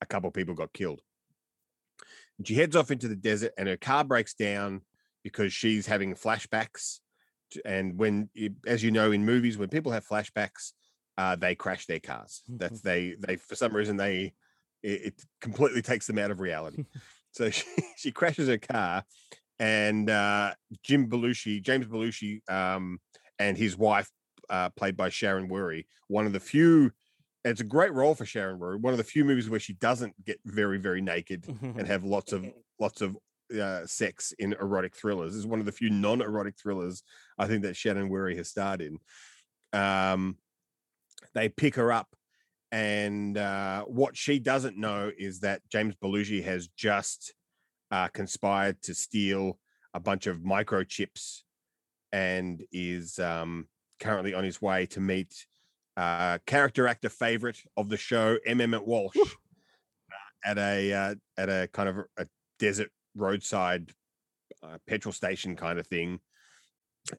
a 0.00 0.06
couple 0.06 0.28
of 0.28 0.34
people 0.34 0.54
got 0.54 0.72
killed. 0.72 1.00
And 2.38 2.46
she 2.46 2.54
heads 2.54 2.76
off 2.76 2.90
into 2.90 3.08
the 3.08 3.16
desert, 3.16 3.52
and 3.58 3.68
her 3.68 3.76
car 3.76 4.04
breaks 4.04 4.34
down 4.34 4.82
because 5.24 5.52
she's 5.52 5.86
having 5.86 6.14
flashbacks. 6.14 6.98
to- 7.52 7.66
And 7.66 7.98
when, 7.98 8.30
as 8.66 8.82
you 8.82 8.90
know, 8.90 9.10
in 9.12 9.24
movies, 9.24 9.58
when 9.58 9.68
people 9.68 9.92
have 9.92 10.06
flashbacks, 10.06 10.72
uh, 11.16 11.34
they 11.34 11.56
crash 11.56 11.86
their 11.86 11.98
cars. 11.98 12.42
That's 12.48 12.80
they 12.80 13.16
they 13.18 13.36
for 13.36 13.56
some 13.56 13.74
reason 13.74 13.96
they 13.96 14.34
it, 14.84 15.00
it 15.06 15.14
completely 15.40 15.82
takes 15.82 16.06
them 16.06 16.18
out 16.18 16.30
of 16.30 16.38
reality. 16.38 16.84
so 17.32 17.50
she, 17.56 17.64
she 17.96 18.12
crashes 18.12 18.46
her 18.46 18.58
car, 18.58 19.04
and 19.58 20.08
uh, 20.08 20.54
Jim 20.84 21.08
Belushi, 21.10 21.60
James 21.60 21.86
Belushi, 21.86 22.48
um, 22.48 23.00
and 23.38 23.56
his 23.56 23.76
wife, 23.76 24.10
uh, 24.50 24.70
played 24.70 24.96
by 24.96 25.08
Shannon 25.08 25.48
Whirry, 25.48 25.86
one 26.08 26.26
of 26.26 26.32
the 26.32 26.40
few. 26.40 26.92
It's 27.44 27.60
a 27.60 27.64
great 27.64 27.92
role 27.94 28.14
for 28.14 28.26
Shannon 28.26 28.58
Whirry. 28.58 28.78
One 28.78 28.92
of 28.92 28.98
the 28.98 29.04
few 29.04 29.24
movies 29.24 29.48
where 29.48 29.60
she 29.60 29.74
doesn't 29.74 30.12
get 30.24 30.38
very, 30.44 30.78
very 30.78 31.00
naked 31.00 31.46
and 31.62 31.86
have 31.86 32.04
lots 32.04 32.32
of 32.32 32.46
lots 32.80 33.00
of 33.00 33.16
uh, 33.58 33.86
sex 33.86 34.32
in 34.38 34.54
erotic 34.54 34.94
thrillers. 34.96 35.32
This 35.32 35.40
is 35.40 35.46
one 35.46 35.60
of 35.60 35.66
the 35.66 35.72
few 35.72 35.90
non-erotic 35.90 36.54
thrillers 36.60 37.02
I 37.38 37.46
think 37.46 37.62
that 37.62 37.76
Shannon 37.76 38.08
Whirry 38.08 38.36
has 38.36 38.48
starred 38.48 38.82
in. 38.82 38.98
Um, 39.72 40.36
they 41.34 41.48
pick 41.48 41.76
her 41.76 41.92
up, 41.92 42.08
and 42.72 43.36
uh, 43.38 43.84
what 43.84 44.16
she 44.16 44.38
doesn't 44.38 44.76
know 44.76 45.10
is 45.16 45.40
that 45.40 45.62
James 45.70 45.94
Belushi 45.94 46.44
has 46.44 46.68
just 46.68 47.34
uh, 47.90 48.08
conspired 48.08 48.82
to 48.82 48.94
steal 48.94 49.58
a 49.94 50.00
bunch 50.00 50.26
of 50.26 50.38
microchips 50.38 51.42
and 52.12 52.62
is 52.72 53.18
um, 53.18 53.68
currently 54.00 54.34
on 54.34 54.44
his 54.44 54.60
way 54.62 54.86
to 54.86 55.00
meet 55.00 55.46
uh, 55.96 56.38
character 56.46 56.86
actor 56.86 57.08
favorite 57.08 57.58
of 57.76 57.88
the 57.88 57.96
show, 57.96 58.38
M. 58.46 58.60
Emmett 58.60 58.86
Walsh, 58.86 59.16
uh, 59.16 60.14
at 60.44 60.58
a 60.58 60.92
uh, 60.92 61.14
at 61.36 61.48
a 61.48 61.68
kind 61.72 61.88
of 61.88 61.96
a 62.16 62.26
desert 62.58 62.90
roadside 63.16 63.92
uh, 64.62 64.78
petrol 64.86 65.12
station 65.12 65.56
kind 65.56 65.78
of 65.78 65.86
thing. 65.86 66.20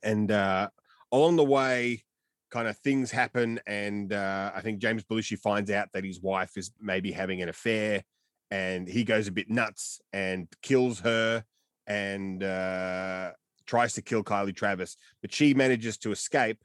And 0.03 0.31
uh, 0.31 0.69
along 1.11 1.35
the 1.35 1.43
way, 1.43 2.03
kind 2.51 2.67
of 2.67 2.77
things 2.77 3.11
happen, 3.11 3.59
and 3.67 4.13
uh, 4.13 4.51
I 4.55 4.61
think 4.61 4.79
James 4.79 5.03
Belushi 5.03 5.37
finds 5.37 5.71
out 5.71 5.89
that 5.93 6.05
his 6.05 6.21
wife 6.21 6.57
is 6.57 6.71
maybe 6.79 7.11
having 7.11 7.41
an 7.41 7.49
affair, 7.49 8.03
and 8.49 8.87
he 8.87 9.03
goes 9.03 9.27
a 9.27 9.31
bit 9.31 9.49
nuts 9.49 9.99
and 10.13 10.47
kills 10.61 11.01
her 11.01 11.43
and 11.89 12.43
uh, 12.43 13.31
tries 13.69 13.93
to 13.93 14.01
kill 14.01 14.23
Kylie 14.23 14.55
Travis, 14.55 14.97
but 15.21 15.31
she 15.31 15.53
manages 15.53 15.97
to 15.99 16.11
escape, 16.11 16.57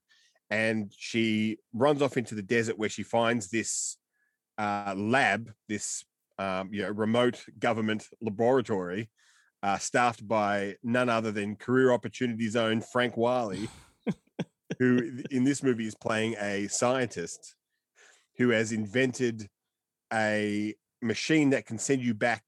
and 0.50 0.90
she 0.96 1.58
runs 1.74 2.00
off 2.00 2.16
into 2.16 2.34
the 2.34 2.42
desert 2.42 2.78
where 2.78 2.88
she 2.88 3.02
finds 3.02 3.50
this 3.50 3.98
uh, 4.56 4.94
lab, 4.96 5.52
this 5.68 6.04
um, 6.38 6.70
you 6.72 6.82
know 6.82 6.90
remote 6.90 7.44
government 7.58 8.08
laboratory. 8.20 9.10
Uh, 9.62 9.78
staffed 9.78 10.28
by 10.28 10.74
none 10.82 11.08
other 11.08 11.32
than 11.32 11.56
career 11.56 11.90
opportunity 11.90 12.50
zone 12.50 12.82
Frank 12.82 13.16
Whaley, 13.16 13.66
who 14.78 15.22
in 15.30 15.44
this 15.44 15.62
movie 15.62 15.86
is 15.86 15.94
playing 15.94 16.36
a 16.38 16.68
scientist 16.68 17.54
who 18.36 18.50
has 18.50 18.72
invented 18.72 19.48
a 20.12 20.74
machine 21.00 21.48
that 21.50 21.64
can 21.64 21.78
send 21.78 22.02
you 22.02 22.12
back 22.12 22.44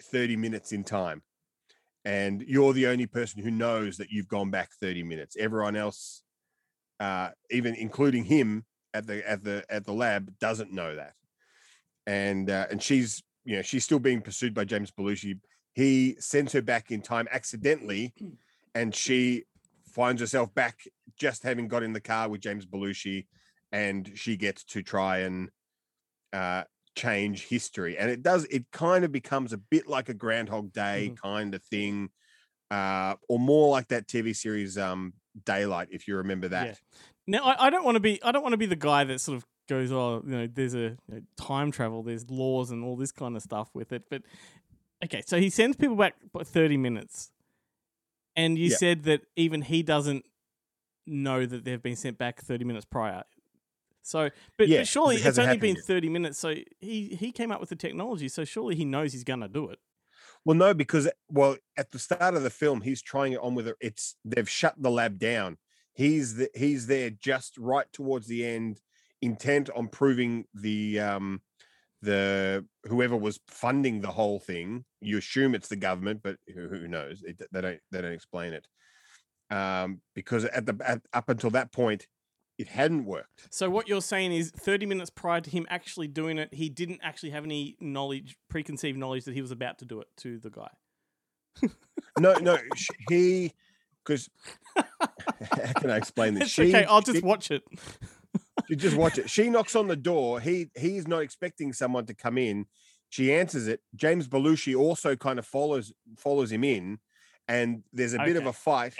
30 0.00 0.36
minutes 0.36 0.70
in 0.70 0.84
time. 0.84 1.22
And 2.04 2.42
you're 2.42 2.72
the 2.72 2.88
only 2.88 3.06
person 3.06 3.42
who 3.42 3.50
knows 3.50 3.96
that 3.98 4.10
you've 4.10 4.28
gone 4.28 4.50
back 4.50 4.70
30 4.80 5.02
minutes. 5.04 5.36
Everyone 5.38 5.76
else, 5.76 6.22
uh, 6.98 7.30
even 7.50 7.74
including 7.74 8.24
him 8.24 8.64
at 8.92 9.06
the 9.06 9.28
at 9.28 9.44
the 9.44 9.64
at 9.70 9.84
the 9.84 9.92
lab, 9.92 10.38
doesn't 10.40 10.72
know 10.72 10.96
that. 10.96 11.14
And 12.06 12.50
uh, 12.50 12.66
and 12.70 12.82
she's 12.82 13.22
you 13.44 13.56
know 13.56 13.62
she's 13.62 13.84
still 13.84 14.00
being 14.00 14.20
pursued 14.20 14.54
by 14.54 14.64
James 14.64 14.90
Belushi. 14.90 15.38
He 15.74 16.16
sends 16.18 16.52
her 16.52 16.62
back 16.62 16.90
in 16.90 17.02
time 17.02 17.28
accidentally, 17.30 18.12
and 18.74 18.94
she 18.94 19.44
finds 19.86 20.20
herself 20.20 20.52
back 20.54 20.78
just 21.18 21.42
having 21.44 21.68
got 21.68 21.82
in 21.82 21.92
the 21.92 22.00
car 22.00 22.28
with 22.28 22.40
James 22.40 22.66
Belushi, 22.66 23.26
and 23.70 24.10
she 24.14 24.36
gets 24.36 24.64
to 24.64 24.82
try 24.82 25.18
and 25.18 25.50
uh, 26.32 26.64
change 26.94 27.46
history. 27.48 27.98
And 27.98 28.10
it 28.10 28.22
does, 28.22 28.44
it 28.46 28.70
kind 28.72 29.04
of 29.04 29.12
becomes 29.12 29.52
a 29.52 29.58
bit 29.58 29.86
like 29.86 30.08
a 30.08 30.14
Groundhog 30.14 30.72
Day 30.72 31.12
kind 31.22 31.54
of 31.54 31.62
thing, 31.64 32.10
uh, 32.70 33.16
or 33.28 33.38
more 33.38 33.70
like 33.70 33.88
that 33.88 34.08
TV 34.08 34.34
series 34.34 34.78
um, 34.78 35.14
Daylight, 35.44 35.88
if 35.92 36.08
you 36.08 36.16
remember 36.16 36.48
that. 36.48 36.68
Yeah. 36.68 36.74
Now, 37.26 37.44
I, 37.44 37.66
I 37.66 37.70
don't 37.70 37.84
want 37.84 37.96
to 37.96 38.00
be. 38.00 38.22
I 38.22 38.32
don't 38.32 38.42
want 38.42 38.52
to 38.52 38.58
be 38.58 38.66
the 38.66 38.76
guy 38.76 39.04
that 39.04 39.20
sort 39.20 39.36
of 39.36 39.46
goes, 39.68 39.92
"Oh, 39.92 40.22
you 40.24 40.32
know, 40.32 40.46
there's 40.46 40.74
a 40.74 40.78
you 40.78 40.98
know, 41.08 41.20
time 41.36 41.70
travel, 41.70 42.02
there's 42.02 42.28
laws 42.30 42.70
and 42.70 42.84
all 42.84 42.96
this 42.96 43.12
kind 43.12 43.36
of 43.36 43.42
stuff 43.42 43.70
with 43.74 43.92
it." 43.92 44.04
But 44.10 44.22
okay, 45.04 45.22
so 45.26 45.38
he 45.38 45.50
sends 45.50 45.76
people 45.76 45.96
back 45.96 46.16
thirty 46.44 46.76
minutes, 46.76 47.30
and 48.36 48.58
you 48.58 48.70
Yeah. 48.70 48.76
said 48.78 49.04
that 49.04 49.22
even 49.36 49.62
he 49.62 49.82
doesn't 49.82 50.24
know 51.06 51.46
that 51.46 51.64
they've 51.64 51.82
been 51.82 51.96
sent 51.96 52.18
back 52.18 52.40
thirty 52.40 52.64
minutes 52.64 52.86
prior. 52.86 53.24
So, 54.02 54.30
but, 54.58 54.68
Yeah, 54.68 54.78
but 54.80 54.88
surely 54.88 55.16
it 55.16 55.26
it's 55.26 55.38
only 55.38 55.56
been 55.56 55.76
yet. 55.76 55.84
thirty 55.84 56.08
minutes. 56.08 56.38
So 56.38 56.54
he 56.80 57.16
he 57.18 57.32
came 57.32 57.52
up 57.52 57.60
with 57.60 57.68
the 57.68 57.76
technology. 57.76 58.28
So 58.28 58.44
surely 58.44 58.74
he 58.74 58.84
knows 58.84 59.12
he's 59.12 59.24
gonna 59.24 59.48
do 59.48 59.68
it. 59.68 59.78
Well, 60.44 60.56
no, 60.56 60.74
because 60.74 61.08
well, 61.28 61.56
at 61.76 61.92
the 61.92 61.98
start 61.98 62.34
of 62.34 62.42
the 62.42 62.50
film, 62.50 62.80
he's 62.80 63.00
trying 63.02 63.32
it 63.32 63.40
on 63.40 63.54
with. 63.54 63.72
It's 63.80 64.16
they've 64.24 64.48
shut 64.48 64.74
the 64.76 64.90
lab 64.90 65.18
down. 65.18 65.58
He's 65.94 66.36
the, 66.36 66.50
he's 66.54 66.86
there 66.86 67.10
just 67.10 67.56
right 67.58 67.86
towards 67.92 68.26
the 68.26 68.44
end, 68.44 68.80
intent 69.20 69.70
on 69.70 69.88
proving 69.88 70.46
the 70.54 71.00
um 71.00 71.42
the 72.00 72.66
whoever 72.84 73.16
was 73.16 73.38
funding 73.46 74.00
the 74.00 74.10
whole 74.10 74.40
thing. 74.40 74.84
You 75.00 75.18
assume 75.18 75.54
it's 75.54 75.68
the 75.68 75.76
government, 75.76 76.20
but 76.24 76.38
who, 76.52 76.66
who 76.68 76.88
knows? 76.88 77.22
It, 77.22 77.40
they 77.52 77.60
don't 77.60 77.80
they 77.92 78.02
don't 78.02 78.12
explain 78.12 78.52
it. 78.52 78.66
Um, 79.50 80.00
because 80.14 80.44
at 80.46 80.66
the 80.66 80.76
at, 80.84 81.02
up 81.12 81.28
until 81.28 81.50
that 81.50 81.72
point, 81.72 82.08
it 82.58 82.68
hadn't 82.68 83.04
worked. 83.04 83.48
So 83.50 83.70
what 83.70 83.88
you're 83.88 84.02
saying 84.02 84.32
is 84.32 84.50
30 84.50 84.86
minutes 84.86 85.10
prior 85.10 85.40
to 85.40 85.50
him 85.50 85.66
actually 85.68 86.08
doing 86.08 86.38
it, 86.38 86.52
he 86.52 86.68
didn't 86.68 87.00
actually 87.02 87.30
have 87.30 87.44
any 87.44 87.76
knowledge, 87.80 88.36
preconceived 88.48 88.98
knowledge 88.98 89.24
that 89.24 89.34
he 89.34 89.42
was 89.42 89.50
about 89.50 89.78
to 89.78 89.84
do 89.84 90.00
it 90.00 90.08
to 90.18 90.38
the 90.38 90.50
guy. 90.50 90.68
No, 92.18 92.34
no, 92.34 92.58
he 93.08 93.52
because 94.04 94.28
how 94.76 95.72
can 95.76 95.90
I 95.90 95.96
explain 95.96 96.34
this? 96.34 96.58
It's 96.58 96.58
okay. 96.58 96.84
I'll 96.84 97.00
just 97.00 97.20
she- 97.20 97.24
watch 97.24 97.50
it. 97.50 97.62
You 98.68 98.76
just 98.76 98.96
watch 98.96 99.18
it. 99.18 99.28
She 99.28 99.50
knocks 99.50 99.74
on 99.74 99.88
the 99.88 99.96
door. 99.96 100.40
He 100.40 100.70
he's 100.76 101.08
not 101.08 101.20
expecting 101.20 101.72
someone 101.72 102.06
to 102.06 102.14
come 102.14 102.38
in. 102.38 102.66
She 103.08 103.32
answers 103.32 103.66
it. 103.66 103.80
James 103.94 104.28
Belushi 104.28 104.78
also 104.78 105.16
kind 105.16 105.38
of 105.38 105.46
follows 105.46 105.92
follows 106.16 106.52
him 106.52 106.64
in, 106.64 106.98
and 107.48 107.82
there's 107.92 108.14
a 108.14 108.18
bit 108.18 108.36
of 108.36 108.46
a 108.46 108.52
fight. 108.52 108.94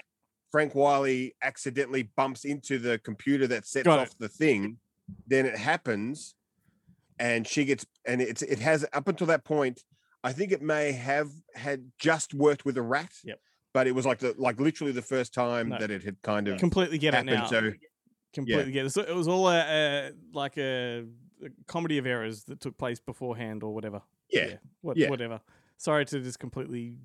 Frank 0.53 0.75
Whaley 0.75 1.35
accidentally 1.43 2.05
bumps 2.15 2.45
into 2.45 2.79
the 2.79 2.99
computer 2.99 3.47
that 3.49 3.67
sets 3.67 3.85
Got 3.87 3.99
it. 3.99 4.03
off 4.03 4.19
the 4.19 4.29
thing. 4.29 4.77
Then 5.27 5.47
it 5.47 5.57
happens, 5.57 6.35
and 7.19 7.47
she 7.47 7.65
gets 7.65 7.85
and 8.05 8.21
it's 8.21 8.43
it 8.43 8.61
has 8.61 8.87
up 8.93 9.09
until 9.09 9.27
that 9.29 9.45
point. 9.45 9.83
I 10.23 10.33
think 10.33 10.53
it 10.53 10.63
may 10.63 10.93
have 10.93 11.31
had 11.55 11.91
just 11.99 12.33
worked 12.35 12.65
with 12.65 12.77
a 12.77 12.83
rat. 12.83 13.13
Yep. 13.25 13.41
But 13.75 13.87
it 13.87 13.95
was 13.95 14.05
like 14.07 14.19
the 14.21 14.35
like 14.39 14.61
literally 14.61 14.93
the 14.93 15.03
first 15.03 15.35
time 15.35 15.71
No. 15.71 15.79
that 15.79 15.91
it 15.91 16.05
had 16.05 16.21
kind 16.23 16.47
of 16.47 16.61
Completely 16.61 16.99
get 16.99 17.15
it 17.15 17.25
now. 17.25 17.47
So 17.47 17.73
Completely 18.35 18.71
get 18.73 18.87
it. 18.87 18.91
So 18.91 19.03
it 19.03 19.15
was 19.15 19.27
all 19.29 19.49
a, 19.49 19.59
a 19.61 20.11
like 20.33 20.57
a, 20.59 21.05
a 21.45 21.49
comedy 21.67 21.99
of 21.99 22.07
errors 22.07 22.45
that 22.45 22.61
took 22.61 22.77
place 22.79 23.01
beforehand 23.01 23.63
or 23.63 23.75
whatever. 23.75 24.03
Yeah. 24.31 24.55
What, 24.83 24.97
Yeah. 24.97 25.09
Whatever. 25.11 25.41
Sorry 25.79 26.05
to 26.07 26.21
just 26.21 26.39
completely 26.39 26.99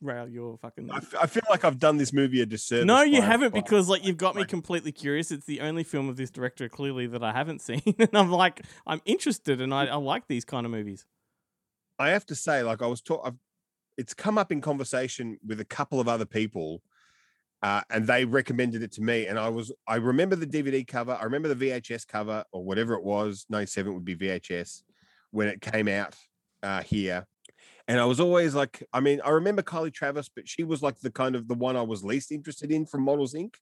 derail 0.00 0.28
your 0.28 0.58
fucking. 0.58 0.90
I, 0.90 0.96
f- 0.98 1.14
I 1.20 1.26
feel 1.26 1.42
like 1.50 1.64
I've 1.64 1.78
done 1.78 1.96
this 1.96 2.12
movie 2.12 2.40
a 2.40 2.46
disservice. 2.46 2.86
no, 2.86 3.02
you 3.02 3.20
by- 3.20 3.26
haven't 3.26 3.52
by- 3.54 3.60
because 3.60 3.88
like 3.88 4.04
you've 4.04 4.16
got 4.16 4.34
me 4.36 4.44
completely 4.44 4.92
curious. 4.92 5.30
It's 5.30 5.46
the 5.46 5.60
only 5.60 5.84
film 5.84 6.08
of 6.08 6.16
this 6.16 6.30
director 6.30 6.68
clearly 6.68 7.06
that 7.08 7.22
I 7.22 7.32
haven't 7.32 7.60
seen, 7.62 7.82
and 7.98 8.10
I'm 8.14 8.30
like 8.30 8.62
I'm 8.86 9.00
interested 9.04 9.60
and 9.60 9.72
I, 9.74 9.86
I 9.86 9.96
like 9.96 10.26
these 10.28 10.44
kind 10.44 10.66
of 10.66 10.72
movies. 10.72 11.06
I 11.98 12.10
have 12.10 12.24
to 12.26 12.34
say, 12.34 12.62
like 12.62 12.80
I 12.82 12.86
was 12.86 13.02
taught, 13.02 13.34
it's 13.98 14.14
come 14.14 14.38
up 14.38 14.50
in 14.50 14.60
conversation 14.62 15.38
with 15.46 15.60
a 15.60 15.64
couple 15.66 16.00
of 16.00 16.08
other 16.08 16.24
people, 16.24 16.82
uh, 17.62 17.82
and 17.90 18.06
they 18.06 18.24
recommended 18.24 18.82
it 18.82 18.92
to 18.92 19.02
me. 19.02 19.26
And 19.26 19.38
I 19.38 19.50
was, 19.50 19.70
I 19.86 19.96
remember 19.96 20.34
the 20.34 20.46
DVD 20.46 20.86
cover, 20.86 21.12
I 21.12 21.24
remember 21.24 21.52
the 21.52 21.66
VHS 21.70 22.06
cover 22.06 22.44
or 22.52 22.64
whatever 22.64 22.94
it 22.94 23.02
was. 23.04 23.44
'97 23.50 23.92
would 23.92 24.04
be 24.04 24.16
VHS 24.16 24.82
when 25.30 25.48
it 25.48 25.60
came 25.60 25.88
out 25.88 26.14
uh, 26.62 26.82
here. 26.82 27.26
And 27.88 27.98
I 27.98 28.04
was 28.04 28.20
always 28.20 28.54
like, 28.54 28.82
I 28.92 29.00
mean, 29.00 29.20
I 29.24 29.30
remember 29.30 29.62
Kylie 29.62 29.92
Travis, 29.92 30.28
but 30.28 30.48
she 30.48 30.64
was 30.64 30.82
like 30.82 30.98
the 31.00 31.10
kind 31.10 31.34
of 31.34 31.48
the 31.48 31.54
one 31.54 31.76
I 31.76 31.82
was 31.82 32.04
least 32.04 32.30
interested 32.30 32.70
in 32.70 32.86
from 32.86 33.02
Models 33.02 33.34
Inc. 33.34 33.54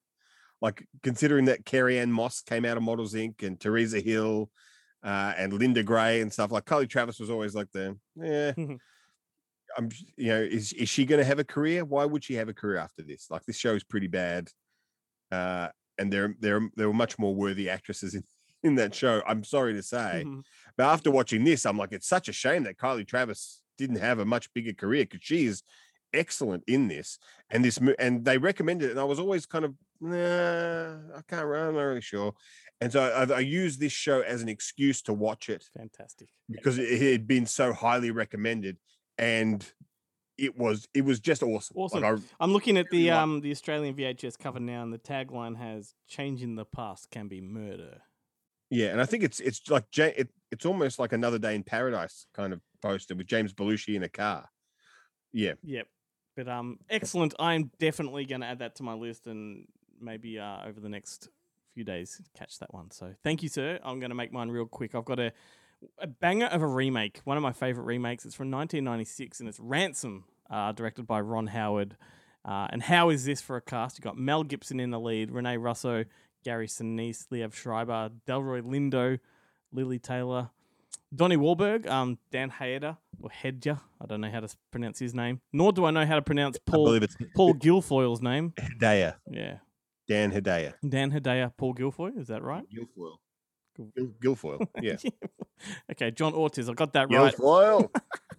Like 0.60 0.86
considering 1.02 1.44
that 1.46 1.64
Carrie 1.64 1.98
Ann 1.98 2.10
Moss 2.12 2.40
came 2.40 2.64
out 2.64 2.76
of 2.76 2.82
Models 2.82 3.14
Inc. 3.14 3.42
and 3.42 3.58
Teresa 3.60 4.00
Hill 4.00 4.50
uh, 5.04 5.32
and 5.36 5.52
Linda 5.52 5.82
Gray 5.84 6.20
and 6.20 6.32
stuff. 6.32 6.50
Like 6.50 6.64
Kylie 6.64 6.88
Travis 6.88 7.20
was 7.20 7.30
always 7.30 7.54
like 7.54 7.68
the, 7.72 7.96
yeah, 8.16 8.52
I'm, 9.76 9.90
you 10.16 10.28
know, 10.28 10.40
is 10.42 10.72
is 10.72 10.88
she 10.88 11.04
going 11.04 11.20
to 11.20 11.24
have 11.24 11.38
a 11.38 11.44
career? 11.44 11.84
Why 11.84 12.04
would 12.04 12.24
she 12.24 12.34
have 12.34 12.48
a 12.48 12.54
career 12.54 12.78
after 12.78 13.02
this? 13.02 13.30
Like 13.30 13.44
this 13.44 13.56
show 13.56 13.74
is 13.74 13.84
pretty 13.84 14.08
bad, 14.08 14.48
uh, 15.30 15.68
and 15.98 16.12
there 16.12 16.34
there 16.40 16.60
there 16.74 16.88
were 16.88 16.94
much 16.94 17.18
more 17.18 17.34
worthy 17.34 17.68
actresses 17.70 18.14
in 18.14 18.24
in 18.64 18.74
that 18.76 18.94
show. 18.94 19.22
I'm 19.28 19.44
sorry 19.44 19.74
to 19.74 19.82
say, 19.82 20.24
Mhm. 20.26 20.42
but 20.76 20.86
after 20.86 21.10
watching 21.12 21.44
this, 21.44 21.64
I'm 21.64 21.76
like, 21.78 21.92
it's 21.92 22.08
such 22.08 22.28
a 22.28 22.32
shame 22.32 22.64
that 22.64 22.78
Kylie 22.78 23.06
Travis 23.06 23.62
didn't 23.78 23.96
have 24.00 24.18
a 24.18 24.24
much 24.24 24.52
bigger 24.52 24.74
career 24.74 25.04
because 25.04 25.20
she 25.22 25.46
is 25.46 25.62
excellent 26.12 26.64
in 26.66 26.88
this. 26.88 27.18
And 27.50 27.64
this 27.64 27.78
and 27.98 28.24
they 28.24 28.38
recommended 28.38 28.86
it, 28.86 28.90
and 28.92 29.00
I 29.00 29.04
was 29.04 29.18
always 29.18 29.46
kind 29.46 29.64
of, 29.64 29.74
nah, 30.00 31.16
I 31.16 31.22
can't. 31.26 31.44
I'm 31.44 31.74
not 31.74 31.80
really 31.80 32.00
sure. 32.00 32.34
And 32.80 32.92
so 32.92 33.00
I, 33.02 33.36
I 33.36 33.40
used 33.40 33.80
this 33.80 33.92
show 33.92 34.20
as 34.20 34.42
an 34.42 34.48
excuse 34.48 35.02
to 35.02 35.12
watch 35.12 35.48
it 35.48 35.64
Fantastic. 35.76 36.28
because 36.48 36.78
it 36.78 37.02
had 37.12 37.26
been 37.26 37.46
so 37.46 37.72
highly 37.72 38.10
recommended, 38.10 38.76
and 39.16 39.66
it 40.36 40.56
was 40.56 40.86
it 40.94 41.04
was 41.04 41.20
just 41.20 41.42
awesome. 41.42 41.76
Awesome. 41.76 42.02
Like, 42.02 42.14
I, 42.14 42.22
I'm 42.40 42.52
looking 42.52 42.76
at 42.76 42.88
the 42.90 43.10
um 43.10 43.40
the 43.40 43.50
Australian 43.50 43.94
VHS 43.94 44.38
cover 44.38 44.60
now, 44.60 44.82
and 44.82 44.92
the 44.92 44.98
tagline 44.98 45.56
has 45.56 45.94
"Changing 46.06 46.54
the 46.54 46.64
past 46.64 47.10
can 47.10 47.28
be 47.28 47.40
murder." 47.40 48.02
Yeah, 48.70 48.88
and 48.88 49.00
I 49.00 49.06
think 49.06 49.22
it's 49.22 49.40
it's 49.40 49.68
like 49.70 49.84
it, 49.96 50.28
it's 50.50 50.66
almost 50.66 50.98
like 50.98 51.12
another 51.12 51.38
day 51.38 51.54
in 51.54 51.62
paradise 51.62 52.26
kind 52.34 52.52
of 52.52 52.60
poster 52.82 53.14
with 53.14 53.26
James 53.26 53.52
Belushi 53.52 53.94
in 53.94 54.02
a 54.02 54.08
car. 54.08 54.48
Yeah, 55.32 55.54
Yep. 55.62 55.86
But 56.36 56.48
um, 56.48 56.78
excellent. 56.88 57.34
I'm 57.40 57.72
definitely 57.80 58.24
going 58.24 58.42
to 58.42 58.46
add 58.46 58.60
that 58.60 58.76
to 58.76 58.84
my 58.84 58.94
list, 58.94 59.26
and 59.26 59.66
maybe 60.00 60.38
uh, 60.38 60.68
over 60.68 60.78
the 60.78 60.88
next 60.88 61.28
few 61.74 61.82
days 61.82 62.20
catch 62.36 62.58
that 62.60 62.72
one. 62.72 62.92
So 62.92 63.12
thank 63.24 63.42
you, 63.42 63.48
sir. 63.48 63.80
I'm 63.82 63.98
going 63.98 64.10
to 64.10 64.14
make 64.14 64.32
mine 64.32 64.48
real 64.48 64.66
quick. 64.66 64.94
I've 64.94 65.04
got 65.04 65.18
a 65.18 65.32
a 65.98 66.06
banger 66.06 66.46
of 66.46 66.62
a 66.62 66.66
remake. 66.66 67.20
One 67.24 67.36
of 67.36 67.42
my 67.42 67.52
favorite 67.52 67.84
remakes. 67.84 68.24
It's 68.24 68.34
from 68.34 68.50
1996, 68.50 69.40
and 69.40 69.48
it's 69.48 69.60
Ransom, 69.60 70.24
uh, 70.50 70.72
directed 70.72 71.06
by 71.06 71.20
Ron 71.20 71.48
Howard. 71.48 71.96
Uh, 72.44 72.68
and 72.70 72.82
how 72.82 73.10
is 73.10 73.24
this 73.24 73.40
for 73.40 73.56
a 73.56 73.60
cast? 73.60 73.98
You 73.98 74.02
got 74.02 74.16
Mel 74.16 74.42
Gibson 74.44 74.80
in 74.80 74.90
the 74.90 75.00
lead, 75.00 75.30
Rene 75.30 75.56
Russo, 75.56 76.04
Gary 76.48 76.66
Sinise, 76.66 77.26
Liev 77.30 77.52
Schreiber, 77.52 78.10
Delroy 78.26 78.62
Lindo, 78.62 79.18
Lili 79.70 79.98
Taylor, 79.98 80.48
Donnie 81.14 81.36
Wahlberg, 81.36 81.86
um, 81.86 82.16
Dan 82.32 82.50
Hayeda 82.50 82.96
or 83.20 83.28
Hedja. 83.28 83.78
I 84.00 84.06
don't 84.06 84.22
know 84.22 84.30
how 84.30 84.40
to 84.40 84.48
pronounce 84.70 84.98
his 84.98 85.12
name. 85.12 85.42
Nor 85.52 85.74
do 85.74 85.84
I 85.84 85.90
know 85.90 86.06
how 86.06 86.14
to 86.14 86.22
pronounce 86.22 86.56
Paul 86.64 86.98
Paul 87.36 87.52
Guilfoyle's 87.52 88.22
name. 88.22 88.54
Hedaya, 88.56 89.16
Yeah, 89.30 89.58
Dan 90.08 90.32
Hedaya, 90.32 90.72
Dan 90.88 91.12
Hedaya, 91.12 91.52
Paul 91.54 91.74
Guilfoyle. 91.74 92.18
Is 92.18 92.28
that 92.28 92.42
right? 92.42 92.64
Guilfoyle, 92.74 93.18
Guilfoyle. 94.24 94.66
Yeah, 94.80 94.96
okay, 95.92 96.10
John 96.12 96.32
Ortiz. 96.32 96.70
I 96.70 96.72
got 96.72 96.94
that 96.94 97.10
right. 97.10 97.34
Guilfoyle. 97.34 97.90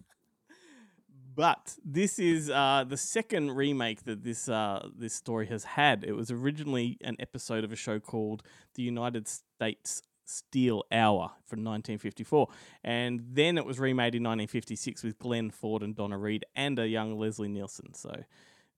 But 1.40 1.78
this 1.86 2.20
is 2.20 2.49
uh, 2.49 2.84
the 2.86 2.98
second 2.98 3.52
remake 3.52 4.03
that 4.03 4.26
this 4.26 4.49
uh, 4.49 4.90
this 4.94 5.14
story 5.14 5.48
has 5.48 5.64
had. 5.64 6.03
It 6.03 6.11
was 6.11 6.32
originally 6.32 6.98
an 6.99 7.16
episode 7.18 7.64
of 7.64 7.72
a 7.72 7.78
show 7.78 7.98
called 7.98 8.44
The 8.74 8.84
United 8.84 9.26
States 9.26 10.02
Steel 10.26 10.84
Hour 10.91 11.32
from 11.45 11.64
1954, 11.64 12.49
and 12.84 13.22
then 13.26 13.57
it 13.57 13.66
was 13.66 13.80
remade 13.80 14.16
in 14.16 14.24
1956 14.24 15.02
with 15.02 15.18
Glenn 15.18 15.49
Ford 15.49 15.82
and 15.82 15.95
Donna 15.95 16.18
Reed 16.18 16.44
and 16.57 16.78
a 16.78 16.90
young 16.90 17.18
Leslie 17.18 17.48
Nielsen. 17.48 17.94
So 17.94 18.26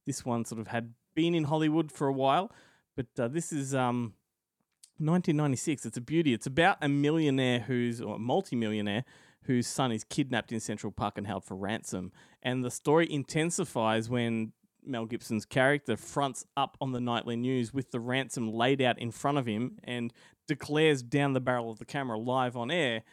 this 0.05 0.23
one 0.23 0.45
sort 0.45 0.61
of 0.61 0.67
had 0.67 0.93
been 1.15 1.33
in 1.33 1.45
Hollywood 1.45 1.91
for 1.91 2.05
a 2.05 2.13
while, 2.13 2.51
but 2.95 3.07
uh, 3.17 3.27
this 3.27 3.51
is 3.51 3.73
um, 3.73 4.13
1996. 4.99 5.87
It's 5.87 5.97
a 5.97 6.01
beauty. 6.01 6.31
It's 6.31 6.45
about 6.45 6.77
a 6.79 6.87
millionaire 6.87 7.61
who's 7.61 7.99
or 8.01 8.17
a 8.17 8.19
multimillionaire 8.19 9.03
whose 9.45 9.67
son 9.67 9.91
is 9.91 10.03
kidnapped 10.03 10.51
in 10.51 10.59
Central 10.59 10.91
Park 10.91 11.17
and 11.17 11.27
held 11.27 11.43
for 11.43 11.55
ransom. 11.55 12.11
And 12.41 12.63
the 12.63 12.71
story 12.71 13.11
intensifies 13.11 14.09
when 14.09 14.53
Mel 14.83 15.05
Gibson's 15.05 15.45
character 15.45 15.95
fronts 15.97 16.45
up 16.57 16.77
on 16.81 16.91
the 16.91 17.01
nightly 17.01 17.35
news 17.35 17.73
with 17.73 17.91
the 17.91 17.99
ransom 17.99 18.51
laid 18.51 18.81
out 18.81 18.99
in 18.99 19.11
front 19.11 19.37
of 19.37 19.45
him 19.45 19.77
and 19.83 20.13
declares 20.47 21.01
down 21.03 21.33
the 21.33 21.39
barrel 21.39 21.71
of 21.71 21.79
the 21.79 21.85
camera 21.85 22.17
live 22.17 22.57
on 22.57 22.71
air 22.71 23.03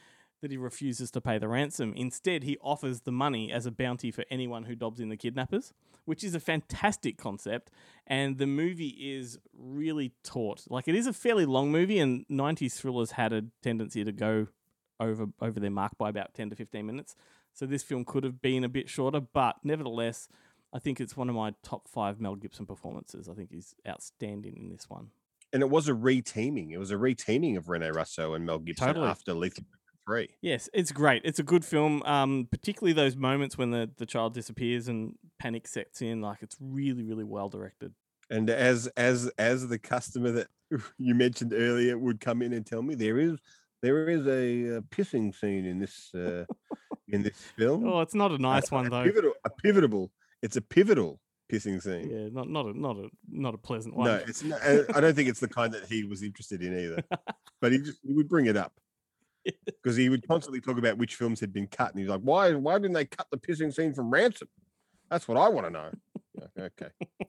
that 0.41 0.51
he 0.51 0.57
refuses 0.57 1.11
to 1.11 1.21
pay 1.21 1.39
the 1.39 1.49
ransom. 1.49 1.93
Instead, 1.97 2.45
he 2.45 2.57
offers 2.63 3.01
the 3.01 3.13
money 3.13 3.51
as 3.51 3.67
a 3.67 3.71
bounty 3.71 4.11
for 4.11 4.25
anyone 4.31 4.65
who 4.65 4.75
dobs 4.75 5.01
in 5.01 5.09
the 5.09 5.17
kidnappers, 5.17 5.73
which 6.05 6.23
is 6.23 6.35
a 6.35 6.41
fantastic 6.41 7.19
concept. 7.19 7.71
And 8.07 8.39
the 8.39 8.47
movie 8.47 8.97
is 9.01 9.39
really 9.53 10.13
taut. 10.23 10.65
Like, 10.69 10.87
it 10.87 10.95
is 10.95 11.07
a 11.07 11.13
fairly 11.13 11.45
long 11.45 11.73
movie, 11.73 11.99
and 11.99 12.25
90s 12.31 12.75
thrillers 12.75 13.13
had 13.13 13.33
a 13.33 13.47
tendency 13.63 14.05
to 14.05 14.13
go 14.13 14.47
over 15.01 15.27
over 15.41 15.61
their 15.61 15.71
mark 15.71 15.97
by 15.99 16.09
about 16.09 16.35
10 16.35 16.51
to 16.51 16.57
15 16.57 16.85
minutes. 16.87 17.15
So 17.53 17.67
this 17.67 17.83
film 17.83 18.05
could 18.05 18.25
have 18.25 18.41
been 18.41 18.65
a 18.65 18.69
bit 18.69 18.89
shorter, 18.89 19.21
but 19.21 19.57
nevertheless, 19.65 20.29
I 20.73 20.79
think 20.79 21.01
it's 21.01 21.17
one 21.17 21.29
of 21.29 21.35
my 21.35 21.55
top 21.63 21.89
five 21.89 22.21
Mel 22.21 22.35
Gibson 22.37 22.67
performances. 22.67 23.29
I 23.29 23.35
think 23.35 23.51
he's 23.51 23.75
outstanding 23.89 24.57
in 24.57 24.69
this 24.69 24.89
one. 24.89 25.09
and 25.53 25.63
it 25.63 25.71
was 25.71 25.89
a 25.89 25.93
reteaming. 25.93 26.73
It 26.73 26.79
was 26.79 26.91
a 26.91 26.97
reteaming 26.97 27.57
of 27.57 27.69
Rene 27.69 27.89
Russo 27.91 28.35
and 28.35 28.45
Mel 28.45 28.59
Gibson 28.59 28.87
Totally. 28.89 29.09
after 29.09 29.33
Lethal 29.33 29.65
Weapon 29.65 29.79
Three. 30.07 30.29
Yes, 30.43 30.69
it's 30.73 30.93
great. 30.93 31.23
It's 31.25 31.39
a 31.39 31.43
good 31.43 31.65
film, 31.65 32.03
um, 32.05 32.49
particularly 32.51 32.93
those 32.93 33.17
moments 33.17 33.57
when 33.59 33.71
the, 33.71 33.91
the 33.97 34.07
child 34.07 34.35
disappears 34.35 34.89
and 34.89 35.15
panic 35.39 35.67
sets 35.67 36.01
in. 36.03 36.21
Like, 36.21 36.39
it's 36.43 36.57
really, 36.61 37.03
really 37.03 37.25
well 37.25 37.49
directed. 37.49 37.93
And 38.31 38.51
as 38.51 38.89
as 38.89 39.31
as 39.39 39.69
the 39.69 39.79
customer 39.79 40.31
that 40.33 40.49
you 40.99 41.15
mentioned 41.15 41.55
earlier 41.55 41.97
would 41.99 42.21
come 42.21 42.43
in 42.43 42.53
and 42.53 42.65
tell 42.67 42.83
me 42.83 42.95
there 42.95 43.19
is 43.19 43.39
there 43.83 44.09
is 44.09 44.27
a, 44.27 44.79
uh 44.79 44.81
pissing 44.91 45.35
scene 45.35 45.65
in 45.65 45.79
this 45.79 46.13
uh, 46.15 46.45
in 47.09 47.23
this 47.23 47.37
film. 47.57 47.87
Oh, 47.87 48.01
it's 48.01 48.15
not 48.15 48.33
a 48.33 48.39
nice 48.39 48.71
A- 48.71 48.75
one, 48.75 48.87
a 48.87 48.91
though. 48.91 49.05
Pivotal, 49.05 49.33
a 49.45 49.51
pivotal. 49.51 50.11
It's 50.43 50.57
a 50.57 50.61
pivotal 50.63 51.21
pissing 51.51 51.83
scene. 51.83 52.11
Yeah, 52.11 52.29
not 52.31 52.49
not 52.49 52.67
a 52.67 52.79
not 52.79 52.97
a 52.97 53.09
not 53.29 53.55
a 53.55 53.59
pleasant 53.59 53.97
one. 53.97 54.07
No, 54.07 54.17
it's 54.17 54.43
not, 54.43 54.61
I 54.63 54.81
I 54.95 55.01
don't 55.01 55.15
think 55.15 55.29
it's 55.29 55.41
the 55.41 55.49
kind 55.49 55.73
that 55.75 55.87
he 55.87 56.05
was 56.05 56.23
interested 56.23 56.63
in 56.63 56.79
either. 56.79 57.03
But 57.61 57.73
he 57.73 57.79
just 57.79 57.99
he 58.07 58.13
would 58.13 58.29
bring 58.29 58.47
it 58.47 58.57
up 58.57 58.73
because 59.67 59.97
he 59.97 60.09
would 60.09 60.25
constantly 60.29 60.61
talk 60.61 60.79
about 60.79 60.97
which 60.97 61.17
films 61.17 61.41
had 61.41 61.53
been 61.53 61.67
cut, 61.67 61.91
and 61.91 61.99
he's 61.99 62.09
like, 62.09 62.21
"Why 62.21 62.55
why 62.55 62.75
didn't 62.79 62.93
they 62.93 63.05
cut 63.05 63.27
the 63.33 63.37
pissing 63.37 63.75
scene 63.75 63.95
from 63.95 64.11
Ransom?" 64.11 64.47
That's 65.11 65.27
what 65.27 65.37
I 65.39 65.49
want 65.49 65.67
to 65.67 65.71
know. 65.73 65.91
Okay. 66.57 66.91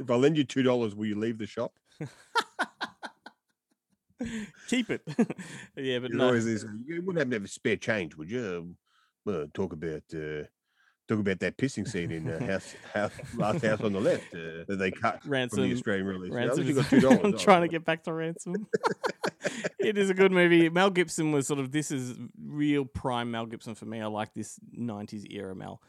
if 0.00 0.10
I 0.10 0.14
lend 0.14 0.38
you 0.38 0.44
two 0.44 0.62
dollars, 0.62 0.94
will 0.94 1.04
you 1.04 1.18
leave 1.18 1.36
the 1.36 1.46
shop? 1.46 1.74
Keep 4.68 4.90
it. 4.90 5.02
yeah, 5.76 5.98
but 5.98 6.12
no. 6.12 6.32
you 6.32 7.02
wouldn't 7.04 7.18
have 7.18 7.30
to 7.30 7.40
have 7.40 7.50
spare 7.50 7.76
change, 7.76 8.16
would 8.16 8.30
you? 8.30 8.74
Uh, 9.26 9.44
talk 9.54 9.72
about 9.72 10.02
uh, 10.14 10.42
talk 11.08 11.20
about 11.20 11.38
that 11.38 11.56
pissing 11.56 11.86
scene 11.86 12.10
in 12.10 12.28
uh, 12.28 12.44
house, 12.44 12.74
house 12.92 13.12
last 13.36 13.64
house 13.64 13.80
on 13.80 13.92
the 13.92 14.00
left 14.00 14.34
uh, 14.34 14.64
that 14.66 14.76
they 14.78 14.90
cut 14.90 15.20
Ransom. 15.24 15.58
from 15.58 15.68
the 15.68 15.74
Australian 15.74 16.06
release. 16.06 16.32
Ransom 16.32 16.64
you 16.64 16.70
is- 16.70 16.76
got 16.76 16.90
two 16.90 17.00
dollars. 17.00 17.20
I'm 17.22 17.38
trying 17.38 17.62
to 17.62 17.68
get 17.68 17.84
back 17.84 18.02
to 18.04 18.12
Ransom. 18.12 18.66
it 19.78 19.96
is 19.96 20.10
a 20.10 20.14
good 20.14 20.32
movie. 20.32 20.68
Mel 20.68 20.90
Gibson 20.90 21.30
was 21.30 21.46
sort 21.46 21.60
of 21.60 21.70
this 21.70 21.90
is 21.90 22.16
real 22.44 22.84
prime 22.84 23.30
Mel 23.30 23.46
Gibson 23.46 23.74
for 23.76 23.84
me. 23.84 24.00
I 24.00 24.06
like 24.06 24.34
this 24.34 24.58
'90s 24.76 25.32
era 25.32 25.54
Mel. 25.54 25.80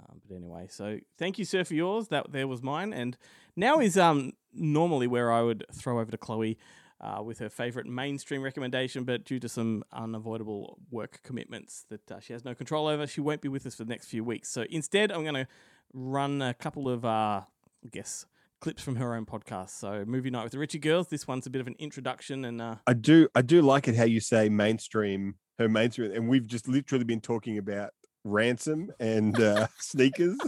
Um, 0.00 0.20
but 0.26 0.34
anyway, 0.34 0.66
so 0.68 0.98
thank 1.18 1.38
you, 1.38 1.44
sir, 1.44 1.64
for 1.64 1.74
yours. 1.74 2.08
That 2.08 2.32
there 2.32 2.48
was 2.48 2.62
mine, 2.62 2.92
and 2.92 3.16
now 3.56 3.80
is 3.80 3.96
um 3.96 4.32
normally 4.52 5.06
where 5.06 5.32
I 5.32 5.42
would 5.42 5.64
throw 5.72 6.00
over 6.00 6.10
to 6.10 6.18
Chloe. 6.18 6.58
Uh, 7.02 7.22
with 7.22 7.38
her 7.38 7.48
favorite 7.48 7.86
mainstream 7.86 8.42
recommendation, 8.42 9.04
but 9.04 9.24
due 9.24 9.40
to 9.40 9.48
some 9.48 9.82
unavoidable 9.90 10.78
work 10.90 11.20
commitments 11.22 11.86
that 11.88 12.12
uh, 12.12 12.20
she 12.20 12.34
has 12.34 12.44
no 12.44 12.54
control 12.54 12.86
over, 12.86 13.06
she 13.06 13.22
won't 13.22 13.40
be 13.40 13.48
with 13.48 13.64
us 13.64 13.74
for 13.74 13.84
the 13.84 13.88
next 13.88 14.08
few 14.08 14.22
weeks. 14.22 14.50
So 14.50 14.66
instead, 14.68 15.10
I'm 15.10 15.22
going 15.22 15.34
to 15.34 15.46
run 15.94 16.42
a 16.42 16.52
couple 16.52 16.90
of, 16.90 17.06
uh, 17.06 17.40
I 17.40 17.88
guess, 17.90 18.26
clips 18.60 18.82
from 18.82 18.96
her 18.96 19.14
own 19.14 19.24
podcast. 19.24 19.70
So, 19.70 20.04
Movie 20.06 20.28
Night 20.28 20.42
with 20.42 20.52
the 20.52 20.58
Richie 20.58 20.78
Girls. 20.78 21.08
This 21.08 21.26
one's 21.26 21.46
a 21.46 21.50
bit 21.50 21.62
of 21.62 21.66
an 21.68 21.76
introduction, 21.78 22.44
and 22.44 22.60
uh, 22.60 22.74
I 22.86 22.92
do 22.92 23.28
I 23.34 23.40
do 23.40 23.62
like 23.62 23.88
it 23.88 23.96
how 23.96 24.04
you 24.04 24.20
say 24.20 24.50
mainstream 24.50 25.36
her 25.60 25.68
mainstream 25.68 26.10
and 26.12 26.26
we've 26.26 26.46
just 26.46 26.66
literally 26.66 27.04
been 27.04 27.20
talking 27.20 27.58
about 27.58 27.90
ransom 28.24 28.90
and 28.98 29.38
uh, 29.38 29.66
sneakers 29.78 30.38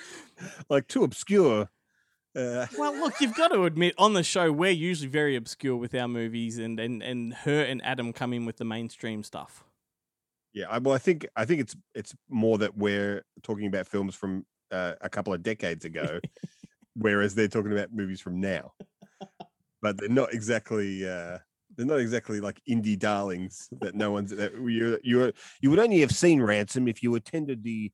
like 0.68 0.86
too 0.86 1.04
obscure 1.04 1.68
uh, 2.36 2.66
well, 2.78 2.94
look, 2.94 3.20
you've 3.20 3.34
got 3.34 3.48
to 3.48 3.64
admit, 3.64 3.94
on 3.98 4.12
the 4.14 4.22
show, 4.22 4.50
we're 4.52 4.70
usually 4.70 5.08
very 5.08 5.36
obscure 5.36 5.76
with 5.76 5.94
our 5.94 6.08
movies, 6.08 6.58
and 6.58 6.78
and 6.80 7.02
and 7.02 7.34
her 7.34 7.62
and 7.62 7.84
Adam 7.84 8.12
come 8.12 8.32
in 8.32 8.44
with 8.46 8.56
the 8.56 8.64
mainstream 8.64 9.22
stuff. 9.22 9.64
yeah 10.54 10.66
I, 10.70 10.78
well 10.78 10.94
I 10.94 10.98
think 10.98 11.26
I 11.36 11.44
think 11.44 11.60
it's 11.60 11.76
it's 11.94 12.14
more 12.28 12.58
that 12.58 12.76
we're 12.76 13.22
talking 13.42 13.66
about 13.66 13.86
films 13.86 14.14
from 14.14 14.44
uh, 14.70 14.94
a 15.00 15.08
couple 15.08 15.32
of 15.34 15.42
decades 15.42 15.84
ago 15.84 16.20
whereas 16.94 17.34
they're 17.34 17.48
talking 17.48 17.72
about 17.72 17.92
movies 17.92 18.20
from 18.20 18.40
now. 18.40 18.72
but 19.82 19.96
they're 19.98 20.08
not 20.08 20.32
exactly 20.32 21.08
uh 21.08 21.38
they're 21.76 21.86
not 21.86 22.00
exactly 22.00 22.40
like 22.40 22.60
indie 22.68 22.98
darlings 22.98 23.68
that 23.80 23.94
no 23.94 24.10
one's 24.10 24.30
that 24.30 24.52
you 24.54 24.98
you 25.02 25.32
you 25.60 25.70
would 25.70 25.78
only 25.78 26.00
have 26.00 26.12
seen 26.12 26.40
ransom 26.42 26.86
if 26.88 27.02
you 27.02 27.14
attended 27.14 27.62
the 27.64 27.90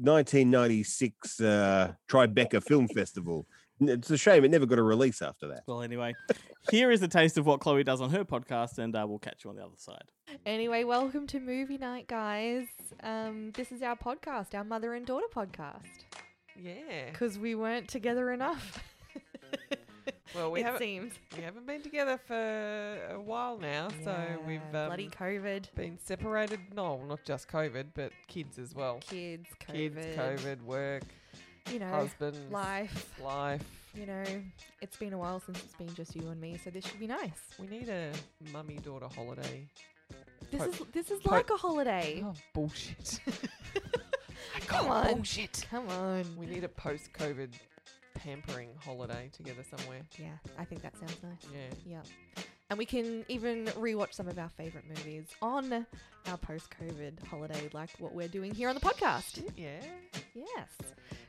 1996 0.00 1.40
uh 1.40 1.92
Tribeca 2.10 2.62
Film 2.62 2.88
Festival. 2.88 3.46
N- 3.88 3.98
It's 3.98 4.10
a 4.10 4.16
shame 4.16 4.44
it 4.44 4.50
never 4.50 4.66
got 4.66 4.78
a 4.78 4.82
release 4.82 5.20
after 5.22 5.48
that. 5.48 5.62
Well, 5.66 5.82
anyway, 5.82 6.14
here 6.70 6.90
is 6.90 7.02
a 7.02 7.08
taste 7.08 7.36
of 7.38 7.46
what 7.46 7.60
Chloe 7.60 7.84
does 7.84 8.00
on 8.00 8.10
her 8.10 8.24
podcast, 8.24 8.78
and 8.78 8.94
uh, 8.96 9.04
we'll 9.08 9.18
catch 9.18 9.44
you 9.44 9.50
on 9.50 9.56
the 9.56 9.62
other 9.64 9.76
side. 9.76 10.04
Anyway, 10.46 10.84
welcome 10.84 11.26
to 11.28 11.40
movie 11.40 11.78
night, 11.78 12.06
guys. 12.08 12.66
Um, 13.02 13.50
this 13.54 13.70
is 13.72 13.82
our 13.82 13.96
podcast, 13.96 14.54
our 14.54 14.64
mother 14.64 14.94
and 14.94 15.04
daughter 15.06 15.26
podcast. 15.34 15.82
Yeah. 16.60 17.10
Because 17.10 17.38
we 17.38 17.54
weren't 17.54 17.88
together 17.88 18.30
enough. 18.32 18.82
Well, 20.34 20.50
we 20.50 20.60
it 20.60 20.64
haven't 20.66 20.80
seems. 20.80 21.12
we 21.36 21.42
haven't 21.42 21.66
been 21.66 21.82
together 21.82 22.18
for 22.26 22.34
a 23.10 23.20
while 23.20 23.58
now, 23.58 23.88
so 24.02 24.16
we've 24.46 24.60
um, 24.72 24.86
bloody 24.86 25.08
COVID. 25.08 25.74
been 25.74 25.98
separated. 26.02 26.60
No, 26.74 27.04
not 27.04 27.20
just 27.24 27.48
COVID, 27.48 27.86
but 27.94 28.12
kids 28.28 28.58
as 28.58 28.74
well. 28.74 28.98
Kids, 29.08 29.48
kids, 29.60 29.94
COVID. 29.96 30.16
COVID, 30.16 30.62
work, 30.62 31.02
You 31.72 31.78
know, 31.78 31.86
husband, 31.86 32.36
life. 32.50 33.12
life. 33.22 33.62
You 33.94 34.06
know, 34.06 34.24
it's 34.82 34.96
been 34.96 35.12
a 35.12 35.18
while 35.18 35.40
since 35.40 35.62
it's 35.62 35.74
been 35.76 35.92
just 35.94 36.14
you 36.14 36.28
and 36.28 36.40
me, 36.40 36.58
so 36.62 36.70
this 36.70 36.84
should 36.84 37.00
be 37.00 37.06
nice. 37.06 37.30
We 37.58 37.66
need 37.66 37.88
a 37.88 38.12
mummy 38.52 38.76
daughter 38.76 39.06
holiday. 39.14 39.66
This 40.50 40.62
is 40.62 40.82
this 40.92 41.10
is 41.10 41.24
like 41.24 41.50
a 41.50 41.56
holiday. 41.56 42.22
Oh, 42.24 42.34
bullshit. 42.52 43.20
Come 44.66 44.88
on. 44.88 45.14
bullshit. 45.14 45.64
Come 45.70 45.88
on. 45.88 46.24
We 46.36 46.46
need 46.46 46.64
a 46.64 46.68
post-COVID 46.68 47.52
pampering 48.14 48.70
holiday 48.84 49.30
together 49.32 49.64
somewhere. 49.76 50.02
Yeah, 50.18 50.28
I 50.58 50.64
think 50.64 50.82
that 50.82 50.96
sounds 50.98 51.18
nice. 51.22 51.50
Yeah. 51.52 51.96
Yep. 51.96 52.46
And 52.70 52.78
we 52.78 52.86
can 52.86 53.24
even 53.28 53.66
rewatch 53.66 54.14
some 54.14 54.26
of 54.26 54.38
our 54.38 54.48
favorite 54.48 54.84
movies 54.88 55.26
on 55.42 55.86
our 56.26 56.38
post-COVID 56.38 57.26
holiday, 57.26 57.68
like 57.72 57.90
what 57.98 58.14
we're 58.14 58.26
doing 58.28 58.54
here 58.54 58.68
on 58.68 58.74
the 58.74 58.80
podcast. 58.80 59.42
Yeah. 59.56 59.82
Yes. 60.34 60.70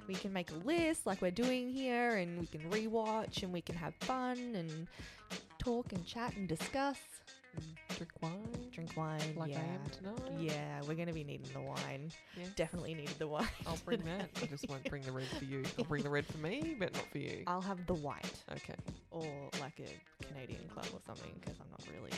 We 0.08 0.16
can 0.16 0.32
make 0.32 0.50
a 0.52 0.56
list 0.66 1.06
like 1.06 1.22
we're 1.22 1.32
doing 1.32 1.70
here, 1.70 2.16
and 2.16 2.40
we 2.40 2.48
can 2.48 2.62
rewatch, 2.70 3.44
and 3.44 3.52
we 3.52 3.62
can 3.62 3.76
have 3.76 3.94
fun 4.02 4.38
and 4.56 4.88
talk 5.60 5.92
and 5.92 6.06
chat 6.06 6.36
and 6.38 6.48
discuss. 6.48 6.98
Mm-hmm. 7.60 7.96
Drink 7.96 8.12
wine. 8.22 8.70
Drink 8.72 8.98
wine. 8.98 9.36
Like 9.36 9.52
yeah. 9.52 9.60
I 9.60 9.74
am 9.74 9.90
tonight. 9.92 10.42
Yeah, 10.42 10.82
we're 10.88 10.96
gonna 10.96 11.14
be 11.14 11.24
needing 11.24 11.48
the 11.54 11.62
wine. 11.62 12.12
Yeah. 12.38 12.46
Definitely 12.56 12.94
needed 12.94 13.18
the 13.20 13.28
wine. 13.28 13.48
I'll 13.66 13.78
bring 13.86 14.00
that. 14.06 14.30
I 14.42 14.46
just 14.48 14.68
won't 14.70 14.84
bring 14.90 15.04
the 15.04 15.12
red 15.12 15.28
for 15.28 15.46
you. 15.46 15.64
I'll 15.78 15.86
bring 15.86 16.04
the 16.04 16.10
red 16.10 16.26
for 16.26 16.38
me, 16.38 16.76
but 16.78 16.94
not 16.94 17.06
for 17.12 17.20
you. 17.20 17.44
I'll 17.48 17.62
have 17.62 17.86
the 17.86 17.94
white. 17.94 18.44
Okay. 18.52 18.76
Or 19.12 19.50
like 19.62 19.80
a 19.80 20.26
Canadian 20.26 20.68
club 20.68 20.88
or 20.94 21.00
something, 21.06 21.32
because 21.40 21.58
I'm 21.60 21.70
not 21.72 21.82
really 21.94 22.12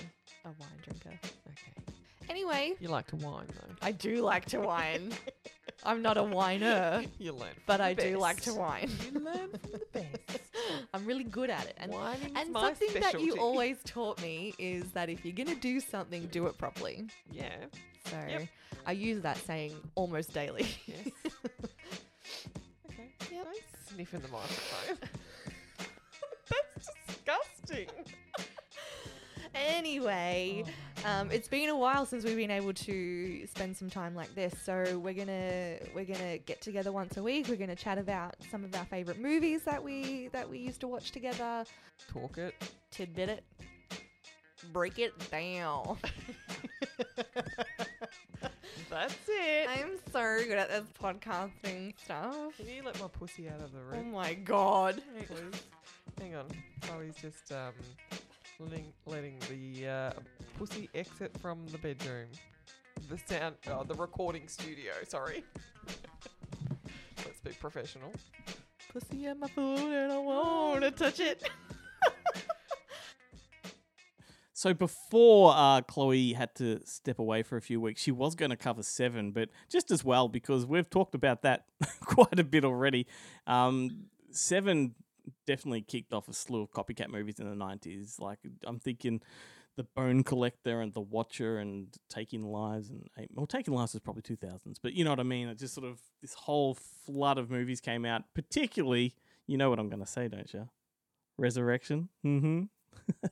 a 0.45 0.49
wine 0.49 0.79
drinker. 0.83 1.19
Okay. 1.47 1.93
Anyway, 2.29 2.73
You 2.79 2.89
like 2.89 3.07
to 3.07 3.15
wine 3.17 3.47
though. 3.47 3.75
I 3.81 3.91
do 3.91 4.17
like 4.21 4.45
to 4.47 4.59
wine. 4.59 5.13
I'm 5.85 6.01
not 6.01 6.17
a 6.17 6.23
whiner. 6.23 7.03
You 7.19 7.31
learn 7.33 7.53
from 7.53 7.63
but 7.67 7.81
I 7.81 7.93
do 7.93 8.17
like 8.17 8.41
to 8.41 8.53
wine. 8.53 8.89
You 9.13 9.19
learn 9.19 9.49
from 9.49 9.71
the 9.71 9.81
best. 9.93 10.39
I'm 10.93 11.05
really 11.05 11.23
good 11.23 11.49
at 11.49 11.65
it. 11.67 11.75
And, 11.79 11.93
and 12.35 12.51
my 12.51 12.61
something 12.61 12.89
that 12.95 13.13
you 13.13 13.31
specialty. 13.31 13.39
always 13.39 13.77
taught 13.85 14.21
me 14.21 14.53
is 14.59 14.83
that 14.91 15.09
if 15.09 15.23
you're 15.23 15.35
going 15.35 15.47
to 15.49 15.55
do 15.61 15.79
something, 15.79 16.27
do 16.27 16.47
it 16.47 16.57
properly. 16.57 17.05
Yeah. 17.31 17.55
So 18.09 18.17
Yep. 18.27 18.47
I 18.85 18.91
use 18.93 19.21
that 19.21 19.37
saying 19.37 19.73
almost 19.95 20.33
daily. 20.33 20.67
Yes. 20.87 21.09
okay. 22.89 23.09
Yep. 23.31 23.43
Don't 23.45 23.57
sniff 23.87 24.13
in 24.13 24.21
the 24.21 24.27
microphone. 24.29 24.97
That's 26.49 26.89
disgusting. 27.07 27.87
Anyway, 29.67 30.63
um, 31.05 31.31
it's 31.31 31.47
been 31.47 31.69
a 31.69 31.77
while 31.77 32.05
since 32.05 32.23
we've 32.23 32.35
been 32.35 32.51
able 32.51 32.73
to 32.73 33.47
spend 33.47 33.75
some 33.75 33.89
time 33.89 34.15
like 34.15 34.33
this, 34.35 34.53
so 34.63 34.99
we're 34.99 35.13
gonna 35.13 35.77
we're 35.95 36.05
gonna 36.05 36.37
get 36.39 36.61
together 36.61 36.91
once 36.91 37.17
a 37.17 37.23
week. 37.23 37.47
We're 37.47 37.55
gonna 37.57 37.75
chat 37.75 37.97
about 37.97 38.35
some 38.51 38.63
of 38.63 38.73
our 38.75 38.85
favorite 38.85 39.19
movies 39.19 39.63
that 39.63 39.83
we 39.83 40.29
that 40.29 40.49
we 40.49 40.59
used 40.59 40.81
to 40.81 40.87
watch 40.87 41.11
together. 41.11 41.65
Talk 42.11 42.37
it. 42.37 42.53
Tidbit 42.91 43.29
it. 43.29 43.43
Break 44.73 44.99
it 44.99 45.13
down. 45.29 45.97
That's 48.89 49.15
it. 49.27 49.69
I'm 49.69 49.97
so 50.11 50.37
good 50.47 50.57
at 50.57 50.69
this 50.69 50.85
podcasting 51.01 51.93
stuff. 52.03 52.57
Can 52.57 52.67
you 52.67 52.83
let 52.83 52.99
my 52.99 53.07
pussy 53.07 53.49
out 53.49 53.61
of 53.61 53.71
the 53.71 53.79
room? 53.79 54.07
Oh 54.07 54.11
my 54.11 54.33
god. 54.33 55.01
Please. 55.27 55.63
Hang 56.19 56.35
on. 56.35 56.45
Chloe's 56.81 57.15
just 57.21 57.51
um 57.51 57.73
letting 58.59 58.93
letting 59.05 59.39
the 59.49 59.87
uh, 59.87 60.11
pussy 60.57 60.89
exit 60.95 61.31
from 61.39 61.65
the 61.67 61.77
bedroom. 61.77 62.27
The 63.09 63.17
sound 63.17 63.55
oh, 63.69 63.83
the 63.83 63.93
recording 63.93 64.47
studio, 64.47 64.93
sorry. 65.07 65.43
Let's 67.25 67.39
be 67.43 67.51
professional. 67.51 68.11
Pussy 68.91 69.27
at 69.27 69.39
my 69.39 69.47
food 69.47 69.79
and 69.79 70.11
I 70.11 70.17
wanna 70.17 70.91
touch 70.91 71.19
it. 71.19 71.49
So 74.57 74.73
before 74.73 75.53
uh, 75.55 75.81
Chloe 75.81 76.33
had 76.33 76.55
to 76.55 76.79
step 76.83 77.19
away 77.19 77.43
for 77.43 77.57
a 77.57 77.61
few 77.61 77.79
weeks, 77.79 78.01
she 78.01 78.09
was 78.09 78.33
going 78.33 78.49
to 78.49 78.57
cover 78.57 78.81
Seven, 78.81 79.29
but 79.29 79.49
just 79.69 79.91
as 79.91 80.03
well 80.03 80.27
because 80.27 80.65
we've 80.65 80.89
talked 80.89 81.13
about 81.13 81.43
that 81.43 81.65
quite 81.99 82.39
a 82.39 82.43
bit 82.43 82.65
already. 82.65 83.05
Um, 83.45 84.05
Seven 84.31 84.95
definitely 85.45 85.81
kicked 85.81 86.13
off 86.13 86.27
a 86.27 86.33
slew 86.33 86.61
of 86.61 86.71
copycat 86.71 87.09
movies 87.09 87.39
in 87.39 87.49
the 87.49 87.55
nineties. 87.55 88.17
Like 88.19 88.39
I'm 88.65 88.79
thinking, 88.79 89.21
The 89.75 89.83
Bone 89.83 90.23
Collector 90.23 90.81
and 90.81 90.93
The 90.93 91.01
Watcher 91.01 91.57
and 91.59 91.87
Taking 92.09 92.43
Lives 92.43 92.89
and 92.89 93.09
well, 93.33 93.47
Taking 93.47 93.73
Lives 93.73 93.93
was 93.93 94.01
probably 94.01 94.21
two 94.21 94.35
thousands, 94.35 94.79
but 94.79 94.93
you 94.93 95.03
know 95.03 95.11
what 95.11 95.19
I 95.19 95.23
mean. 95.23 95.47
It 95.47 95.57
just 95.57 95.73
sort 95.73 95.87
of 95.87 95.99
this 96.21 96.33
whole 96.33 96.75
flood 96.75 97.37
of 97.37 97.49
movies 97.49 97.81
came 97.81 98.05
out. 98.05 98.23
Particularly, 98.33 99.15
you 99.45 99.57
know 99.57 99.69
what 99.69 99.79
I'm 99.79 99.89
going 99.89 100.03
to 100.03 100.05
say, 100.05 100.27
don't 100.27 100.51
you? 100.53 100.69
Resurrection. 101.37 102.09
Mm-hmm. 102.25 102.63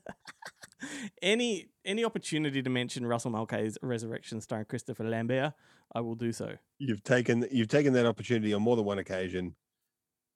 any 1.22 1.68
any 1.84 2.06
opportunity 2.06 2.62
to 2.62 2.70
mention 2.70 3.06
Russell 3.06 3.32
Mulcahy's 3.32 3.78
Resurrection 3.82 4.42
starring 4.42 4.66
Christopher 4.66 5.04
Lambert, 5.04 5.54
I 5.94 6.02
will 6.02 6.16
do 6.16 6.32
so. 6.32 6.58
You've 6.80 7.04
taken 7.04 7.48
you've 7.52 7.68
taken 7.68 7.94
that 7.94 8.06
opportunity 8.06 8.54
on 8.54 8.62
more 8.62 8.76
than 8.76 8.86
one 8.86 9.00
occasion, 9.00 9.56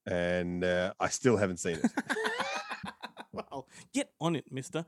and 0.10 0.64
uh, 0.64 0.94
I 1.00 1.10
still 1.10 1.38
haven't 1.38 1.58
seen 1.58 1.78
it. 1.78 1.92
well, 3.32 3.68
get 3.94 4.12
on 4.20 4.36
it, 4.36 4.46
Mister. 4.52 4.86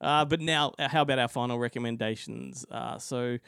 Uh, 0.00 0.24
but 0.24 0.40
now, 0.40 0.72
uh, 0.78 0.88
how 0.88 1.02
about 1.02 1.18
our 1.18 1.28
final 1.28 1.58
recommendations? 1.58 2.66
Uh, 2.70 2.98
so, 2.98 3.38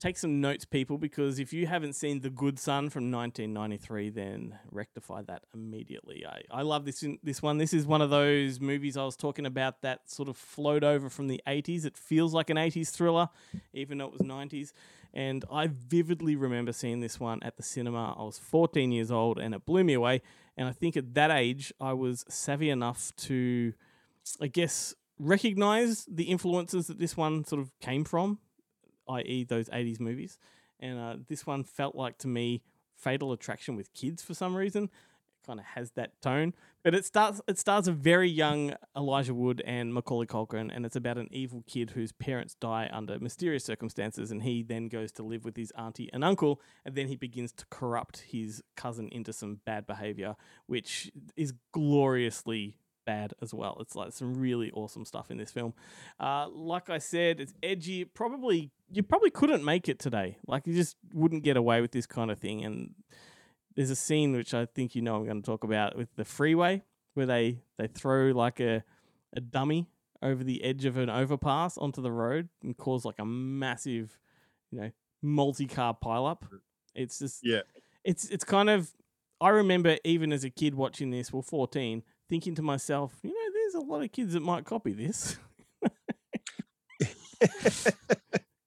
take 0.00 0.18
some 0.18 0.40
notes, 0.40 0.64
people, 0.64 0.98
because 0.98 1.38
if 1.38 1.52
you 1.52 1.68
haven't 1.68 1.92
seen 1.92 2.20
The 2.20 2.30
Good 2.30 2.58
Son 2.58 2.90
from 2.90 3.12
1993, 3.12 4.10
then 4.10 4.58
rectify 4.72 5.22
that 5.22 5.42
immediately. 5.54 6.24
I, 6.26 6.42
I 6.50 6.62
love 6.62 6.84
this 6.84 7.04
this 7.22 7.42
one. 7.42 7.58
This 7.58 7.72
is 7.72 7.86
one 7.86 8.02
of 8.02 8.10
those 8.10 8.60
movies 8.60 8.96
I 8.96 9.04
was 9.04 9.16
talking 9.16 9.46
about 9.46 9.82
that 9.82 10.10
sort 10.10 10.28
of 10.28 10.36
flowed 10.36 10.82
over 10.82 11.08
from 11.08 11.28
the 11.28 11.40
80s. 11.46 11.84
It 11.84 11.96
feels 11.96 12.34
like 12.34 12.50
an 12.50 12.56
80s 12.56 12.90
thriller, 12.90 13.28
even 13.72 13.98
though 13.98 14.06
it 14.06 14.12
was 14.12 14.22
90s. 14.22 14.72
And 15.14 15.44
I 15.50 15.68
vividly 15.68 16.34
remember 16.34 16.72
seeing 16.72 16.98
this 16.98 17.20
one 17.20 17.40
at 17.44 17.56
the 17.56 17.62
cinema. 17.62 18.16
I 18.18 18.24
was 18.24 18.36
14 18.36 18.90
years 18.90 19.12
old, 19.12 19.38
and 19.38 19.54
it 19.54 19.64
blew 19.64 19.84
me 19.84 19.92
away. 19.92 20.22
And 20.56 20.68
I 20.68 20.72
think 20.72 20.96
at 20.96 21.14
that 21.14 21.30
age, 21.30 21.72
I 21.80 21.92
was 21.92 22.24
savvy 22.28 22.70
enough 22.70 23.12
to, 23.16 23.72
I 24.40 24.46
guess, 24.46 24.94
recognize 25.18 26.06
the 26.06 26.24
influences 26.24 26.86
that 26.86 26.98
this 26.98 27.16
one 27.16 27.44
sort 27.44 27.60
of 27.60 27.70
came 27.80 28.04
from, 28.04 28.38
i.e., 29.08 29.44
those 29.44 29.68
80s 29.68 30.00
movies. 30.00 30.38
And 30.80 30.98
uh, 30.98 31.16
this 31.28 31.46
one 31.46 31.64
felt 31.64 31.94
like 31.94 32.18
to 32.18 32.28
me 32.28 32.62
Fatal 32.96 33.32
Attraction 33.32 33.76
with 33.76 33.92
kids 33.94 34.22
for 34.22 34.34
some 34.34 34.54
reason. 34.56 34.84
It 34.84 35.46
kind 35.46 35.58
of 35.58 35.66
has 35.66 35.92
that 35.92 36.20
tone, 36.22 36.54
but 36.84 36.94
it 36.94 37.04
starts. 37.04 37.40
It 37.48 37.58
stars 37.58 37.88
a 37.88 37.92
very 37.92 38.28
young 38.28 38.74
Elijah 38.96 39.34
Wood 39.34 39.62
and 39.66 39.92
Macaulay 39.92 40.26
Culkin, 40.26 40.70
and 40.72 40.84
it's 40.86 40.94
about 40.94 41.16
an 41.16 41.28
evil 41.32 41.64
kid 41.66 41.90
whose 41.90 42.12
parents 42.12 42.54
die 42.54 42.88
under 42.92 43.18
mysterious 43.18 43.64
circumstances, 43.64 44.30
and 44.30 44.42
he 44.42 44.62
then 44.62 44.88
goes 44.88 45.10
to 45.12 45.22
live 45.22 45.44
with 45.44 45.56
his 45.56 45.72
auntie 45.72 46.10
and 46.12 46.22
uncle, 46.22 46.60
and 46.84 46.94
then 46.94 47.08
he 47.08 47.16
begins 47.16 47.52
to 47.52 47.64
corrupt 47.70 48.18
his 48.28 48.62
cousin 48.76 49.08
into 49.10 49.32
some 49.32 49.60
bad 49.64 49.86
behavior, 49.86 50.36
which 50.66 51.10
is 51.36 51.54
gloriously 51.72 52.76
bad 53.06 53.34
as 53.40 53.52
well. 53.54 53.78
It's 53.80 53.96
like 53.96 54.12
some 54.12 54.34
really 54.34 54.70
awesome 54.72 55.04
stuff 55.04 55.30
in 55.30 55.38
this 55.38 55.50
film. 55.50 55.74
Uh, 56.20 56.48
like 56.48 56.90
I 56.90 56.98
said, 56.98 57.40
it's 57.40 57.54
edgy. 57.62 58.04
Probably 58.04 58.70
you 58.90 59.02
probably 59.02 59.30
couldn't 59.30 59.64
make 59.64 59.88
it 59.88 59.98
today. 59.98 60.36
Like 60.46 60.66
you 60.66 60.74
just 60.74 60.96
wouldn't 61.12 61.44
get 61.44 61.56
away 61.56 61.80
with 61.80 61.92
this 61.92 62.06
kind 62.06 62.30
of 62.30 62.38
thing. 62.38 62.64
And 62.64 62.94
there's 63.76 63.90
a 63.90 63.96
scene 63.96 64.34
which 64.34 64.54
I 64.54 64.66
think 64.66 64.94
you 64.94 65.02
know 65.02 65.16
I'm 65.16 65.24
going 65.24 65.42
to 65.42 65.46
talk 65.46 65.64
about 65.64 65.96
with 65.96 66.08
the 66.16 66.24
freeway 66.24 66.82
where 67.14 67.26
they 67.26 67.60
they 67.78 67.86
throw 67.86 68.32
like 68.32 68.60
a 68.60 68.84
a 69.36 69.40
dummy 69.40 69.88
over 70.22 70.42
the 70.42 70.62
edge 70.64 70.84
of 70.84 70.96
an 70.96 71.10
overpass 71.10 71.76
onto 71.76 72.00
the 72.00 72.10
road 72.10 72.48
and 72.62 72.76
cause 72.76 73.04
like 73.04 73.18
a 73.18 73.24
massive, 73.24 74.18
you 74.70 74.80
know, 74.80 74.90
multi-car 75.22 75.96
pileup. 76.02 76.42
It's 76.94 77.18
just 77.18 77.40
yeah. 77.42 77.62
It's 78.04 78.28
it's 78.30 78.44
kind 78.44 78.70
of 78.70 78.92
I 79.40 79.50
remember 79.50 79.98
even 80.04 80.32
as 80.32 80.44
a 80.44 80.50
kid 80.50 80.74
watching 80.74 81.10
this, 81.10 81.32
well, 81.32 81.42
14, 81.42 82.02
thinking 82.28 82.54
to 82.54 82.62
myself, 82.62 83.12
you 83.22 83.30
know, 83.30 83.52
there's 83.52 83.74
a 83.74 83.86
lot 83.86 84.02
of 84.02 84.12
kids 84.12 84.32
that 84.32 84.40
might 84.40 84.64
copy 84.64 84.92
this. 84.92 85.36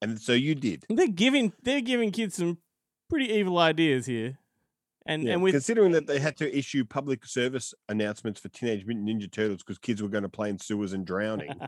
and 0.01 0.19
so 0.19 0.33
you 0.33 0.53
did. 0.53 0.85
They're 0.89 1.07
giving 1.07 1.53
they're 1.63 1.81
giving 1.81 2.11
kids 2.11 2.35
some 2.35 2.59
pretty 3.09 3.31
evil 3.31 3.57
ideas 3.57 4.05
here. 4.05 4.37
And 5.07 5.23
Yeah, 5.23 5.33
and 5.33 5.41
with 5.43 5.53
considering 5.53 5.91
that 5.93 6.07
they 6.07 6.19
had 6.19 6.37
to 6.37 6.57
issue 6.57 6.85
public 6.85 7.25
service 7.25 7.73
announcements 7.89 8.39
for 8.39 8.49
Teenage 8.49 8.85
Mutant 8.85 9.07
Ninja 9.07 9.31
Turtles 9.31 9.63
because 9.63 9.77
kids 9.77 10.01
were 10.01 10.09
going 10.09 10.23
to 10.23 10.29
play 10.29 10.49
in 10.49 10.59
sewers 10.59 10.93
and 10.93 11.05
drowning. 11.05 11.53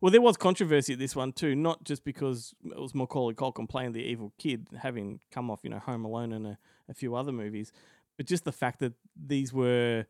Well, 0.00 0.10
there 0.10 0.20
was 0.20 0.36
controversy 0.36 0.92
at 0.92 0.98
this 0.98 1.16
one 1.16 1.32
too, 1.32 1.54
not 1.54 1.82
just 1.84 2.04
because 2.04 2.54
it 2.62 2.78
was 2.78 2.94
Macaulay 2.94 3.32
Culkin 3.32 3.66
playing 3.66 3.92
the 3.92 4.02
evil 4.02 4.34
kid, 4.38 4.68
having 4.78 5.20
come 5.30 5.50
off, 5.50 5.60
you 5.62 5.70
know, 5.70 5.78
Home 5.78 6.04
Alone 6.04 6.32
and 6.34 6.46
a, 6.46 6.58
a 6.90 6.92
few 6.92 7.14
other 7.14 7.32
movies, 7.32 7.72
but 8.18 8.26
just 8.26 8.44
the 8.44 8.52
fact 8.52 8.80
that 8.80 8.92
these 9.16 9.54
were 9.54 10.04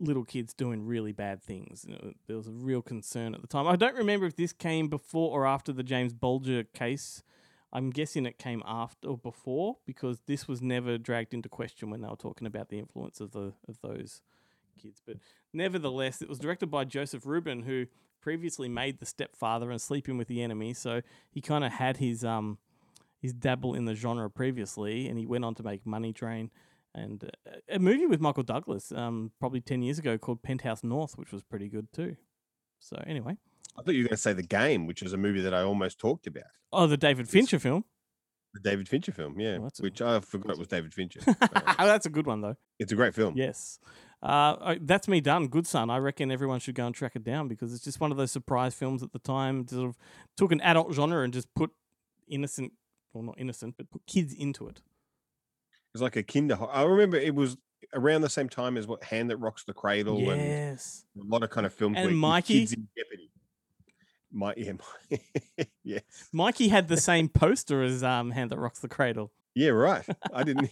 little 0.00 0.24
kids 0.24 0.54
doing 0.54 0.86
really 0.86 1.12
bad 1.12 1.42
things. 1.42 1.84
You 1.86 1.94
know, 1.94 2.12
there 2.26 2.36
was 2.36 2.48
a 2.48 2.52
real 2.52 2.82
concern 2.82 3.34
at 3.34 3.42
the 3.42 3.46
time. 3.46 3.66
I 3.66 3.76
don't 3.76 3.94
remember 3.94 4.26
if 4.26 4.36
this 4.36 4.52
came 4.52 4.88
before 4.88 5.38
or 5.38 5.46
after 5.46 5.72
the 5.72 5.82
James 5.82 6.12
Bulger 6.12 6.64
case. 6.64 7.22
I'm 7.74 7.90
guessing 7.90 8.24
it 8.24 8.38
came 8.38 8.62
after 8.64 9.08
or 9.08 9.18
before 9.18 9.78
because 9.84 10.20
this 10.26 10.46
was 10.46 10.62
never 10.62 10.96
dragged 10.96 11.34
into 11.34 11.48
question 11.48 11.90
when 11.90 12.00
they 12.00 12.08
were 12.08 12.16
talking 12.16 12.46
about 12.46 12.68
the 12.68 12.78
influence 12.78 13.20
of 13.20 13.32
the 13.32 13.52
of 13.68 13.80
those 13.82 14.22
kids. 14.80 15.02
But 15.04 15.16
nevertheless, 15.52 16.22
it 16.22 16.28
was 16.28 16.38
directed 16.38 16.68
by 16.68 16.84
Joseph 16.84 17.26
Ruben, 17.26 17.64
who 17.64 17.86
previously 18.20 18.68
made 18.68 19.00
The 19.00 19.06
Stepfather 19.06 19.70
and 19.70 19.80
Sleeping 19.80 20.16
with 20.16 20.28
the 20.28 20.40
Enemy. 20.40 20.74
So 20.74 21.02
he 21.30 21.40
kind 21.40 21.64
of 21.64 21.72
had 21.72 21.96
his 21.96 22.24
um 22.24 22.58
his 23.20 23.32
dabble 23.32 23.74
in 23.74 23.86
the 23.86 23.94
genre 23.94 24.30
previously, 24.30 25.08
and 25.08 25.18
he 25.18 25.26
went 25.26 25.44
on 25.44 25.54
to 25.56 25.62
make 25.62 25.84
Money 25.84 26.12
Train 26.12 26.50
and 26.94 27.24
uh, 27.24 27.56
a 27.68 27.78
movie 27.78 28.06
with 28.06 28.20
Michael 28.20 28.44
Douglas, 28.44 28.92
um, 28.92 29.32
probably 29.40 29.60
ten 29.60 29.82
years 29.82 29.98
ago 29.98 30.16
called 30.16 30.42
Penthouse 30.42 30.84
North, 30.84 31.18
which 31.18 31.32
was 31.32 31.42
pretty 31.42 31.68
good 31.68 31.92
too. 31.92 32.16
So 32.78 33.02
anyway, 33.06 33.36
I 33.78 33.82
thought 33.82 33.94
you 33.94 34.02
were 34.04 34.08
going 34.08 34.16
to 34.16 34.22
say 34.22 34.32
The 34.32 34.42
Game, 34.42 34.86
which 34.86 35.02
is 35.02 35.12
a 35.12 35.16
movie 35.16 35.40
that 35.42 35.54
I 35.54 35.62
almost 35.62 35.98
talked 35.98 36.26
about. 36.26 36.44
oh, 36.72 36.86
the 36.86 36.96
David 36.96 37.28
Fincher 37.28 37.58
film. 37.58 37.84
The 38.54 38.60
David 38.60 38.88
Fincher 38.88 39.10
film, 39.10 39.40
yeah, 39.40 39.58
which 39.80 40.00
I 40.00 40.20
forgot 40.20 40.52
it 40.52 40.58
was 40.58 40.68
David 40.68 40.94
Fincher. 40.94 41.20
oh, 41.26 41.36
that's 41.78 42.06
a 42.06 42.10
good 42.10 42.26
one 42.26 42.40
though. 42.40 42.54
it's 42.78 42.92
a 42.92 42.94
great 42.94 43.12
film. 43.14 43.34
Yes. 43.36 43.80
Uh, 44.22 44.76
that's 44.80 45.08
me 45.08 45.20
done. 45.20 45.48
Good 45.48 45.66
son. 45.66 45.90
I 45.90 45.98
reckon 45.98 46.30
everyone 46.30 46.60
should 46.60 46.76
go 46.76 46.86
and 46.86 46.94
track 46.94 47.16
it 47.16 47.24
down 47.24 47.48
because 47.48 47.74
it's 47.74 47.82
just 47.82 47.98
one 48.00 48.10
of 48.12 48.16
those 48.16 48.30
surprise 48.30 48.74
films 48.74 49.02
at 49.02 49.12
the 49.12 49.18
time. 49.18 49.66
Sort 49.66 49.88
of 49.88 49.96
took 50.36 50.52
an 50.52 50.60
adult 50.60 50.94
genre 50.94 51.24
and 51.24 51.32
just 51.32 51.52
put 51.54 51.70
innocent, 52.28 52.72
well, 53.12 53.24
not 53.24 53.34
innocent, 53.38 53.74
but 53.76 53.90
put 53.90 54.06
kids 54.06 54.32
into 54.32 54.68
it. 54.68 54.78
It 54.78 55.92
was 55.92 56.00
like 56.02 56.14
a 56.16 56.22
kinder. 56.22 56.56
I 56.70 56.84
remember 56.84 57.16
it 57.16 57.34
was 57.34 57.56
around 57.92 58.22
the 58.22 58.30
same 58.30 58.48
time 58.48 58.76
as 58.76 58.86
what 58.86 59.02
Hand 59.04 59.30
That 59.30 59.36
Rocks 59.38 59.64
the 59.64 59.74
Cradle 59.74 60.20
Yes. 60.20 61.04
and 61.16 61.24
a 61.24 61.28
lot 61.28 61.42
of 61.42 61.50
kind 61.50 61.66
of 61.66 61.74
films 61.74 61.96
And 61.98 62.16
Mikey? 62.18 62.60
kids 62.60 62.72
in 62.72 62.88
jeopardy. 62.96 63.30
My, 64.36 64.52
yeah, 64.56 64.72
yeah, 65.84 65.98
Mikey 66.32 66.66
had 66.68 66.88
the 66.88 66.96
same 66.96 67.28
poster 67.28 67.82
as 67.82 68.02
um, 68.02 68.32
Hand 68.32 68.50
That 68.50 68.58
Rocks 68.58 68.80
the 68.80 68.88
Cradle. 68.88 69.30
yeah, 69.54 69.68
right. 69.70 70.04
I 70.32 70.42
didn't. 70.42 70.70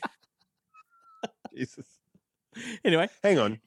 Jesus. 1.57 1.87
Anyway, 2.85 3.09
hang 3.23 3.39
on, 3.39 3.61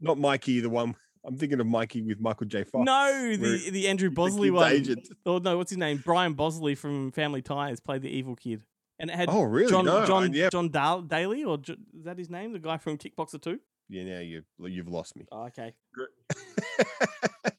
not 0.00 0.18
Mikey, 0.18 0.60
the 0.60 0.70
one. 0.70 0.94
I'm 1.26 1.36
thinking 1.36 1.58
of 1.60 1.66
Mikey 1.66 2.02
with 2.02 2.20
Michael 2.20 2.46
J. 2.46 2.62
Fox. 2.64 2.84
No, 2.86 3.36
the 3.36 3.70
the 3.70 3.88
Andrew 3.88 4.08
Bosley 4.10 4.50
one. 4.52 4.70
agent. 4.72 5.08
Oh 5.26 5.38
no, 5.38 5.58
what's 5.58 5.70
his 5.70 5.78
name? 5.78 6.00
Brian 6.04 6.34
Bosley 6.34 6.74
from 6.76 7.10
Family 7.10 7.42
Ties 7.42 7.80
played 7.80 8.02
the 8.02 8.08
evil 8.08 8.36
kid, 8.36 8.62
and 9.00 9.10
it 9.10 9.16
had 9.16 9.28
Oh, 9.28 9.42
really? 9.42 9.68
John 9.70 9.84
No, 9.84 9.98
I- 9.98 10.06
John 10.06 10.32
yeah. 10.32 10.48
John 10.50 10.68
Dal- 10.68 11.02
Daly 11.02 11.42
or 11.44 11.58
Jo- 11.58 11.74
is 11.98 12.04
that 12.04 12.16
his 12.18 12.30
name? 12.30 12.52
The 12.52 12.60
guy 12.60 12.78
from 12.78 12.96
Kickboxer 12.96 13.42
Two. 13.42 13.58
Yeah, 13.88 14.04
now 14.04 14.20
you 14.20 14.42
you've 14.60 14.88
lost 14.88 15.16
me. 15.16 15.26
Oh, 15.32 15.46
okay. 15.46 15.74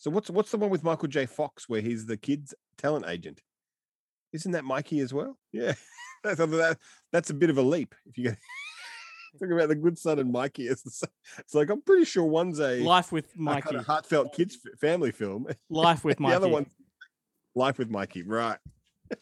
So 0.00 0.10
what's 0.10 0.30
what's 0.30 0.50
the 0.50 0.56
one 0.56 0.70
with 0.70 0.82
Michael 0.82 1.08
J. 1.08 1.26
Fox 1.26 1.68
where 1.68 1.82
he's 1.82 2.06
the 2.06 2.16
kid's 2.16 2.54
talent 2.78 3.04
agent? 3.06 3.42
Isn't 4.32 4.52
that 4.52 4.64
Mikey 4.64 5.00
as 5.00 5.12
well? 5.12 5.36
Yeah, 5.52 5.74
that's 6.24 6.38
that, 6.38 6.78
that's 7.12 7.28
a 7.28 7.34
bit 7.34 7.50
of 7.50 7.58
a 7.58 7.62
leap. 7.62 7.94
If 8.06 8.16
you 8.16 8.30
go 8.30 8.30
talking 9.38 9.52
about 9.52 9.68
the 9.68 9.74
good 9.74 9.98
son 9.98 10.18
and 10.18 10.32
Mikey, 10.32 10.68
it's 10.68 10.82
the, 10.82 11.08
it's 11.38 11.54
like 11.54 11.68
I'm 11.68 11.82
pretty 11.82 12.06
sure 12.06 12.24
one's 12.24 12.60
a 12.60 12.80
Life 12.80 13.12
with 13.12 13.26
a 13.26 13.36
kind 13.36 13.44
Mikey. 13.44 13.76
of 13.76 13.86
heartfelt 13.86 14.32
kids 14.32 14.56
family 14.80 15.12
film. 15.12 15.46
Life 15.68 16.02
with 16.02 16.18
Mikey. 16.18 16.30
the 16.30 16.36
other 16.36 16.48
one, 16.48 16.64
Life 17.54 17.76
with 17.76 17.90
Mikey, 17.90 18.22
right? 18.22 18.56
It'd 19.10 19.20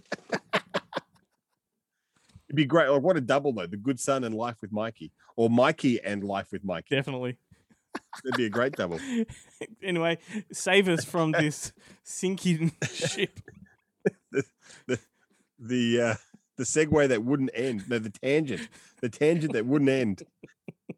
be 2.54 2.66
great. 2.66 2.88
Like, 2.88 3.02
what 3.02 3.16
a 3.16 3.20
double 3.20 3.52
though. 3.52 3.66
The 3.66 3.76
good 3.76 3.98
son 3.98 4.22
and 4.22 4.32
Life 4.32 4.58
with 4.62 4.70
Mikey, 4.70 5.10
or 5.34 5.50
Mikey 5.50 6.00
and 6.00 6.22
Life 6.22 6.52
with 6.52 6.64
Mikey. 6.64 6.94
Definitely. 6.94 7.36
That'd 8.24 8.36
be 8.36 8.46
a 8.46 8.50
great 8.50 8.74
double. 8.74 8.98
anyway, 9.82 10.18
save 10.52 10.88
us 10.88 11.04
from 11.04 11.32
this 11.32 11.72
sinking 12.02 12.72
ship. 12.92 13.40
the 14.32 14.44
the 14.86 14.98
the, 15.60 16.00
uh, 16.00 16.14
the 16.56 16.64
segue 16.64 17.08
that 17.08 17.24
wouldn't 17.24 17.50
end. 17.54 17.88
No, 17.88 17.98
the 17.98 18.10
tangent, 18.10 18.68
the 19.00 19.08
tangent 19.08 19.52
that 19.52 19.66
wouldn't 19.66 19.90
end. 19.90 20.22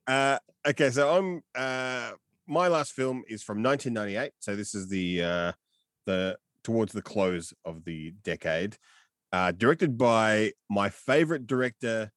Uh, 0.06 0.38
okay, 0.66 0.90
so 0.90 1.16
I'm 1.16 1.42
uh, 1.54 2.12
my 2.48 2.66
last 2.66 2.92
film 2.92 3.22
is 3.28 3.42
from 3.42 3.62
1998. 3.62 4.32
So 4.40 4.56
this 4.56 4.74
is 4.74 4.88
the 4.88 5.22
uh, 5.22 5.52
the 6.06 6.36
towards 6.64 6.92
the 6.92 7.02
close 7.02 7.52
of 7.64 7.84
the 7.84 8.12
decade. 8.24 8.76
Uh, 9.32 9.52
directed 9.52 9.96
by 9.96 10.52
my 10.68 10.88
favorite 10.88 11.46
director, 11.46 12.10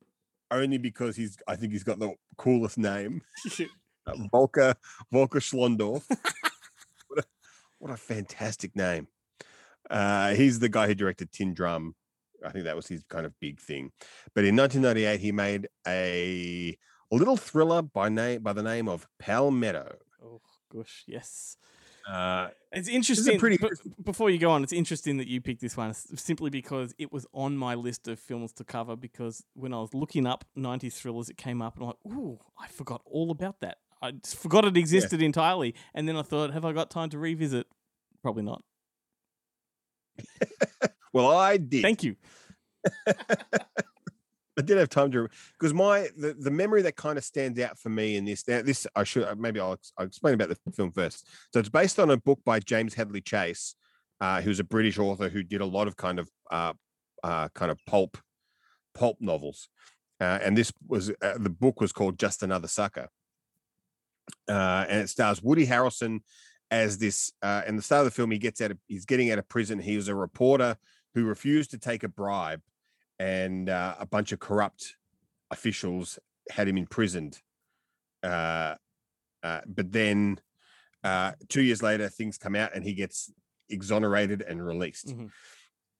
only 0.50 0.80
because 0.80 1.16
he's 1.16 1.38
I 1.48 1.56
think 1.56 1.72
he's 1.72 1.84
got 1.84 2.00
the 2.00 2.16
coolest 2.38 2.78
name, 2.80 3.22
Volker 4.32 4.76
Volker 5.12 5.40
Schlöndorff. 5.40 6.04
what, 7.08 7.20
a, 7.20 7.24
what 7.80 7.92
a 7.92 7.98
fantastic 7.98 8.76
name! 8.76 9.08
Uh, 9.90 10.34
he's 10.34 10.60
the 10.60 10.70
guy 10.70 10.88
who 10.88 10.96
directed 10.96 11.32
Tin 11.32 11.54
Drum. 11.54 11.96
I 12.46 12.52
think 12.52 12.66
that 12.66 12.76
was 12.76 12.88
his 12.88 13.04
kind 13.04 13.26
of 13.26 13.34
big 13.40 13.60
thing. 13.60 13.92
But 14.34 14.44
in 14.46 14.56
1998, 14.56 15.20
he 15.20 15.32
made 15.32 15.68
a 15.88 16.78
little 17.12 17.38
thriller 17.38 17.82
by 17.82 18.10
name 18.10 18.42
by 18.42 18.54
the 18.54 18.64
name 18.64 18.90
of 18.90 19.08
Palmetto. 19.20 19.98
Oh 20.24 20.42
gosh, 20.74 21.04
yes. 21.08 21.58
Uh, 22.10 22.50
It's 22.74 22.88
this 22.88 22.88
is 22.88 23.28
a 23.28 23.32
interesting. 23.32 23.40
pretty 23.40 23.58
but 23.58 23.72
before 24.04 24.30
you 24.30 24.38
go 24.38 24.52
on, 24.52 24.62
it's 24.62 24.74
interesting 24.74 25.16
that 25.18 25.28
you 25.30 25.40
picked 25.40 25.62
this 25.62 25.78
one 25.78 25.94
simply 25.94 26.50
because 26.50 26.94
it 26.98 27.14
was 27.14 27.26
on 27.32 27.56
my 27.56 27.76
list 27.76 28.10
of 28.10 28.20
films 28.20 28.52
to 28.54 28.66
cover. 28.66 28.98
Because 28.98 29.46
when 29.54 29.74
I 29.74 29.78
was 29.80 29.94
looking 29.94 30.28
up 30.28 30.44
90s 30.58 30.96
thrillers, 30.96 31.30
it 31.30 31.38
came 31.38 31.62
up 31.62 31.76
and 31.78 31.84
I'm 31.84 31.88
like, 31.88 32.18
ooh, 32.18 32.40
I 32.60 32.68
forgot 32.68 33.02
all 33.06 33.32
about 33.32 33.62
that. 33.62 33.78
I 34.04 34.12
just 34.12 34.36
forgot 34.38 34.66
it 34.66 34.78
existed 34.78 35.22
entirely. 35.22 35.76
And 35.96 36.08
then 36.08 36.18
I 36.18 36.22
thought, 36.22 36.52
have 36.52 36.66
I 36.66 36.74
got 36.74 36.92
time 36.92 37.10
to 37.12 37.18
revisit? 37.18 37.66
Probably 38.22 38.44
not. 38.44 38.62
Well, 41.14 41.30
I 41.30 41.58
did. 41.58 41.84
Thank 41.84 42.04
you. 42.04 42.16
I 43.08 44.62
did 44.64 44.78
have 44.78 44.90
time 44.90 45.12
to 45.12 45.30
because 45.60 45.74
my 45.74 46.10
the, 46.18 46.34
the 46.34 46.52
memory 46.52 46.82
that 46.84 46.96
kind 46.96 47.18
of 47.18 47.24
stands 47.24 47.60
out 47.60 47.78
for 47.80 47.90
me 47.90 48.18
in 48.18 48.26
this 48.26 48.48
now 48.48 48.62
this 48.62 48.86
I 48.96 49.04
should 49.04 49.24
uh, 49.24 49.36
maybe 49.38 49.60
I'll, 49.60 49.78
I'll 49.98 50.06
explain 50.06 50.34
about 50.34 50.50
the 50.50 50.72
film 50.72 50.92
first. 50.92 51.28
So 51.54 51.60
it's 51.60 51.70
based 51.70 52.00
on 52.00 52.10
a 52.10 52.18
book 52.18 52.40
by 52.44 52.60
James 52.60 52.94
Hadley 52.94 53.22
Chase, 53.22 53.76
uh, 54.22 54.42
who's 54.42 54.60
a 54.60 54.64
British 54.64 55.00
author 55.00 55.30
who 55.30 55.44
did 55.44 55.62
a 55.62 55.66
lot 55.66 55.88
of 55.88 55.98
kind 55.98 56.20
of 56.20 56.30
uh, 56.52 56.74
uh, 57.24 57.50
kind 57.56 57.72
of 57.72 57.80
pulp 57.86 58.18
pulp 58.94 59.18
novels, 59.20 59.70
uh, 60.20 60.40
and 60.42 60.58
this 60.58 60.72
was 60.88 61.12
uh, 61.22 61.38
the 61.38 61.50
book 61.50 61.80
was 61.80 61.92
called 61.92 62.20
Just 62.20 62.44
Another 62.44 62.68
Sucker, 62.68 63.08
uh, 64.50 64.86
and 64.90 65.02
it 65.02 65.10
stars 65.10 65.42
Woody 65.42 65.66
Harrelson 65.66 66.20
as 66.72 66.98
this. 66.98 67.32
Uh, 67.42 67.62
in 67.68 67.76
the 67.76 67.82
start 67.82 68.00
of 68.00 68.06
the 68.06 68.12
film, 68.12 68.32
he 68.32 68.38
gets 68.38 68.62
out 68.62 68.72
of 68.72 68.78
he's 68.88 69.06
getting 69.06 69.32
out 69.32 69.40
of 69.40 69.48
prison. 69.50 69.80
He 69.80 69.96
was 69.96 70.08
a 70.08 70.16
reporter 70.16 70.78
who 71.14 71.26
refused 71.26 71.72
to 71.72 71.78
take 71.78 72.04
a 72.04 72.08
bribe 72.08 72.62
and 73.20 73.70
uh, 73.70 73.96
a 74.00 74.06
bunch 74.06 74.32
of 74.32 74.40
corrupt 74.40 74.96
officials 75.52 76.20
had 76.50 76.68
him 76.68 76.78
imprisoned. 76.78 77.40
Uh, 78.24 78.76
uh, 79.44 79.62
but 79.68 79.92
then 79.92 80.40
uh, 81.04 81.34
two 81.50 81.62
years 81.62 81.84
later, 81.84 82.10
things 82.10 82.38
come 82.38 82.56
out 82.56 82.76
and 82.76 82.84
he 82.84 82.94
gets 82.94 83.32
exonerated 83.70 84.42
and 84.42 84.66
released. 84.66 85.08
Mhm. 85.08 85.30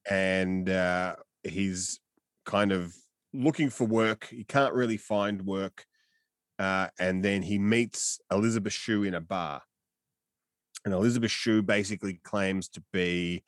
And 0.10 0.70
uh, 0.70 1.16
he's 1.44 2.00
kind 2.46 2.72
of 2.72 2.96
looking 3.34 3.70
for 3.70 3.86
work. 3.86 4.28
He 4.30 4.44
can't 4.44 4.74
really 4.74 4.98
find 4.98 5.42
work. 5.44 5.86
Uh, 6.60 6.88
and 7.00 7.24
then 7.24 7.42
he 7.42 7.58
meets 7.58 8.20
Elizabeth 8.32 8.74
Shue 8.74 9.04
in 9.04 9.14
a 9.14 9.22
bar. 9.22 9.62
And 10.86 10.94
Elizabeth 10.94 11.32
Shue 11.32 11.62
basically 11.62 12.20
claims 12.24 12.68
to 12.70 12.84
be 12.92 13.44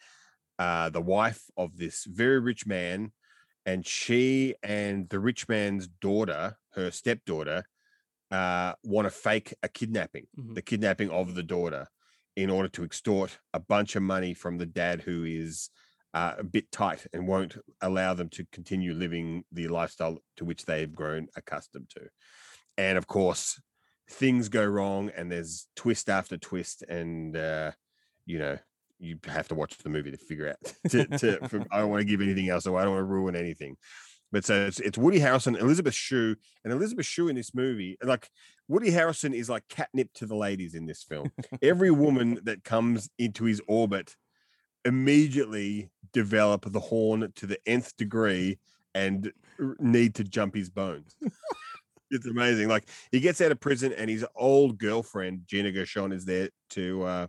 uh, 0.58 0.90
the 0.90 1.02
wife 1.02 1.44
of 1.58 1.78
this 1.78 2.06
very 2.06 2.40
rich 2.40 2.66
man 2.66 3.12
and 3.66 3.86
she 3.86 4.56
and 4.64 5.10
the 5.10 5.20
rich 5.20 5.48
man's 5.50 5.88
daughter, 5.88 6.58
her 6.74 6.92
stepdaughter, 6.92 7.66
uh, 8.32 8.74
want 8.84 9.06
to 9.06 9.10
fake 9.10 9.54
a 9.64 9.68
kidnapping, 9.68 10.28
Mhm. 10.38 10.56
the 10.56 10.62
kidnapping 10.62 11.10
of 11.10 11.36
the 11.36 11.44
daughter, 11.44 11.88
in 12.36 12.50
order 12.50 12.70
to 12.70 12.84
extort 12.84 13.40
a 13.54 13.60
bunch 13.60 13.96
of 13.96 14.04
money 14.04 14.34
from 14.34 14.58
the 14.58 14.66
dad 14.66 15.02
who 15.02 15.24
is 15.24 15.70
uh, 16.14 16.36
a 16.38 16.44
bit 16.46 16.72
tight 16.72 17.06
and 17.12 17.28
won't 17.28 17.58
allow 17.82 18.14
them 18.14 18.30
to 18.30 18.46
continue 18.54 18.94
living 18.94 19.44
the 19.52 19.68
lifestyle 19.68 20.18
to 20.38 20.46
which 20.46 20.64
they've 20.64 20.96
grown 20.96 21.28
accustomed 21.36 21.90
to. 21.90 22.08
And 22.78 22.98
of 22.98 23.08
course, 23.08 23.60
things 24.10 24.50
go 24.50 24.66
wrong, 24.66 25.12
and 25.16 25.32
there's 25.32 25.68
twist 25.76 26.10
after 26.10 26.38
twist, 26.38 26.84
and 26.84 27.36
uh, 27.36 27.72
you 28.26 28.40
know 28.40 28.58
you 29.00 29.18
have 29.26 29.48
to 29.50 29.56
watch 29.56 29.78
the 29.78 29.90
movie 29.90 30.12
to 30.12 30.18
figure 30.18 30.50
out. 30.50 30.74
To, 30.90 31.06
to, 31.06 31.50
for, 31.50 31.66
I 31.72 31.80
don't 31.80 31.90
want 31.90 32.02
to 32.02 32.06
give 32.06 32.22
anything 32.22 32.50
else, 32.50 32.66
away 32.66 32.82
I 32.82 32.86
don't 32.86 32.94
want 32.94 33.02
to 33.02 33.12
ruin 33.14 33.36
anything. 33.36 33.76
But 34.32 34.46
so 34.46 34.66
it's, 34.66 34.80
it's 34.80 34.98
Woody 34.98 35.20
Harrelson 35.20 35.60
Elizabeth 35.60 35.94
Shue, 35.94 36.36
and 36.64 36.74
Elizabeth 36.74 37.06
Shue 37.06 37.28
in 37.28 37.36
this 37.36 37.54
movie. 37.54 37.98
Like 38.04 38.30
Woody 38.68 38.92
Harrelson 38.92 39.34
is 39.34 39.50
like 39.50 39.64
catnip 39.70 40.12
to 40.16 40.26
the 40.26 40.36
ladies 40.36 40.76
in 40.76 40.86
this 40.86 41.04
film. 41.04 41.32
Every 41.62 41.92
woman 41.92 42.40
that 42.44 42.64
comes 42.64 43.10
into 43.18 43.46
his 43.46 43.62
orbit 43.68 44.16
immediately 44.84 45.90
develop 46.14 46.72
the 46.72 46.80
horn 46.80 47.32
to 47.36 47.48
the 47.48 47.60
nth 47.66 47.96
degree 47.98 48.60
and 48.94 49.32
need 49.80 50.16
to 50.16 50.24
jump 50.24 50.56
his 50.56 50.70
bones. 50.70 51.16
it's 52.10 52.26
amazing. 52.26 52.68
Like 52.68 52.88
he 53.12 53.20
gets 53.20 53.42
out 53.42 53.52
of 53.52 53.60
prison 53.60 53.94
and 53.94 54.10
his 54.10 54.26
old 54.36 54.78
girlfriend 54.78 55.42
Gina 55.46 55.72
Gershon 55.72 56.12
is 56.12 56.26
there 56.26 56.50
to 56.72 57.04
uh 57.04 57.28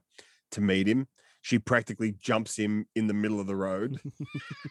to 0.52 0.60
meet 0.60 0.86
him. 0.86 1.08
She 1.42 1.58
practically 1.58 2.12
jumps 2.12 2.56
him 2.56 2.86
in 2.94 3.06
the 3.06 3.14
middle 3.14 3.40
of 3.40 3.46
the 3.46 3.56
road. 3.56 3.98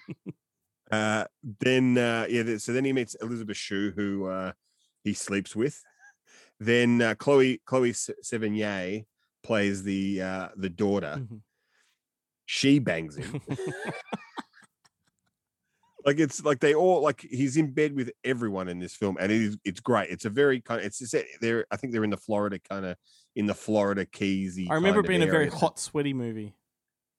uh 0.91 1.25
then 1.61 1.97
uh 1.97 2.27
yeah, 2.29 2.57
so 2.57 2.73
then 2.73 2.85
he 2.85 2.93
meets 2.93 3.15
Elizabeth 3.15 3.57
Shue 3.57 3.91
who 3.95 4.27
uh 4.27 4.51
he 5.03 5.13
sleeps 5.13 5.55
with. 5.55 5.81
Then 6.59 7.01
uh, 7.01 7.15
Chloe 7.15 7.61
Chloe 7.65 7.91
Sevigny 7.91 9.05
plays 9.43 9.83
the 9.83 10.21
uh 10.21 10.49
the 10.55 10.69
daughter. 10.69 11.25
She 12.45 12.79
bangs 12.79 13.15
him. 13.15 13.41
like 16.05 16.19
it's 16.19 16.43
like 16.45 16.59
they 16.59 16.75
all 16.75 17.01
like 17.01 17.21
he's 17.21 17.57
in 17.57 17.71
bed 17.71 17.95
with 17.95 18.11
everyone 18.23 18.69
in 18.69 18.79
this 18.79 18.95
film 18.95 19.17
and 19.19 19.31
it 19.31 19.41
is 19.41 19.57
it's 19.65 19.79
great. 19.79 20.09
It's 20.09 20.25
a 20.25 20.29
very 20.29 20.61
kind 20.61 20.79
of 20.79 20.85
it's 20.85 21.09
set 21.09 21.25
there 21.41 21.65
i 21.71 21.77
think 21.77 21.91
they're 21.91 22.03
in 22.03 22.11
the 22.11 22.17
florida 22.17 22.59
kind 22.59 22.85
of 22.85 22.95
in 23.35 23.47
the 23.47 23.53
florida 23.53 24.05
keys 24.05 24.59
I 24.69 24.75
remember 24.75 24.99
it 24.99 25.07
being 25.07 25.23
a 25.23 25.25
very 25.25 25.49
hot, 25.49 25.79
sweaty 25.79 26.13
movie. 26.13 26.55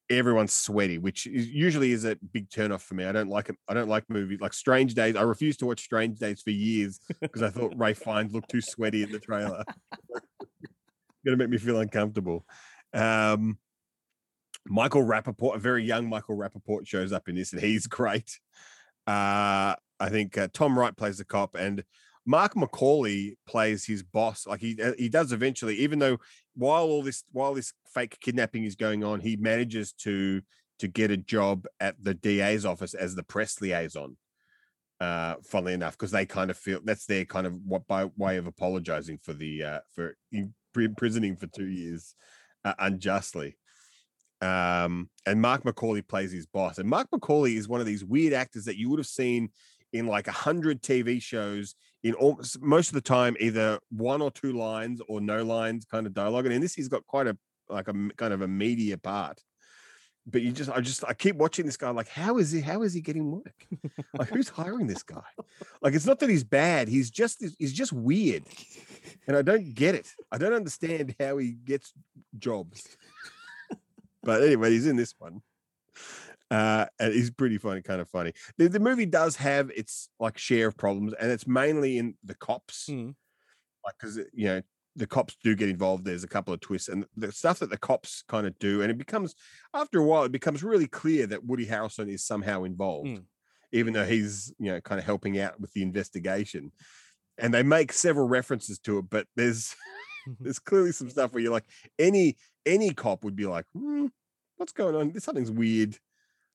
everyone's 0.08 0.52
sweaty 0.52 0.98
which 0.98 1.26
is, 1.26 1.48
usually 1.48 1.90
is 1.90 2.04
a 2.04 2.16
big 2.32 2.48
turnoff 2.48 2.80
for 2.82 2.94
me. 2.94 3.04
I 3.04 3.12
don't 3.12 3.28
like 3.28 3.48
it 3.48 3.56
i 3.68 3.74
don't 3.74 3.88
like 3.88 4.04
movies 4.08 4.40
like 4.40 4.54
strange 4.54 4.94
days 4.94 5.16
i 5.16 5.22
refused 5.22 5.58
to 5.60 5.66
watch 5.66 5.82
strange 5.82 6.18
days 6.18 6.40
for 6.42 6.50
years 6.50 7.00
because 7.20 7.42
i 7.42 7.50
thought 7.50 7.74
Ralph 7.76 7.98
Fiennes 7.98 8.32
looked 8.32 8.50
too 8.50 8.60
sweaty 8.60 9.02
in 9.02 9.10
the 9.10 9.18
trailer. 9.18 9.64
Gonna 11.24 11.36
make 11.36 11.50
me 11.50 11.58
feel 11.58 11.80
uncomfortable. 11.80 12.46
Um 12.94 13.58
Michael 14.68 15.02
Rapaport, 15.04 15.56
a 15.56 15.58
very 15.58 15.84
young 15.84 16.08
Michael 16.08 16.36
Rapaport, 16.36 16.86
shows 16.86 17.12
up 17.12 17.28
in 17.28 17.36
this, 17.36 17.52
and 17.52 17.62
he's 17.62 17.86
great. 17.86 18.40
Uh, 19.06 19.74
I 19.98 20.08
think 20.10 20.36
uh, 20.36 20.48
Tom 20.52 20.78
Wright 20.78 20.96
plays 20.96 21.18
the 21.18 21.24
cop, 21.24 21.54
and 21.54 21.84
Marc 22.24 22.56
Macaulay 22.56 23.36
plays 23.46 23.84
his 23.84 24.02
boss. 24.02 24.46
Like 24.46 24.60
he 24.60 24.80
uh, 24.82 24.92
he 24.98 25.08
does 25.08 25.32
eventually, 25.32 25.76
even 25.76 25.98
though 25.98 26.18
while 26.54 26.84
all 26.84 27.02
this 27.02 27.24
while 27.32 27.54
this 27.54 27.72
fake 27.94 28.18
kidnapping 28.20 28.64
is 28.64 28.74
going 28.74 29.04
on, 29.04 29.20
he 29.20 29.36
manages 29.36 29.92
to 29.92 30.42
to 30.78 30.88
get 30.88 31.10
a 31.10 31.16
job 31.16 31.66
at 31.80 31.94
the 32.02 32.14
DA's 32.14 32.66
office 32.66 32.94
as 32.94 33.14
the 33.14 33.22
press 33.22 33.60
liaison. 33.60 34.16
Uh, 34.98 35.34
funnily 35.44 35.74
enough, 35.74 35.92
because 35.92 36.10
they 36.10 36.24
kind 36.24 36.50
of 36.50 36.56
feel 36.56 36.80
that's 36.82 37.06
their 37.06 37.24
kind 37.24 37.46
of 37.46 37.54
what 37.66 37.86
by 37.86 38.06
way 38.16 38.38
of 38.38 38.46
apologizing 38.46 39.18
for 39.22 39.34
the 39.34 39.62
uh, 39.62 39.80
for 39.94 40.16
imprisoning 40.74 41.36
for 41.36 41.46
two 41.48 41.66
years 41.66 42.14
uh, 42.64 42.74
unjustly 42.78 43.56
um, 44.46 45.10
and 45.26 45.40
Marc 45.40 45.64
Macaulay 45.64 46.02
plays 46.02 46.32
his 46.32 46.46
boss. 46.46 46.78
And 46.78 46.88
Marc 46.88 47.08
Macaulay 47.12 47.56
is 47.56 47.68
one 47.68 47.80
of 47.80 47.86
these 47.86 48.04
weird 48.04 48.32
actors 48.32 48.64
that 48.66 48.76
you 48.76 48.88
would 48.90 48.98
have 48.98 49.06
seen 49.06 49.50
in 49.92 50.06
like 50.06 50.28
a 50.28 50.32
hundred 50.32 50.82
TV 50.82 51.20
shows. 51.20 51.74
In 52.02 52.14
almost 52.14 52.62
most 52.62 52.88
of 52.88 52.94
the 52.94 53.00
time, 53.00 53.36
either 53.40 53.80
one 53.90 54.22
or 54.22 54.30
two 54.30 54.52
lines 54.52 55.00
or 55.08 55.20
no 55.20 55.42
lines 55.42 55.84
kind 55.84 56.06
of 56.06 56.14
dialogue. 56.14 56.46
And 56.46 56.54
in 56.54 56.60
this, 56.60 56.74
he's 56.74 56.88
got 56.88 57.04
quite 57.06 57.26
a 57.26 57.36
like 57.68 57.88
a 57.88 57.94
kind 58.16 58.32
of 58.32 58.42
a 58.42 58.48
media 58.48 58.96
part. 58.96 59.40
But 60.28 60.42
you 60.42 60.50
just, 60.50 60.70
I 60.70 60.80
just, 60.80 61.04
I 61.04 61.14
keep 61.14 61.36
watching 61.36 61.66
this 61.66 61.76
guy. 61.76 61.90
Like, 61.90 62.08
how 62.08 62.38
is 62.38 62.50
he? 62.50 62.60
How 62.60 62.82
is 62.82 62.92
he 62.92 63.00
getting 63.00 63.30
work? 63.30 63.64
like, 64.18 64.28
who's 64.28 64.48
hiring 64.48 64.88
this 64.88 65.04
guy? 65.04 65.22
Like, 65.80 65.94
it's 65.94 66.06
not 66.06 66.18
that 66.18 66.28
he's 66.28 66.42
bad. 66.42 66.88
He's 66.88 67.10
just, 67.10 67.44
he's 67.60 67.72
just 67.72 67.92
weird, 67.92 68.42
and 69.28 69.36
I 69.36 69.42
don't 69.42 69.72
get 69.72 69.94
it. 69.94 70.08
I 70.32 70.38
don't 70.38 70.52
understand 70.52 71.14
how 71.20 71.38
he 71.38 71.52
gets 71.52 71.92
jobs 72.38 72.96
but 74.26 74.42
anyway, 74.42 74.72
he's 74.72 74.86
in 74.86 74.96
this 74.96 75.14
one. 75.18 75.40
Uh, 76.50 76.86
and 77.00 77.12
he's 77.12 77.30
pretty 77.30 77.58
funny, 77.58 77.80
kind 77.80 78.00
of 78.00 78.08
funny. 78.08 78.32
The, 78.58 78.68
the 78.68 78.80
movie 78.80 79.06
does 79.06 79.36
have 79.36 79.70
its 79.70 80.08
like 80.20 80.36
share 80.36 80.68
of 80.68 80.76
problems, 80.76 81.14
and 81.18 81.30
it's 81.30 81.46
mainly 81.46 81.98
in 81.98 82.14
the 82.24 82.34
cops, 82.34 82.88
mm. 82.90 83.14
like 83.84 83.94
because 83.98 84.18
uh, 84.18 84.24
you 84.32 84.46
know 84.46 84.62
the 84.94 85.06
cops 85.06 85.36
do 85.42 85.56
get 85.56 85.68
involved. 85.68 86.04
There's 86.04 86.24
a 86.24 86.28
couple 86.28 86.54
of 86.54 86.60
twists, 86.60 86.88
and 86.88 87.04
the 87.16 87.32
stuff 87.32 87.58
that 87.60 87.70
the 87.70 87.78
cops 87.78 88.22
kind 88.28 88.46
of 88.46 88.56
do, 88.60 88.82
and 88.82 88.90
it 88.90 88.98
becomes 88.98 89.34
after 89.74 89.98
a 89.98 90.04
while, 90.04 90.24
it 90.24 90.32
becomes 90.32 90.62
really 90.62 90.86
clear 90.86 91.26
that 91.26 91.44
Woody 91.44 91.66
Harrelson 91.66 92.08
is 92.08 92.24
somehow 92.24 92.62
involved, 92.62 93.08
mm. 93.08 93.22
even 93.72 93.92
though 93.92 94.06
he's 94.06 94.52
you 94.58 94.70
know 94.70 94.80
kind 94.80 95.00
of 95.00 95.04
helping 95.04 95.40
out 95.40 95.60
with 95.60 95.72
the 95.72 95.82
investigation. 95.82 96.70
And 97.38 97.52
they 97.52 97.62
make 97.62 97.92
several 97.92 98.28
references 98.28 98.78
to 98.80 98.98
it, 98.98 99.10
but 99.10 99.26
there's 99.34 99.74
there's 100.40 100.58
clearly 100.58 100.92
some 100.92 101.10
stuff 101.10 101.32
where 101.32 101.42
you're 101.42 101.52
like 101.52 101.66
any 101.98 102.36
any 102.64 102.92
cop 102.92 103.24
would 103.24 103.36
be 103.36 103.46
like 103.46 103.64
"Hmm, 103.76 104.06
what's 104.56 104.72
going 104.72 104.94
on 104.94 105.18
something's 105.20 105.50
weird 105.50 105.98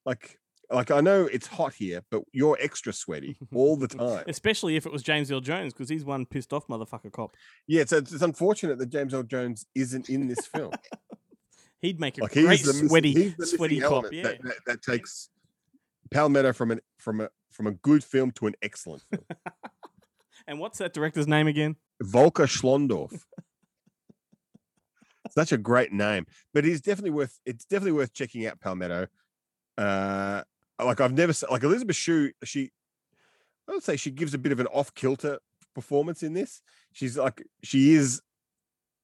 like 0.06 0.38
like 0.72 0.90
i 0.92 1.02
know 1.02 1.26
it's 1.26 1.48
hot 1.48 1.74
here 1.74 2.02
but 2.12 2.22
you're 2.32 2.58
extra 2.62 2.94
sweaty 2.94 3.38
all 3.54 3.76
the 3.76 3.88
time 3.90 4.24
Especially 4.28 4.76
if 4.76 4.86
it 4.86 4.92
was 4.92 5.04
James 5.04 5.32
Earl 5.32 5.42
Jones, 5.42 5.74
because 5.74 5.90
he's 5.90 6.06
one 6.06 6.26
pissed 6.26 6.54
off 6.54 6.68
motherfucker 6.68 7.12
cop. 7.12 7.36
yeah 7.68 7.84
so 7.86 7.98
it's, 7.98 8.14
it's 8.14 8.24
unfortunate 8.24 8.78
that 8.80 8.90
james 8.90 9.14
earl 9.14 9.24
jones 9.24 9.66
isn't 9.76 10.10
in 10.10 10.28
this 10.28 10.46
film 10.48 10.72
He'd 11.82 12.00
make 12.00 12.20
a 12.20 12.22
like 12.22 12.34
great 12.34 12.48
he's 12.52 12.62
the 12.64 12.74
missing- 12.74 12.90
sweaty, 12.90 13.14
he's 13.14 13.52
sweaty 13.56 13.80
cop. 13.80 14.06
Yeah. 14.12 14.22
that, 14.24 14.42
that, 14.44 14.56
that 14.68 14.82
takes 14.84 15.30
palmetto 16.12 16.54
from 16.54 16.70
an 16.72 16.80
from 17.00 17.22
a 17.22 17.30
from 17.50 17.66
a 17.68 17.72
good 17.72 18.04
film 18.04 18.30
to 18.34 18.46
an 18.48 18.54
excellent 18.62 19.02
film 19.10 19.26
And 20.48 20.60
what's 20.60 20.78
that 20.80 20.94
director's 20.94 21.28
name 21.28 21.48
again? 21.48 21.76
Volker 22.02 22.46
Schlöndorff. 22.46 23.20
Such 25.34 25.52
a 25.52 25.58
great 25.58 25.92
name, 25.94 26.26
but 26.54 26.66
it's 26.66 26.82
definitely 26.82 27.12
worth. 27.12 27.40
It's 27.46 27.66
definitely 27.66 27.94
worth 27.94 28.14
checking 28.14 28.46
out 28.46 28.60
Palmetto. 28.60 29.08
Uh, 29.78 30.44
like 30.84 31.00
I've 31.00 31.14
never 31.14 31.34
like 31.50 31.64
Elizabeth 31.64 31.96
Shue. 31.96 32.32
She, 32.44 32.72
I 33.68 33.72
would 33.74 33.84
say 33.84 33.96
she 33.96 34.12
gives 34.12 34.34
a 34.34 34.38
bit 34.38 34.52
of 34.52 34.60
an 34.60 34.68
off 34.68 34.94
kilter 34.94 35.40
performance 35.74 36.22
in 36.24 36.34
this. 36.34 36.62
She's 36.92 37.18
like 37.18 37.42
she 37.64 37.94
is. 37.94 38.22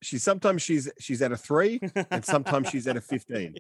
She 0.01 0.17
sometimes 0.19 0.61
she's 0.61 0.91
she's 0.99 1.21
at 1.21 1.31
a 1.31 1.37
three, 1.37 1.79
and 2.11 2.23
sometimes 2.23 2.69
she's 2.69 2.87
at 2.87 2.97
a 2.97 3.01
fifteen. 3.01 3.55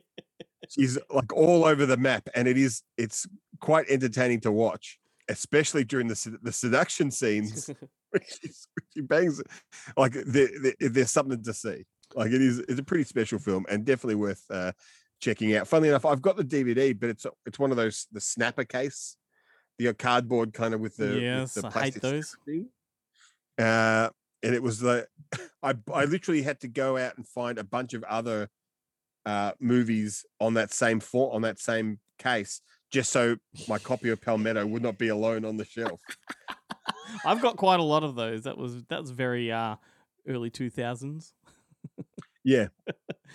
She's 0.69 0.97
like 1.09 1.31
all 1.33 1.63
over 1.65 1.85
the 1.85 1.97
map, 1.97 2.27
and 2.35 2.47
it 2.47 2.57
is 2.57 2.83
it's 2.97 3.25
quite 3.59 3.89
entertaining 3.89 4.41
to 4.41 4.51
watch, 4.51 4.99
especially 5.29 5.83
during 5.83 6.07
the 6.07 6.37
the 6.43 6.51
seduction 6.51 7.11
scenes. 7.11 7.69
she 8.93 9.01
bangs 9.01 9.43
like 9.97 10.13
there, 10.13 10.47
there- 10.61 10.89
there's 10.89 11.11
something 11.11 11.43
to 11.43 11.53
see 11.53 11.85
like 12.15 12.31
it 12.31 12.41
is 12.41 12.59
it's 12.59 12.79
a 12.79 12.83
pretty 12.83 13.03
special 13.03 13.39
film 13.39 13.65
and 13.69 13.85
definitely 13.85 14.15
worth 14.15 14.43
uh 14.49 14.71
checking 15.19 15.55
out 15.55 15.67
funnily 15.67 15.89
enough 15.89 16.05
i've 16.05 16.21
got 16.21 16.37
the 16.37 16.43
dvd 16.43 16.99
but 16.99 17.09
it's 17.09 17.25
it's 17.45 17.59
one 17.59 17.71
of 17.71 17.77
those 17.77 18.07
the 18.11 18.21
snapper 18.21 18.63
case 18.63 19.17
the 19.79 19.93
cardboard 19.93 20.53
kind 20.53 20.73
of 20.73 20.79
with 20.79 20.95
the 20.97 21.05
with 21.07 21.23
Yes, 21.23 21.53
the 21.55 21.61
I 21.67 21.69
hate 21.69 21.71
plastic 21.71 22.01
those. 22.01 22.35
thing. 22.45 22.69
uh 23.59 24.09
and 24.43 24.53
it 24.55 24.61
was 24.63 24.79
the 24.79 25.07
i 25.63 25.73
i 25.93 26.05
literally 26.05 26.43
had 26.43 26.59
to 26.61 26.67
go 26.67 26.97
out 26.97 27.17
and 27.17 27.27
find 27.27 27.57
a 27.57 27.63
bunch 27.63 27.93
of 27.93 28.03
other 28.03 28.49
uh 29.25 29.51
movies 29.59 30.25
on 30.39 30.53
that 30.53 30.71
same 30.71 30.99
for 30.99 31.33
on 31.33 31.41
that 31.41 31.59
same 31.59 31.99
case 32.19 32.61
just 32.91 33.11
so 33.11 33.35
my 33.67 33.77
copy 33.77 34.09
of 34.09 34.21
palmetto 34.21 34.65
would 34.65 34.81
not 34.83 34.97
be 34.97 35.09
alone 35.09 35.43
on 35.45 35.57
the 35.57 35.65
shelf 35.65 35.99
I've 37.25 37.41
got 37.41 37.55
quite 37.57 37.79
a 37.79 37.83
lot 37.83 38.03
of 38.03 38.15
those. 38.15 38.43
That 38.43 38.57
was 38.57 38.83
that 38.85 38.99
was 39.01 39.11
very 39.11 39.49
uh, 39.51 39.77
early 40.27 40.49
two 40.49 40.69
thousands. 40.69 41.33
Yeah, 42.43 42.67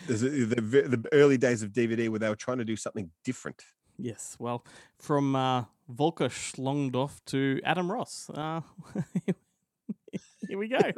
There's 0.06 0.23
a- 0.23 0.31
the 0.31 0.55
the 0.62 1.09
early 1.12 1.36
days 1.36 1.62
of 1.62 1.73
DVD 1.73 2.09
where 2.09 2.19
they 2.19 2.28
were 2.31 2.36
trying 2.36 2.59
to 2.59 2.64
do 2.64 2.77
something 2.77 3.10
different. 3.24 3.62
Yes, 3.98 4.36
well, 4.39 4.64
from 4.98 5.36
uh, 5.36 5.64
Volker 5.89 6.28
Schlongdorf 6.31 7.20
to 7.27 7.60
Adam 7.62 7.93
Ross. 7.93 8.31
Uh, 8.32 8.62
here 10.48 10.59
we 10.59 10.69
go. 10.69 10.78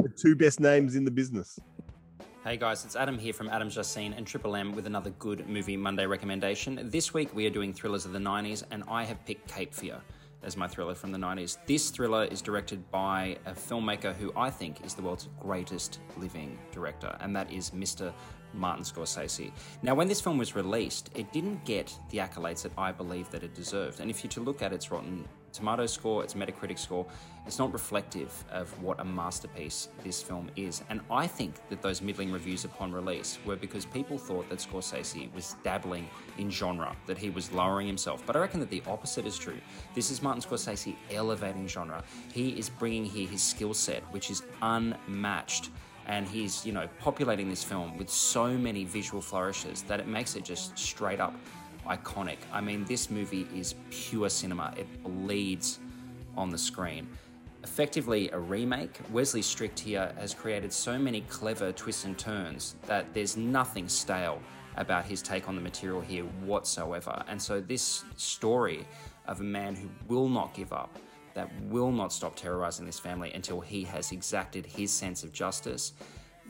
The 0.00 0.08
two 0.10 0.36
best 0.36 0.60
names 0.60 0.94
in 0.94 1.04
the 1.04 1.10
business. 1.10 1.58
Hey 2.44 2.56
guys, 2.56 2.84
it's 2.84 2.94
Adam 2.94 3.18
here 3.18 3.32
from 3.32 3.48
Adam's 3.48 3.74
Just 3.74 3.90
Seen 3.92 4.12
and 4.12 4.24
Triple 4.24 4.54
M 4.54 4.72
with 4.76 4.86
another 4.86 5.10
good 5.10 5.48
movie 5.48 5.76
Monday 5.76 6.06
recommendation. 6.06 6.88
This 6.88 7.12
week 7.12 7.34
we 7.34 7.44
are 7.46 7.50
doing 7.50 7.72
thrillers 7.74 8.04
of 8.06 8.12
the 8.12 8.20
90s, 8.20 8.62
and 8.70 8.84
I 8.88 9.02
have 9.04 9.22
picked 9.26 9.52
Cape 9.52 9.74
Fear 9.74 10.00
as 10.42 10.56
my 10.56 10.68
thriller 10.68 10.94
from 10.94 11.12
the 11.12 11.18
90s. 11.18 11.58
This 11.66 11.90
thriller 11.90 12.24
is 12.24 12.40
directed 12.40 12.90
by 12.90 13.38
a 13.46 13.52
filmmaker 13.52 14.14
who 14.14 14.32
I 14.36 14.50
think 14.50 14.84
is 14.84 14.94
the 14.94 15.02
world's 15.02 15.28
greatest 15.40 16.00
living 16.16 16.58
director, 16.72 17.16
and 17.20 17.34
that 17.36 17.52
is 17.52 17.70
Mr. 17.70 18.12
Martin 18.54 18.84
Scorsese. 18.84 19.52
Now, 19.82 19.94
when 19.94 20.08
this 20.08 20.20
film 20.20 20.38
was 20.38 20.54
released, 20.54 21.10
it 21.14 21.32
didn't 21.32 21.64
get 21.64 21.96
the 22.10 22.18
accolades 22.18 22.62
that 22.62 22.72
I 22.76 22.92
believe 22.92 23.30
that 23.30 23.42
it 23.42 23.54
deserved. 23.54 24.00
And 24.00 24.10
if 24.10 24.22
you 24.24 24.30
to 24.30 24.40
look 24.40 24.62
at 24.62 24.72
its 24.72 24.90
Rotten 24.90 25.26
Tomato 25.52 25.86
score, 25.86 26.22
its 26.22 26.34
Metacritic 26.34 26.78
score, 26.78 27.06
it's 27.46 27.58
not 27.58 27.72
reflective 27.72 28.32
of 28.50 28.70
what 28.82 29.00
a 29.00 29.04
masterpiece 29.04 29.88
this 30.04 30.22
film 30.22 30.50
is. 30.56 30.82
And 30.90 31.00
I 31.10 31.26
think 31.26 31.54
that 31.70 31.80
those 31.80 32.02
middling 32.02 32.30
reviews 32.30 32.64
upon 32.64 32.92
release 32.92 33.38
were 33.46 33.56
because 33.56 33.86
people 33.86 34.18
thought 34.18 34.48
that 34.50 34.58
Scorsese 34.58 35.32
was 35.32 35.56
dabbling 35.64 36.08
in 36.36 36.50
genre, 36.50 36.94
that 37.06 37.16
he 37.16 37.30
was 37.30 37.50
lowering 37.52 37.86
himself. 37.86 38.22
But 38.26 38.36
I 38.36 38.40
reckon 38.40 38.60
that 38.60 38.70
the 38.70 38.82
opposite 38.86 39.26
is 39.26 39.38
true. 39.38 39.58
This 39.94 40.10
is 40.10 40.22
Martin 40.22 40.42
Scorsese 40.42 40.94
elevating 41.10 41.66
genre. 41.66 42.04
He 42.32 42.50
is 42.50 42.68
bringing 42.68 43.04
here 43.04 43.26
his 43.26 43.42
skill 43.42 43.72
set, 43.72 44.02
which 44.12 44.30
is 44.30 44.42
unmatched 44.60 45.70
and 46.08 46.26
he's 46.26 46.66
you 46.66 46.72
know 46.72 46.88
populating 46.98 47.48
this 47.48 47.62
film 47.62 47.96
with 47.96 48.10
so 48.10 48.48
many 48.48 48.84
visual 48.84 49.20
flourishes 49.20 49.82
that 49.82 50.00
it 50.00 50.06
makes 50.06 50.34
it 50.34 50.44
just 50.44 50.76
straight 50.78 51.20
up 51.20 51.34
iconic. 51.86 52.38
I 52.52 52.60
mean, 52.60 52.84
this 52.84 53.10
movie 53.10 53.46
is 53.54 53.74
pure 53.90 54.28
cinema. 54.28 54.74
It 54.76 54.86
bleeds 55.02 55.78
on 56.36 56.50
the 56.50 56.58
screen. 56.58 57.08
Effectively 57.64 58.30
a 58.30 58.38
remake, 58.38 58.98
Wesley 59.10 59.42
Strick 59.42 59.78
here 59.78 60.12
has 60.18 60.32
created 60.34 60.72
so 60.72 60.98
many 60.98 61.22
clever 61.22 61.72
twists 61.72 62.04
and 62.04 62.16
turns 62.16 62.76
that 62.86 63.12
there's 63.14 63.36
nothing 63.36 63.88
stale 63.88 64.40
about 64.76 65.04
his 65.04 65.22
take 65.22 65.48
on 65.48 65.56
the 65.56 65.60
material 65.60 66.00
here 66.00 66.24
whatsoever. 66.44 67.22
And 67.26 67.40
so 67.40 67.60
this 67.60 68.04
story 68.16 68.86
of 69.26 69.40
a 69.40 69.44
man 69.44 69.74
who 69.74 69.88
will 70.06 70.28
not 70.28 70.54
give 70.54 70.72
up, 70.72 70.96
that 71.38 71.48
will 71.62 71.92
not 71.92 72.12
stop 72.12 72.34
terrorizing 72.34 72.84
this 72.84 72.98
family 72.98 73.32
until 73.32 73.60
he 73.60 73.84
has 73.84 74.10
exacted 74.10 74.66
his 74.66 74.90
sense 74.90 75.22
of 75.22 75.32
justice 75.32 75.92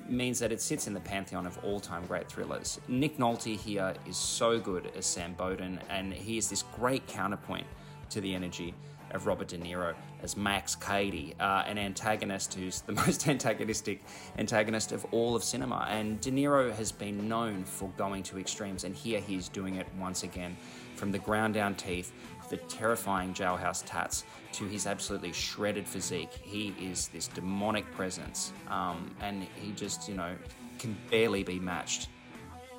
means 0.09 0.39
that 0.39 0.51
it 0.51 0.63
sits 0.63 0.87
in 0.87 0.95
the 0.95 1.01
pantheon 1.01 1.47
of 1.47 1.63
all-time 1.63 2.07
great 2.07 2.27
thrillers. 2.27 2.81
Nick 2.89 3.19
Nolte 3.19 3.55
here 3.55 3.93
is 4.07 4.17
so 4.17 4.59
good 4.59 4.91
as 4.97 5.05
Sam 5.05 5.35
Bowden, 5.35 5.79
and 5.91 6.11
he 6.11 6.39
is 6.39 6.49
this 6.49 6.63
great 6.75 7.07
counterpoint 7.07 7.67
to 8.09 8.23
the 8.23 8.35
energy 8.35 8.75
of 9.11 9.27
Robert 9.27 9.49
De 9.49 9.59
Niro 9.59 9.95
as 10.23 10.39
Max 10.39 10.75
Cady, 10.75 11.35
uh, 11.39 11.65
an 11.67 11.77
antagonist 11.77 12.55
who's 12.55 12.81
the 12.81 12.93
most 13.05 13.29
antagonistic 13.29 14.01
antagonist 14.39 14.93
of 14.93 15.05
all 15.13 15.37
of 15.37 15.45
cinema. 15.45 15.87
And 15.91 16.19
De 16.21 16.31
Niro 16.31 16.75
has 16.75 16.93
been 16.93 17.29
known 17.29 17.65
for 17.65 17.91
going 17.99 18.23
to 18.25 18.39
extremes, 18.39 18.85
and 18.85 18.95
here 18.95 19.21
he's 19.21 19.51
doing 19.51 19.77
it 19.77 19.87
once 19.99 20.23
again. 20.23 20.57
From 20.97 21.13
the 21.13 21.19
ground 21.19 21.55
down 21.55 21.75
teeth, 21.77 22.13
the 22.49 22.57
terrifying 22.57 23.35
jailhouse 23.35 23.83
tats, 23.87 24.25
to 24.53 24.65
his 24.65 24.87
absolutely 24.87 25.33
shredded 25.33 25.87
physique, 25.87 26.33
he 26.43 26.75
is 26.81 27.09
this 27.09 27.29
demonic 27.29 27.91
presence, 27.93 28.53
um, 28.69 29.15
and 29.21 29.47
he 29.57 29.73
just, 29.73 30.09
you 30.09 30.15
know, 30.15 30.35
can 30.79 30.97
barely 31.11 31.43
be 31.43 31.59
matched 31.59 32.09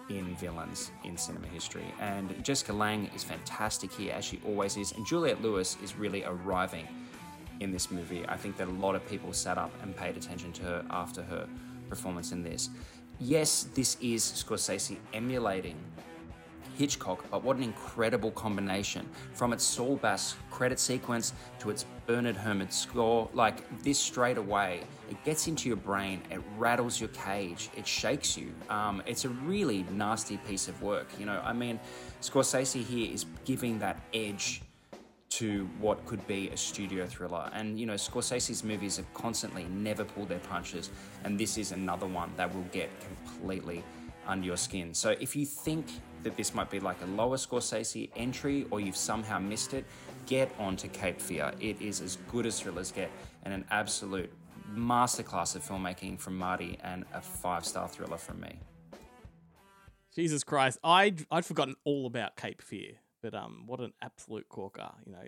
in 0.09 0.35
villains 0.35 0.91
in 1.03 1.15
cinema 1.15 1.47
history. 1.47 1.85
And 1.99 2.43
Jessica 2.43 2.73
Lange 2.73 3.09
is 3.15 3.23
fantastic 3.23 3.91
here, 3.91 4.13
as 4.13 4.25
she 4.25 4.39
always 4.45 4.75
is, 4.77 4.91
and 4.93 5.05
Juliette 5.05 5.41
Lewis 5.41 5.77
is 5.83 5.95
really 5.95 6.23
arriving 6.23 6.87
in 7.59 7.71
this 7.71 7.91
movie. 7.91 8.25
I 8.27 8.37
think 8.37 8.57
that 8.57 8.67
a 8.67 8.71
lot 8.71 8.95
of 8.95 9.07
people 9.07 9.33
sat 9.33 9.57
up 9.57 9.71
and 9.83 9.95
paid 9.95 10.17
attention 10.17 10.51
to 10.53 10.63
her 10.63 10.85
after 10.89 11.21
her 11.23 11.47
performance 11.89 12.31
in 12.31 12.41
this. 12.43 12.69
Yes, 13.19 13.67
this 13.75 13.97
is 14.01 14.23
Scorsese 14.23 14.97
emulating 15.13 15.77
Hitchcock, 16.79 17.25
but 17.29 17.43
what 17.43 17.57
an 17.57 17.63
incredible 17.63 18.31
combination. 18.31 19.05
From 19.33 19.51
its 19.51 19.65
Saul 19.65 19.97
Bass 19.97 20.37
credit 20.49 20.79
sequence 20.79 21.33
to 21.59 21.69
its 21.71 21.85
Bernard 22.07 22.37
Herrmann 22.37 22.71
score, 22.71 23.29
like 23.33 23.83
this 23.83 23.99
straight 23.99 24.37
away, 24.37 24.83
it 25.09 25.21
gets 25.25 25.49
into 25.49 25.67
your 25.67 25.75
brain, 25.75 26.21
it 26.31 26.39
rattles 26.57 26.97
your 26.97 27.09
cage, 27.09 27.69
it 27.75 27.85
shakes 27.85 28.37
you. 28.37 28.53
Um, 28.69 29.03
it's 29.05 29.25
a 29.25 29.29
really 29.29 29.85
nasty 29.91 30.37
piece 30.37 30.69
of 30.69 30.81
work. 30.81 31.07
You 31.19 31.25
know, 31.25 31.41
I 31.43 31.51
mean, 31.51 31.81
Scorsese 32.21 32.81
here 32.81 33.13
is 33.13 33.25
giving 33.43 33.77
that 33.79 33.99
edge 34.13 34.61
to 35.31 35.69
what 35.81 36.05
could 36.05 36.25
be 36.27 36.47
a 36.49 36.57
studio 36.57 37.05
thriller. 37.05 37.49
And 37.51 37.77
you 37.77 37.87
know, 37.87 37.95
Scorsese's 37.95 38.63
movies 38.63 38.95
have 38.95 39.13
constantly 39.13 39.65
never 39.65 40.05
pulled 40.05 40.29
their 40.29 40.39
punches, 40.39 40.91
and 41.25 41.37
this 41.37 41.57
is 41.57 41.73
another 41.73 42.07
one 42.07 42.31
that 42.37 42.55
will 42.55 42.67
get 42.71 42.89
completely 43.01 43.83
under 44.25 44.45
your 44.45 44.57
skin. 44.57 44.93
So 44.93 45.09
if 45.19 45.35
you 45.35 45.45
think 45.45 45.87
that 46.23 46.35
this 46.35 46.53
might 46.53 46.69
be 46.69 46.79
like 46.79 47.01
a 47.01 47.05
lower 47.05 47.37
Scorsese 47.37 48.09
entry 48.15 48.65
or 48.71 48.79
you've 48.79 48.97
somehow 48.97 49.39
missed 49.39 49.73
it, 49.73 49.85
get 50.25 50.51
onto 50.59 50.87
Cape 50.89 51.19
Fear. 51.19 51.53
It 51.59 51.81
is 51.81 52.01
as 52.01 52.17
good 52.29 52.45
as 52.45 52.59
thrillers 52.59 52.91
get 52.91 53.09
and 53.43 53.53
an 53.53 53.65
absolute 53.71 54.31
masterclass 54.75 55.55
of 55.55 55.63
filmmaking 55.63 56.19
from 56.19 56.37
Marty 56.37 56.77
and 56.83 57.05
a 57.13 57.21
five 57.21 57.65
star 57.65 57.87
thriller 57.87 58.17
from 58.17 58.41
me. 58.41 58.59
Jesus 60.13 60.43
Christ, 60.43 60.79
I'd 60.83 61.25
I'd 61.31 61.45
forgotten 61.45 61.75
all 61.83 62.05
about 62.05 62.35
Cape 62.35 62.61
Fear, 62.61 62.93
but 63.21 63.33
um, 63.33 63.63
what 63.67 63.79
an 63.79 63.93
absolute 64.01 64.49
corker! 64.49 64.89
You 65.05 65.13
know, 65.13 65.23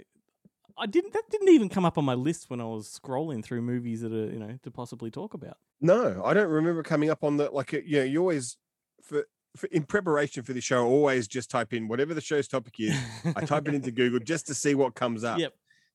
I 0.78 0.86
didn't 0.86 1.14
that 1.14 1.24
didn't 1.30 1.50
even 1.50 1.70
come 1.70 1.86
up 1.86 1.98
on 1.98 2.06
my 2.06 2.14
list 2.14 2.50
when 2.50 2.60
I 2.60 2.66
was 2.66 3.00
scrolling 3.00 3.44
through 3.44 3.62
movies 3.62 4.02
that 4.02 4.12
are 4.12 4.32
you 4.32 4.40
know 4.40 4.58
to 4.64 4.72
possibly 4.72 5.12
talk 5.12 5.34
about. 5.34 5.58
No, 5.80 6.24
I 6.26 6.34
don't 6.34 6.50
remember 6.50 6.84
coming 6.84 7.10
up 7.10 7.24
on 7.24 7.38
the 7.38 7.50
like. 7.52 7.72
You 7.72 8.00
know, 8.00 8.04
you 8.04 8.20
always 8.20 8.58
for, 9.02 9.20
for 9.20 9.26
in 9.72 9.84
preparation 9.84 10.44
for 10.44 10.54
the 10.54 10.62
show, 10.62 10.86
always 10.86 11.28
just 11.28 11.50
type 11.52 11.74
in 11.74 11.88
whatever 11.88 12.14
the 12.14 12.22
show's 12.22 12.48
topic 12.48 12.76
is. 12.80 12.96
I 13.36 13.46
type 13.46 13.68
it 13.68 13.74
into 13.74 13.92
Google 14.02 14.20
just 14.20 14.48
to 14.48 14.54
see 14.54 14.76
what 14.76 14.96
comes 14.96 15.24
up. 15.24 15.40
Yep. 15.40 15.54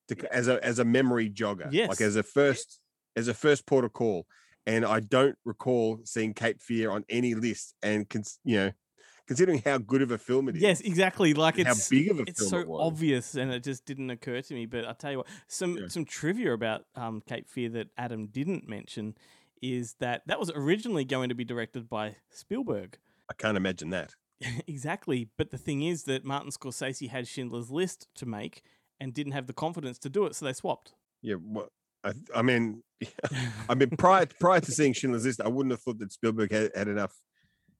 To, 0.08 0.32
as 0.34 0.46
a 0.48 0.64
as 0.64 0.78
a 0.78 0.84
memory 0.84 1.28
jogger, 1.30 1.68
Yes. 1.72 1.88
like 1.88 2.00
as 2.00 2.14
a 2.16 2.22
first 2.22 2.78
as 3.16 3.28
a 3.28 3.34
first 3.34 3.66
port 3.66 3.84
of 3.84 3.92
call. 3.92 4.26
And 4.68 4.84
I 4.84 5.00
don't 5.00 5.36
recall 5.44 6.00
seeing 6.04 6.34
Cape 6.34 6.60
Fear 6.60 6.90
on 6.90 7.04
any 7.08 7.34
list. 7.34 7.74
And 7.82 8.08
cons- 8.08 8.38
you 8.44 8.56
know, 8.56 8.72
considering 9.26 9.62
how 9.64 9.78
good 9.78 10.02
of 10.02 10.10
a 10.10 10.18
film 10.18 10.48
it 10.48 10.56
is, 10.56 10.62
Yes, 10.62 10.80
exactly. 10.80 11.34
Like 11.34 11.58
and 11.58 11.66
how 11.66 11.72
it's 11.72 11.88
big 11.88 12.10
of 12.10 12.18
a 12.20 12.22
it's 12.22 12.38
film 12.40 12.50
so 12.50 12.58
it 12.58 12.68
was. 12.68 12.80
obvious, 12.92 13.34
and 13.36 13.50
it 13.52 13.62
just 13.64 13.84
didn't 13.84 14.10
occur 14.10 14.42
to 14.42 14.54
me. 14.54 14.66
But 14.66 14.84
I 14.84 14.88
will 14.88 14.94
tell 14.94 15.10
you 15.12 15.18
what, 15.18 15.26
some 15.48 15.88
some 15.88 16.04
trivia 16.04 16.52
about 16.52 16.82
um, 16.94 17.22
Cape 17.26 17.48
Fear 17.48 17.70
that 17.70 17.88
Adam 17.96 18.26
didn't 18.26 18.68
mention 18.68 19.14
is 19.62 19.94
that 20.00 20.22
that 20.26 20.38
was 20.38 20.50
originally 20.54 21.04
going 21.04 21.30
to 21.30 21.34
be 21.34 21.44
directed 21.44 21.88
by 21.88 22.16
Spielberg. 22.30 22.98
I 23.30 23.34
can't 23.34 23.56
imagine 23.56 23.90
that. 23.90 24.14
exactly. 24.66 25.28
But 25.36 25.50
the 25.50 25.58
thing 25.58 25.82
is 25.82 26.04
that 26.04 26.24
Martin 26.24 26.50
Scorsese 26.50 27.08
had 27.08 27.28
Schindler's 27.28 27.70
List 27.70 28.08
to 28.16 28.26
make 28.26 28.62
and 29.00 29.12
didn't 29.12 29.32
have 29.32 29.46
the 29.46 29.52
confidence 29.52 29.98
to 30.00 30.08
do 30.08 30.24
it, 30.26 30.34
so 30.34 30.44
they 30.44 30.52
swapped. 30.52 30.92
Yeah, 31.22 31.36
well, 31.40 31.68
I, 32.04 32.12
I 32.34 32.42
mean, 32.42 32.82
I 33.68 33.74
mean, 33.74 33.90
prior 33.98 34.26
prior 34.40 34.60
to 34.60 34.72
seeing 34.72 34.92
Schindler's 34.92 35.26
List, 35.26 35.40
I 35.40 35.48
wouldn't 35.48 35.72
have 35.72 35.82
thought 35.82 35.98
that 35.98 36.12
Spielberg 36.12 36.52
had, 36.52 36.70
had 36.74 36.88
enough 36.88 37.14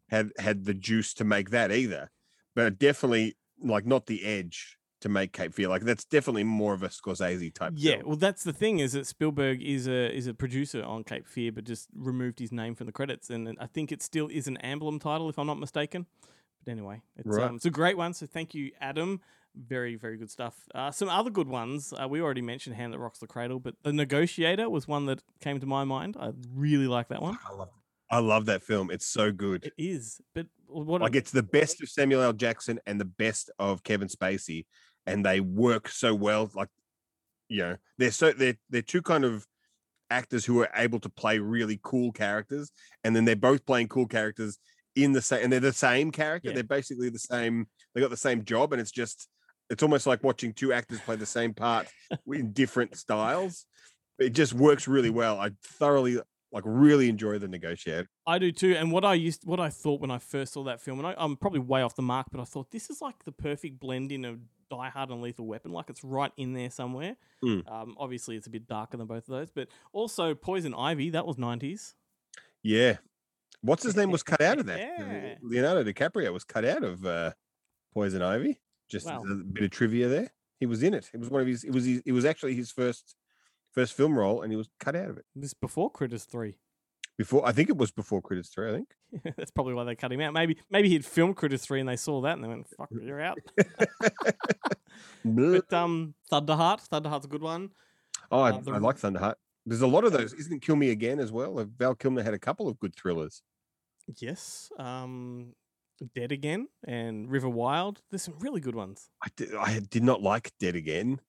had 0.09 0.31
had 0.39 0.65
the 0.65 0.75
juice 0.75 1.15
to 1.15 1.25
make 1.25 1.51
that 1.51 1.73
either. 1.73 2.11
But 2.55 2.79
definitely, 2.79 3.37
like, 3.63 3.87
not 3.87 4.07
the 4.07 4.25
edge 4.25 4.76
to 5.01 5.09
make 5.09 5.33
Cape 5.33 5.53
Fear. 5.53 5.69
Like, 5.69 5.83
that's 5.83 6.05
definitely 6.05 6.45
more 6.45 6.73
of 6.75 6.83
a 6.83 6.89
Scorsese 6.89 7.53
type. 7.53 7.75
Yeah, 7.77 7.97
film. 7.97 8.07
well, 8.09 8.17
that's 8.17 8.45
the 8.45 8.53
thing 8.53 8.79
is 8.79 8.93
that 8.93 9.07
Spielberg 9.07 9.63
is 9.63 9.87
a 9.87 10.15
is 10.15 10.27
a 10.27 10.35
producer 10.35 10.83
on 10.83 11.05
Cape 11.05 11.27
Fear, 11.27 11.53
but 11.53 11.65
just 11.65 11.89
removed 11.95 12.39
his 12.39 12.53
name 12.53 12.75
from 12.75 12.87
the 12.87 12.93
credits, 12.93 13.29
and 13.31 13.57
I 13.61 13.67
think 13.67 13.93
it 13.93 14.03
still 14.03 14.29
is 14.29 14.47
an 14.47 14.59
Amblin 14.65 15.01
title, 15.01 15.29
if 15.29 15.39
I'm 15.39 15.47
not 15.47 15.59
mistaken. 15.59 16.07
But 16.65 16.73
anyway, 16.73 17.03
it's, 17.17 17.27
Right. 17.29 17.49
um, 17.51 17.57
it's 17.57 17.65
a 17.67 17.71
great 17.71 17.97
one. 17.97 18.15
So 18.15 18.27
thank 18.27 18.55
you, 18.55 18.73
Adam. 18.81 19.21
Very 19.55 19.95
very 19.97 20.17
good 20.19 20.31
stuff. 20.31 20.55
Uh, 20.75 20.91
some 20.91 21.09
other 21.09 21.31
good 21.31 21.49
ones. 21.49 21.93
Uh, 21.93 22.07
we 22.09 22.21
already 22.21 22.43
mentioned 22.43 22.77
Hand 22.77 22.93
That 22.93 22.99
Rocks 22.99 23.19
the 23.21 23.27
Cradle, 23.27 23.59
but 23.61 23.75
The 23.85 23.93
Negotiator 23.93 24.69
was 24.69 24.87
one 24.89 25.07
that 25.07 25.23
came 25.41 25.61
to 25.61 25.67
my 25.67 25.85
mind. 25.85 26.17
I 26.19 26.33
really 26.55 26.87
like 26.89 27.09
that 27.09 27.23
one. 27.23 27.39
I 27.49 27.55
love 27.55 27.69
I 28.11 28.19
love 28.19 28.47
that 28.47 28.63
film. 28.63 28.91
It's 28.91 29.07
so 29.07 29.33
good. 29.33 29.65
It 29.65 29.73
is, 29.79 30.21
but 30.35 30.47
what? 30.69 31.01
like 31.01 31.17
it's 31.17 31.33
the 31.33 31.43
best 31.43 31.83
of 31.83 31.89
Samuel 31.89 32.23
L. 32.23 32.33
Jackson 32.33 32.79
and 32.87 33.01
the 33.01 33.05
best 33.05 33.51
of 33.59 33.83
Kevin 33.83 34.09
Spacey, 34.09 34.67
and 35.07 35.25
they 35.25 35.41
work 35.41 35.89
so 35.89 36.15
well. 36.15 36.51
Like, 36.55 36.69
you 37.49 37.63
know, 37.63 37.77
they're 37.99 38.13
so 38.13 38.33
they're 38.33 38.57
they're 38.71 38.83
two 38.83 39.03
kind 39.03 39.25
of 39.25 39.47
actors 40.09 40.45
who 40.45 40.61
are 40.61 40.71
able 40.77 41.01
to 41.01 41.09
play 41.09 41.39
really 41.39 41.81
cool 41.83 42.13
characters, 42.13 42.71
and 43.03 43.15
then 43.15 43.25
they're 43.25 43.37
both 43.37 43.67
playing 43.67 43.89
cool 43.89 44.07
characters 44.07 44.59
in 44.95 45.13
the 45.13 45.23
same, 45.23 45.45
and 45.45 45.53
they're 45.53 45.61
the 45.61 45.73
same 45.73 46.11
character. 46.11 46.51
Yeah. 46.51 46.55
They're 46.55 46.65
basically 46.65 47.11
the 47.11 47.19
same. 47.19 47.67
They 47.95 48.01
got 48.01 48.11
the 48.11 48.17
same 48.17 48.45
job, 48.45 48.73
and 48.73 48.81
it's 48.81 48.93
just 48.93 49.29
it's 49.69 49.83
almost 49.83 50.07
like 50.07 50.23
watching 50.23 50.53
two 50.53 50.73
actors 50.73 51.01
play 51.01 51.17
the 51.17 51.27
same 51.27 51.55
part 51.55 51.89
in 52.33 52.53
different 52.53 52.97
styles. 52.97 53.67
It 54.19 54.31
just 54.31 54.55
works 54.55 54.89
really 54.89 55.11
well. 55.11 55.39
I 55.39 55.51
thoroughly 55.63 56.21
like 56.57 56.65
really 56.67 57.11
enjoy 57.11 57.39
the 57.39 57.47
negotiator. 57.49 58.09
I 58.27 58.39
do 58.39 58.51
too. 58.51 58.75
And 58.79 58.91
what 58.91 59.05
I 59.05 59.13
used, 59.13 59.45
what 59.45 59.61
I 59.61 59.69
thought 59.69 60.01
when 60.01 60.11
I 60.11 60.17
first 60.19 60.55
saw 60.55 60.65
that 60.65 60.81
film, 60.81 60.99
and 60.99 61.07
I, 61.07 61.15
I'm 61.19 61.37
probably 61.37 61.61
way 61.61 61.83
off 61.83 61.95
the 61.97 62.03
mark, 62.03 62.29
but 62.33 62.41
I 62.41 62.45
thought 62.45 62.71
this 62.71 62.89
is 62.89 63.03
like 63.03 63.25
the 63.25 63.33
perfect 63.33 63.79
blending 63.79 64.25
of 64.25 64.39
Die 64.71 64.89
Hard 64.89 65.11
and 65.11 65.21
Lethal 65.21 65.47
Weapon. 65.47 65.71
Like 65.71 65.91
it's 65.91 66.03
right 66.03 66.33
in 66.39 66.55
there 66.55 66.71
somewhere. 66.71 67.17
Mm. 67.45 67.71
Um, 67.71 67.95
obviously, 67.99 68.37
it's 68.37 68.47
a 68.47 68.51
bit 68.51 68.67
darker 68.67 68.97
than 68.97 69.07
both 69.07 69.29
of 69.29 69.35
those, 69.35 69.51
but 69.51 69.69
also 69.93 70.35
Poison 70.35 70.73
Ivy. 70.73 71.11
That 71.11 71.27
was 71.27 71.37
90s. 71.37 71.93
Yeah. 72.63 72.97
What's 73.61 73.83
his 73.83 73.95
name 73.95 74.11
was 74.11 74.23
cut 74.23 74.41
out 74.41 74.59
of 74.59 74.65
that. 74.65 74.81
Yeah. 74.81 75.35
Leonardo 75.43 75.85
DiCaprio 75.85 76.33
was 76.33 76.45
cut 76.45 76.65
out 76.65 76.83
of 76.83 77.05
uh, 77.05 77.33
Poison 77.93 78.23
Ivy. 78.23 78.59
Just 78.91 79.05
Wow. 79.05 79.25
a 79.31 79.35
bit 79.35 79.65
of 79.65 79.71
trivia 79.73 80.09
there. 80.09 80.31
He 80.59 80.65
was 80.65 80.83
in 80.83 80.95
it. 80.95 81.11
It 81.13 81.21
was 81.21 81.29
one 81.29 81.43
of 81.43 81.47
his. 81.49 81.65
It 81.65 81.73
was. 81.73 81.85
His, 81.85 82.01
it 82.07 82.13
was 82.13 82.25
actually 82.25 82.55
his 82.55 82.71
first 82.71 83.15
first 83.77 83.93
film 83.93 84.19
role, 84.19 84.43
and 84.43 84.51
he 84.51 84.57
was 84.57 84.69
cut 84.81 84.97
out 84.97 85.11
of 85.11 85.19
it. 85.19 85.25
This 85.37 85.55
before 85.55 85.91
Critters 85.91 86.25
Three. 86.25 86.57
Before 87.17 87.47
I 87.47 87.53
think 87.53 87.69
it 87.69 87.77
was 87.77 87.93
before 87.93 88.21
Critters 88.21 88.49
Three. 88.49 88.69
I 88.71 88.73
think. 88.73 88.89
That's 89.37 89.53
probably 89.53 89.75
why 89.75 89.85
they 89.85 89.95
cut 89.95 90.11
him 90.13 90.21
out. 90.21 90.33
Maybe 90.35 90.59
maybe 90.71 90.89
he'd 90.89 91.05
filmed 91.05 91.37
Critters 91.37 91.63
three 91.65 91.79
and 91.81 91.89
they 91.89 91.97
saw 91.97 92.21
that 92.23 92.33
and 92.35 92.43
they 92.45 92.49
went, 92.49 92.67
"Fuck, 92.77 92.89
you're 93.01 93.21
out." 93.21 93.39
but 95.25 95.73
um, 95.73 96.15
Thunderheart, 96.33 96.87
Thunderheart's 96.89 97.27
a 97.27 97.29
good 97.29 97.43
one. 97.43 97.71
Oh, 98.31 98.41
I, 98.41 98.51
Uh, 98.51 98.61
the- 98.61 98.73
I 98.73 98.79
like 98.79 98.97
Thunderheart. 98.97 99.35
There's 99.65 99.81
a 99.83 99.87
lot 99.87 100.05
of 100.05 100.13
those. 100.13 100.33
Isn't 100.33 100.61
Kill 100.63 100.77
Me 100.77 100.91
Again 100.91 101.19
as 101.19 101.33
well? 101.33 101.65
Val 101.77 101.95
Kilmer 101.97 102.23
had 102.23 102.35
a 102.35 102.39
couple 102.39 102.69
of 102.69 102.79
good 102.79 102.95
thrillers. 102.95 103.43
Yes. 104.21 104.71
Um, 104.79 105.55
Dead 106.15 106.31
Again 106.31 106.69
and 106.87 107.29
River 107.29 107.49
Wild. 107.49 108.01
There's 108.11 108.23
some 108.23 108.39
really 108.39 108.61
good 108.61 108.77
ones. 108.77 109.09
I 109.25 109.29
did, 109.37 109.55
I 109.57 109.81
did 109.81 110.05
not 110.05 110.23
like 110.23 110.53
Dead 110.61 110.77
Again. 110.77 111.21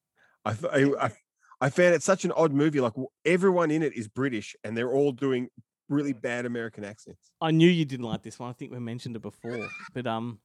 I, 0.46 0.54
th- 0.54 0.72
I, 0.72 1.06
I, 1.08 1.12
I 1.60 1.70
found 1.70 1.96
it 1.96 2.04
such 2.04 2.26
an 2.26 2.32
odd 2.34 2.54
movie. 2.54 2.80
Like 2.80 2.94
everyone 3.26 3.72
in 3.72 3.84
it 3.84 3.94
is 3.94 4.08
British 4.08 4.56
and 4.64 4.78
they're 4.78 4.92
all 4.92 5.12
doing 5.12 5.50
really 5.90 6.14
bad 6.14 6.46
American 6.46 6.84
accents. 6.84 7.32
I 7.42 7.52
knew 7.52 7.70
you 7.70 7.86
didn't 7.86 8.06
like 8.06 8.24
this 8.24 8.40
one. 8.40 8.50
I 8.50 8.54
think 8.54 8.72
we 8.72 8.80
mentioned 8.80 9.16
it 9.16 9.22
before, 9.22 9.68
but 9.94 10.06
um, 10.06 10.40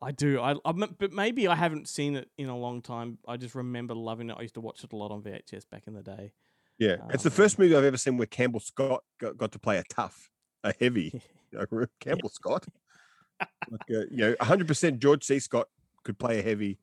I 0.00 0.12
do. 0.12 0.40
I 0.40 0.54
but 0.54 1.12
maybe 1.12 1.48
I 1.48 1.54
haven't 1.54 1.88
seen 1.88 2.16
it 2.16 2.28
in 2.38 2.48
a 2.48 2.56
long 2.56 2.82
time. 2.82 3.18
I 3.26 3.36
just 3.36 3.54
remember 3.54 3.94
loving 3.94 4.30
it. 4.30 4.36
I 4.38 4.42
used 4.42 4.54
to 4.54 4.60
watch 4.60 4.84
it 4.84 4.92
a 4.92 4.96
lot 4.96 5.10
on 5.10 5.22
VHS 5.22 5.64
back 5.70 5.84
in 5.86 5.94
the 5.94 6.02
day. 6.02 6.32
Yeah, 6.78 6.96
it's 7.10 7.24
the 7.24 7.30
first 7.30 7.58
movie 7.58 7.74
I've 7.74 7.84
ever 7.84 7.96
seen 7.96 8.16
where 8.16 8.26
Campbell 8.26 8.60
Scott 8.60 9.02
got, 9.18 9.36
got 9.36 9.50
to 9.52 9.58
play 9.58 9.78
a 9.78 9.84
tough, 9.88 10.30
a 10.64 10.72
heavy. 10.78 11.22
You 11.50 11.66
know, 11.72 11.86
Campbell 11.98 12.28
Scott, 12.28 12.66
like 13.40 13.80
uh, 13.90 14.04
you 14.10 14.18
know, 14.18 14.34
100 14.38 14.68
percent 14.68 14.98
George 14.98 15.24
C. 15.24 15.38
Scott 15.38 15.66
could 16.04 16.18
play 16.18 16.40
a 16.40 16.42
heavy. 16.42 16.78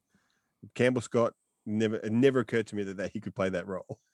Campbell 0.74 1.04
Scott 1.04 1.34
never 1.66 1.98
it 1.98 2.12
never 2.12 2.40
occurred 2.40 2.68
to 2.68 2.76
me 2.76 2.84
that, 2.84 2.98
that 2.98 3.12
he 3.12 3.20
could 3.20 3.36
play 3.36 3.50
that 3.50 3.68
role. 3.68 4.00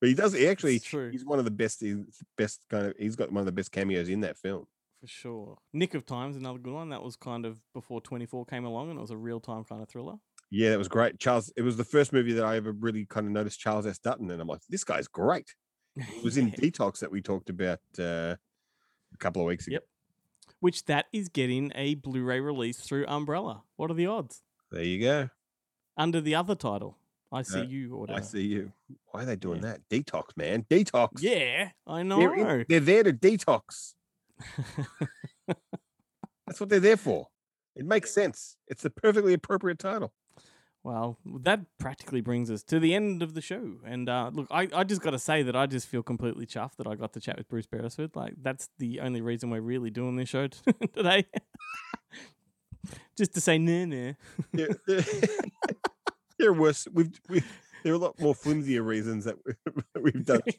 But 0.00 0.08
he 0.08 0.14
does. 0.14 0.34
He 0.34 0.48
actually, 0.48 0.78
he's 0.78 1.24
one 1.24 1.38
of 1.38 1.46
the 1.46 1.50
best. 1.50 1.80
He's 1.80 1.96
best 2.36 2.60
kind 2.68 2.86
of. 2.88 2.94
He's 2.98 3.16
got 3.16 3.32
one 3.32 3.40
of 3.40 3.46
the 3.46 3.52
best 3.52 3.72
cameos 3.72 4.10
in 4.10 4.20
that 4.20 4.36
film. 4.36 4.66
For 5.00 5.06
sure. 5.06 5.58
Nick 5.72 5.94
of 5.94 6.04
Time's 6.04 6.36
another 6.36 6.58
good 6.58 6.74
one. 6.74 6.90
That 6.90 7.02
was 7.02 7.16
kind 7.16 7.46
of 7.46 7.60
before 7.72 8.02
24 8.02 8.44
came 8.44 8.64
along 8.64 8.90
and 8.90 8.98
it 8.98 9.00
was 9.00 9.12
a 9.12 9.16
real 9.16 9.40
time 9.40 9.64
kind 9.64 9.80
of 9.80 9.88
thriller. 9.88 10.16
Yeah, 10.50 10.70
that 10.70 10.78
was 10.78 10.88
great. 10.88 11.18
Charles. 11.18 11.52
It 11.56 11.62
was 11.62 11.76
the 11.76 11.84
first 11.84 12.12
movie 12.12 12.32
that 12.34 12.44
I 12.44 12.56
ever 12.56 12.72
really 12.72 13.06
kind 13.06 13.26
of 13.26 13.32
noticed 13.32 13.60
Charles 13.60 13.86
S. 13.86 13.98
Dutton, 13.98 14.30
and 14.30 14.42
I'm 14.42 14.48
like, 14.48 14.60
this 14.68 14.84
guy's 14.84 15.08
great. 15.08 15.54
It 15.96 16.24
was 16.24 16.36
in 16.36 16.50
Detox 16.60 17.00
that 17.00 17.10
we 17.10 17.22
talked 17.22 17.50
about 17.50 17.80
uh, 17.98 18.36
a 19.12 19.18
couple 19.18 19.42
of 19.42 19.46
weeks 19.46 19.66
ago. 19.66 19.74
Yep. 19.74 19.84
Which 20.60 20.84
that 20.86 21.06
is 21.12 21.28
getting 21.28 21.72
a 21.74 21.94
Blu 21.94 22.22
ray 22.24 22.40
release 22.40 22.78
through 22.78 23.06
Umbrella. 23.06 23.62
What 23.76 23.90
are 23.90 23.94
the 23.94 24.06
odds? 24.06 24.42
There 24.70 24.82
you 24.82 25.00
go. 25.00 25.28
Under 25.96 26.20
the 26.20 26.34
other 26.34 26.54
title, 26.54 26.96
I 27.32 27.42
See 27.42 27.60
Uh, 27.60 27.62
You 27.64 27.94
or. 27.94 28.06
I 28.10 28.20
see 28.20 28.42
you. 28.42 28.72
Why 29.10 29.22
are 29.22 29.26
they 29.26 29.36
doing 29.36 29.60
that? 29.62 29.80
Detox, 29.88 30.36
man. 30.36 30.64
Detox. 30.70 31.20
Yeah, 31.22 31.70
I 31.86 32.02
know. 32.02 32.18
They're, 32.18 32.34
in- 32.60 32.66
they're 32.68 32.80
there 32.80 33.02
to 33.04 33.12
detox. 33.12 33.94
That's 36.46 36.60
what 36.60 36.68
they're 36.68 36.80
there 36.80 36.96
for. 36.96 37.28
It 37.76 37.84
makes 37.86 38.12
sense. 38.12 38.56
It's 38.68 38.82
the 38.82 38.90
perfectly 38.90 39.32
appropriate 39.34 39.78
title. 39.78 40.12
Well, 40.82 41.16
that 41.24 41.60
practically 41.78 42.20
brings 42.20 42.50
us 42.50 42.62
to 42.64 42.78
the 42.78 42.94
end 42.94 43.22
of 43.22 43.32
the 43.34 43.40
show. 43.40 43.76
And 43.86 44.08
uh, 44.08 44.30
look, 44.34 44.46
I, 44.50 44.68
I 44.74 44.84
just 44.84 45.00
got 45.00 45.10
to 45.12 45.18
say 45.18 45.42
that 45.42 45.56
I 45.56 45.66
just 45.66 45.88
feel 45.88 46.02
completely 46.02 46.44
chuffed 46.44 46.76
that 46.76 46.86
I 46.86 46.94
got 46.94 47.14
to 47.14 47.20
chat 47.20 47.38
with 47.38 47.48
Bruce 47.48 47.66
Beresford. 47.66 48.14
Like, 48.14 48.34
that's 48.42 48.68
the 48.78 49.00
only 49.00 49.22
reason 49.22 49.48
we're 49.48 49.62
really 49.62 49.88
doing 49.90 50.16
this 50.16 50.28
show 50.28 50.48
t- 50.48 50.60
today. 50.94 51.24
just 53.16 53.32
to 53.34 53.40
say, 53.40 53.56
nah, 53.56 53.86
nah. 53.86 54.12
Yeah, 54.52 54.66
There 56.44 56.52
worse. 56.52 56.86
We've, 56.92 57.18
we've 57.26 57.46
there 57.82 57.94
are 57.94 57.96
a 57.96 57.98
lot 57.98 58.20
more 58.20 58.34
flimsier 58.34 58.82
reasons 58.84 59.24
that 59.24 59.36
we- 59.46 59.54
we've 60.02 60.26
done. 60.26 60.42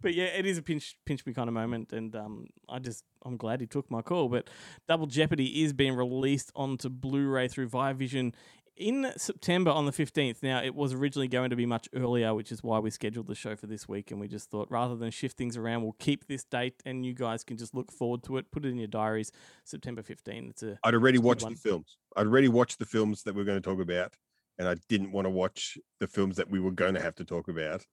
but 0.00 0.14
yeah, 0.14 0.26
it 0.26 0.46
is 0.46 0.56
a 0.56 0.62
pinch 0.62 0.96
pinch 1.04 1.26
me 1.26 1.34
kind 1.34 1.48
of 1.48 1.52
moment, 1.52 1.92
and 1.92 2.14
um, 2.14 2.46
I 2.68 2.78
just 2.78 3.02
I'm 3.24 3.36
glad 3.36 3.60
he 3.60 3.66
took 3.66 3.90
my 3.90 4.02
call. 4.02 4.28
But 4.28 4.48
Double 4.86 5.08
Jeopardy 5.08 5.64
is 5.64 5.72
being 5.72 5.96
released 5.96 6.52
onto 6.54 6.88
Blu-ray 6.88 7.48
through 7.48 7.70
Viavision 7.70 8.34
in 8.76 9.12
September 9.16 9.70
on 9.70 9.86
the 9.86 9.92
15th. 9.92 10.42
Now, 10.42 10.62
it 10.62 10.74
was 10.74 10.92
originally 10.92 11.28
going 11.28 11.50
to 11.50 11.56
be 11.56 11.66
much 11.66 11.88
earlier, 11.94 12.34
which 12.34 12.50
is 12.50 12.62
why 12.62 12.78
we 12.78 12.90
scheduled 12.90 13.26
the 13.26 13.34
show 13.34 13.56
for 13.56 13.66
this 13.66 13.88
week. 13.88 14.10
And 14.10 14.20
we 14.20 14.28
just 14.28 14.50
thought 14.50 14.70
rather 14.70 14.96
than 14.96 15.10
shift 15.10 15.36
things 15.36 15.56
around, 15.56 15.82
we'll 15.82 15.96
keep 15.98 16.26
this 16.26 16.44
date 16.44 16.82
and 16.84 17.04
you 17.04 17.14
guys 17.14 17.44
can 17.44 17.56
just 17.56 17.74
look 17.74 17.92
forward 17.92 18.22
to 18.24 18.36
it. 18.36 18.50
Put 18.50 18.64
it 18.64 18.70
in 18.70 18.78
your 18.78 18.88
diaries. 18.88 19.30
September 19.64 20.02
15th. 20.02 20.50
It's 20.50 20.62
a 20.62 20.78
I'd 20.84 20.94
already 20.94 21.18
watched 21.18 21.44
one. 21.44 21.54
the 21.54 21.58
films. 21.58 21.96
I'd 22.16 22.26
already 22.26 22.48
watched 22.48 22.78
the 22.78 22.86
films 22.86 23.22
that 23.24 23.34
we're 23.34 23.44
going 23.44 23.60
to 23.60 23.68
talk 23.68 23.80
about, 23.80 24.14
and 24.58 24.68
I 24.68 24.76
didn't 24.88 25.12
want 25.12 25.26
to 25.26 25.30
watch 25.30 25.78
the 26.00 26.06
films 26.06 26.36
that 26.36 26.50
we 26.50 26.60
were 26.60 26.70
going 26.70 26.94
to 26.94 27.00
have 27.00 27.14
to 27.16 27.24
talk 27.24 27.48
about 27.48 27.84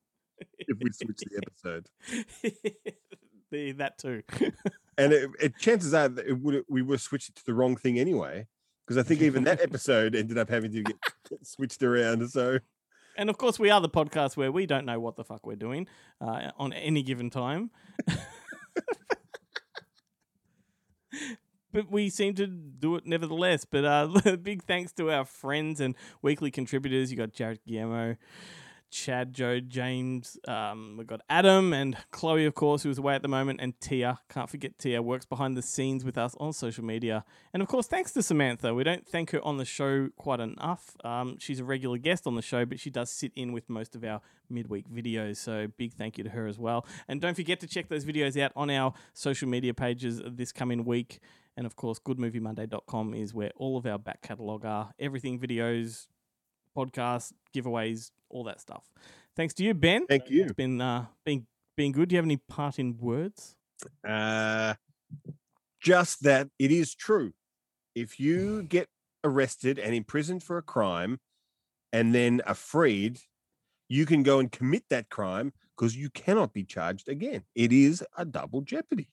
if 0.60 0.78
we 0.82 0.92
switched 0.92 1.26
the 1.30 1.42
episode. 1.46 1.88
The- 3.52 3.74
that 3.74 3.98
too. 3.98 4.24
And 4.98 5.12
it, 5.12 5.30
it, 5.42 5.58
chances 5.58 5.94
are 5.94 6.08
that 6.08 6.26
it 6.26 6.40
would 6.40 6.64
we 6.70 6.82
would 6.82 6.96
have 6.96 7.02
switched 7.02 7.30
it 7.30 7.36
to 7.36 7.46
the 7.46 7.54
wrong 7.54 7.76
thing 7.76 8.00
anyway, 8.00 8.48
because 8.92 9.06
I 9.06 9.08
think 9.08 9.22
even 9.22 9.46
that 9.46 9.62
episode 9.62 10.16
ended 10.16 10.38
up 10.38 10.50
having 10.50 10.74
to 10.74 10.84
get 10.84 10.98
switched 11.44 11.82
around. 11.82 12.28
So 12.30 12.60
And 13.18 13.30
of 13.30 13.38
course, 13.38 13.58
we 13.58 13.70
are 13.70 13.80
the 13.80 13.88
podcast 13.88 14.36
where 14.36 14.52
we 14.52 14.66
don't 14.66 14.86
know 14.86 15.00
what 15.00 15.16
the 15.16 15.24
fuck 15.24 15.46
we're 15.46 15.56
doing 15.56 15.88
uh, 16.20 16.52
on 16.58 16.74
any 16.74 17.04
given 17.04 17.30
time. 17.30 17.72
but 21.72 21.90
we 21.90 22.10
seem 22.10 22.34
to 22.36 22.48
do 22.48 22.98
it 22.98 23.06
nevertheless. 23.06 23.64
But 23.64 23.86
uh, 23.86 24.08
big 24.44 24.64
thanks 24.64 24.92
to 24.94 25.10
our 25.10 25.24
friends 25.24 25.80
and 25.80 25.96
weekly 26.22 26.52
contributors. 26.52 27.12
You 27.12 27.18
got 27.18 27.32
Jarrett 27.32 27.66
Guillermo, 27.66 28.18
Chad, 28.92 29.34
Joe, 29.34 29.60
James. 29.60 30.38
Um, 30.48 30.96
we've 30.98 31.08
got 31.08 31.22
Adam 31.30 31.74
and 31.74 31.98
Chloe, 32.12 32.46
of 32.46 32.54
course, 32.54 32.84
who's 32.84 32.98
away 32.98 33.16
at 33.16 33.22
the 33.22 33.28
moment, 33.28 33.60
and 33.62 33.80
Tia. 33.80 34.20
Can't 34.30 34.50
forget 34.50 34.78
Tia 34.78 35.02
works 35.02 35.26
behind 35.26 35.58
the 35.58 35.62
scenes 35.62 36.04
with 36.04 36.18
us 36.18 36.36
on 36.40 36.54
social 36.54 36.84
media. 36.84 37.24
And 37.54 37.64
of 37.64 37.70
course, 37.70 37.88
thanks 37.88 38.12
to 38.14 38.22
Samantha. 38.22 38.74
We 38.74 38.84
don't 38.84 39.08
thank 39.08 39.32
her 39.32 39.44
on 39.44 39.58
the 39.58 39.66
show 39.66 40.10
quite 40.18 40.40
enough. 40.40 40.96
Um, 41.04 41.38
she's 41.40 41.60
a 41.60 41.64
regular 41.64 41.98
guest 41.98 42.28
on 42.28 42.36
the 42.36 42.42
show, 42.42 42.66
but 42.66 42.80
she 42.80 42.90
does 42.90 43.10
sit 43.10 43.32
in 43.36 43.54
with 43.54 43.70
most 43.70 43.96
of 43.96 44.04
our 44.04 44.22
midweek 44.50 44.90
videos. 44.90 45.38
So 45.38 45.68
big 45.78 45.94
thank 45.94 46.18
you 46.18 46.24
to 46.26 46.30
her 46.30 46.48
as 46.48 46.60
well. 46.60 46.86
And 47.08 47.22
don't 47.22 47.36
forget 47.36 47.60
to 47.62 47.68
check 47.68 47.88
those 47.88 48.06
videos 48.06 48.40
out 48.40 48.52
on 48.56 48.70
our 48.70 48.94
social 49.14 49.48
media 49.48 49.74
pages 49.74 50.22
this 50.26 50.52
coming 50.52 50.84
week. 50.84 51.20
And 51.58 51.66
of 51.66 51.76
course, 51.76 52.00
goodmoviemonday.com 52.00 53.14
is 53.14 53.34
where 53.34 53.52
all 53.56 53.78
of 53.78 53.86
our 53.86 54.00
back 54.00 54.22
catalogue 54.22 54.66
are. 54.66 54.94
Everything 55.00 55.40
videos, 55.40 56.08
podcasts, 56.76 57.34
giveaways, 57.56 58.12
all 58.30 58.44
that 58.46 58.60
stuff. 58.62 58.90
Thanks 59.36 59.54
to 59.56 59.64
you, 59.64 59.74
Ben. 59.74 60.08
Thank 60.08 60.30
you. 60.30 60.44
It's 60.44 60.54
been 60.54 60.82
uh, 60.82 61.06
been 61.26 61.48
been 61.78 61.92
good. 61.92 62.10
Do 62.10 62.14
you 62.14 62.18
have 62.18 62.26
any 62.26 62.38
parting 62.38 62.98
words? 63.00 63.56
uh, 64.08 64.76
just 65.82 66.24
that 66.24 66.50
it 66.60 66.72
is 66.72 66.94
true. 66.94 67.34
If 67.96 68.20
you 68.20 68.64
get 68.64 68.88
arrested 69.24 69.80
and 69.80 69.94
imprisoned 69.94 70.44
for 70.44 70.58
a 70.58 70.62
crime, 70.62 71.20
and 71.94 72.14
then 72.14 72.42
are 72.46 72.56
freed, 72.56 73.20
you 73.90 74.06
can 74.06 74.24
go 74.24 74.40
and 74.40 74.52
commit 74.52 74.84
that 74.90 75.10
crime 75.10 75.54
because 75.76 75.96
you 75.96 76.10
cannot 76.10 76.54
be 76.54 76.64
charged 76.64 77.10
again. 77.10 77.44
It 77.56 77.74
is 77.74 78.04
a 78.18 78.26
double 78.26 78.62
jeopardy. 78.62 79.10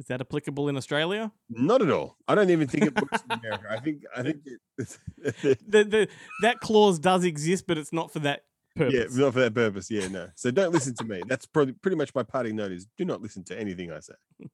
Is 0.00 0.06
that 0.06 0.22
applicable 0.22 0.70
in 0.70 0.78
Australia? 0.78 1.30
Not 1.50 1.82
at 1.82 1.90
all. 1.90 2.16
I 2.26 2.34
don't 2.34 2.48
even 2.48 2.66
think 2.66 2.86
it 2.86 2.94
works 2.98 3.22
in 3.22 3.38
America. 3.38 3.66
I 3.70 3.78
think 3.80 4.02
I 4.16 4.22
think 4.22 4.38
it, 4.46 4.98
The, 5.68 5.84
the, 5.84 6.08
that 6.40 6.58
clause 6.60 6.98
does 6.98 7.22
exist, 7.22 7.66
but 7.68 7.76
it's 7.76 7.92
not 7.92 8.10
for 8.10 8.20
that 8.20 8.44
purpose. 8.74 8.94
yeah, 8.94 9.22
not 9.22 9.34
for 9.34 9.40
that 9.40 9.54
purpose. 9.54 9.90
Yeah, 9.90 10.08
no. 10.08 10.30
So 10.36 10.50
don't 10.50 10.72
listen 10.72 10.94
to 10.94 11.04
me. 11.04 11.20
That's 11.28 11.44
probably 11.44 11.74
pretty 11.74 11.98
much 11.98 12.14
my 12.14 12.22
parting 12.22 12.56
note 12.56 12.72
is 12.72 12.86
do 12.96 13.04
not 13.04 13.20
listen 13.20 13.44
to 13.44 13.60
anything 13.60 13.92
I 13.92 14.00
say. 14.00 14.14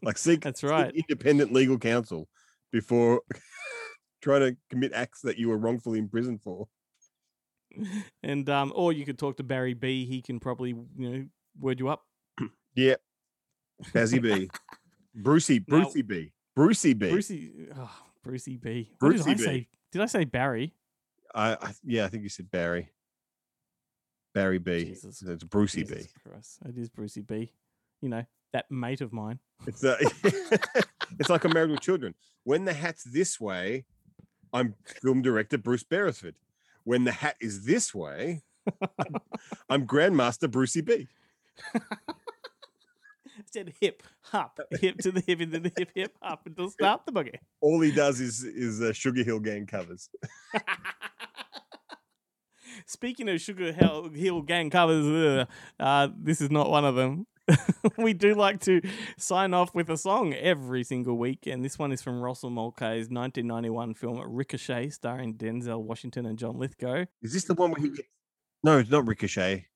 Like 0.00 0.16
seek 0.18 0.42
That's 0.42 0.60
seek 0.60 0.70
right. 0.70 0.94
independent 0.94 1.52
legal 1.52 1.76
counsel 1.78 2.28
before 2.70 3.20
trying 4.22 4.40
to 4.40 4.56
commit 4.70 4.92
acts 4.92 5.20
that 5.22 5.36
you 5.38 5.48
were 5.48 5.56
wrongfully 5.58 5.98
imprisoned 5.98 6.40
for. 6.42 6.68
And 8.22 8.48
um, 8.48 8.72
or 8.76 8.92
you 8.92 9.04
could 9.04 9.18
talk 9.18 9.38
to 9.38 9.42
Barry 9.42 9.74
B. 9.74 10.04
He 10.06 10.22
can 10.22 10.38
probably 10.38 10.70
you 10.70 11.08
know 11.10 11.24
word 11.58 11.80
you 11.80 11.88
up. 11.88 12.02
Yeah. 12.74 12.96
Bazzy 13.92 14.22
B. 14.22 14.48
Brucey, 15.14 15.64
Now- 15.66 15.82
Brucey 15.82 16.02
B. 16.02 16.32
Brucey 16.54 16.92
B. 16.92 17.10
Brucey, 17.10 17.50
oh, 17.76 17.90
Brucey 18.22 18.56
B. 18.56 18.90
What 18.98 19.12
did 19.12 19.20
I 19.20 19.24
Brucey 19.24 19.34
B. 19.34 19.42
say? 19.42 19.68
Did 19.90 20.02
I 20.02 20.06
say 20.06 20.24
Barry? 20.24 20.74
I, 21.34 21.52
I 21.54 21.74
yeah, 21.84 22.04
I 22.04 22.08
think 22.08 22.22
you 22.24 22.28
said 22.28 22.50
Barry. 22.50 22.90
Barry 24.34 24.58
B. 24.58 24.84
Jesus. 24.84 25.22
It's 25.22 25.44
Brucey 25.44 25.84
B. 25.84 25.94
Jesus 25.94 26.12
Christ, 26.22 26.58
it 26.68 26.76
is 26.78 26.88
Brucey 26.90 27.22
B. 27.22 27.52
You 28.00 28.08
know 28.10 28.24
that 28.52 28.70
mate 28.70 29.00
of 29.00 29.12
mine. 29.12 29.38
It's 29.66 29.84
uh, 29.84 29.96
it's 31.20 31.30
like 31.30 31.44
I'm 31.44 31.52
married 31.54 31.70
with 31.70 31.80
children. 31.80 32.14
When 32.44 32.64
the 32.64 32.72
hat's 32.72 33.04
this 33.04 33.40
way, 33.40 33.84
I'm 34.52 34.74
film 34.84 35.22
director 35.22 35.56
Bruce 35.56 35.84
Beresford. 35.84 36.34
When 36.84 37.04
the 37.04 37.12
hat 37.12 37.36
is 37.40 37.64
this 37.64 37.94
way, 37.94 38.42
I'm 39.70 39.86
Grandmaster 39.86 40.50
Brucey 40.50 40.80
B. 40.80 41.06
said 43.52 43.74
hip 43.80 44.02
hop, 44.22 44.58
hip 44.80 44.98
to 44.98 45.10
the 45.12 45.20
hip, 45.20 45.40
and 45.40 45.52
then 45.52 45.62
the 45.62 45.72
hip 45.76 45.90
hip 45.94 46.16
hop 46.22 46.46
until 46.46 46.70
stop 46.70 47.04
the 47.06 47.12
buggy. 47.12 47.38
All 47.60 47.80
he 47.80 47.92
does 47.92 48.20
is 48.20 48.42
is 48.44 48.80
uh, 48.80 48.92
Sugar 48.92 49.22
Hill 49.22 49.40
Gang 49.40 49.66
covers. 49.66 50.08
Speaking 52.86 53.28
of 53.28 53.40
Sugar 53.40 53.72
Hill, 53.72 54.10
Hill 54.10 54.42
Gang 54.42 54.70
covers, 54.70 55.06
uh, 55.06 55.44
uh, 55.78 56.08
this 56.18 56.40
is 56.40 56.50
not 56.50 56.70
one 56.70 56.84
of 56.84 56.94
them. 56.94 57.26
we 57.98 58.12
do 58.12 58.34
like 58.34 58.60
to 58.60 58.80
sign 59.18 59.52
off 59.52 59.74
with 59.74 59.90
a 59.90 59.96
song 59.96 60.32
every 60.32 60.84
single 60.84 61.18
week, 61.18 61.46
and 61.46 61.64
this 61.64 61.78
one 61.78 61.92
is 61.92 62.00
from 62.00 62.20
Russell 62.20 62.50
Mulcahy's 62.50 63.08
1991 63.10 63.94
film 63.94 64.20
Ricochet, 64.26 64.90
starring 64.90 65.34
Denzel 65.34 65.82
Washington 65.82 66.26
and 66.26 66.38
John 66.38 66.58
Lithgow. 66.58 67.04
Is 67.20 67.32
this 67.32 67.44
the 67.44 67.54
one 67.54 67.72
where 67.72 67.82
he 67.82 67.90
gets? 67.90 68.08
No, 68.64 68.78
it's 68.78 68.90
not 68.90 69.06
Ricochet. 69.06 69.66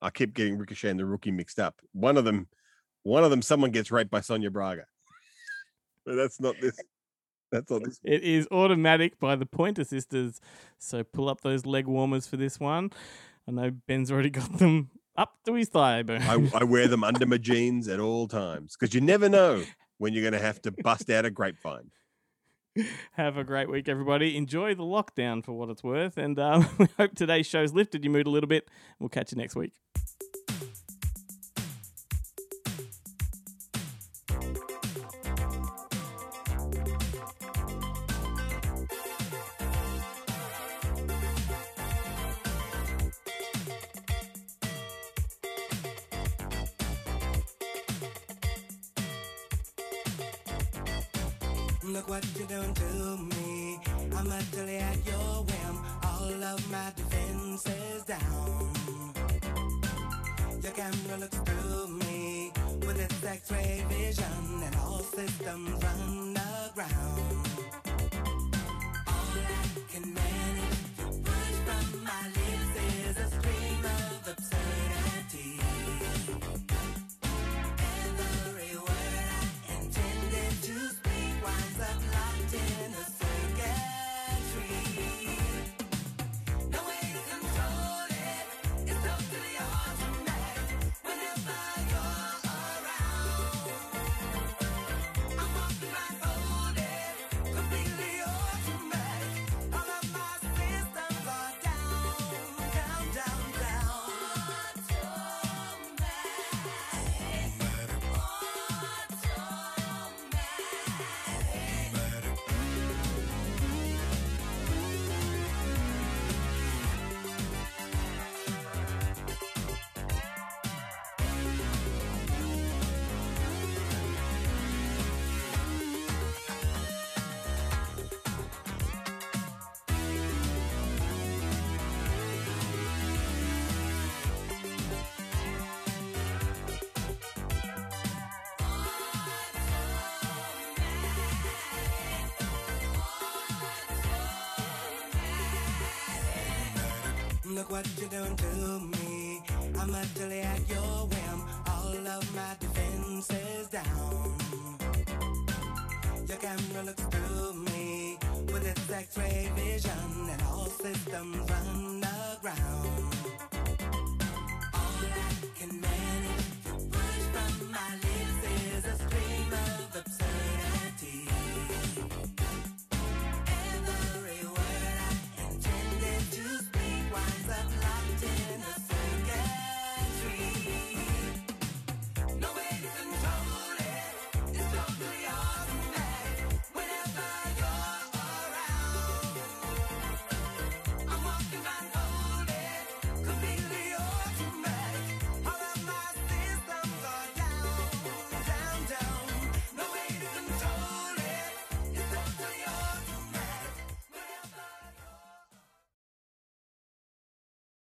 I 0.00 0.10
keep 0.10 0.34
getting 0.34 0.56
Ricochet 0.58 0.90
and 0.90 1.00
the 1.00 1.04
Rookie 1.06 1.32
mixed 1.32 1.58
up. 1.58 1.80
One 1.92 2.16
of 2.16 2.24
them, 2.24 2.48
one 3.06 3.22
of 3.22 3.30
them, 3.30 3.40
someone 3.40 3.70
gets 3.70 3.92
raped 3.92 4.10
by 4.10 4.20
Sonia 4.20 4.50
Braga. 4.50 4.86
But 6.04 6.16
that's 6.16 6.40
not 6.40 6.56
this. 6.60 6.76
That's 7.52 7.70
not 7.70 7.84
this. 7.84 8.00
It 8.02 8.24
is 8.24 8.48
automatic 8.50 9.20
by 9.20 9.36
the 9.36 9.46
Pointer 9.46 9.84
Sisters, 9.84 10.40
so 10.78 11.04
pull 11.04 11.28
up 11.28 11.40
those 11.42 11.64
leg 11.64 11.86
warmers 11.86 12.26
for 12.26 12.36
this 12.36 12.58
one. 12.58 12.90
I 13.46 13.52
know 13.52 13.70
Ben's 13.70 14.10
already 14.10 14.30
got 14.40 14.58
them 14.58 14.90
up 15.16 15.34
to 15.44 15.54
his 15.54 15.68
thigh 15.68 16.02
bone. 16.02 16.22
I, 16.22 16.50
I 16.52 16.64
wear 16.64 16.88
them 16.88 17.04
under 17.04 17.26
my 17.26 17.38
jeans 17.38 17.86
at 17.86 18.00
all 18.00 18.26
times 18.26 18.76
because 18.76 18.92
you 18.92 19.00
never 19.00 19.28
know 19.28 19.62
when 19.98 20.12
you're 20.12 20.22
going 20.28 20.32
to 20.32 20.44
have 20.44 20.60
to 20.62 20.72
bust 20.72 21.08
out 21.08 21.24
a 21.24 21.30
grapevine. 21.30 21.92
Have 23.12 23.36
a 23.36 23.44
great 23.44 23.70
week, 23.70 23.88
everybody. 23.88 24.36
Enjoy 24.36 24.74
the 24.74 24.82
lockdown 24.82 25.44
for 25.44 25.52
what 25.52 25.70
it's 25.70 25.84
worth. 25.84 26.18
And 26.18 26.38
um, 26.40 26.68
we 26.78 26.88
hope 26.98 27.14
today's 27.14 27.46
show's 27.46 27.72
lifted 27.72 28.04
your 28.04 28.12
mood 28.12 28.26
a 28.26 28.30
little 28.30 28.48
bit. 28.48 28.68
We'll 28.98 29.08
catch 29.08 29.30
you 29.30 29.38
next 29.38 29.54
week. 29.54 29.72